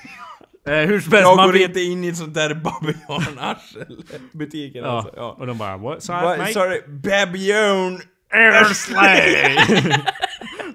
Eh, 0.68 0.74
hur 0.74 1.00
som 1.00 1.12
helst, 1.12 1.28
Jag 1.28 1.36
man 1.38 1.46
går 1.48 1.58
inte 1.58 1.82
in 1.82 2.04
i 2.04 2.08
ett 2.08 2.18
sånt 2.18 2.34
där 2.34 2.54
babianarsel. 2.54 4.04
Butiken 4.32 4.84
Ja, 4.84 4.90
alltså. 4.90 5.14
Ja. 5.16 5.36
och 5.40 5.48
de 5.48 5.58
bara 5.58 5.78
what 5.78 6.02
size 6.02 6.14
Va, 6.14 6.38
mate? 6.38 6.54
sorry, 6.54 6.82
babian... 6.88 8.02
Airslay! 8.34 9.58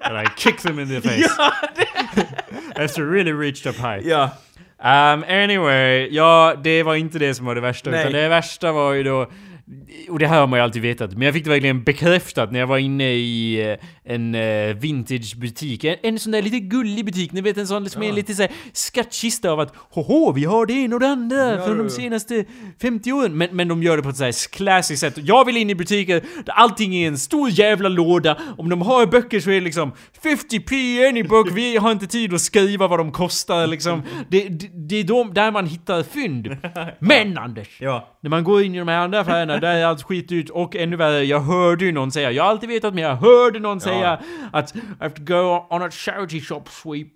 And 0.01 0.27
I 0.27 0.29
kick 0.37 0.57
them 0.61 0.79
in 0.79 0.87
the 0.89 1.01
face. 1.09 1.29
After 2.75 3.05
really 3.05 3.31
reached 3.33 3.67
up 3.67 3.75
high. 3.75 4.07
Ja. 4.07 4.23
Um, 4.83 5.23
anyway, 5.23 6.07
ja, 6.11 6.55
det 6.63 6.83
var 6.83 6.95
inte 6.95 7.19
det 7.19 7.33
som 7.33 7.45
var 7.45 7.55
det 7.55 7.61
värsta. 7.61 7.89
Nej. 7.89 7.99
Utan 7.99 8.11
det 8.13 8.27
värsta 8.29 8.71
var 8.71 8.93
ju 8.93 9.03
då... 9.03 9.31
Och 10.09 10.19
det 10.19 10.27
här 10.27 10.39
har 10.39 10.47
man 10.47 10.59
ju 10.59 10.63
alltid 10.63 10.81
vetat, 10.81 11.13
men 11.13 11.21
jag 11.21 11.33
fick 11.33 11.43
det 11.43 11.49
verkligen 11.49 11.83
bekräftat 11.83 12.51
när 12.51 12.59
jag 12.59 12.67
var 12.67 12.77
inne 12.77 13.11
i 13.13 13.61
eh, 13.71 14.13
en 14.13 14.35
uh, 14.35 14.75
vintagebutik. 14.75 15.83
En, 15.83 15.95
en 16.03 16.19
sån 16.19 16.31
där 16.31 16.41
lite 16.41 16.59
gullig 16.59 17.05
butik, 17.05 17.31
ni 17.31 17.41
vet 17.41 17.57
en 17.57 17.67
sån 17.67 17.89
som 17.89 18.03
är 18.03 18.07
Ja. 18.07 18.13
lite 18.13 18.33
såhär 18.35 18.51
skattkista 18.73 19.51
av 19.51 19.59
att 19.59 19.73
Hoho, 19.91 20.31
vi 20.31 20.45
har 20.45 20.65
det 20.65 20.73
ena 20.73 20.95
och 20.95 20.99
det 20.99 21.07
andra 21.07 21.55
Ja, 21.55 21.65
från 21.65 21.77
de 21.77 21.89
senaste 21.89 22.45
50 22.81 23.11
åren. 23.11 23.37
Men, 23.37 23.49
men 23.51 23.67
de 23.67 23.83
gör 23.83 23.97
det 23.97 24.03
på 24.03 24.09
ett 24.09 24.17
såhär 24.17 24.51
classy 24.51 24.97
sätt. 24.97 25.17
Jag 25.17 25.45
vill 25.45 25.57
in 25.57 25.69
i 25.69 25.75
butiker 25.75 26.23
där 26.45 26.53
allting 26.53 26.95
är 26.95 27.07
en 27.07 27.17
stor 27.17 27.49
jävla 27.49 27.89
låda. 27.89 28.37
Om 28.57 28.69
de 28.69 28.81
har 28.81 29.05
böcker 29.05 29.39
så 29.39 29.49
är 29.49 29.53
det 29.53 29.61
liksom 29.61 29.91
50p 30.23 31.07
any 31.09 31.23
book, 31.23 31.47
vi 31.51 31.77
har 31.77 31.91
inte 31.91 32.07
tid 32.07 32.33
att 32.33 32.41
skriva 32.41 32.87
vad 32.87 32.99
de 32.99 33.11
kostar 33.11 33.67
liksom. 33.67 34.03
Det, 34.29 34.49
det, 34.49 34.67
det 34.73 34.95
är 34.99 35.03
de, 35.03 35.33
där 35.33 35.51
man 35.51 35.65
hittar 35.65 36.03
fynd. 36.03 36.57
Men 36.99 37.37
Anders! 37.37 37.67
Ja. 37.81 38.17
När 38.21 38.29
man 38.29 38.43
går 38.43 38.63
in 38.63 38.75
i 38.75 38.79
de 38.79 38.87
här 38.87 38.97
andra 38.97 39.19
affärerna, 39.19 39.59
där 39.61 39.75
är 39.75 39.85
allt 39.85 40.03
skitdyrt 40.03 40.49
och 40.49 40.75
ännu 40.75 40.95
värre, 40.95 41.23
jag 41.23 41.39
hörde 41.39 41.85
ju 41.85 41.91
någon 41.91 42.11
säga, 42.11 42.31
jag 42.31 42.43
har 42.43 42.49
alltid 42.49 42.69
vetat 42.69 42.93
men 42.93 43.03
jag 43.03 43.15
hörde 43.15 43.59
någon 43.59 43.81
säga 43.81 44.19
att 44.51 44.75
I 44.75 44.79
have 44.99 45.15
to 45.15 45.23
go 45.23 45.65
on 45.69 45.81
a 45.81 45.91
charity 45.91 46.41
shop 46.41 46.63
sweep. 46.69 47.07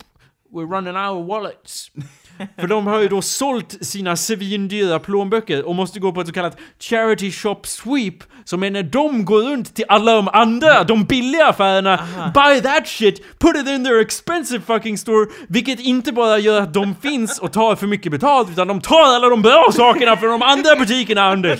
We're 0.53 0.75
running 0.75 0.95
out 0.95 1.23
of 1.23 1.27
wallets. 1.27 1.91
För 2.59 2.67
de 2.67 2.87
har 2.87 2.99
ju 2.99 3.07
då 3.07 3.21
sålt 3.21 3.85
sina 3.85 4.15
svindyra 4.15 4.99
plånböcker 4.99 5.67
och 5.67 5.75
måste 5.75 5.99
gå 5.99 6.11
på 6.11 6.21
ett 6.21 6.27
så 6.27 6.33
kallat 6.33 6.57
charity 6.79 7.31
shop 7.31 7.59
sweep. 7.63 8.13
Som 8.45 8.63
är 8.63 8.71
när 8.71 8.83
de 8.83 9.25
går 9.25 9.41
runt 9.41 9.75
till 9.75 9.85
alla 9.87 10.15
de 10.15 10.27
andra, 10.27 10.83
de 10.83 11.05
billiga 11.05 11.47
affärerna, 11.47 12.07
buy 12.33 12.61
that 12.61 12.87
shit, 12.87 13.39
put 13.39 13.55
it 13.55 13.67
in 13.67 13.83
their 13.85 14.01
expensive 14.01 14.61
fucking 14.61 14.97
store. 14.97 15.25
Vilket 15.47 15.79
inte 15.79 16.11
bara 16.11 16.39
gör 16.39 16.61
att 16.61 16.73
de 16.73 16.95
finns 16.95 17.39
och 17.39 17.53
tar 17.53 17.75
för 17.75 17.87
mycket 17.87 18.11
betalt, 18.11 18.49
utan 18.49 18.67
de 18.67 18.81
tar 18.81 19.15
alla 19.15 19.29
de 19.29 19.41
bra 19.41 19.69
sakerna 19.71 20.17
från 20.17 20.29
de 20.29 20.41
andra 20.41 20.75
butikerna, 20.75 21.21
Anders. 21.23 21.59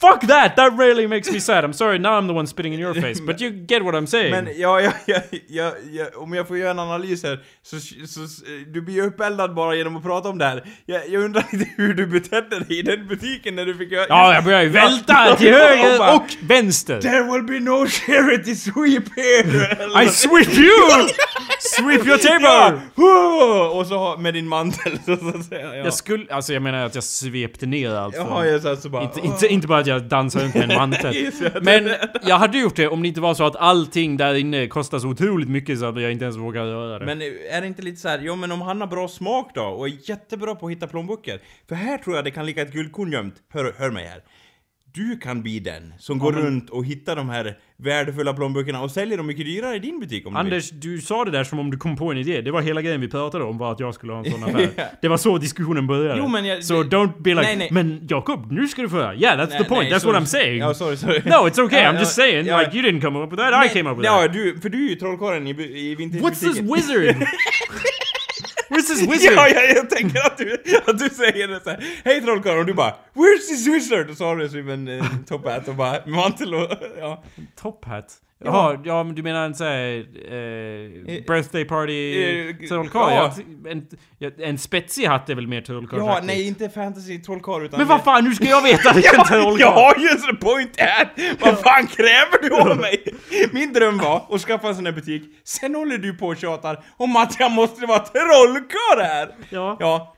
Fuck 0.00 0.20
that! 0.28 0.56
That 0.56 0.78
really 0.78 1.06
makes 1.08 1.32
me 1.32 1.40
sad. 1.40 1.64
I'm 1.64 1.72
sorry, 1.72 1.98
now 1.98 2.18
I'm 2.20 2.26
the 2.28 2.32
one 2.34 2.46
spitting 2.46 2.72
in 2.74 2.80
your 2.80 2.94
face. 3.02 3.20
But 3.20 3.40
you 3.40 3.50
get 3.50 3.82
what 3.84 3.94
I'm 3.94 4.06
saying. 4.06 4.30
Men 4.30 4.48
ja, 4.56 4.80
ja, 4.80 4.92
ja, 5.06 5.20
ja, 5.48 5.72
ja, 5.92 6.04
om 6.16 6.34
jag 6.34 6.48
får 6.48 6.58
göra 6.58 6.70
en 6.70 6.78
analys 6.78 7.22
här, 7.22 7.38
så, 7.62 7.80
så, 7.80 8.26
så 8.28 8.44
du 8.72 8.80
blir 8.80 8.94
ju 8.94 9.02
uppeldad 9.06 9.54
bara 9.54 9.74
genom 9.74 9.96
att 9.96 10.02
prata 10.02 10.28
om 10.28 10.38
det 10.38 10.44
här. 10.44 10.64
Jag, 10.86 11.08
jag 11.08 11.24
undrar 11.24 11.44
lite 11.52 11.70
hur 11.76 11.94
du 11.94 12.06
betedde 12.06 12.58
dig 12.58 12.78
i 12.78 12.82
den 12.82 13.06
butiken 13.08 13.56
när 13.56 13.66
du 13.66 13.74
fick 13.74 13.92
göra... 13.92 14.06
Ja, 14.08 14.34
jag 14.34 14.44
börjar 14.44 14.62
ju 14.62 14.68
välta 14.68 15.14
Ja, 15.28 15.36
till 15.36 15.52
höger 15.54 16.14
och 16.16 16.36
vänster. 16.42 17.00
There 17.00 17.22
will 17.32 17.42
be 17.42 17.60
no 17.60 17.86
charity 17.86 18.54
sweep 18.54 19.04
here! 19.16 20.02
I 20.04 20.08
sweep 20.08 20.54
you! 20.58 21.08
Sweep 21.60 22.06
your 22.06 22.18
Ja! 22.22 22.38
table! 22.38 22.80
Huh! 22.96 23.76
Och 23.78 23.86
så 23.86 24.16
med 24.18 24.34
din 24.34 24.48
mantel 24.48 24.98
så, 25.06 25.16
så 25.16 25.28
att 25.28 25.44
säga. 25.44 25.76
Ja, 25.76 25.84
Jag 25.84 25.94
skulle, 25.94 26.26
alltså 26.34 26.52
jag 26.52 26.62
menar 26.62 26.86
att 26.86 26.94
jag 26.94 27.04
svepte 27.04 27.66
ner 27.66 27.90
allt 27.94 28.14
Jaha, 28.16 28.46
jag 28.46 28.62
sa 28.62 28.76
så 28.76 28.88
bara... 28.88 29.02
Inte, 29.02 29.20
inte, 29.20 29.46
inte 29.46 29.66
bara 29.66 29.82
jag 29.88 30.02
dansade 30.02 30.44
runt 30.44 30.54
med 30.54 30.70
en 30.70 30.76
mantel. 30.76 31.14
Men 31.62 31.90
jag 32.22 32.38
hade 32.38 32.58
gjort 32.58 32.76
det 32.76 32.88
om 32.88 33.02
det 33.02 33.08
inte 33.08 33.20
var 33.20 33.34
så 33.34 33.44
att 33.44 33.56
allting 33.56 34.16
där 34.16 34.34
inne 34.34 34.66
kostar 34.66 34.98
så 34.98 35.08
otroligt 35.08 35.48
mycket 35.48 35.78
så 35.78 35.86
att 35.86 36.02
jag 36.02 36.12
inte 36.12 36.24
ens 36.24 36.36
vågar 36.36 36.64
röra 36.64 36.98
det. 36.98 37.06
Men 37.06 37.22
är 37.22 37.60
det 37.60 37.66
inte 37.66 37.82
lite 37.82 38.00
så 38.00 38.08
här, 38.08 38.20
jo 38.22 38.36
men 38.36 38.52
om 38.52 38.60
han 38.60 38.80
har 38.80 38.88
bra 38.88 39.08
smak 39.08 39.50
då 39.54 39.62
och 39.62 39.88
är 39.88 40.10
jättebra 40.10 40.54
på 40.54 40.66
att 40.66 40.72
hitta 40.72 40.86
plånböcker. 40.86 41.40
För 41.68 41.74
här 41.74 41.98
tror 41.98 42.16
jag 42.16 42.24
det 42.24 42.30
kan 42.30 42.46
ligga 42.46 42.62
ett 42.62 42.72
guldkorn 42.72 43.12
gömt. 43.12 43.34
Hör, 43.48 43.74
hör 43.78 43.90
mig 43.90 44.06
här. 44.06 44.22
Du 44.98 45.16
kan 45.18 45.42
bli 45.42 45.58
den 45.60 45.94
som 45.98 46.18
går 46.18 46.32
men- 46.32 46.42
runt 46.42 46.70
och 46.70 46.84
hittar 46.84 47.16
de 47.16 47.28
här 47.28 47.56
värdefulla 47.76 48.32
plånböckerna 48.32 48.82
och 48.82 48.90
säljer 48.90 49.16
dem 49.16 49.26
mycket 49.26 49.46
dyrare 49.46 49.76
i 49.76 49.78
din 49.78 50.00
butik 50.00 50.26
om 50.26 50.34
du 50.34 50.38
vill. 50.42 50.52
Anders, 50.52 50.70
du 50.70 51.00
sa 51.00 51.24
det 51.24 51.30
där 51.30 51.44
som 51.44 51.58
om 51.58 51.70
du 51.70 51.76
kom 51.76 51.96
på 51.96 52.10
en 52.12 52.18
idé. 52.18 52.40
Det 52.40 52.50
var 52.50 52.60
hela 52.62 52.82
grejen 52.82 53.00
vi 53.00 53.08
pratade 53.08 53.44
om, 53.44 53.58
var 53.58 53.72
att 53.72 53.80
jag 53.80 53.94
skulle 53.94 54.12
ha 54.12 54.18
en 54.24 54.30
sån 54.32 54.44
affär. 54.44 54.68
Det 55.02 55.08
var 55.08 55.16
så 55.16 55.38
diskussionen 55.38 55.86
började. 55.86 56.18
Jo, 56.18 56.28
men 56.28 56.44
jag- 56.44 56.64
so 56.64 56.74
don't 56.82 57.22
be 57.22 57.30
like, 57.30 57.42
Nej, 57.42 57.56
nej. 57.56 57.68
men 57.70 58.06
Jakob, 58.08 58.52
nu 58.52 58.68
ska 58.68 58.82
du 58.82 58.88
få 58.88 58.96
höra. 58.96 59.14
Yeah, 59.14 59.38
that's 59.38 59.48
Nej, 59.50 59.58
the 59.58 59.64
point, 59.64 59.82
nej, 59.82 59.92
that's 59.92 59.98
sorry. 59.98 60.12
what 60.12 60.22
I'm 60.22 60.26
saying. 60.26 60.58
Ja, 60.58 60.74
sorry, 60.74 60.96
sorry. 60.96 61.20
No, 61.24 61.32
it's 61.48 61.64
okay, 61.64 61.82
Ja, 61.82 61.92
I'm 61.92 61.98
just 61.98 62.18
ja, 62.18 62.24
saying, 62.24 62.46
ja. 62.46 62.60
like 62.60 62.76
you 62.78 62.86
didn't 62.88 63.00
come 63.00 63.18
up 63.18 63.32
with 63.32 63.42
that, 63.42 63.66
I 63.66 63.68
came 63.68 63.90
up 63.90 63.98
with 63.98 64.06
ja, 64.06 64.22
that. 64.22 64.32
du, 64.32 64.58
för 64.62 64.68
du 64.68 64.84
är 64.86 64.90
ju 64.90 64.94
trollkarlen 64.96 65.46
i, 65.46 65.52
bu- 65.54 65.62
i 65.62 65.94
What's 65.94 66.30
this 66.30 66.42
vintagebutiken. 66.60 66.74
wizard? 66.74 67.16
Where's 68.68 69.00
wizard? 69.10 69.34
Ja, 69.34 69.48
ja, 69.48 69.62
jag 69.62 69.90
tänker 69.90 70.26
att 70.26 70.38
du, 70.38 70.58
att 70.86 70.98
du 70.98 71.08
säger 71.08 71.48
det 71.48 71.60
såhär 71.60 71.84
Hej 72.04 72.20
trollkarlen 72.20 72.58
och 72.58 72.66
du 72.66 72.74
bara 72.74 72.94
Where's 73.14 73.48
this 73.48 73.66
wizard? 73.66 74.10
Och 74.10 74.16
så 74.16 74.24
har 74.24 74.36
du 74.36 74.48
som 74.48 74.68
en 74.68 74.88
eh, 74.88 75.04
top 75.28 75.46
hat 75.46 75.68
och 75.68 75.74
bara 75.74 76.06
mantel 76.06 76.54
och 76.54 76.68
ja. 76.98 77.24
Top 77.60 77.84
hat? 77.84 78.16
Jaha, 78.44 78.78
ja 78.84 79.04
men 79.04 79.14
du 79.14 79.22
menar 79.22 79.44
en 79.44 79.54
sån 79.54 79.66
här, 79.66 79.98
eh, 79.98 81.24
birthday 81.26 81.64
party 81.64 82.22
eh, 82.22 82.68
trollkarl? 82.68 83.12
ja. 83.12 83.34
En, 83.70 83.86
en 84.38 84.58
spetsig 84.58 85.06
hatt 85.06 85.30
är 85.30 85.34
väl 85.34 85.46
mer 85.46 85.60
trollkarl 85.60 86.00
Ja, 86.00 86.20
nej 86.22 86.46
inte 86.46 86.68
fantasy 86.68 87.18
trollkarl 87.18 87.64
utan... 87.64 87.78
Men 87.78 87.88
vad 87.88 88.04
fan, 88.04 88.24
nu 88.24 88.34
ska 88.34 88.44
jag 88.44 88.62
veta 88.62 88.92
vilken 88.92 89.24
trollkarl! 89.28 89.60
jag 89.60 89.72
har 89.72 89.94
ju 89.98 90.08
en 90.08 90.18
sån 90.18 90.36
point 90.36 90.80
här! 90.80 91.08
Vad 91.40 91.58
fan 91.58 91.86
kräver 91.86 92.48
du 92.48 92.70
av 92.70 92.76
mig? 92.76 93.04
Min 93.52 93.72
dröm 93.72 93.98
var 93.98 94.26
att 94.30 94.40
skaffa 94.40 94.68
en 94.68 94.74
sån 94.74 94.86
här 94.86 94.92
butik, 94.92 95.22
sen 95.44 95.74
håller 95.74 95.98
du 95.98 96.14
på 96.14 96.26
och 96.26 96.36
tjatar 96.36 96.84
om 96.96 97.16
att 97.16 97.40
jag 97.40 97.50
måste 97.50 97.86
vara 97.86 97.98
trollkarl 97.98 99.00
här! 99.02 99.28
Ja. 99.50 99.76
Ja. 99.80 100.14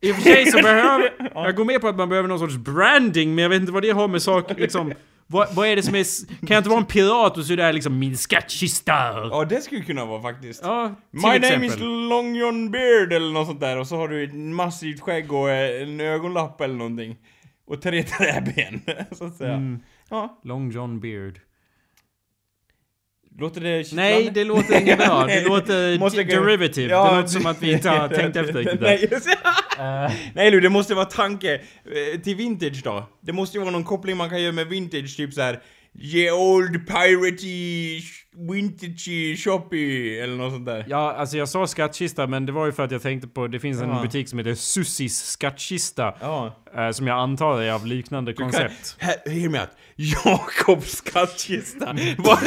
I 0.00 0.12
och 0.12 0.16
för 0.16 0.22
sig 0.22 0.46
så 0.46 0.58
behöver... 0.62 1.10
Jag 1.34 1.56
går 1.56 1.64
med 1.64 1.80
på 1.80 1.88
att 1.88 1.96
man 1.96 2.08
behöver 2.08 2.28
någon 2.28 2.38
sorts 2.38 2.56
branding, 2.56 3.34
men 3.34 3.42
jag 3.42 3.48
vet 3.48 3.60
inte 3.60 3.72
vad 3.72 3.82
det 3.82 3.90
har 3.90 4.08
med 4.08 4.22
sak 4.22 4.58
liksom... 4.58 4.92
Vad, 5.26 5.54
vad 5.54 5.68
är 5.68 5.76
det 5.76 5.82
som 5.82 5.94
är... 5.94 6.26
Kan 6.28 6.48
jag 6.48 6.58
inte 6.58 6.70
vara 6.70 6.80
en 6.80 6.86
pirat 6.86 7.38
och 7.38 7.44
så 7.44 7.52
är 7.52 7.56
det 7.56 7.62
här 7.62 7.72
liksom 7.72 7.98
min 7.98 8.16
skattkista? 8.16 8.92
Ja, 9.30 9.44
det 9.48 9.60
skulle 9.60 9.80
kunna 9.80 10.04
vara 10.04 10.22
faktiskt. 10.22 10.60
Ja, 10.62 10.94
till 11.10 11.20
My 11.20 11.28
exempel. 11.36 11.52
name 11.52 11.66
is 11.66 11.76
Long 12.10 12.36
John 12.36 12.70
Beard 12.70 13.12
eller 13.12 13.32
något 13.32 13.46
sånt 13.46 13.60
där 13.60 13.78
och 13.78 13.86
så 13.86 13.96
har 13.96 14.08
du 14.08 14.24
ett 14.24 14.34
massivt 14.34 15.00
skägg 15.00 15.32
och 15.32 15.50
eh, 15.50 15.82
en 15.82 16.00
ögonlapp 16.00 16.60
eller 16.60 16.74
någonting. 16.74 17.16
Och 17.66 17.82
tre 17.82 18.02
träben, 18.02 18.80
så 19.12 19.24
att 19.24 19.36
säga. 19.36 19.54
Mm. 19.54 19.80
Ja, 20.10 20.40
Long 20.44 20.70
John 20.70 21.00
Beard. 21.00 21.40
Låter 23.38 23.60
det 23.60 23.68
Nej, 23.70 23.84
kittlande? 23.84 24.30
det 24.30 24.44
låter 24.44 24.80
inte 24.80 24.96
bra. 24.96 25.20
Det 25.26 25.34
Nej, 25.34 25.44
låter 25.44 25.98
måste- 25.98 26.22
derivative. 26.22 26.90
Ja, 26.90 27.10
det 27.10 27.16
låter 27.16 27.28
som 27.28 27.46
att 27.46 27.62
vi 27.62 27.72
inte 27.72 27.88
har 27.90 28.08
tänkt 28.18 28.36
efter 28.36 28.52
riktigt. 28.52 28.80
Nej, 28.80 29.08
just 29.10 29.28
Nej 30.34 30.50
du, 30.50 30.60
det 30.60 30.68
måste 30.68 30.94
vara 30.94 31.04
tanke 31.04 31.54
eh, 31.54 32.20
till 32.20 32.36
vintage 32.36 32.80
då. 32.84 33.08
Det 33.20 33.32
måste 33.32 33.56
ju 33.56 33.60
vara 33.60 33.72
någon 33.72 33.84
koppling 33.84 34.16
man 34.16 34.30
kan 34.30 34.42
göra 34.42 34.52
med 34.52 34.66
vintage, 34.66 35.16
typ 35.16 35.32
så 35.34 35.42
här. 35.42 35.58
Ye 36.00 36.32
old 36.32 36.86
piratey 36.86 38.00
vintage 38.48 39.36
shoppy 39.44 40.18
eller 40.18 40.36
något 40.36 40.52
sånt 40.52 40.66
där. 40.66 40.84
Ja, 40.88 41.12
alltså 41.14 41.36
jag 41.36 41.48
sa 41.48 41.66
skattkista, 41.66 42.26
men 42.26 42.46
det 42.46 42.52
var 42.52 42.66
ju 42.66 42.72
för 42.72 42.82
att 42.84 42.90
jag 42.90 43.02
tänkte 43.02 43.28
på... 43.28 43.46
Det 43.46 43.60
finns 43.60 43.82
en 43.82 43.88
Ja. 43.88 44.02
butik 44.02 44.28
som 44.28 44.38
heter 44.38 44.54
Sussis 44.54 45.18
skattkista. 45.24 46.14
Ja. 46.20 46.56
eh, 46.76 46.90
som 46.90 47.06
jag 47.06 47.18
antar 47.18 47.62
är 47.62 47.72
av 47.72 47.86
liknande 47.86 48.30
Du 48.32 48.36
kan- 48.36 48.44
koncept. 48.44 48.96
Här, 48.98 49.14
hear 49.30 49.48
me 49.48 49.60
out. 49.60 49.68
Jakobs 49.96 50.96
skattkista. 50.96 51.86
Vad, 52.18 52.38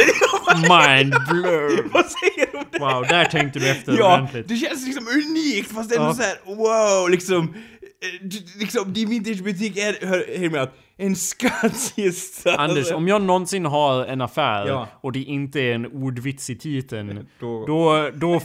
Mind 0.58 1.16
blur. 1.30 1.90
vad 1.94 2.06
säger 2.06 2.52
du 2.52 2.58
om 2.58 2.64
det? 2.72 2.80
Wow, 2.80 3.04
där 3.10 3.26
tänkte 3.26 3.60
du 3.60 3.70
efter 3.70 3.98
Ja, 3.98 4.14
ordentligt. 4.18 4.48
det 4.48 4.56
känns 4.56 4.86
liksom 4.86 5.08
unikt 5.08 5.72
fast 5.72 5.92
ändå 5.92 6.04
Ja. 6.08 6.14
så 6.14 6.22
här, 6.24 6.36
wow, 6.46 7.10
liksom. 7.10 7.44
eh, 7.44 8.60
Liksom, 8.60 8.94
din 8.94 9.10
vintagebutik 9.10 9.78
är, 9.78 10.08
hör, 10.08 10.40
hear 10.40 10.50
me 10.50 10.60
out, 10.62 10.70
en 10.98 11.16
skattkista. 11.16 12.56
Anders, 12.56 12.92
om 12.92 13.08
jag 13.08 13.22
någonsin 13.22 13.66
har 13.66 14.06
en 14.06 14.22
affär 14.22 14.68
Ja. 14.68 14.88
och 15.02 15.12
det 15.12 15.20
inte 15.24 15.62
är 15.62 15.77
en 15.86 16.04
ordvits 16.04 16.50
i 16.50 16.56
titeln. 16.56 17.28
Då- 17.40 17.66
Då, 17.68 18.10
då, 18.14 18.42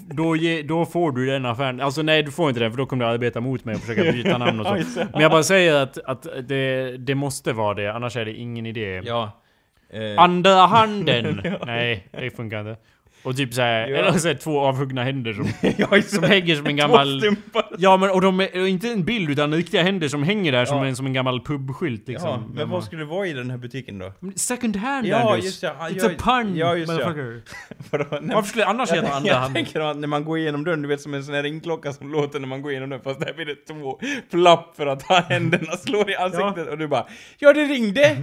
då, 0.00 0.36
ge, 0.36 0.62
då 0.62 0.86
får 0.86 1.12
du 1.12 1.26
den 1.26 1.46
affären. 1.46 1.80
Alltså 1.80 2.02
nej, 2.02 2.22
du 2.22 2.30
får 2.30 2.48
inte 2.48 2.60
den 2.60 2.70
för 2.70 2.78
då 2.78 2.86
kommer 2.86 3.04
du 3.04 3.10
arbeta 3.10 3.40
mot 3.40 3.64
mig 3.64 3.74
och 3.74 3.80
försöka 3.80 4.12
byta 4.12 4.38
namn 4.38 4.60
och 4.60 4.66
så. 4.66 5.00
Men 5.12 5.22
jag 5.22 5.30
bara 5.30 5.42
säger 5.42 5.74
att, 5.82 5.98
att 5.98 6.26
det, 6.48 6.96
det 6.96 7.14
måste 7.14 7.52
vara 7.52 7.74
det, 7.74 7.92
annars 7.92 8.16
är 8.16 8.24
det 8.24 8.32
ingen 8.34 8.66
idé. 8.66 9.00
Ja. 9.04 9.42
Eh, 9.90 10.22
Andra 10.22 10.50
handen! 10.66 11.40
Nej, 11.66 12.08
det 12.10 12.30
funkar 12.30 12.60
inte. 12.60 12.76
Och 13.26 13.36
typ 13.36 13.54
såhär, 13.54 13.88
Ja. 13.88 13.96
eller 13.96 14.12
så 14.18 14.28
här, 14.28 14.34
två 14.34 14.60
avhuggna 14.60 15.04
händer 15.04 15.32
som, 15.32 15.48
ja, 15.78 16.02
som 16.02 16.22
hänger 16.24 16.56
som 16.56 16.66
en 16.66 16.76
gammal... 16.76 17.22
Ja 17.78 17.96
men 17.96 18.10
och 18.10 18.20
de 18.20 18.40
är 18.40 18.60
och 18.60 18.68
inte 18.68 18.88
en 18.88 19.04
bild 19.04 19.30
utan 19.30 19.54
riktiga 19.54 19.82
händer 19.82 20.08
som 20.08 20.22
hänger 20.22 20.52
där 20.52 20.64
som, 20.64 20.78
Ja. 20.78 20.86
en, 20.86 20.96
som 20.96 21.06
en 21.06 21.12
gammal 21.12 21.40
pubskylt 21.44 22.08
liksom. 22.08 22.28
Ja, 22.28 22.42
men 22.54 22.70
vad 22.70 22.84
skulle 22.84 23.02
det 23.02 23.06
vara 23.08 23.26
i 23.26 23.32
den 23.32 23.50
här 23.50 23.58
butiken 23.58 23.98
då? 23.98 24.12
Second 24.36 24.76
hand 24.76 25.06
Ja, 25.06 25.30
Anders! 25.30 25.44
just. 25.44 25.62
Ja, 25.62 25.70
It's 25.80 25.94
ja, 26.02 26.10
a 26.34 26.42
pun! 26.42 26.56
ja, 26.56 26.76
just 26.76 26.92
motherfucker. 26.92 27.42
Nej, 28.22 28.34
Varför 28.34 28.48
skulle 28.48 28.64
det 28.64 28.68
annars 28.68 28.92
heta 28.92 29.12
andra 29.12 29.28
jag 29.30 29.36
hand? 29.36 29.54
tänker 29.54 29.80
att 29.80 29.96
när 29.96 30.08
man 30.08 30.24
går 30.24 30.38
igenom 30.38 30.64
dörren, 30.64 30.82
du 30.82 30.88
vet 30.88 31.00
som 31.00 31.14
en 31.14 31.24
sån 31.24 31.34
här 31.34 31.42
ringklocka 31.42 31.92
som 31.92 32.12
låter 32.12 32.40
när 32.40 32.48
man 32.48 32.62
går 32.62 32.70
igenom 32.72 32.90
den, 32.90 33.00
fast 33.00 33.20
där 33.20 33.32
blir 33.34 33.46
det 33.46 33.54
två 33.54 34.00
flapp 34.30 34.76
för 34.76 34.86
att 34.86 35.02
händerna 35.28 35.72
slår 35.72 36.10
i 36.10 36.14
ansiktet 36.16 36.68
och 36.68 36.78
du 36.78 36.86
bara 36.88 37.06
Ja, 37.38 37.52
det 37.52 37.64
ringde! 37.64 38.16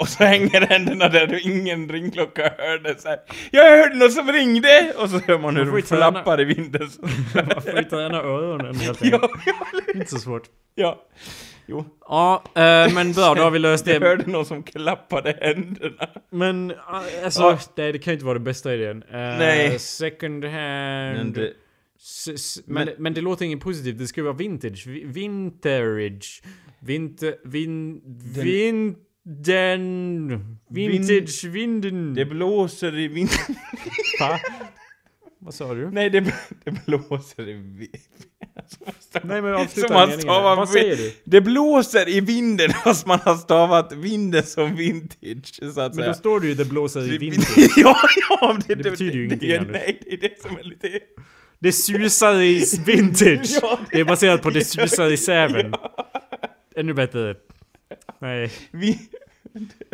Och 0.00 0.08
så 0.08 0.24
hänger 0.24 0.60
händerna 0.60 1.08
där 1.08 1.32
och 1.34 1.40
ingen 1.40 1.88
ringklocka 1.88 2.52
hörde 2.58 2.98
så 2.98 3.08
här. 3.08 3.18
Jag 3.50 3.76
hörde 3.78 3.94
något 3.96 4.12
som 4.12 4.32
ringde! 4.32 4.92
Och 4.98 5.10
så 5.10 5.18
hör 5.18 5.38
man 5.38 5.56
hur 5.56 5.64
Man 5.64 5.74
de 5.74 5.82
flappar 5.82 6.40
i 6.40 6.44
vinden. 6.44 6.88
Man 7.34 7.62
får 7.62 7.76
ju 7.78 7.84
träna 7.84 8.18
öronen 8.18 8.74
helt 8.74 9.04
ja, 9.04 9.14
enkelt. 9.14 9.42
ja, 9.46 9.54
Inte 9.94 10.10
så 10.10 10.18
svårt. 10.18 10.42
ja. 10.74 11.06
Jo, 11.66 11.84
Ja, 12.08 12.42
eh, 12.54 12.94
men 12.94 13.12
bra, 13.12 13.34
då 13.34 13.42
har 13.42 13.50
vi 13.50 13.58
löst 13.58 13.86
jag 13.86 14.00
det. 14.00 14.06
hörde 14.08 14.26
någon 14.26 14.46
som 14.46 14.62
klappade 14.62 15.38
händerna. 15.40 16.08
Men 16.30 16.70
eh, 16.70 16.76
alltså, 17.24 17.42
Ja. 17.42 17.58
nej 17.76 17.92
det 17.92 17.98
kan 17.98 18.10
ju 18.10 18.14
inte 18.14 18.24
vara 18.24 18.34
den 18.34 18.44
bästa 18.44 18.74
idén. 18.74 19.02
Eh, 19.02 19.18
Nej. 19.18 19.78
Second 19.78 20.44
hand... 20.44 21.16
Men 21.16 21.32
det, 21.32 21.52
men, 22.66 22.88
men 22.98 23.14
det 23.14 23.20
låter 23.20 23.44
inget 23.44 23.60
positivt, 23.60 23.98
det 23.98 24.06
ska 24.06 24.22
vara 24.22 24.32
vintage. 24.32 24.86
Vi- 24.86 25.04
Vintage. 25.04 26.42
Vinter... 26.80 27.34
Vin... 27.44 28.00
Vin... 28.42 28.96
Den... 29.38 30.56
Vintage... 30.70 31.44
Vinden... 31.44 32.14
det 32.14 32.24
blåser 32.24 32.98
i 32.98 33.08
vinden. 33.08 33.36
Va? 34.20 34.40
Vad 35.38 35.54
sa 35.54 35.74
du? 35.74 35.90
Nej, 35.90 36.10
det, 36.10 36.20
det 36.64 36.86
blåser 36.86 37.48
i 37.48 37.52
vinden. 37.52 37.88
Nej 39.22 39.42
men 39.42 39.54
avsluta 39.54 39.88
Som 39.88 39.94
man 39.94 40.08
meningen. 40.08 40.20
stavar 40.22 40.56
Vad 40.56 40.68
säger 40.68 40.96
du? 40.96 41.12
Det 41.24 41.40
blåser 41.40 42.08
i 42.08 42.20
vinden 42.20 42.70
fast 42.84 43.06
man 43.06 43.18
har 43.24 43.36
stavat 43.36 43.92
vinden 43.92 44.42
som 44.42 44.76
vintage, 44.76 45.54
så 45.74 45.80
att 45.80 45.94
Men 45.94 45.94
säga. 45.94 46.06
då 46.06 46.14
står 46.14 46.40
det 46.40 46.46
ju 46.46 46.54
det 46.54 46.64
blåser 46.64 47.12
i 47.12 47.18
vinden. 47.18 47.42
ja, 47.76 47.96
ja, 48.30 48.58
det, 48.66 48.74
Det 48.74 48.90
betyder 48.90 49.14
ju 49.16 49.24
ingenting, 49.24 49.48
det. 49.50 49.60
Nej, 49.60 50.00
det 50.04 50.12
är 50.12 50.16
det 50.16 50.42
som 50.42 50.58
är 50.58 50.62
lite... 50.62 51.00
Det 51.58 51.72
susar 51.72 52.34
i 52.40 52.64
vintage. 52.86 53.58
Ja, 53.62 53.78
Det 53.92 54.00
är 54.00 54.04
baserat 54.04 54.42
på 54.42 54.50
det 54.50 54.64
susar 54.64 55.10
i 55.10 55.16
säven. 55.16 55.74
Ännu 56.76 56.94
bättre. 56.94 57.34
Nej. 58.18 58.50
Vi, 58.70 58.98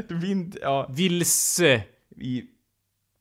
Vint, 0.08 0.56
ja. 0.62 0.86
Vilse. 0.96 1.82
I... 2.20 2.42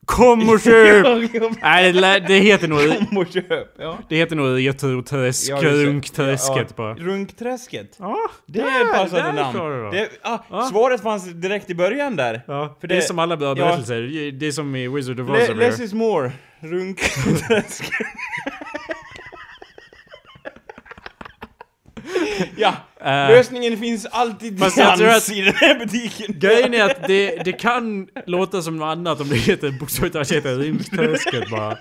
Kom 0.06 0.50
och 0.50 0.62
köp! 0.62 1.06
Nej, 1.62 1.94
det, 2.28 2.40
heter 2.40 2.68
nog... 2.68 2.80
Kom 3.10 3.18
och 3.18 3.28
köp, 3.28 3.76
ja. 3.80 3.98
Det 4.10 4.16
heter 4.16 4.36
nog 4.36 4.60
Geturträsk, 4.60 5.50
Ja, 5.50 5.56
just 5.64 5.76
det. 5.76 5.86
Runkträsket 5.86 6.68
Ja, 6.70 6.74
bara. 6.76 6.94
Runkträsket. 6.96 7.96
Ja, 8.00 8.18
Det 8.48 8.62
där- 8.62 8.80
är 8.82 8.86
ett 8.86 8.92
passande 8.94 9.34
namn. 9.34 9.92
Det, 9.92 10.10
ah, 10.22 10.38
Ja. 10.50 10.62
Svaret 10.72 11.02
fanns 11.02 11.26
direkt 11.34 11.70
i 11.70 11.76
början 11.76 12.16
där. 12.16 12.42
Ja, 12.48 12.78
För 12.82 12.88
det 12.88 12.94
är 12.94 12.96
det- 12.96 13.02
som 13.02 13.20
alla 13.20 13.38
bra 13.38 13.48
ja. 13.48 13.56
berättelser. 13.56 14.32
Det 14.32 14.48
är 14.48 14.52
som 14.52 14.76
i 14.76 14.88
Wizard 14.88 15.20
of 15.20 15.30
Oz. 15.30 15.48
Le, 15.50 15.54
less 15.56 15.80
is 15.80 15.94
more. 15.94 16.32
Runkträsket. 16.60 17.90
ja, 22.58 22.76
lösningen 23.06 23.78
finns 23.78 24.06
alltid 24.06 24.60
Fast 24.60 24.78
jag 24.78 24.98
tror 24.98 25.08
att- 25.08 25.30
i 25.32 25.42
den 25.42 25.54
här 25.54 25.80
butiken. 25.80 26.36
Grejen 26.40 26.74
är 26.74 26.84
att 26.84 27.08
det, 27.08 27.44
det 27.46 27.52
kan 27.54 28.08
låta 28.26 28.62
som 28.62 28.78
något 28.78 28.86
annat 28.86 29.22
om 29.22 29.30
det 29.30 29.36
heter 29.36 29.72
bokstavligt 29.80 30.32
heter 30.32 30.56
Rymdträsket 30.58 31.50
bara. 31.50 31.78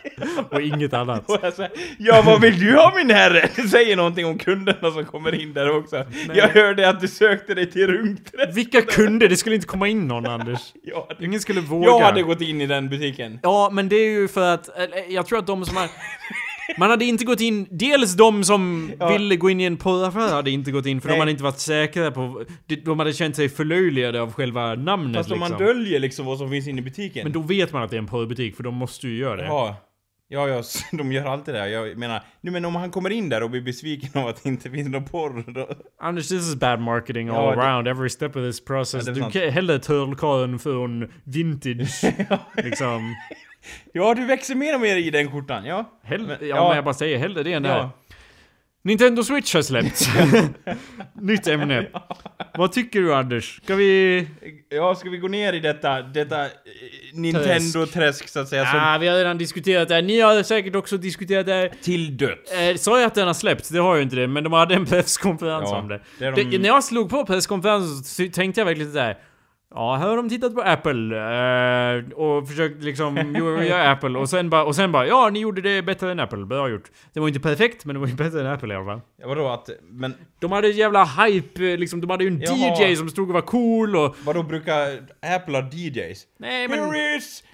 Och 0.51 0.61
inget 0.63 0.95
annat. 0.95 1.31
Och 1.31 1.39
jag 1.43 1.53
säger, 1.53 1.71
ja 1.99 2.23
vad 2.27 2.41
vill 2.41 2.61
du 2.61 2.77
ha 2.77 2.93
min 2.97 3.11
herre? 3.11 3.49
Det 3.57 3.63
säger 3.69 3.97
någonting 3.97 4.27
om 4.27 4.39
kunderna 4.39 4.91
som 4.91 5.05
kommer 5.05 5.41
in 5.41 5.53
där 5.53 5.77
också. 5.77 6.05
Jag 6.35 6.49
hörde 6.49 6.89
att 6.89 7.01
du 7.01 7.09
sökte 7.09 7.55
dig 7.55 7.71
till 7.71 7.87
Runkträsket. 7.87 8.55
Vilka 8.57 8.83
kunder? 8.83 9.29
Det 9.29 9.37
skulle 9.37 9.55
inte 9.55 9.67
komma 9.67 9.89
in 9.89 10.09
någon 10.09 10.27
Anders. 10.27 10.61
Jag 10.83 11.07
hade, 11.09 11.25
Ingen 11.25 11.41
skulle 11.41 11.61
våga. 11.61 11.87
jag 11.87 12.01
hade 12.01 12.23
gått 12.23 12.41
in 12.41 12.61
i 12.61 12.67
den 12.67 12.89
butiken. 12.89 13.39
Ja, 13.43 13.71
men 13.73 13.89
det 13.89 13.97
är 13.97 14.11
ju 14.11 14.29
för 14.29 14.55
att, 14.55 14.69
eller, 14.69 15.05
jag 15.15 15.27
tror 15.27 15.39
att 15.39 15.47
de 15.47 15.65
som 15.65 15.77
har... 15.77 15.89
Man 16.79 16.91
hade 16.91 17.05
inte 17.05 17.25
gått 17.25 17.41
in, 17.41 17.67
dels 17.71 18.15
de 18.17 18.45
som 18.45 18.93
Ja. 18.99 19.09
ville 19.09 19.37
gå 19.37 19.51
in 19.51 19.61
i 19.61 19.65
en 19.65 19.77
porraffär 19.77 20.33
hade 20.33 20.51
inte 20.51 20.71
gått 20.71 20.87
in 20.87 21.01
för 21.01 21.09
Nej. 21.09 21.17
de 21.17 21.21
hade 21.21 21.31
inte 21.31 21.45
varit 21.45 21.59
säkra 21.59 22.11
på, 22.11 22.45
de- 22.67 22.77
de 22.77 22.99
hade 22.99 23.13
känt 23.13 23.37
sig 23.37 23.49
förlöjligade 23.49 24.21
av 24.23 24.33
själva 24.33 24.75
namnet 24.75 25.17
Fast 25.17 25.31
om 25.33 25.39
liksom. 25.39 25.57
man 25.59 25.67
döljer 25.67 26.01
liksom 26.01 26.27
vad 26.27 26.39
som 26.39 26.51
finns 26.51 26.69
inne 26.69 26.79
i 26.81 26.85
butiken. 26.85 27.23
Men 27.25 27.33
då 27.33 27.41
vet 27.41 27.73
man 27.73 27.83
att 27.83 27.91
det 27.91 27.97
är 27.97 27.99
en 27.99 28.07
porrbutik 28.07 28.57
för 28.57 28.63
de 28.63 28.75
måste 28.75 29.09
ju 29.09 29.17
göra 29.19 29.37
det. 29.37 29.45
Ja. 29.45 29.77
Ja, 30.29 30.49
ja, 30.49 30.63
de 30.93 31.13
gör 31.13 31.25
alltid 31.25 31.55
det. 31.55 31.69
Jag 31.69 31.99
menar, 31.99 32.23
nu 32.41 32.51
men 32.51 32.65
om 32.65 32.75
han 32.75 32.91
kommer 32.91 33.11
in 33.11 33.29
där 33.29 33.43
och 33.43 33.51
blir 33.51 33.61
besviken 33.63 34.23
av 34.23 34.29
att 34.29 34.43
det 34.43 34.49
inte 34.49 34.71
finns 34.71 34.89
någon 34.89 35.05
porr 35.05 35.53
då... 35.53 35.69
Anders, 36.03 36.29
this 36.29 36.49
is 36.49 36.55
bad 36.57 36.81
marketing 36.81 37.27
Ja, 37.27 37.51
all 37.51 37.57
det- 37.59 37.63
around, 37.65 37.89
every 37.89 38.09
step 38.09 38.37
of 38.37 38.43
this 38.43 38.65
process. 38.65 39.07
Ja, 39.07 39.13
det 39.13 39.15
du 39.15 39.21
sant. 39.21 39.33
kan 39.33 39.51
hellre 39.51 39.79
trollkarlen 39.79 40.59
från 40.59 41.09
vintage, 41.25 42.05
liksom. 42.57 43.15
Ja, 43.93 44.15
du 44.15 44.25
växer 44.27 44.55
mer 44.55 44.75
och 44.75 44.81
mer 44.81 44.97
i 44.97 45.11
den 45.11 45.31
skjortan, 45.31 45.65
ja. 45.65 45.99
Hellre, 46.03 46.27
Men- 46.27 46.49
ja, 46.49 46.57
ja. 46.57 46.67
men 46.69 46.77
jag 46.77 46.85
bara 46.85 46.95
säger 46.95 47.19
hellre 47.19 47.43
det 47.43 47.53
än 47.53 47.63
det 47.63 47.69
här. 47.69 47.77
Ja. 47.79 47.91
Nintendo 48.87 49.23
Switch 49.25 49.55
har 49.55 49.63
släppts. 49.63 50.09
Nytt 51.21 51.47
ämne. 51.47 51.87
Vad 52.55 52.73
tycker 52.73 53.01
du 53.01 53.15
Anders? 53.15 53.61
Ska 53.65 53.75
vi... 53.75 54.27
ja, 54.69 54.95
ska 54.95 55.11
vi 55.11 55.17
gå 55.19 55.29
ner 55.29 55.53
i 55.53 55.61
detta, 55.61 56.03
detta 56.03 56.45
eh, 56.45 56.51
Nintendo-träsk 57.13 58.29
så 58.29 58.41
att 58.41 58.49
säga, 58.49 58.67
som 58.67 58.81
Ah, 58.81 58.99
vi 58.99 59.07
har 59.09 59.17
redan 59.17 59.39
diskuterat 59.39 59.89
det 59.89 59.95
här. 59.95 60.03
Ni 60.03 60.21
har 60.21 60.43
säkert 60.43 60.75
också 60.77 60.97
diskuterat 60.97 61.47
det 61.47 61.53
här. 61.53 61.71
till 61.83 62.17
döds? 62.17 62.53
Eh, 62.53 62.77
sa 62.77 63.01
jag 63.01 63.07
att 63.07 63.15
den 63.15 63.27
har 63.27 63.35
släppts? 63.35 63.69
Det 63.69 63.79
har 63.79 63.95
jag 63.97 64.03
inte 64.03 64.17
det, 64.17 64.27
men 64.29 64.45
de 64.45 64.53
hade 64.53 64.75
en 64.75 64.87
presskonferens 64.87 65.69
Ja, 65.71 65.79
om 65.79 65.89
det. 65.89 66.01
det 66.19 66.25
är 66.25 66.33
de- 66.33 66.45
det. 66.45 66.59
När 66.59 66.69
jag 66.69 66.85
slog 66.85 67.11
på 67.11 67.27
presskonferensen 67.27 68.05
så 68.05 68.35
tänkte 68.35 68.61
jag 68.61 68.67
verkligen 68.67 68.93
sådär. 68.93 69.17
Ja, 69.77 69.97
här 69.97 70.09
har 70.09 70.17
de 70.17 70.29
tittat 70.29 70.55
på 70.55 70.63
Apple 70.63 71.17
eh, 71.17 72.13
och 72.13 72.49
försökt 72.49 72.83
liksom 72.83 73.17
göra 73.69 73.91
Apple 73.91 74.19
och 74.19 74.31
sen 74.31 74.51
bara, 74.51 74.65
och 74.65 74.77
sen 74.77 74.93
bara 74.93 75.07
ja, 75.07 75.31
ni 75.33 75.39
gjorde 75.39 75.61
det 75.61 75.83
bättre 75.83 76.11
än 76.11 76.21
Apple. 76.21 76.45
Bra 76.45 76.69
gjort. 76.69 76.91
Det 77.13 77.21
var 77.21 77.29
inte 77.29 77.41
perfekt, 77.41 77.85
men 77.85 77.95
det 77.95 78.01
var 78.01 78.07
ju 78.07 78.15
bättre 78.15 78.41
än 78.41 78.47
Apple 78.47 78.75
i 78.75 78.77
alla 78.77 78.85
fall. 78.85 79.01
Ja, 79.21 79.29
vadå 79.29 79.49
att, 79.49 79.71
men 79.83 80.15
De 80.39 80.53
hade 80.53 80.69
jävla 80.69 81.05
hype, 81.05 81.73
eh, 81.73 81.79
liksom, 81.79 82.01
de 82.01 82.11
hade 82.11 82.25
ju 82.25 82.29
en 82.29 82.41
Jaha. 82.41 82.83
DJ 82.83 82.97
som 82.97 83.09
stod 83.09 83.29
och 83.29 83.35
var 83.35 83.41
cool 83.41 83.97
och... 83.97 84.17
vadå 84.25 84.43
brukar 84.43 85.09
Apple 85.37 85.59
ha 85.59 85.69
DJs? 85.73 86.23
Nej 86.39 86.69
men... 86.69 86.79
Here 86.79 87.17
is 87.17 87.45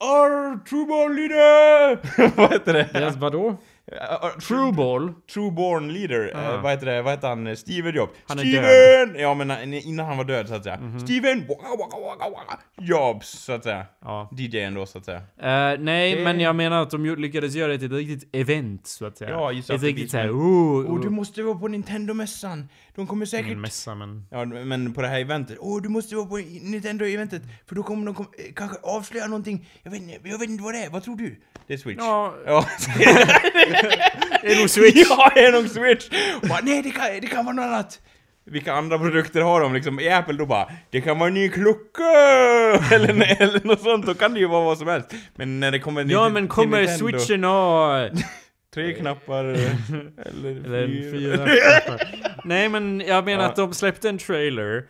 our 0.00 0.64
true 0.64 1.14
leader! 1.14 1.98
vad 2.36 2.52
heter 2.52 2.72
det? 2.72 2.88
Deras 2.92 3.16
vadå? 3.16 3.56
Uh, 3.92 3.96
uh, 4.26 4.38
Trueball? 4.40 5.12
Trueborn 5.34 5.92
leader, 5.92 6.32
Ah. 6.34 6.54
eh, 6.54 6.62
vad 6.62 6.70
heter 6.72 6.86
det, 6.86 7.02
vad 7.02 7.12
heter 7.12 7.28
han, 7.28 7.56
Steven 7.56 7.94
Jobs? 7.94 8.12
Han 8.28 8.38
är 8.38 8.42
Steven! 8.42 9.20
Ja 9.22 9.34
men 9.34 9.74
innan 9.74 10.06
han 10.06 10.16
var 10.16 10.24
död 10.24 10.48
så 10.48 10.54
att 10.54 10.62
säga. 10.64 10.76
Mhm. 10.76 11.00
Steven 11.00 11.46
waka, 11.48 11.68
waka, 11.78 11.96
waka, 12.00 12.30
waka, 12.30 12.58
Jobs, 12.80 13.28
så 13.28 13.52
att 13.52 13.62
säga. 13.64 13.86
Ja. 14.02 14.28
DJn 14.38 14.74
då 14.74 14.86
så 14.86 14.98
att 14.98 15.04
säga. 15.04 15.16
Eh, 15.18 15.78
nej, 15.80 16.14
Det- 16.14 16.24
men 16.24 16.40
jag 16.40 16.56
menar 16.56 16.82
att 16.82 16.90
de 16.90 17.04
lyckades 17.16 17.54
göra 17.54 17.72
det 17.72 17.78
till 17.78 17.86
ett 17.86 17.92
riktigt 18.08 18.28
event, 18.34 18.86
så 18.86 19.06
att 19.06 19.18
säga. 19.18 19.30
Ja, 19.30 19.52
just 19.52 19.70
Ett 19.70 19.82
riktigt 19.82 20.10
såhär, 20.10 20.30
oh, 20.30 20.90
Åh, 20.92 21.00
du 21.00 21.10
måste 21.10 21.42
vara 21.42 21.58
på 21.58 21.68
Nintendo-mässan. 21.68 22.68
De 22.94 23.06
kommer 23.06 23.26
säkert... 23.26 23.46
Ingen 23.46 23.60
mässa, 23.60 23.94
men... 23.94 24.26
Ja, 24.30 24.44
men 24.44 24.94
på 24.94 25.02
det 25.02 25.08
här 25.08 25.20
eventet. 25.20 25.56
Åh, 25.60 25.82
du 25.82 25.88
måste 25.88 26.16
vara 26.16 26.26
på 26.26 26.36
Nintendo-eventet. 26.62 27.42
För 27.66 27.74
då 27.74 27.82
kommer 27.82 28.06
de 28.06 28.14
kom, 28.14 28.26
eh, 28.38 28.52
kanske 28.56 28.76
avslöja 28.82 29.26
någonting. 29.26 29.68
Jag 29.82 29.90
vet, 29.90 30.00
inte- 30.02 30.28
jag 30.28 30.38
vet 30.38 30.48
inte 30.48 30.62
vad 30.64 30.74
det 30.74 30.78
är. 30.84 30.90
Vad 30.90 31.02
tror 31.02 31.16
du? 31.16 31.40
Det 31.66 31.74
är 31.74 31.78
Switch. 31.78 31.98
Ja, 32.00 32.34
Ja. 32.46 32.64
är 34.42 34.60
nog 34.60 34.70
Switch. 34.70 35.06
ja, 35.10 35.30
det 35.34 35.40
är 35.40 35.52
nog 35.52 35.70
Switch! 35.70 36.08
Bara, 36.48 36.60
nej, 36.62 36.82
det 36.82 36.90
kan, 36.90 37.04
det 37.20 37.26
kan 37.26 37.44
vara 37.44 37.54
något 37.54 37.62
annat. 37.64 38.00
Vilka 38.44 38.72
andra 38.72 38.98
produkter 38.98 39.40
har 39.40 39.60
de 39.60 39.74
liksom? 39.74 40.00
I 40.00 40.08
Apple 40.10 40.34
då 40.34 40.46
bara, 40.46 40.70
det 40.90 41.00
kan 41.00 41.18
vara 41.18 41.28
en 41.28 41.34
ny 41.34 41.48
klocka! 41.48 42.02
eller, 42.94 43.42
eller 43.42 43.66
något 43.66 43.80
sånt, 43.82 44.06
då 44.06 44.14
kan 44.14 44.34
det 44.34 44.40
ju 44.40 44.46
vara 44.48 44.64
vad 44.64 44.78
som 44.78 44.88
helst. 44.88 45.14
Men 45.36 45.60
när 45.60 45.70
det 45.70 45.78
kommer 45.78 46.04
Ja, 46.08 46.28
men 46.28 46.48
kommer 46.48 46.86
Switchen 46.86 47.44
ha... 47.44 48.08
Tre 48.74 48.92
knappar, 48.94 49.44
eller, 49.44 50.66
Eller 50.66 50.86
fyra. 51.12 51.46
fyra 51.46 51.80
knappar. 51.80 52.08
Nej, 52.44 52.68
men 52.68 53.00
jag 53.06 53.24
menar 53.24 53.42
Ja. 53.44 53.48
att 53.50 53.56
de 53.56 53.74
släppte 53.74 54.08
en 54.08 54.18
trailer 54.18 54.84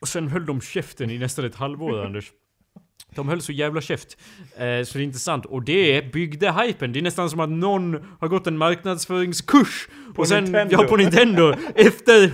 och 0.00 0.08
sen 0.08 0.28
höll 0.28 0.46
de 0.46 0.60
käften 0.60 1.10
i 1.10 1.18
nästan 1.18 1.44
ett 1.44 1.54
halvår, 1.54 2.04
Anders. 2.06 2.30
De 3.14 3.28
höll 3.28 3.42
så 3.42 3.52
jävla 3.52 3.80
käft. 3.80 4.16
Eh, 4.56 4.84
så 4.84 4.98
det 4.98 4.98
är 4.98 5.00
intressant. 5.00 5.46
Och 5.46 5.62
det 5.62 6.12
byggde 6.12 6.52
hypen. 6.52 6.92
Det 6.92 6.98
är 6.98 7.02
nästan 7.02 7.30
som 7.30 7.40
att 7.40 7.50
någon 7.50 7.98
har 8.20 8.28
gått 8.28 8.46
en 8.46 8.58
marknadsföringskurs. 8.58 9.88
På 10.14 10.20
och 10.20 10.28
sen, 10.28 10.44
Nintendo. 10.44 10.76
ja 10.82 10.88
på 10.88 10.96
Nintendo. 10.96 11.54
efter 11.74 12.32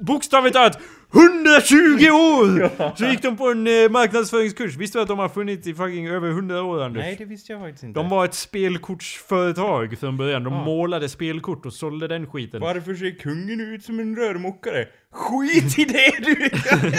bokstavligt 0.00 0.54
talat 0.54 0.78
120 1.14 2.10
år! 2.10 2.96
Så 2.96 3.04
gick 3.04 3.22
de 3.22 3.36
på 3.36 3.48
en 3.50 3.66
eh, 3.66 3.90
marknadsföringskurs. 3.90 4.76
Visste 4.76 4.98
du 4.98 5.02
att 5.02 5.08
de 5.08 5.18
har 5.18 5.28
funnits 5.28 5.66
i 5.66 5.74
fucking 5.74 6.08
över 6.08 6.28
100 6.28 6.62
år 6.62 6.82
Anders? 6.82 7.02
Nej, 7.02 7.14
det 7.18 7.24
visste 7.24 7.52
jag 7.52 7.60
faktiskt 7.62 7.84
inte. 7.84 8.00
De 8.00 8.08
var 8.08 8.24
ett 8.24 8.34
spelkortsföretag 8.34 9.98
från 10.00 10.16
början. 10.16 10.44
De 10.44 10.52
Ja. 10.52 10.64
målade 10.64 11.08
spelkort 11.08 11.66
och 11.66 11.72
sålde 11.72 12.08
den 12.08 12.26
skiten. 12.26 12.60
Varför 12.60 12.94
ser 12.94 13.10
kungen 13.18 13.60
ut 13.60 13.84
som 13.84 14.00
en 14.00 14.16
rörmokare? 14.16 14.86
Skit 15.12 15.78
i 15.78 15.84
det 15.84 16.12
du! 16.24 16.34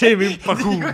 Det 0.00 0.12
är 0.12 0.16
min 0.16 0.36
passion. 0.38 0.84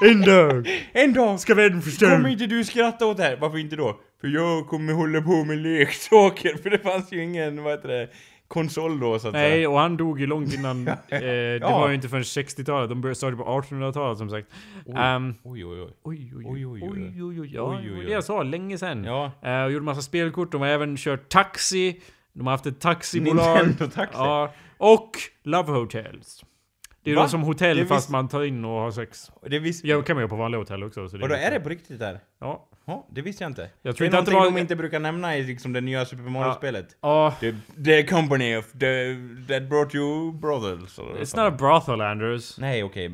En 0.00 0.20
dag 0.22 0.68
en 0.92 1.12
dag 1.12 1.40
ska 1.40 1.54
världen 1.54 1.70
kommer 1.70 1.82
förstöras. 1.82 2.26
inte 2.32 2.46
du 2.46 2.64
skratta 2.64 3.06
åt 3.06 3.16
det 3.16 3.22
här. 3.22 3.36
Varför 3.40 3.58
inte 3.58 3.76
då? 3.76 4.00
För 4.20 4.28
jag 4.28 4.66
kommer 4.68 4.92
hålla 4.92 5.20
på 5.22 5.44
med 5.44 5.58
leksaker. 5.58 6.62
För 6.62 6.70
det 6.70 6.78
fanns 6.78 7.12
ju 7.12 7.22
ingen, 7.24 7.62
vad 7.62 7.72
heter 7.72 7.88
det, 7.88 8.08
konsol 8.54 9.00
då 9.00 9.18
så 9.18 9.28
att 9.28 9.32
Nej, 9.34 9.50
säga. 9.50 9.70
och 9.70 9.78
han 9.78 9.96
dog 9.96 10.20
ju 10.20 10.26
långt 10.26 10.54
innan. 10.54 10.88
eh, 10.88 10.96
det 11.08 11.58
Ja. 11.62 11.78
var 11.78 11.88
ju 11.88 11.94
inte 11.94 12.08
förrän 12.08 12.22
60-talet. 12.22 12.88
De 12.88 13.00
började 13.00 13.14
starta 13.14 13.36
på 13.36 13.44
1800-talet 13.44 14.18
som 14.18 14.30
sagt. 14.30 14.48
Oj. 14.86 14.94
Ehm, 14.98 15.34
Oj, 15.42 15.64
oj, 15.66 15.80
oj. 15.82 15.90
Oj, 16.02 16.32
oj, 16.36 16.44
Oj, 16.46 16.66
oj, 16.66 17.22
oj, 17.22 17.40
oj. 17.40 17.50
Ja, 17.54 17.62
Oj, 17.62 17.76
oj, 17.76 17.88
det 17.90 17.98
oj. 18.00 18.04
det 18.06 18.12
jag 18.12 18.24
sa 18.24 18.42
länge 18.42 18.78
sen. 18.78 19.04
Ja. 19.04 19.32
Eh, 19.42 19.62
och 19.64 19.72
gjorde 19.72 19.84
massa 19.84 20.02
spelkort. 20.02 20.52
De 20.52 20.60
har 20.60 20.68
även 20.68 20.96
kört 20.96 21.28
taxi. 21.28 22.00
De 22.32 22.46
har 22.46 22.52
haft 22.54 22.66
ett 22.66 22.80
taxibolag. 22.80 23.66
Nintendo 23.66 23.90
Taxi. 23.94 24.14
Ja, 24.18 24.52
och 24.78 25.10
Love 25.42 25.72
Hotels. 25.72 26.44
Det 27.04 27.10
är 27.10 27.14
Va? 27.16 27.22
de 27.22 27.28
som 27.28 27.42
hotell 27.42 27.76
Det 27.76 27.86
fast 27.86 28.04
visst- 28.06 28.10
man 28.10 28.28
tar 28.28 28.42
in 28.44 28.64
och 28.64 28.70
har 28.80 28.90
sex. 28.90 29.30
Det 29.50 29.58
visste... 29.58 29.88
Jag 29.88 30.06
kan 30.06 30.16
man 30.16 30.20
göra 30.20 30.28
på 30.28 30.36
vanliga 30.36 30.58
hotell 30.58 30.82
också. 30.84 31.08
Så 31.08 31.22
Och 31.22 31.28
då 31.28 31.34
är 31.34 31.50
det 31.50 31.60
på 31.60 31.68
riktigt 31.68 31.98
där? 31.98 32.20
Ja. 32.40 32.68
Ja, 32.90 33.06
det 33.10 33.22
visste 33.22 33.44
jag 33.44 33.50
inte. 33.50 33.70
Jag 33.82 33.96
tror 33.96 34.08
det 34.10 34.16
är 34.16 34.18
inte 34.20 34.30
någonting 34.32 34.52
var- 34.52 34.58
de 34.58 34.60
inte 34.60 34.76
brukar 34.76 35.00
nämna 35.00 35.36
i 35.36 35.42
liksom 35.42 35.72
det 35.72 35.80
nya 35.80 36.04
Super 36.04 36.22
Mario-spelet. 36.22 36.96
Ja. 37.00 37.34
The, 37.40 37.54
the 37.84 38.02
company 38.02 38.56
of 38.56 38.72
the, 38.72 39.16
that 39.48 39.68
brought 39.68 39.94
you 39.94 40.32
brothers. 40.32 40.98
eller 40.98 41.12
It's 41.20 41.36
not 41.36 41.52
a 41.52 41.56
brothel, 41.58 42.00
Anders. 42.00 42.58
Nej, 42.58 42.82
okej. 42.82 43.10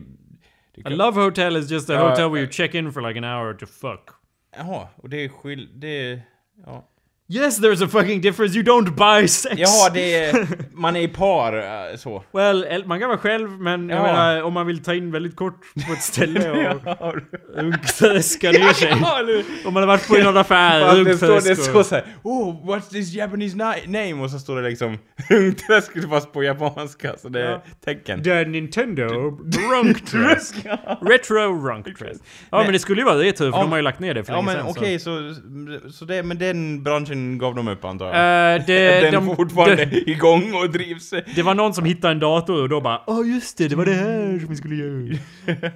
Det 0.74 0.86
A 0.86 0.90
love 0.90 1.22
hotel 1.22 1.56
is 1.56 1.70
just 1.70 1.90
a 1.90 1.92
Ja, 1.94 2.08
hotel 2.08 2.28
where 2.30 2.40
you 2.42 2.52
check 2.52 2.74
in 2.74 2.92
for 2.92 3.00
like 3.08 3.18
an 3.18 3.24
hour 3.24 3.54
to 3.54 3.66
fuck. 3.66 4.08
Jaha, 4.56 4.88
och 4.96 5.08
det 5.08 5.24
är 5.24 5.28
skill... 5.28 5.68
Det 5.74 5.88
är... 6.12 6.22
Ja. 6.66 6.88
Yes, 7.28 7.58
there's 7.58 7.82
a 7.84 7.88
fucking 7.88 8.20
difference. 8.20 8.54
You 8.58 8.62
don't 8.64 8.94
buy 8.96 9.28
sex. 9.28 9.54
Jaha, 9.58 9.90
det 9.94 10.14
är... 10.14 10.46
Man 10.74 10.96
är 10.96 11.00
i 11.00 11.08
par, 11.08 11.52
äh, 11.90 11.96
så. 11.96 12.22
Well, 12.32 12.64
el- 12.64 12.86
man 12.86 13.00
kan 13.00 13.08
vara 13.08 13.18
själv, 13.18 13.50
men 13.60 13.88
jag 13.88 13.98
Ja. 13.98 14.02
menar 14.02 14.42
om 14.42 14.52
man 14.52 14.66
vill 14.66 14.82
ta 14.82 14.94
in 14.94 15.12
väldigt 15.12 15.36
kort 15.36 15.60
på 15.86 15.92
ett 15.92 16.02
ställe 16.02 16.50
och 16.74 16.80
Ja, 16.84 17.14
runktröska 17.56 18.50
ner 18.52 18.72
sig. 18.72 18.88
Ja, 19.00 19.20
Om 19.68 19.74
man 19.74 19.82
har 19.82 19.86
varit 19.86 20.08
på 20.08 20.14
någon 20.18 20.36
affär, 20.36 20.80
Fan, 20.80 21.04
det 21.04 21.16
står, 21.16 21.26
det 21.66 21.78
och... 21.78 21.86
såhär 21.86 22.04
Oh, 22.22 22.66
what's 22.70 22.90
this 22.90 23.12
Japanese 23.14 23.56
na- 23.56 23.86
name? 23.86 24.24
Och 24.24 24.30
så 24.30 24.38
står 24.38 24.62
det 24.62 24.68
liksom 24.68 24.98
Rungträsk 25.28 26.08
fast 26.10 26.32
på 26.32 26.42
japanska, 26.42 27.14
så 27.18 27.28
det 27.28 27.40
är 27.40 27.50
Ja. 27.50 27.62
tecken. 27.84 28.22
The 28.22 28.44
Nintendo 28.44 29.04
runkträsk. 29.72 30.54
Retro 31.00 31.68
runkträsk. 31.68 32.20
Ja 32.50 32.62
men 32.62 32.72
det 32.72 32.78
skulle 32.78 33.00
ju 33.00 33.04
vara 33.04 33.18
retro 33.18 33.44
för 33.52 33.58
Ja, 33.58 33.62
de 33.62 33.70
har 33.70 33.76
ju 33.78 33.82
lagt 33.82 34.00
ner 34.00 34.14
det 34.14 34.24
för 34.24 34.32
Ja 34.32 34.36
länge 34.40 34.46
men 34.46 34.74
sedan, 34.74 34.74
okej, 34.82 34.98
så, 34.98 35.34
så 35.92 36.04
det, 36.04 36.22
men 36.22 36.38
den 36.38 36.82
branschen 36.82 37.15
sen 37.16 37.38
gav 37.38 37.54
de 37.54 37.68
upp 37.68 37.84
antar 37.84 38.06
jag. 38.06 38.54
Eh, 38.54 38.66
det, 38.66 39.00
Den 39.00 39.12
de, 39.12 39.36
fortfarande 39.36 39.84
det, 39.84 40.10
igång 40.10 40.54
och 40.54 40.70
drivs. 40.70 41.14
det 41.34 41.42
var 41.42 41.54
någon 41.54 41.74
som 41.74 41.84
hittade 41.84 42.12
en 42.12 42.18
dator 42.18 42.62
och 42.62 42.68
då 42.68 42.80
bara 42.80 43.00
Åh 43.06 43.28
just 43.28 43.58
det, 43.58 43.68
det 43.68 43.76
var 43.76 43.84
det 43.84 43.94
här 43.94 44.38
som 44.38 44.48
vi 44.48 44.56
skulle 44.56 44.74
göra. 44.74 45.18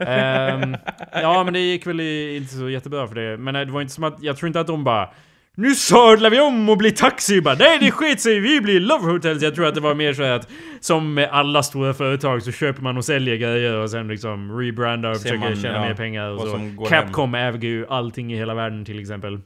Ehm, 0.10 0.76
ja 1.12 1.44
men 1.44 1.52
det 1.52 1.60
gick 1.60 1.86
väl 1.86 2.00
inte 2.00 2.54
så 2.54 2.68
jättebra 2.68 3.06
för 3.06 3.14
det. 3.14 3.36
Men 3.36 3.56
eh, 3.56 3.60
det 3.60 3.72
var 3.72 3.80
inte 3.80 3.94
som 3.94 4.04
att, 4.04 4.16
jag 4.20 4.36
tror 4.36 4.46
inte 4.46 4.60
att 4.60 4.66
de 4.66 4.84
bara 4.84 5.08
nu 5.56 5.74
sadlar 5.74 6.30
vi 6.30 6.40
om 6.40 6.68
och 6.68 6.78
blir 6.78 6.90
taxi 6.90 7.40
bara, 7.40 7.54
Nej 7.54 7.78
det 7.80 7.90
sket 7.90 8.20
sig, 8.20 8.40
vi 8.40 8.60
blir 8.60 8.80
Love 8.80 9.12
Hotels. 9.12 9.42
Jag 9.42 9.54
tror 9.54 9.66
att 9.66 9.74
det 9.74 9.80
var 9.80 9.94
mer 9.94 10.12
så 10.12 10.22
att 10.22 10.48
som 10.80 11.14
med 11.14 11.28
alla 11.32 11.62
stora 11.62 11.94
företag 11.94 12.42
så 12.42 12.52
köper 12.52 12.82
man 12.82 12.96
och 12.96 13.04
säljer 13.04 13.36
grejer 13.36 13.76
och 13.76 13.90
sen 13.90 14.08
liksom 14.08 14.58
rebrandar 14.58 15.10
och 15.10 15.16
Ser 15.16 15.22
försöker 15.22 15.48
man, 15.48 15.56
tjäna 15.56 15.74
ja, 15.74 15.88
mer 15.88 15.94
pengar 15.94 16.30
och 16.30 16.40
så. 16.40 16.86
Capcom 16.88 17.34
äger 17.34 17.68
ju 17.68 17.86
allting 17.86 18.32
i 18.32 18.36
hela 18.36 18.54
världen 18.54 18.84
till 18.84 19.00
exempel. 19.00 19.40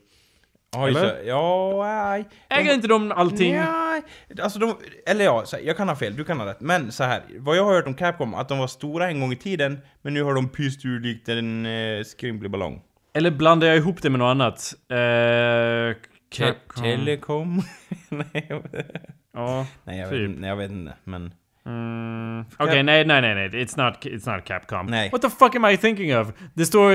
Ja, 0.75 0.89
just 0.89 0.99
Eller? 1.01 1.15
det. 1.15 1.23
ja, 1.25 1.83
nej. 1.85 2.29
Äger 2.49 2.75
inte 2.75 2.89
de 2.89 3.13
allting? 3.13 3.55
Nej, 3.55 4.03
alltså 4.43 4.59
de, 4.59 4.75
eller 5.07 5.25
ja, 5.25 5.43
så 5.47 5.57
här, 5.57 5.63
jag 5.65 5.77
kan 5.77 5.89
ha 5.89 5.97
fel, 5.97 6.17
du 6.17 6.25
kan 6.25 6.41
ha 6.41 6.47
rätt. 6.47 6.61
Men 6.61 6.93
så 6.93 7.05
här, 7.05 7.23
vad 7.39 7.57
jag 7.57 7.65
har 7.65 7.75
hört 7.75 7.87
om 7.87 7.95
Capcom, 7.95 8.35
att 8.35 8.49
de 8.49 8.59
var 8.59 8.67
stora 8.67 9.09
en 9.09 9.21
gång 9.21 9.33
i 9.33 9.37
tiden, 9.37 9.79
men 10.03 10.15
nu 10.15 10.23
har 10.23 10.35
de 10.35 10.49
pyst 10.49 10.85
ur 10.85 11.01
likt 11.01 11.29
en 11.29 11.67
eh, 11.67 12.05
skrymplig 12.05 12.51
ballong. 12.51 12.83
Eller 13.15 13.31
blandar 13.31 13.67
jag 13.69 13.77
ihop 13.77 14.03
det 14.03 14.11
med 14.11 14.19
något 14.19 14.31
annat? 14.31 14.75
Eh, 14.91 14.97
Te 14.97 16.45
Capcom. 16.45 16.83
Telekom? 16.83 17.63
nej, 18.09 18.47
jag 18.49 18.63
vet, 18.73 18.87
Ja. 19.35 19.67
nej, 19.85 19.99
jag 19.99 20.11
Typ. 20.11 20.31
vet, 20.31 20.39
nej, 20.41 20.49
jag 20.51 20.57
vet 20.57 20.71
inte, 20.71 20.93
men... 21.05 21.35
Mm, 21.67 22.45
Okej, 22.59 22.83
nej, 22.83 23.05
nej, 23.05 23.21
nej, 23.21 23.35
nej. 23.35 23.49
It's 23.65 23.85
not, 23.85 24.05
it's 24.05 24.35
not 24.35 24.45
Capcom. 24.45 24.87
Nej. 24.87 25.11
What 25.11 25.23
the 25.23 25.31
fuck 25.31 25.57
am 25.57 25.65
I 25.65 25.77
thinking 25.77 26.19
of? 26.19 26.29
Det 26.55 26.67
står 26.67 26.93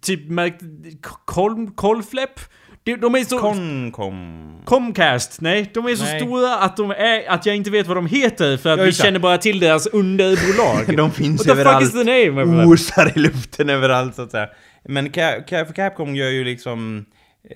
typ 0.00 0.28
märkt... 0.30 0.62
Kol, 1.24 1.70
kolfläpp? 1.74 2.40
De, 2.94 2.96
de 3.00 3.14
är 3.14 3.24
så... 3.24 3.38
Concom... 3.38 4.44
Comcast? 4.64 5.40
Nej, 5.40 5.70
de 5.74 5.86
är 5.86 5.94
så 5.94 6.04
Nej. 6.04 6.20
stora 6.20 6.54
att, 6.58 6.76
de 6.76 6.90
är, 6.90 7.28
att 7.30 7.46
jag 7.46 7.56
inte 7.56 7.70
vet 7.70 7.86
vad 7.86 7.96
de 7.96 8.06
heter 8.06 8.56
för 8.56 8.70
att 8.70 8.80
vi 8.80 8.84
det. 8.84 8.92
känner 8.92 9.18
bara 9.18 9.38
till 9.38 9.60
deras 9.60 9.86
underbolag. 9.86 10.96
De 10.96 11.10
finns 11.12 11.46
What 11.46 11.56
the 11.56 11.64
fuck 11.64 11.82
is 11.82 11.94
överallt. 11.94 12.06
the 12.24 12.30
name? 12.44 12.66
Osar 12.66 13.12
i 13.16 13.20
luften 13.20 13.70
överallt 13.70 14.14
så 14.14 14.22
att 14.22 14.30
säga. 14.30 14.48
Men 14.88 15.10
Ca 15.10 15.32
Ca 15.48 15.64
för 15.64 15.72
Capcom 15.72 16.16
gör 16.16 16.30
ju 16.30 16.44
liksom... 16.44 17.04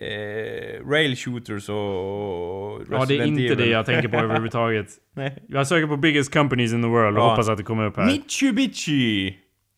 Eh, 0.01 0.89
rail 0.91 1.16
shooters 1.16 1.68
och... 1.68 1.76
och 2.74 2.83
Ja, 2.91 3.05
det 3.05 3.16
är 3.18 3.26
inte 3.26 3.55
det 3.55 3.66
jag 3.66 3.87
tänker 3.87 4.09
på 4.09 4.16
överhuvudtaget. 4.24 4.87
Nej. 5.16 5.43
Jag 5.49 5.66
söker 5.66 5.87
på 5.87 5.97
biggest 5.97 6.33
companies 6.33 6.72
in 6.72 6.83
the 6.83 6.89
world 6.89 7.16
och 7.18 7.22
Ja. 7.24 7.30
hoppas 7.30 7.49
att 7.49 7.57
det 7.59 7.64
kommer 7.64 7.87
upp 7.87 7.97
här. 7.97 8.07
Mitsubishi! 8.07 9.35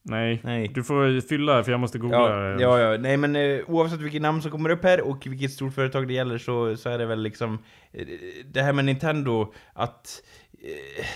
Nej. 0.06 0.40
Nej. 0.44 0.68
Du 0.68 0.84
får 0.84 1.20
fylla 1.28 1.64
för 1.64 1.70
jag 1.70 1.80
måste 1.80 1.98
googla. 1.98 2.18
Ja, 2.18 2.60
ja, 2.60 2.78
ja. 2.92 2.98
Nej 2.98 3.16
men 3.16 3.36
eh, 3.36 3.60
oavsett 3.66 4.00
vilket 4.00 4.22
namn 4.22 4.42
som 4.42 4.50
kommer 4.50 4.70
upp 4.70 4.82
här 4.82 5.00
och 5.00 5.26
vilket 5.26 5.52
stort 5.52 5.74
företag 5.74 6.08
det 6.08 6.14
gäller 6.14 6.38
så, 6.38 6.76
så 6.76 6.90
är 6.90 6.98
det 6.98 7.06
väl 7.06 7.22
liksom 7.22 7.58
eh, 7.92 8.06
det 8.52 8.62
här 8.62 8.72
med 8.72 8.84
Nintendo 8.84 9.52
att 9.72 10.22
eh, 10.62 11.06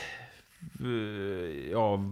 ja 1.70 2.05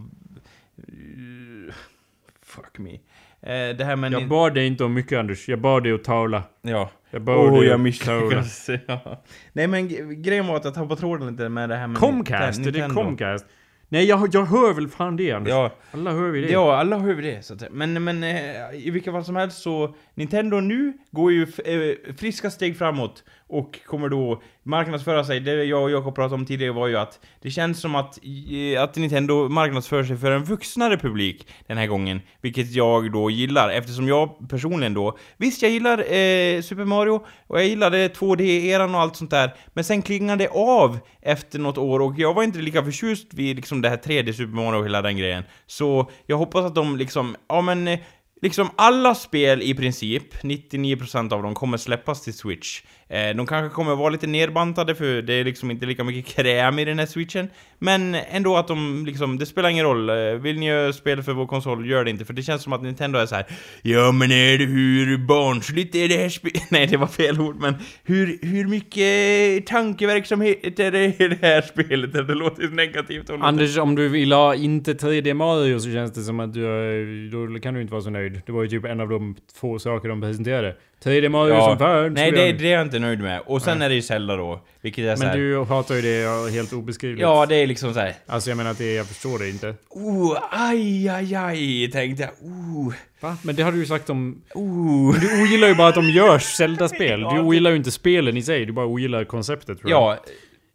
fuck 2.45 2.77
me. 2.77 2.93
Eh, 3.41 3.75
det 3.77 3.83
här 3.83 3.95
med 3.95 4.13
Jag 4.13 4.27
bad 4.27 4.53
dig 4.53 4.67
inte 4.67 4.83
om 4.83 4.93
mycket 4.93 5.19
Anders. 5.19 5.49
Jag 5.49 5.59
bad 5.59 5.83
dig 5.83 5.91
att 5.93 6.03
tavla. 6.03 6.43
ja. 6.61 6.89
Jag 7.11 7.21
bad 7.21 7.37
Åh, 7.37 7.59
dig 7.59 7.69
jag 7.69 7.79
misslyckades. 7.79 8.69
Ja. 8.87 9.23
Nej 9.53 9.67
men 9.67 9.87
grejen 10.23 10.47
var 10.47 10.55
att 10.55 10.65
jag 10.65 10.73
tappade 10.73 10.99
tråden 10.99 11.31
lite 11.31 11.49
med 11.49 11.69
det 11.69 11.75
här 11.75 11.87
med 11.87 11.97
Comcast? 11.97 12.59
Nintendo. 12.59 12.85
Är 12.85 12.87
det 12.87 12.93
Comcast? 12.93 13.45
Nej, 13.89 14.05
jag, 14.05 14.29
jag 14.31 14.45
hör 14.45 14.73
väl 14.73 14.87
fan 14.87 15.15
det 15.17 15.31
Anders. 15.31 15.51
Ja, 15.51 15.71
Alla 15.91 16.11
hör 16.11 16.29
vi 16.29 16.41
det. 16.41 16.51
Ja, 16.51 16.75
alla 16.77 16.97
hör 16.99 17.15
ju 17.15 17.21
det 17.21 17.45
så 17.45 17.53
att. 17.53 17.63
Men, 17.71 18.03
men 18.03 18.23
eh, 18.23 18.31
i 18.73 18.89
vilket 18.93 19.13
fall 19.13 19.25
som 19.25 19.35
helst 19.35 19.61
så, 19.61 19.95
Nintendo 20.13 20.59
nu 20.59 20.93
går 21.11 21.31
ju 21.31 21.43
f- 21.43 21.59
eh, 21.65 22.13
friska 22.17 22.49
steg 22.49 22.77
framåt 22.77 23.23
och 23.49 23.79
kommer 23.85 24.09
då 24.09 24.41
marknadsföra 24.63 25.23
sig. 25.23 25.39
Det 25.39 25.63
jag 25.63 25.83
och 25.83 25.91
Jakob 25.91 26.15
pratade 26.15 26.35
om 26.35 26.45
tidigare 26.45 26.71
var 26.71 26.87
ju 26.87 26.97
att 26.97 27.19
det 27.41 27.51
känns 27.51 27.81
som 27.81 27.95
att, 27.95 28.19
eh, 28.23 28.83
att 28.83 28.95
Nintendo 28.95 29.49
marknadsför 29.49 30.03
sig 30.03 30.17
för 30.17 30.31
en 30.31 30.43
vuxnare 30.43 30.97
publik 30.97 31.47
den 31.67 31.77
här 31.77 31.87
gången. 31.87 32.21
Vilket 32.41 32.71
jag 32.71 33.11
då 33.11 33.29
gillar, 33.29 33.69
eftersom 33.69 34.07
jag 34.07 34.49
personligen 34.49 34.93
då, 34.93 35.17
visst 35.37 35.61
jag 35.61 35.71
gillar 35.71 35.97
eh, 35.97 36.61
Super 36.61 36.85
Mario 36.85 37.25
och 37.47 37.59
jag 37.59 37.67
gillade 37.67 38.07
2D-eran 38.07 38.95
och 38.95 39.01
allt 39.01 39.15
sånt 39.15 39.31
där, 39.31 39.53
men 39.73 39.83
sen 39.83 40.01
klingade 40.01 40.43
det 40.43 40.49
av 40.49 40.99
efter 41.21 41.59
något 41.59 41.77
år 41.77 41.99
och 41.99 42.13
jag 42.17 42.33
var 42.33 42.43
inte 42.43 42.59
lika 42.59 42.83
förtjust 42.83 43.33
vid 43.33 43.55
liksom 43.55 43.81
det 43.81 43.89
här 43.89 43.97
3D 43.97 44.33
Super 44.33 44.55
Mario 44.55 44.77
och 44.77 44.85
hela 44.85 45.01
den 45.01 45.17
grejen. 45.17 45.43
Så 45.67 46.11
jag 46.25 46.37
hoppas 46.37 46.65
att 46.65 46.75
de 46.75 46.97
liksom, 46.97 47.35
ja 47.49 47.61
men, 47.61 47.87
eh, 47.87 47.99
liksom 48.41 48.69
alla 48.75 49.15
spel 49.15 49.61
i 49.61 49.73
princip, 49.73 50.43
99% 50.43 51.33
av 51.33 51.43
dem 51.43 51.55
kommer 51.55 51.77
släppas 51.77 52.21
till 52.21 52.33
Switch. 52.33 52.81
Eh, 53.09 53.35
de 53.35 53.45
kanske 53.45 53.75
kommer 53.75 53.95
vara 53.95 54.09
lite 54.09 54.27
nerbantade 54.27 54.95
för 54.95 55.21
det 55.21 55.33
är 55.33 55.43
liksom 55.43 55.71
inte 55.71 55.85
lika 55.85 56.03
mycket 56.03 56.35
kräm 56.35 56.79
i 56.79 56.85
den 56.85 56.99
här 56.99 57.05
switchen. 57.05 57.49
Men 57.79 58.15
ändå 58.15 58.57
att 58.57 58.67
de 58.67 59.05
liksom, 59.05 59.37
det 59.37 59.45
spelar 59.45 59.69
ingen 59.69 59.85
roll. 59.85 60.09
Eh, 60.09 60.15
vill 60.15 60.59
ni 60.59 60.65
göra 60.65 60.93
spel 60.93 61.23
för 61.23 61.33
vår 61.33 61.47
konsol, 61.47 61.89
gör 61.89 62.03
det 62.03 62.09
inte. 62.09 62.25
För 62.25 62.33
det 62.33 62.43
känns 62.43 62.63
som 62.63 62.73
att 62.73 62.83
Nintendo 62.83 63.19
är 63.19 63.25
så 63.25 63.35
här. 63.35 63.45
Ja 63.81 64.11
men 64.11 64.31
är 64.31 64.57
det 64.57 64.65
hur 64.65 65.17
barnsligt 65.17 65.95
är 65.95 66.07
det 66.07 66.17
här 66.17 66.29
spelet? 66.29 66.63
Nej 66.71 66.87
det 66.87 66.97
var 66.97 67.07
fel 67.07 67.41
ord 67.41 67.55
men 67.59 67.75
hur, 68.03 68.39
hur 68.41 68.67
mycket 68.67 69.67
tankeverksamhet 69.67 70.79
är 70.79 70.91
det 70.91 71.05
i 71.05 71.27
det 71.27 71.37
här 71.41 71.61
spelet? 71.61 72.13
Det 72.13 72.35
låter 72.35 72.63
ju 72.63 72.69
negativt. 72.69 73.29
och 73.29 73.47
Anders, 73.47 73.77
om 73.77 73.95
du 73.95 74.09
vill 74.09 74.31
ha 74.31 74.55
inte 74.55 74.93
3D 74.93 75.33
Mario 75.33 75.79
så 75.79 75.91
känns 75.91 76.13
det 76.13 76.21
som 76.21 76.39
att 76.39 76.53
du, 76.53 76.65
eh, 76.65 77.31
då 77.31 77.59
kan 77.59 77.73
du 77.73 77.81
inte 77.81 77.91
vara 77.91 78.01
så 78.01 78.09
nöjd. 78.09 78.41
Det 78.45 78.51
var 78.51 78.63
ju 78.63 78.69
typ 78.69 78.85
en 78.85 78.99
av 78.99 79.09
de 79.09 79.35
få 79.55 79.79
saker 79.79 80.09
de 80.09 80.21
presenterade. 80.21 80.75
3D 81.03 81.29
Mario 81.29 81.53
Ja, 81.53 81.65
som 81.65 81.77
fan. 81.77 82.13
Nej 82.13 82.31
det, 82.31 82.51
det 82.51 82.67
är 82.67 82.73
jag 82.73 82.81
inte 82.81 82.99
nöjd 82.99 83.19
med. 83.19 83.41
Och 83.45 83.61
sen 83.61 83.81
är 83.81 83.89
det 83.89 83.95
ju 83.95 84.01
Zelda 84.01 84.35
då. 84.35 84.61
Vilket 84.81 85.05
är 85.05 85.17
Men 85.17 85.37
du 85.37 85.63
hatar 85.63 85.95
ju 85.95 86.01
det 86.01 86.51
helt 86.51 86.73
obeskrivligt. 86.73 87.21
Ja 87.21 87.45
det 87.45 87.55
är 87.55 87.67
liksom 87.67 87.93
så 87.93 87.99
här. 87.99 88.13
Alltså 88.25 88.49
jag 88.49 88.57
menar 88.57 88.71
att 88.71 88.77
det, 88.77 88.93
jag 88.93 89.07
förstår 89.07 89.39
det 89.39 89.49
inte. 89.49 89.75
Oh, 89.89 90.37
aj, 90.51 91.09
aj, 91.09 91.35
aj, 91.35 91.91
tänkte 91.91 92.23
jag. 92.23 92.31
Oh, 92.49 92.93
Va? 93.19 93.37
Men 93.41 93.55
det 93.55 93.63
har 93.63 93.71
du 93.71 93.77
ju 93.77 93.85
sagt 93.85 94.09
om... 94.09 94.41
oh. 94.53 95.19
Du 95.19 95.43
ogillar 95.43 95.67
ju 95.67 95.75
bara 95.75 95.87
att 95.87 95.95
de 95.95 96.09
gör 96.09 96.39
Zelda-spel. 96.39 97.21
Du 97.33 97.39
ogillar 97.39 97.71
ju 97.71 97.77
inte 97.77 97.91
spelen 97.91 98.37
i 98.37 98.41
sig, 98.41 98.65
du 98.65 98.73
bara 98.73 98.85
ogillar 98.85 99.23
konceptet 99.23 99.79
tror 99.79 99.91
jag. 99.91 100.01
Ja, 100.01 100.17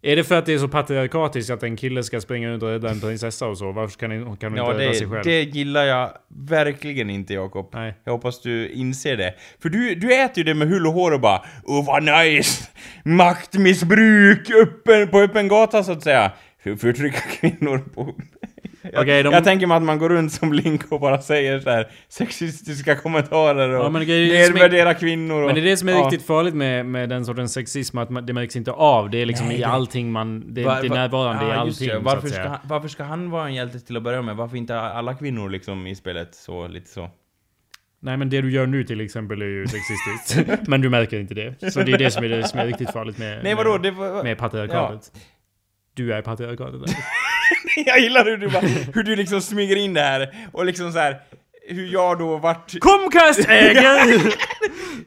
Är 0.05 0.15
det 0.15 0.23
för 0.23 0.35
att 0.35 0.45
det 0.45 0.53
är 0.53 0.57
så 0.57 0.67
patriarkatiskt 0.67 1.49
att 1.49 1.63
en 1.63 1.75
kille 1.75 2.03
ska 2.03 2.21
springa 2.21 2.49
runt 2.49 2.63
och 2.63 2.69
rädda 2.69 2.89
en 2.89 2.99
prinsessa 2.99 3.47
och 3.47 3.57
så? 3.57 3.71
Varför 3.71 3.97
kan, 3.97 4.37
kan 4.37 4.51
hon 4.51 4.57
ja 4.57 4.71
inte 4.71 4.83
rädda 4.83 4.93
sig 4.93 5.09
själv? 5.09 5.23
det 5.23 5.41
gillar 5.41 5.83
jag 5.83 6.11
verkligen 6.27 7.09
inte 7.09 7.33
Jakob. 7.33 7.69
Nej. 7.73 7.93
Jag 8.03 8.11
hoppas 8.11 8.41
du 8.41 8.69
inser 8.69 9.17
det. 9.17 9.33
För 9.61 9.69
du, 9.69 9.95
du 9.95 10.13
äter 10.13 10.37
ju 10.37 10.43
det 10.43 10.53
med 10.53 10.67
hull 10.67 10.87
och 10.87 10.93
hår 10.93 11.11
och 11.11 11.19
bara 11.19 11.41
Åh 11.63 11.85
vad 11.85 12.03
nice! 12.03 12.67
Maktmissbruk 13.03 14.49
uppen, 14.49 15.07
på 15.07 15.19
öppen 15.19 15.47
gata 15.47 15.83
så 15.83 15.91
att 15.91 16.03
säga. 16.03 16.31
Förtrycka 16.63 17.19
kvinnor 17.39 17.77
på... 17.77 18.15
Jag, 18.91 19.01
Okej, 19.01 19.23
de- 19.23 19.33
jag 19.33 19.43
tänker 19.43 19.67
mig 19.67 19.77
att 19.77 19.83
man 19.83 19.97
går 19.99 20.09
runt 20.09 20.31
som 20.31 20.53
Link 20.53 20.91
och 20.91 20.99
bara 20.99 21.21
säger 21.21 21.59
så 21.59 21.69
här 21.69 21.87
sexistiska 22.09 22.95
kommentarer 22.95 23.69
och 23.69 23.85
Ja, 23.85 24.01
är 24.01 24.49
nedvärderar 24.49 24.93
kvinnor 24.93 25.41
och... 25.41 25.45
Men 25.45 25.55
det 25.55 25.61
är 25.61 25.65
det 25.65 25.77
som 25.77 25.89
är 25.89 25.93
ja. 25.93 25.99
riktigt 26.03 26.25
farligt 26.27 26.53
med, 26.53 26.85
med 26.85 27.09
den 27.09 27.25
sortens 27.25 27.53
sexism, 27.53 27.97
att 27.97 28.09
man, 28.09 28.25
det 28.25 28.33
märks 28.33 28.55
inte 28.55 28.71
av. 28.71 29.09
Det 29.09 29.21
är 29.21 29.25
liksom 29.25 29.47
Nej, 29.47 29.59
i 29.59 29.63
allting 29.63 30.11
man... 30.11 30.53
Det, 30.53 30.61
är 30.61 30.65
va- 30.65 30.81
närvarande 30.81 31.45
i 31.45 31.47
Ja, 31.49 31.65
just 31.65 31.81
allting, 31.81 31.95
det. 31.95 31.99
varför, 31.99 32.27
ska 32.27 32.43
han, 32.47 32.59
varför 32.63 32.87
ska 32.87 33.03
han 33.03 33.29
vara 33.31 33.47
en 33.47 33.53
hjälte 33.53 33.79
till 33.79 33.97
att 33.97 34.03
börja 34.03 34.21
med? 34.21 34.35
Varför 34.35 34.57
inte 34.57 34.79
alla 34.79 35.13
kvinnor 35.13 35.49
liksom 35.49 35.87
i 35.87 35.95
spelet 35.95 36.35
så, 36.35 36.67
lite 36.67 36.89
så? 36.89 37.09
Nej 37.99 38.17
men 38.17 38.29
det 38.29 38.41
du 38.41 38.51
gör 38.51 38.65
nu 38.67 38.83
till 38.83 39.01
exempel 39.01 39.41
är 39.41 39.45
ju 39.45 39.65
sexistiskt. 39.67 40.61
men 40.67 40.81
du 40.81 40.89
märker 40.89 41.19
inte 41.19 41.33
det. 41.33 41.71
Så 41.73 41.81
det 41.81 41.91
är 41.91 41.97
det 41.97 42.11
som 42.11 42.23
är, 42.23 42.29
det 42.29 42.43
som 42.47 42.59
är 42.59 42.65
riktigt 42.65 42.91
farligt 42.91 43.17
med, 43.17 43.43
Nej 43.43 43.55
vadå? 43.55 43.71
med, 43.71 43.81
Det 43.81 43.91
var... 43.91 44.23
med 44.23 44.37
patriarkatet. 44.37 45.11
Du 45.95 46.13
är 46.13 46.21
patriarkatet. 46.21 46.95
Jag 47.85 47.99
gillar 47.99 48.25
hur 48.25 48.37
du 48.37 48.47
bara, 48.49 48.61
hur 48.93 49.03
du 49.03 49.15
liksom 49.15 49.41
smyger 49.41 49.75
in 49.75 49.93
det 49.93 50.01
här 50.01 50.35
och 50.51 50.65
liksom 50.65 50.91
så 50.91 50.99
här 50.99 51.15
hur 51.67 51.93
jag 51.93 52.19
då 52.19 52.37
vart... 52.37 52.79
Comcast 52.79 53.49
äger! 53.49 54.05
Nej 54.05 54.05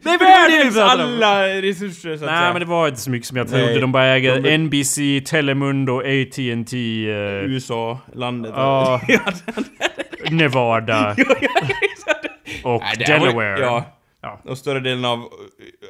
men 0.02 0.18
det 0.18 0.24
var 0.24 0.64
det 0.64 0.70
vi 0.70 0.80
alla 0.80 1.48
resurser 1.48 2.16
så 2.16 2.24
att 2.24 2.30
Nej 2.30 2.40
säga. 2.40 2.52
men 2.52 2.60
det 2.60 2.66
var 2.66 2.88
inte 2.88 3.00
så 3.00 3.10
mycket 3.10 3.28
som 3.28 3.36
jag 3.36 3.50
Nej. 3.50 3.64
trodde. 3.64 3.80
De 3.80 3.92
bara 3.92 4.04
äger 4.06 4.40
De- 4.40 4.58
NBC, 4.58 4.96
Telemundo, 5.30 5.98
AT&T 5.98 6.76
eh, 7.10 7.44
USA, 7.44 7.98
landet. 8.14 8.52
Ja. 8.56 9.00
Nevada 10.30 11.16
och 12.62 12.82
Nej, 12.98 13.06
här 13.08 13.18
var- 13.18 13.26
Delaware. 13.26 13.60
Ja. 13.60 13.84
Ja. 14.22 14.40
Och 14.44 14.58
större 14.58 14.80
delen 14.80 15.04
av 15.04 15.18
uh, 15.18 15.24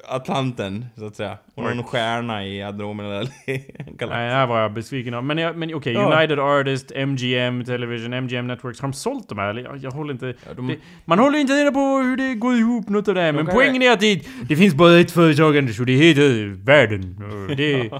Atlanten, 0.08 0.86
så 0.98 1.06
att 1.06 1.16
säga. 1.16 1.38
Och 1.54 1.62
någon 1.62 1.72
Right. 1.72 1.86
stjärna 1.86 2.46
i 2.46 2.62
Andromeda 2.62 3.08
Nej, 3.46 3.74
galaxen. 3.76 4.08
det 4.08 4.14
här 4.34 4.46
var 4.46 4.60
jag 4.60 4.72
besviken 4.72 5.14
av. 5.14 5.24
Men, 5.24 5.38
jag, 5.38 5.56
men 5.56 5.74
okej, 5.74 5.92
Ja. 5.92 6.16
United 6.18 6.38
Artist, 6.38 6.92
MGM 6.96 7.64
Television, 7.64 8.12
MGM 8.12 8.46
Networks. 8.46 8.80
Har 8.80 8.88
de 8.88 8.92
sålt 8.92 9.28
de 9.28 9.38
här? 9.38 9.54
Jag, 9.54 9.76
jag 9.78 9.90
håller 9.90 10.12
inte... 10.12 10.26
Ja, 10.26 10.54
de- 10.56 10.66
det, 10.66 10.76
man 11.04 11.18
håller 11.18 11.38
inte 11.38 11.52
reda 11.52 11.70
på 11.72 11.80
hur 11.80 12.16
det 12.16 12.34
går 12.34 12.54
ihop 12.54 12.88
något 12.88 13.08
av 13.08 13.14
det 13.14 13.20
här. 13.20 13.32
Men 13.32 13.46
poängen 13.46 13.82
är 13.82 13.90
att 13.92 14.00
det, 14.00 14.22
det 14.48 14.56
finns 14.56 14.74
bara 14.74 14.98
ett 14.98 15.10
företag 15.10 15.56
Anders 15.58 15.80
och 15.80 15.86
det 15.86 15.92
heter 15.92 16.64
världen. 16.64 17.16
Det... 17.56 17.72
I 17.72 17.90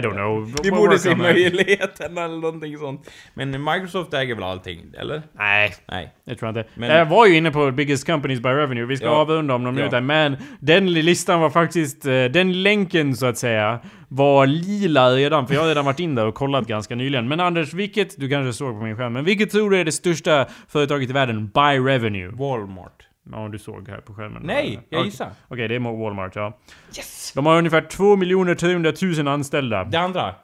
don't 0.00 0.12
know. 0.12 0.54
Vi 0.62 0.70
borde 0.70 0.98
se 0.98 1.16
möjligheten 1.16 2.18
eller 2.18 2.36
någonting 2.40 2.78
sånt. 2.78 3.10
Men 3.34 3.64
Microsoft 3.64 4.14
äger 4.14 4.34
väl 4.34 4.44
allting, 4.44 4.80
eller? 4.98 5.22
Nej, 5.32 5.74
Nej. 5.88 6.14
det 6.24 6.34
tror 6.34 6.48
jag 6.52 6.60
inte. 6.60 6.70
Men- 6.74 6.90
jag 6.96 7.06
var 7.06 7.26
ju 7.26 7.36
inne 7.36 7.50
på 7.50 7.70
Biggest 7.70 8.06
Companies 8.06 8.40
by 8.40 8.48
Revenue. 8.48 8.84
Vi 8.86 8.96
ska 8.96 9.06
Ja. 9.06 9.12
avrunda 9.12 9.54
om 9.54 9.62
någon 9.62 9.74
Ja. 9.74 9.78
minut 9.78 9.90
där. 9.90 10.00
Men 10.00 10.36
den 10.60 10.92
lista 10.92 11.17
listan 11.18 11.40
var 11.40 11.50
faktiskt, 11.50 12.06
eh, 12.06 12.24
den 12.24 12.62
länken 12.62 13.16
så 13.16 13.26
att 13.26 13.38
säga, 13.38 13.80
var 14.08 14.46
lila 14.46 15.10
redan, 15.10 15.46
för 15.46 15.54
jag 15.54 15.60
har 15.60 15.68
redan 15.68 15.84
varit 15.84 16.00
in 16.00 16.14
där 16.14 16.26
och 16.26 16.34
kollat 16.34 16.66
ganska 16.66 16.94
nyligen. 16.94 17.28
Men 17.28 17.40
Anders, 17.40 17.74
vilket, 17.74 18.20
du 18.20 18.28
kanske 18.28 18.52
såg 18.52 18.78
på 18.78 18.84
min 18.84 18.96
skärm, 18.96 19.12
men 19.12 19.24
vilket 19.24 19.50
tror 19.50 19.70
du 19.70 19.76
är 19.78 19.84
det 19.84 19.92
största 19.92 20.46
företaget 20.68 21.10
i 21.10 21.12
världen 21.12 21.46
by 21.46 21.78
revenue? 21.90 22.28
Walmart. 22.30 23.06
Ja, 23.32 23.48
du 23.52 23.58
såg 23.58 23.88
här 23.88 24.00
på 24.00 24.14
skärmen. 24.14 24.42
Nej, 24.44 24.80
jag 24.88 24.98
Okej. 24.98 25.10
gissar. 25.10 25.30
Okej, 25.48 25.68
det 25.68 25.74
är 25.74 26.02
Walmart, 26.02 26.36
ja. 26.36 26.58
Yes! 26.96 27.32
De 27.34 27.46
har 27.46 27.58
ungefär 27.58 27.80
2 27.80 28.54
300 28.54 28.92
000 29.02 29.28
anställda. 29.28 29.84
Det 29.84 29.98
andra, 29.98 30.34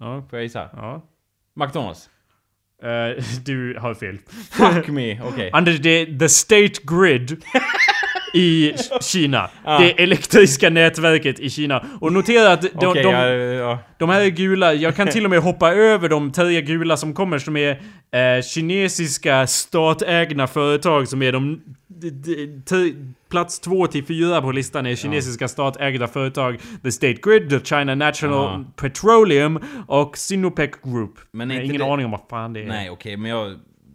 Ja, 0.00 0.26
får 0.30 0.38
jag 0.38 0.42
gissa? 0.44 0.68
ja. 0.72 1.02
McDonalds. 1.56 2.10
Eh, 2.82 3.24
du 3.44 3.78
har 3.80 3.94
fel. 3.94 4.18
Fuck 4.50 4.88
me, 4.88 5.20
okej. 5.22 5.50
Anders, 5.52 5.78
det 5.78 5.90
är 5.90 6.18
the 6.18 6.28
state 6.28 6.80
grid 6.82 7.42
i 8.34 8.72
Kina. 9.00 9.50
Ah. 9.64 9.78
Det 9.78 10.02
elektriska 10.02 10.70
nätverket 10.70 11.40
i 11.40 11.50
Kina. 11.50 11.84
Och 12.00 12.12
notera 12.12 12.52
att 12.52 12.62
de, 12.62 12.86
Okej, 12.86 13.02
de, 13.02 13.10
ja, 13.12 13.26
ja. 13.34 13.78
de 13.98 14.08
här 14.08 14.20
är 14.20 14.28
gula. 14.28 14.74
Jag 14.74 14.96
kan 14.96 15.08
till 15.08 15.24
och 15.24 15.30
med 15.30 15.40
hoppa 15.40 15.72
över 15.74 16.08
de 16.08 16.32
tre 16.32 16.62
gula 16.62 16.96
som 16.96 17.14
kommer 17.14 17.38
som 17.38 17.56
är 17.56 17.70
eh, 18.12 18.42
kinesiska 18.42 19.46
statägna 19.46 20.46
företag 20.46 21.08
som 21.08 21.22
är 21.22 21.32
de... 21.32 21.60
de, 21.88 22.10
de 22.70 23.14
plats 23.30 23.60
två 23.60 23.86
till 23.86 24.04
fyra 24.04 24.42
på 24.42 24.52
listan 24.52 24.86
är 24.86 24.94
kinesiska 24.96 25.48
statägda 25.48 26.08
företag. 26.08 26.58
The 26.82 26.92
State 26.92 27.18
Grid, 27.22 27.50
The 27.50 27.60
China 27.60 27.94
National 27.94 28.64
Ja. 28.66 28.72
Petroleum 28.76 29.58
och 29.86 30.18
Sinopec 30.18 30.70
Group. 30.84 31.14
Men 31.32 31.50
jag 31.50 31.56
har 31.56 31.62
ingen 31.64 31.78
det- 31.78 31.84
aning 31.92 32.04
om 32.04 32.10
vad 32.10 32.20
fan 32.30 32.52
det 32.52 32.60
är. 32.62 32.66
Nej, 32.66 32.90
okej, 32.90 33.16
men 33.16 33.30
jag 33.30 33.54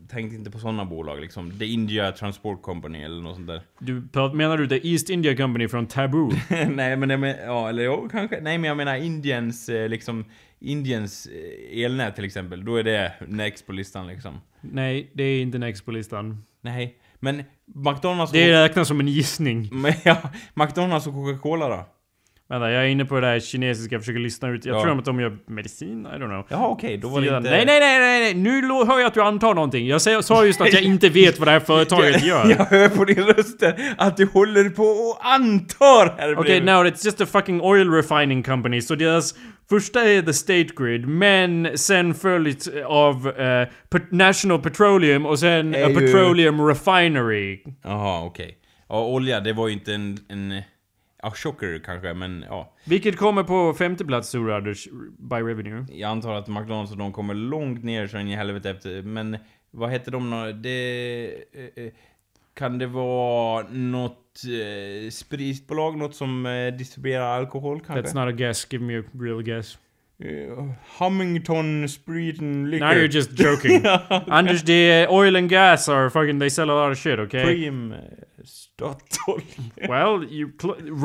tänkte 0.09 0.35
inte 0.35 0.51
på 0.51 0.59
sådana 0.59 0.85
bolag 0.85 1.21
liksom. 1.21 1.59
The 1.59 1.65
India 1.65 2.11
Transport 2.11 2.61
Company 2.61 3.03
eller 3.03 3.21
något 3.21 3.35
sånt 3.35 3.47
där. 3.47 3.61
Du, 3.79 3.93
menar 4.33 4.57
du 4.57 4.67
The 4.67 4.87
East 4.87 5.09
India 5.09 5.35
Company 5.35 5.67
från 5.67 5.85
Taboo? 5.87 6.31
Nej, 6.69 6.97
men 6.97 7.09
det 7.09 7.17
med, 7.17 7.39
ja, 7.45 7.69
eller 7.69 7.83
jo, 7.83 8.09
kanske. 8.11 8.41
Nej, 8.41 8.57
men 8.57 8.67
jag 8.67 8.77
menar 8.77 8.95
Indiens, 8.95 9.69
eh, 9.69 9.89
liksom, 9.89 10.25
Indiens 10.59 11.27
eh, 11.27 11.83
elnät 11.83 12.15
till 12.15 12.25
exempel. 12.25 12.65
Då 12.65 12.75
är 12.75 12.83
det 12.83 13.13
next 13.27 13.67
på 13.67 13.71
listan 13.71 14.07
liksom. 14.07 14.41
Nej, 14.61 15.11
det 15.13 15.23
är 15.23 15.41
inte 15.41 15.57
next 15.57 15.85
på 15.85 15.91
listan. 15.91 16.43
Nej, 16.61 16.97
men 17.19 17.43
McDonalds. 17.65 18.31
Det 18.31 18.63
räknas 18.63 18.87
som 18.87 18.99
en 18.99 19.07
gissning. 19.07 19.69
Men 19.81 19.93
ja, 20.03 20.17
McDonalds 20.53 21.07
och 21.07 21.13
Coca-Cola 21.13 21.69
då? 21.69 21.85
Vänta, 22.49 22.71
jag 22.71 22.83
är 22.83 22.87
inne 22.87 23.05
på 23.05 23.19
det 23.19 23.27
där 23.27 23.39
kinesiska, 23.39 23.95
jag 23.95 24.01
försöker 24.01 24.19
lyssna 24.19 24.49
ut. 24.49 24.65
Jag 24.65 24.75
Ja. 24.77 24.81
tror 24.83 24.97
att 24.99 25.05
de 25.05 25.19
gör 25.19 25.37
medicin, 25.47 26.05
I 26.05 26.09
don't 26.09 26.17
know. 26.27 26.45
Jaha, 26.49 26.67
okej, 26.67 26.97
då 26.97 27.07
var 27.09 27.21
det 27.21 27.37
inte... 27.37 27.49
Nej, 27.49 27.65
nej, 27.65 27.79
nej, 27.79 27.99
nej, 27.99 28.19
nej! 28.19 28.33
Nu 28.33 28.61
hör 28.85 28.99
jag 28.99 29.07
att 29.07 29.13
du 29.13 29.21
antar 29.21 29.53
någonting. 29.53 29.87
Jag 29.87 30.01
sa 30.01 30.45
just 30.45 30.61
att 30.61 30.73
jag 30.73 30.81
inte 30.81 31.09
vet 31.09 31.39
vad 31.39 31.47
det 31.47 31.51
här 31.51 31.59
företaget 31.59 32.23
gör. 32.25 32.49
Jag 32.49 32.65
hör 32.65 32.89
på 32.89 33.05
din 33.05 33.23
röst 33.23 33.63
att 33.97 34.17
du 34.17 34.25
håller 34.25 34.69
på 34.69 34.83
och 34.83 35.17
antar 35.21 36.17
här 36.17 36.33
Okej, 36.33 36.43
bredvid. 36.43 36.65
no, 36.65 36.71
it's 36.71 37.05
just 37.05 37.21
a 37.21 37.25
fucking 37.25 37.61
oil 37.61 37.91
refining 37.91 38.43
company. 38.43 38.81
Så 38.81 38.95
deras 38.95 39.35
första 39.69 40.03
är 40.09 40.21
The 40.21 40.33
State 40.33 40.67
Grid, 40.77 41.07
men 41.07 41.77
sen 41.77 42.13
följt 42.13 42.67
av 42.85 43.31
Pet- 43.89 44.11
National 44.11 44.61
Petroleum 44.61 45.25
och 45.25 45.39
sen 45.39 45.75
a 45.75 45.87
Petroleum 45.99 46.67
Refinery. 46.67 47.59
Jaha, 47.83 48.23
okej. 48.25 48.57
Ja, 48.89 49.05
olja, 49.05 49.39
det 49.39 49.53
var 49.53 49.67
ju 49.67 49.73
inte 49.73 49.93
en... 49.93 50.17
en 50.29 50.61
ja, 51.25 51.31
chocker 51.31 51.79
kanske, 51.85 52.13
men 52.13 52.45
ja. 52.49 52.73
Vilket 52.83 53.17
kommer 53.17 53.43
på 53.43 53.73
femte 53.73 54.05
plats, 54.05 54.35
Anders, 54.35 54.87
by 55.17 55.35
revenue? 55.35 55.85
Jag 55.91 56.11
antar 56.11 56.33
att 56.33 56.47
McDonalds 56.47 56.91
och 56.91 56.97
de 56.97 57.13
kommer 57.13 57.33
långt 57.33 57.83
ner 57.83 58.07
så 58.07 58.17
in 58.17 58.27
i 58.27 58.35
helvete 58.35 58.69
efter, 58.69 59.01
men 59.01 59.37
vad 59.71 59.91
heter 59.91 60.11
de? 60.11 60.53
Det... 60.63 61.25
eh, 61.53 61.83
eh, 61.85 61.91
Kan 62.53 62.77
det 62.79 62.87
vara 62.87 63.65
något 63.69 64.41
eh, 64.45 65.09
spritbolag, 65.09 65.97
något 65.97 66.15
som 66.15 66.45
eh, 66.45 66.73
distribuerar 66.73 67.37
alkohol 67.37 67.79
kanske? 67.79 68.01
That's 68.01 68.25
not 68.25 68.33
a 68.33 68.37
guess, 68.37 68.67
give 68.73 68.83
me 68.83 68.99
a 68.99 69.03
real 69.19 69.41
guess. 69.43 69.77
Eh, 70.23 70.47
Hummington 70.99 71.87
Sprit 71.89 72.39
and 72.41 72.69
Liquor. 72.69 72.85
Now 72.85 72.93
you're 72.93 73.07
just 73.07 73.31
joking. 73.31 73.85
Anders, 74.29 74.63
det 74.63 74.73
är 74.91 75.07
oil 75.11 75.35
and 75.35 75.49
gas 75.49 75.89
are 75.89 76.09
fucking, 76.09 76.39
they 76.39 76.49
sell 76.49 76.69
a 76.69 76.73
lot 76.73 76.91
of 76.91 76.97
shit, 76.97 77.19
okay? 77.19 77.43
Prim... 77.43 77.91
eh, 77.91 77.99
Statoil. 78.43 79.41
Well, 79.89 80.23
you 80.29 80.51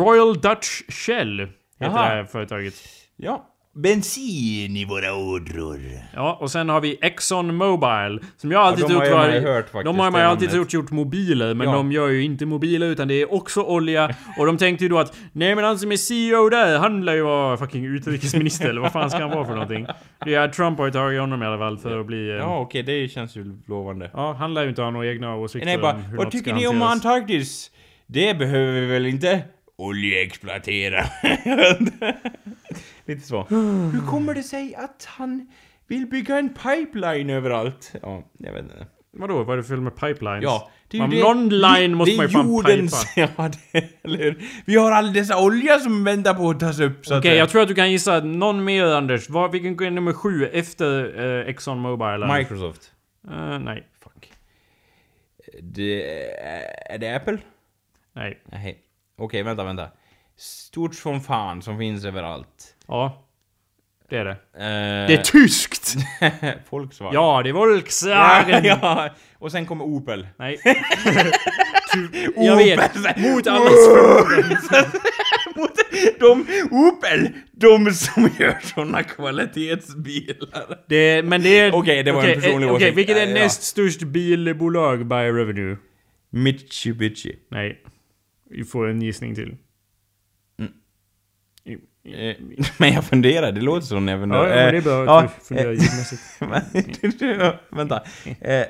Royal 0.05 0.35
Dutch 0.35 0.83
Shell 0.89 1.39
heter 1.41 1.53
Jaha. 1.79 1.93
det 2.03 2.09
här 2.09 2.25
företaget. 2.25 2.75
ja. 3.17 3.47
Bensin 3.83 4.77
i 4.77 4.85
våra 4.85 5.15
ådror. 5.15 5.81
Ja, 6.15 6.37
och 6.41 6.51
sen 6.51 6.69
har 6.69 6.81
vi 6.81 6.99
Exxon 7.03 7.55
Mobil, 7.57 8.21
som 8.37 8.53
jag 8.53 8.61
alltid 8.63 8.85
de 8.87 8.95
har 8.95 9.07
trott 9.07 9.17
var... 9.19 9.29
hört 9.55 9.65
faktiskt, 9.65 9.85
de 9.85 9.99
har 9.99 10.11
man 10.11 10.21
ju 10.21 10.27
alltid 10.27 10.51
trott 10.51 10.73
gjort 10.73 10.91
mobiler, 10.91 11.55
men 11.55 11.67
Ja. 11.67 11.73
de 11.75 11.93
gör 11.93 12.09
ju 12.09 12.23
inte 12.23 12.47
mobiler 12.47 12.87
utan 12.87 13.09
det 13.09 13.15
är 13.15 13.35
också 13.35 13.63
olja. 13.63 14.15
Och 14.39 14.47
de 14.47 14.59
tänkte 14.59 14.85
ju 14.85 14.89
då 14.89 14.99
att, 14.99 15.17
nej 15.33 15.55
men 15.55 15.65
han 15.65 15.79
som 15.79 15.93
är 15.93 15.97
CEO 15.97 16.49
där, 16.49 16.79
han 16.79 17.05
lär 17.05 17.15
ju 17.15 17.23
vara 17.23 17.57
fucking 17.57 17.85
utrikesminister, 17.85 18.69
eller 18.69 18.81
vad 18.81 18.93
fan 18.93 19.11
ska 19.11 19.19
han 19.21 19.31
vara 19.31 19.45
för 19.45 19.53
någonting? 19.53 19.87
Det 20.25 20.35
är 20.35 20.49
Trump 20.49 20.79
har 20.79 20.87
ju 20.87 20.93
tagit 20.93 21.21
honom 21.21 21.43
i 21.43 21.47
alla 21.47 21.59
fall 21.59 21.79
för 21.79 22.01
att 22.01 22.07
bli... 22.07 22.31
eh, 22.31 22.37
Ja, 22.37 22.59
okej, 22.61 22.83
det 22.83 23.09
känns 23.09 23.37
ju 23.37 23.59
lovande. 23.69 24.11
Ja, 24.15 24.33
han 24.39 24.55
lär 24.55 24.63
ju 24.63 24.69
inte 24.69 24.83
ha 24.83 24.91
några 24.91 25.07
egna 25.07 25.37
åsikter 25.37 25.67
Nej, 25.67 25.79
bara, 25.79 25.93
om 25.95 26.03
hur 26.03 26.17
vad 26.17 26.27
något 26.27 26.33
tycker 26.33 26.51
ska 26.51 26.55
ni 26.61 26.67
om 26.67 26.81
hanteras. 26.81 27.05
Antarktis? 27.07 27.71
Det 28.07 28.39
behöver 28.39 28.73
vi 28.81 28.87
väl 28.87 29.07
inte 29.07 29.43
oljeexploatera? 29.79 31.05
Lite 33.15 33.27
så. 33.27 33.43
Hur 33.93 34.07
kommer 34.07 34.35
det 34.35 34.43
sig 34.43 34.75
att 34.75 35.05
han 35.09 35.47
vill 35.87 36.07
bygga 36.07 36.39
en 36.39 36.49
pipeline 36.49 37.31
överallt? 37.31 37.93
Ja, 38.03 38.23
jag 38.39 38.53
vet 38.53 38.63
inte. 38.63 38.87
Vadå, 39.13 39.45
vad 39.45 39.53
är 39.53 39.57
det 39.57 39.63
för 39.63 39.75
fel 39.75 39.81
med 39.81 39.97
pipelines? 39.97 40.43
Ja, 40.43 40.71
det 40.89 40.97
är 40.97 41.01
ju 41.01 41.07
Man- 41.07 41.11
det. 41.17 41.23
någon 41.23 41.49
line 41.49 41.91
det, 41.91 41.97
måste 41.97 42.13
det 42.13 42.17
man 42.17 42.27
ju 42.27 42.33
fan 42.33 42.47
jordens, 42.49 43.13
Ja, 43.17 43.29
det, 43.73 43.85
eller 44.03 44.19
hur? 44.19 44.43
Vi 44.65 44.77
har 44.77 44.93
all 44.93 45.13
dessa 45.13 45.43
olja 45.45 45.79
som 45.79 46.05
väntar 46.05 46.35
på 46.35 46.51
att 46.51 46.61
tas 46.61 46.81
upp, 46.81 46.99
Okej, 47.07 47.23
säga. 47.23 47.35
jag 47.35 47.49
tror 47.49 47.63
att 47.63 47.69
du 47.69 47.75
kan 47.75 47.91
gissa 47.93 48.21
någon 48.21 48.65
mer 48.65 48.85
Anders. 48.85 49.29
Vad, 49.31 49.53
vilken 49.53 49.87
är 49.87 49.91
nummer 49.91 50.13
sju 50.13 50.47
efter 50.47 51.21
uh, 51.21 51.49
Exxon 51.49 51.79
Mobil? 51.79 52.07
Anders? 52.07 52.39
Microsoft. 52.39 52.93
Eh, 53.31 53.59
nej. 53.59 53.87
Fuck. 54.03 54.33
Det, 55.63 56.03
är 56.95 56.99
det 56.99 57.17
Apple? 57.17 57.39
Nej. 58.13 58.43
Nej. 58.45 58.79
Okej, 59.19 59.43
vänta, 59.43 59.65
vänta. 59.65 59.89
Stort 60.37 60.95
som 60.95 61.21
fan 61.21 61.63
som 61.63 61.79
finns 61.79 62.05
överallt. 62.05 62.77
Ja. 62.91 63.27
Det 64.11 64.17
är 64.17 64.25
det. 64.25 64.31
Eh, 64.31 65.07
Det 65.09 65.15
är 65.15 65.23
tyskt! 65.23 65.95
Volkswagen. 66.71 67.15
ja, 67.15 67.41
det 67.43 67.49
är 67.49 67.53
Ja, 67.53 67.59
Volkswagen! 67.59 68.65
ja. 68.65 69.11
Och 69.39 69.53
sen 69.53 69.67
kommer 69.67 69.85
Opel. 69.85 70.27
Nej. 70.39 70.61
jag 72.37 72.57
vet. 72.57 72.95
Mot 73.19 73.47
allas. 73.47 73.73
Mot 75.57 75.71
de 76.21 76.47
Opel, 76.71 77.29
de 77.53 77.91
som 77.91 78.31
gör 78.39 78.59
såna 78.63 79.03
kvalitetsbilar. 79.03 80.79
Det, 80.89 81.23
men 81.25 81.43
det 81.43 81.59
är... 81.59 81.75
Okej, 81.75 82.03
det 82.03 82.13
var 82.13 82.23
en 82.23 82.31
okej, 82.31 82.35
personlig 82.43 82.67
eh, 82.69 82.73
Okej, 82.75 82.87
åsikt. 82.87 82.99
vilket 82.99 83.17
är 83.17 83.27
Ja. 83.27 83.35
näst 83.35 83.63
störst 83.63 84.03
bilbolag 84.03 85.07
by 85.07 85.15
revenue? 85.15 85.77
Mitsubishi. 86.31 87.37
Nej. 87.51 87.83
Vi 88.51 88.65
får 88.65 88.89
en 88.89 89.03
gissning 89.03 89.35
till. 89.35 89.57
Eh, 92.05 92.37
men 92.79 92.93
jag 92.93 93.05
funderar, 93.05 93.53
det 93.53 93.61
låter 93.61 93.87
som 93.87 94.07
när 94.07 94.13
jag 94.13 94.19
Ja, 94.19 94.23
funderar. 94.23 94.49
ja, 94.49 94.65
men 94.65 94.73
det 94.73 94.79
är 94.79 94.83
bra 94.83 95.05
ja, 95.05 95.21
att 95.23 95.35
du 95.39 95.45
funderar 95.45 95.69
eh, 95.73 95.73
ljudmässigt. 95.73 96.23
men- 96.41 97.53
Vänta. 97.77 98.03
Eh, 98.41 98.65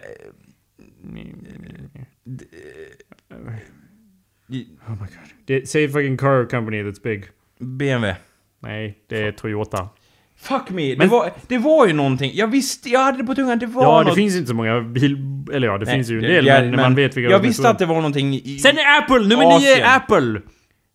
Oh 4.89 4.91
my 4.91 4.99
god. 4.99 5.09
Det, 5.45 5.69
säg 5.69 5.89
fucking 5.89 6.17
car 6.17 6.45
company 6.51 6.83
that's 6.83 7.03
big. 7.03 7.25
BMW. 7.59 8.17
Nej, 8.63 8.99
det 9.09 9.23
är 9.23 9.33
Toyota. 9.33 9.89
Fuck 10.37 10.71
me, 10.71 10.91
det, 10.91 10.97
Men- 10.99 11.09
var, 11.09 11.33
det 11.49 11.59
var 11.59 11.87
ju 11.87 11.93
någonting. 11.93 12.31
Jag 12.35 12.47
visste, 12.49 12.89
jag 12.89 13.01
hade 13.01 13.19
det 13.19 13.25
på 13.25 13.35
tungan, 13.35 13.59
det 13.59 13.67
var 13.67 13.83
Ja, 13.85 13.99
det 13.99 14.05
något. 14.05 14.15
finns 14.15 14.37
inte 14.37 14.49
så 14.49 14.55
många 14.55 14.81
bil... 14.81 15.17
Eller 15.53 15.67
ja, 15.69 15.79
det 15.79 15.85
Nej, 15.85 15.95
finns 15.95 16.09
ju 16.11 16.17
en 16.17 16.23
det- 16.23 16.29
del, 16.29 16.47
ja, 16.47 16.61
men, 16.61 16.77
man 16.77 16.95
vet 16.95 17.17
vilka 17.17 17.31
Jag 17.31 17.39
visste 17.41 17.69
att 17.71 17.79
det 17.79 17.87
var 17.87 17.95
någonting 17.97 18.35
i... 18.35 18.59
Sen 18.59 18.79
är 18.79 18.99
Apple! 18.99 19.19
Nummer 19.19 19.59
nio 19.61 19.87
Apple! 19.87 20.41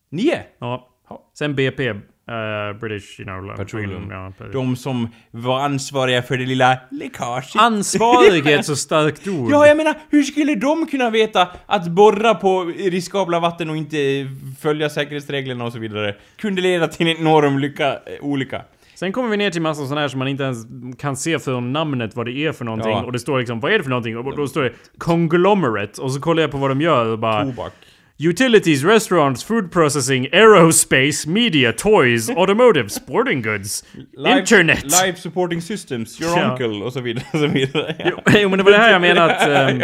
Nio? 0.09 0.39
Ja. 0.59 0.91
Sen 1.37 1.55
BP. 1.55 1.93
Eh, 2.29 2.79
British, 2.79 3.19
you 3.19 3.25
know... 3.25 3.55
Petroleum. 3.55 4.11
Ja. 4.11 4.33
De 4.53 4.75
som 4.75 5.09
var 5.31 5.59
ansvariga 5.59 6.21
för 6.21 6.37
det 6.37 6.45
lilla 6.45 6.77
läckaget. 6.91 7.55
Ansvarig 7.55 8.47
är 8.47 8.59
ett 8.59 8.65
så 8.65 8.75
starkt 8.87 9.27
ord. 9.27 9.51
Ja, 9.51 9.67
jag 9.67 9.77
menar, 9.77 9.95
hur 10.09 10.23
skulle 10.23 10.55
de 10.55 10.87
kunna 10.87 11.09
veta 11.09 11.47
att 11.65 11.87
borra 11.87 12.35
på 12.35 12.63
riskabla 12.77 13.39
vatten 13.39 13.69
och 13.69 13.77
inte 13.77 14.27
följa 14.61 14.89
säkerhetsreglerna 14.89 15.65
och 15.65 15.73
så 15.73 15.79
vidare 15.79 16.15
kunde 16.37 16.61
leda 16.61 16.87
till 16.87 17.07
en 17.07 17.17
enorm 17.17 17.59
lycka, 17.59 17.91
eh, 17.91 17.97
olycka? 18.21 18.61
Sen 18.95 19.11
kommer 19.11 19.29
vi 19.29 19.37
ner 19.37 19.51
till 19.51 19.61
massa 19.61 19.83
sådana 19.83 20.01
här 20.01 20.07
som 20.07 20.19
man 20.19 20.27
inte 20.27 20.43
ens 20.43 20.57
kan 20.99 21.15
se 21.15 21.39
för 21.39 21.61
namnet 21.61 22.15
vad 22.15 22.25
det 22.25 22.31
är 22.31 22.51
för 22.51 22.65
någonting. 22.65 22.91
Ja. 22.91 23.03
Och 23.03 23.11
det 23.11 23.19
står 23.19 23.39
liksom, 23.39 23.59
vad 23.59 23.71
är 23.71 23.77
det 23.77 23.83
för 23.83 23.89
någonting? 23.89 24.17
Och 24.17 24.37
då 24.37 24.47
står 24.47 24.63
det 24.63 24.73
conglomerate. 24.97 26.01
Och 26.01 26.11
så 26.11 26.21
kollar 26.21 26.41
jag 26.41 26.51
på 26.51 26.57
vad 26.57 26.71
de 26.71 26.81
gör 26.81 27.05
och 27.05 27.19
bara... 27.19 27.43
Tobak. 27.43 27.73
Utilities, 28.17 28.83
restaurants, 28.83 29.43
food 29.43 29.71
processing, 29.71 30.27
aerospace, 30.33 31.27
media, 31.27 31.73
toys, 31.73 32.29
automotive, 32.37 32.89
sporting 32.89 33.41
goods, 33.41 33.83
Life- 34.17 34.39
internet. 34.39 34.83
Life 34.83 35.17
supporting 35.19 35.61
systems, 35.61 36.21
your 36.21 36.37
Ja. 36.39 36.51
uncle 36.51 36.85
och 36.85 36.93
så 36.93 37.01
vidare. 37.01 37.25
Och 37.33 37.39
så 37.39 37.47
vidare. 37.47 37.95
Jo, 38.05 38.19
jo, 38.39 38.49
men 38.49 38.57
det 38.57 38.63
var 38.63 38.71
det 38.71 38.77
här 38.77 38.91
jag 38.91 39.01
menade 39.01 39.35
att... 39.35 39.47
ehm, 39.71 39.83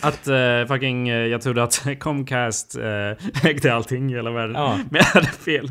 Att 0.00 0.28
uh, 0.28 0.66
fucking, 0.74 1.10
uh, 1.10 1.16
jag 1.26 1.42
trodde 1.42 1.62
att 1.62 1.86
Comcast 1.98 2.78
uh, 2.78 3.46
ägde 3.46 3.74
allting 3.74 4.10
i 4.10 4.14
hela 4.14 4.30
världen. 4.30 4.54
Ja. 4.56 4.76
Men 4.90 4.98
jag 4.98 5.04
hade 5.04 5.26
fel. 5.26 5.70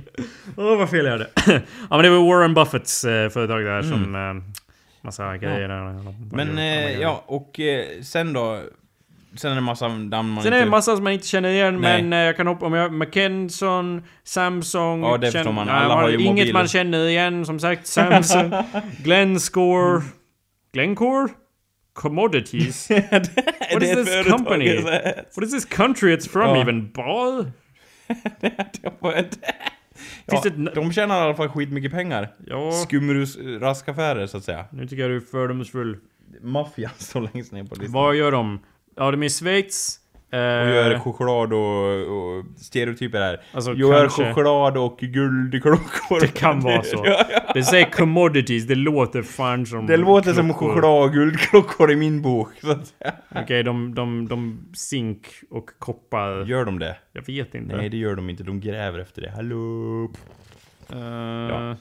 Åh 0.57 0.65
oh, 0.73 0.77
vad 0.77 0.89
fel 0.89 1.05
jag 1.05 1.11
hade. 1.11 1.29
ja 1.45 1.61
men 1.89 2.01
det 2.03 2.09
var 2.09 2.27
Warren 2.27 2.53
Buffetts 2.53 3.05
uh, 3.05 3.29
företag 3.29 3.63
där 3.63 3.81
som... 3.81 4.15
Uh, 4.15 4.43
massa 5.01 5.37
grejer 5.37 5.67
där. 5.67 6.35
Men 6.35 6.57
ja, 7.01 7.23
och 7.27 7.59
sen 8.01 8.33
då? 8.33 8.59
Sen 9.35 9.51
är 9.51 9.55
det 9.55 9.61
massa 9.61 9.87
namn 9.87 10.29
man 10.29 10.43
Sen 10.43 10.53
är 10.53 10.57
det 10.57 10.63
inte... 10.63 10.69
massa 10.71 10.95
som 10.95 11.03
man 11.03 11.13
inte 11.13 11.27
känner 11.27 11.49
igen, 11.49 11.81
Nej. 11.81 12.03
men 12.03 12.13
eh, 12.13 12.19
jag 12.25 12.37
kan 12.37 12.47
hoppa 12.47 12.65
om 12.65 12.73
jag... 12.73 12.93
McKenson, 12.93 14.03
Samsung... 14.23 15.03
Ja, 15.03 15.17
det 15.17 15.31
förstår 15.31 15.51
man. 15.51 15.69
Alla 15.69 15.93
har 15.95 16.09
ju 16.09 16.15
Inget 16.17 16.27
mobiler. 16.27 16.53
man 16.53 16.67
känner 16.67 17.07
igen, 17.07 17.45
som 17.45 17.59
sagt. 17.59 17.87
Samsung, 17.87 18.53
Glenscore... 19.03 20.01
Glencore? 20.73 21.27
Commodities? 21.93 22.89
What 23.73 23.83
is 23.83 24.05
this 24.05 24.27
company? 24.31 24.81
Så 24.81 24.87
här- 24.89 25.23
What 25.35 25.45
is 25.45 25.51
this 25.51 25.65
country 25.65 26.15
it's 26.15 26.29
from 26.29 26.41
Ja. 26.55 26.61
even? 26.61 26.91
Ball? 26.91 27.51
det 28.41 28.93
var 28.99 29.13
ett- 29.13 29.39
Ja, 30.25 30.41
det 30.43 30.49
de 30.75 30.93
tjänar 30.93 31.17
i 31.17 31.21
alla 31.21 31.35
fall 31.35 31.49
skitmycket 31.49 31.91
pengar. 31.91 32.27
Ja, 32.47 32.71
Skumrus 32.71 33.37
raskaffärer 33.37 34.27
så 34.27 34.37
att 34.37 34.43
säga. 34.43 34.65
nu 34.71 34.87
tycker 34.87 35.01
jag 35.01 35.11
du 35.11 35.15
är 35.15 35.19
fördomsfull. 35.19 35.97
Maffian 36.41 36.91
står 36.97 37.29
längst 37.33 37.51
ner 37.51 37.63
på 37.63 37.75
listan. 37.75 37.91
Vad 37.91 38.15
gör 38.15 38.31
de? 38.31 38.59
Ja, 38.95 39.11
de 39.11 39.21
är 39.23 39.27
i 39.27 39.29
Schweiz. 39.29 39.99
Eh, 40.31 40.39
Och 40.39 40.69
gör 40.69 40.99
choklad 40.99 41.53
och, 41.53 42.37
och 42.37 42.45
stereotyper 42.57 43.19
här. 43.19 43.41
Alltså, 43.51 43.73
gör 43.73 43.99
kanske- 43.99 44.33
choklad 44.33 44.77
och 44.77 44.97
guldklockor. 44.99 46.19
Det 46.21 46.27
kan 46.27 46.59
vara 46.59 46.83
så. 46.83 46.95
ja, 47.05 47.25
ja. 47.29 47.39
Det 47.53 47.63
säger 47.63 47.85
commodities, 47.91 48.67
det 48.67 48.75
låter 48.75 49.21
fan 49.21 49.65
som... 49.65 49.85
Det 49.87 49.97
låter 49.97 50.33
som 50.33 50.49
klockor. 50.49 50.73
choklad 50.73 51.03
och 51.03 51.13
guldklockor 51.13 51.91
i 51.91 51.95
min 51.95 52.21
bok. 52.21 52.49
Okej, 53.35 53.63
de, 53.63 53.95
de, 53.95 54.27
de 54.27 54.65
zink 54.73 55.27
och 55.49 55.69
koppar... 55.79 56.45
Gör 56.45 56.65
de 56.65 56.79
det? 56.79 56.97
Jag 57.13 57.25
vet 57.25 57.55
inte. 57.55 57.75
Nej, 57.77 57.89
det 57.89 57.97
gör 57.97 58.15
de 58.15 58.29
inte. 58.29 58.43
De 58.43 58.59
gräver 58.59 58.99
efter 58.99 59.21
det. 59.21 59.31
Hallå? 59.31 60.03
Uh, 60.93 60.99
Ja. 61.49 61.75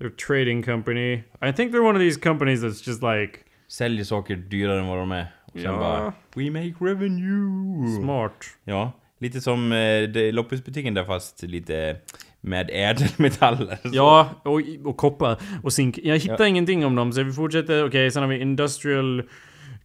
They're 0.00 0.16
trading 0.26 0.62
company. 0.62 1.14
I 1.16 1.52
think 1.56 1.72
they're 1.74 1.86
one 1.88 1.98
of 1.98 2.00
these 2.00 2.20
companies 2.20 2.60
that's 2.64 2.88
just 2.88 3.02
like 3.02 3.38
Säljer 3.68 4.04
saker 4.04 4.36
dyrare 4.36 4.80
än 4.80 4.86
vad 4.86 4.98
de 4.98 5.12
är. 5.12 5.26
Sen 5.52 5.62
Ja. 5.62 5.78
bara... 5.78 6.12
We 6.34 6.50
make 6.50 6.84
revenue! 6.84 8.00
smart. 8.02 8.44
Ja, 8.64 8.92
lite 9.18 9.40
som 9.40 9.72
eh, 9.72 9.76
det- 10.08 10.32
loppisbutiken 10.32 10.94
där 10.94 11.04
fast 11.04 11.42
lite 11.42 11.96
med 12.40 12.70
ädelmetaller. 12.72 13.76
Så. 13.82 13.88
Ja, 13.92 14.30
och, 14.44 14.60
och 14.84 14.96
koppar 14.96 15.36
och 15.62 15.72
zink. 15.72 15.98
Jag 16.02 16.18
hittar 16.18 16.36
Ja. 16.40 16.46
ingenting 16.46 16.86
om 16.86 16.94
dem, 16.94 17.12
så 17.12 17.22
vi 17.22 17.32
fortsätter. 17.32 17.86
Okej, 17.86 18.10
sen 18.10 18.22
har 18.22 18.28
vi 18.30 18.40
Industrial 18.40 19.22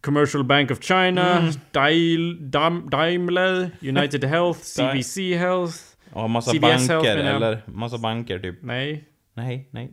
Commercial 0.00 0.44
Bank 0.44 0.70
of 0.70 0.82
China, 0.82 1.38
Mm. 1.38 1.52
Dail, 1.70 2.50
Dam, 2.50 2.88
Daimler, 2.90 3.70
United 3.82 4.24
Health, 4.30 4.60
CVC 4.60 5.16
Health. 5.36 5.74
Ja, 6.14 6.26
massa 6.26 6.50
CVS 6.50 6.60
banker 6.60 6.94
Health, 7.04 7.34
eller 7.36 7.62
massa 7.66 7.98
banker 7.98 8.38
typ. 8.38 8.58
Nej. 8.62 9.04
Nej, 9.34 9.68
nej. 9.70 9.90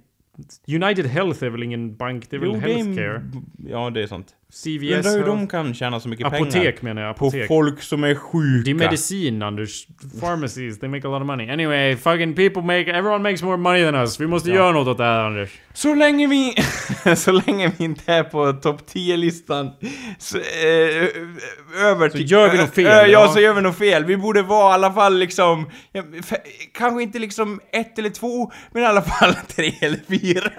United 0.68 1.06
Health 1.06 1.43
är 1.43 1.49
väl 1.49 1.64
ingen 1.64 1.95
bank, 1.97 2.30
det 2.30 2.35
är 2.35 2.39
väl 2.39 2.49
Jo, 2.53 2.60
healthcare? 2.60 3.22
Ja, 3.69 3.89
det 3.89 4.03
är 4.03 4.07
sant. 4.07 4.35
CVS 4.64 5.06
Undrar 5.06 5.11
hur 5.18 5.26
de 5.26 5.48
kan 5.48 5.73
tjäna 5.73 5.99
så 5.99 6.10
mycket 6.10 6.30
pengar. 6.30 6.41
Apotek 6.48 6.82
menar 6.82 7.02
jag, 7.02 7.15
På 7.15 7.26
apotek. 7.27 7.48
folk 7.48 7.82
som 7.82 8.03
är 8.03 8.15
sjuka. 8.15 8.64
Det 8.65 8.72
är 8.72 8.76
medicin 8.76 9.41
Anders. 9.41 9.88
Pharmacies, 10.22 10.80
they 10.80 10.90
make 10.90 11.07
a 11.07 11.11
lot 11.11 11.22
of 11.22 11.27
money. 11.27 11.49
Anyway, 11.49 11.95
fucking 11.98 12.36
people 12.36 12.61
make... 12.61 12.91
Everyone 12.91 13.18
makes 13.23 13.44
more 13.44 13.57
money 13.57 13.86
than 13.86 13.95
us. 13.95 14.19
Vi 14.19 14.27
måste 14.27 14.49
göra 14.49 14.72
något 14.72 14.88
åt 14.88 14.98
det 14.98 15.03
här 15.03 15.19
Anders. 15.19 15.49
Så 15.73 15.95
länge 15.95 16.27
vi... 16.27 16.53
så 17.15 17.32
länge 17.32 17.72
vi 17.77 17.84
inte 17.84 18.14
är 18.14 18.23
på 18.23 18.53
topp 18.53 18.82
10-listan 18.94 19.72
så, 20.19 20.38
eh, 20.38 21.84
över 21.86 22.10
Så 22.10 22.18
till- 22.18 22.32
gör 22.32 22.52
vi 22.52 22.57
något 22.57 22.73
fel, 22.76 22.86
Ö, 22.86 22.90
ja, 22.91 23.07
ja. 23.07 23.27
så 23.27 23.40
gör 23.40 23.53
vi 23.53 23.61
något 23.61 23.77
fel. 23.77 24.06
Vi 24.06 24.18
borde 24.18 24.41
vara 24.41 24.72
i 24.72 24.73
alla 24.73 24.94
fall 24.94 25.18
liksom... 25.18 25.69
Ja, 25.91 26.03
f- 26.19 26.40
kanske 26.77 27.03
inte 27.03 27.19
liksom 27.19 27.60
ett 27.72 27.99
eller 27.99 28.10
två, 28.10 28.52
men 28.72 28.84
i 28.84 28.86
alla 28.86 29.02
fall 29.02 29.34
tre 29.56 29.73
eller 29.82 29.99
fyra. 30.10 30.49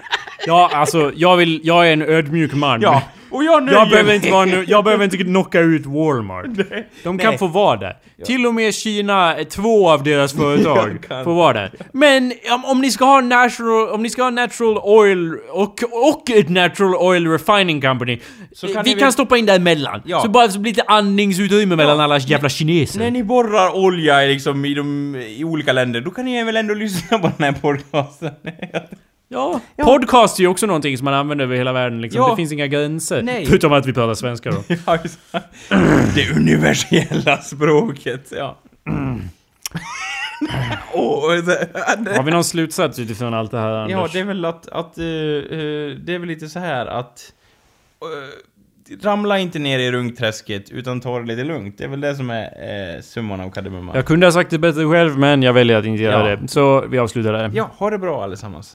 Ja, 0.45 0.69
alltså, 0.73 1.11
jag 1.15 1.37
vill... 1.37 1.61
Jag 1.63 1.87
är 1.87 1.93
en 1.93 2.01
ödmjuk 2.01 2.53
man. 2.53 2.81
Ja, 2.81 3.03
och 3.31 3.43
jag 3.43 3.63
nöjer 3.63 3.79
Jag 3.79 3.89
behöver 3.89 4.13
inte 4.13 4.31
vara 4.31 4.45
nu, 4.45 4.65
Jag 4.67 4.83
behöver 4.83 5.03
inte 5.03 5.17
knocka 5.17 5.59
ut 5.59 5.85
Walmart. 5.85 6.45
De 7.03 7.17
kan 7.17 7.29
Nej. 7.29 7.37
få 7.37 7.47
vara 7.47 7.77
där. 7.77 7.97
Till 8.25 8.45
och 8.45 8.53
med 8.53 8.73
Kina, 8.73 9.35
två 9.49 9.89
av 9.89 10.03
deras 10.03 10.33
företag 10.37 11.05
får 11.23 11.33
vara 11.33 11.53
där. 11.53 11.71
Men 11.91 12.33
om, 12.51 12.65
om 12.65 12.81
ni 12.81 12.91
ska 12.91 13.05
ha 13.05 13.21
natural, 13.21 13.89
om 13.89 14.03
ni 14.03 14.09
ska 14.09 14.23
ha 14.23 14.29
natural 14.29 14.77
oil 14.77 15.33
och, 15.49 15.79
och 15.91 16.29
ett 16.29 16.49
natural 16.49 16.95
oil 16.95 17.27
refining 17.27 17.81
company. 17.81 18.19
Så 18.51 18.67
kan 18.67 18.83
vi 18.83 18.93
ni 18.93 18.99
kan 18.99 19.11
stoppa 19.11 19.37
in 19.37 19.45
däremellan. 19.45 20.01
Ja. 20.05 20.21
Så 20.21 20.29
bara 20.29 20.49
så 20.49 20.59
blir 20.59 20.73
det 20.73 20.77
lite 20.77 20.91
andningsutrymme 20.91 21.75
mellan 21.75 21.99
alla 21.99 22.17
jävla 22.17 22.49
kineser. 22.49 22.99
När 22.99 23.11
ni 23.11 23.23
borrar 23.23 23.75
olja 23.75 24.25
i 24.25 24.33
liksom 24.33 24.65
i, 24.65 24.73
de, 24.73 25.15
i 25.15 25.43
olika 25.43 25.73
länder, 25.73 26.01
då 26.01 26.11
kan 26.11 26.25
ni 26.25 26.43
väl 26.43 26.57
ändå 26.57 26.73
lyssna 26.73 27.19
på 27.19 27.31
den 27.37 27.53
här 27.53 27.61
podcasten? 27.61 28.31
Ja, 29.29 29.59
podcast 29.77 30.39
är 30.39 30.41
ju 30.43 30.47
också 30.47 30.65
någonting 30.65 30.97
som 30.97 31.05
man 31.05 31.13
använder 31.13 31.45
över 31.45 31.55
hela 31.55 31.73
världen 31.73 32.01
liksom. 32.01 32.21
Ja. 32.21 32.29
Det 32.29 32.35
finns 32.35 32.51
inga 32.51 32.67
gränser. 32.67 33.21
Nej. 33.21 33.45
Förutom 33.45 33.73
att 33.73 33.85
vi 33.85 33.93
pratar 33.93 34.13
svenska 34.13 34.51
då. 34.51 34.63
Ja, 34.85 34.97
det. 36.15 36.31
universella 36.35 37.37
språket, 37.37 38.33
ja. 38.37 38.57
Har 42.15 42.23
vi 42.23 42.31
någon 42.31 42.43
slutsats 42.43 42.99
utifrån 42.99 43.33
allt 43.33 43.51
det 43.51 43.59
här 43.59 43.71
Anders? 43.71 43.91
Ja, 43.91 44.07
det 44.13 44.19
är 44.19 44.23
väl 44.23 44.45
att, 44.45 44.67
att 44.67 44.97
eh, 44.97 45.05
eh, 45.05 45.09
det 46.05 46.13
är 46.13 46.19
väl 46.19 46.27
lite 46.27 46.49
så 46.49 46.59
här 46.59 46.85
att 46.85 47.33
eh, 48.01 49.03
ramla 49.03 49.39
inte 49.39 49.59
ner 49.59 49.79
i 49.79 49.91
rungträsket 49.91 50.69
utan 50.69 51.01
ta 51.01 51.19
det 51.19 51.25
lite 51.25 51.43
lugnt. 51.43 51.77
Det 51.77 51.83
är 51.83 51.87
väl 51.87 52.01
det 52.01 52.15
som 52.15 52.29
är 52.29 53.01
summan 53.01 53.41
av 53.41 53.49
kardemumman. 53.51 53.95
Jag 53.95 54.05
kunde 54.05 54.25
ha 54.27 54.31
sagt 54.31 54.49
det 54.49 54.57
bättre 54.59 54.85
själv, 54.89 55.17
men 55.17 55.43
jag 55.43 55.53
väljer 55.53 55.77
att 55.77 55.85
inte 55.85 56.03
göra 56.03 56.29
Ja. 56.29 56.35
det. 56.35 56.47
Så 56.47 56.81
vi 56.87 56.99
avslutar 56.99 57.33
där. 57.33 57.51
Ja, 57.53 57.69
ha 57.77 57.89
det 57.89 57.97
bra 57.97 58.23
allesammans. 58.23 58.65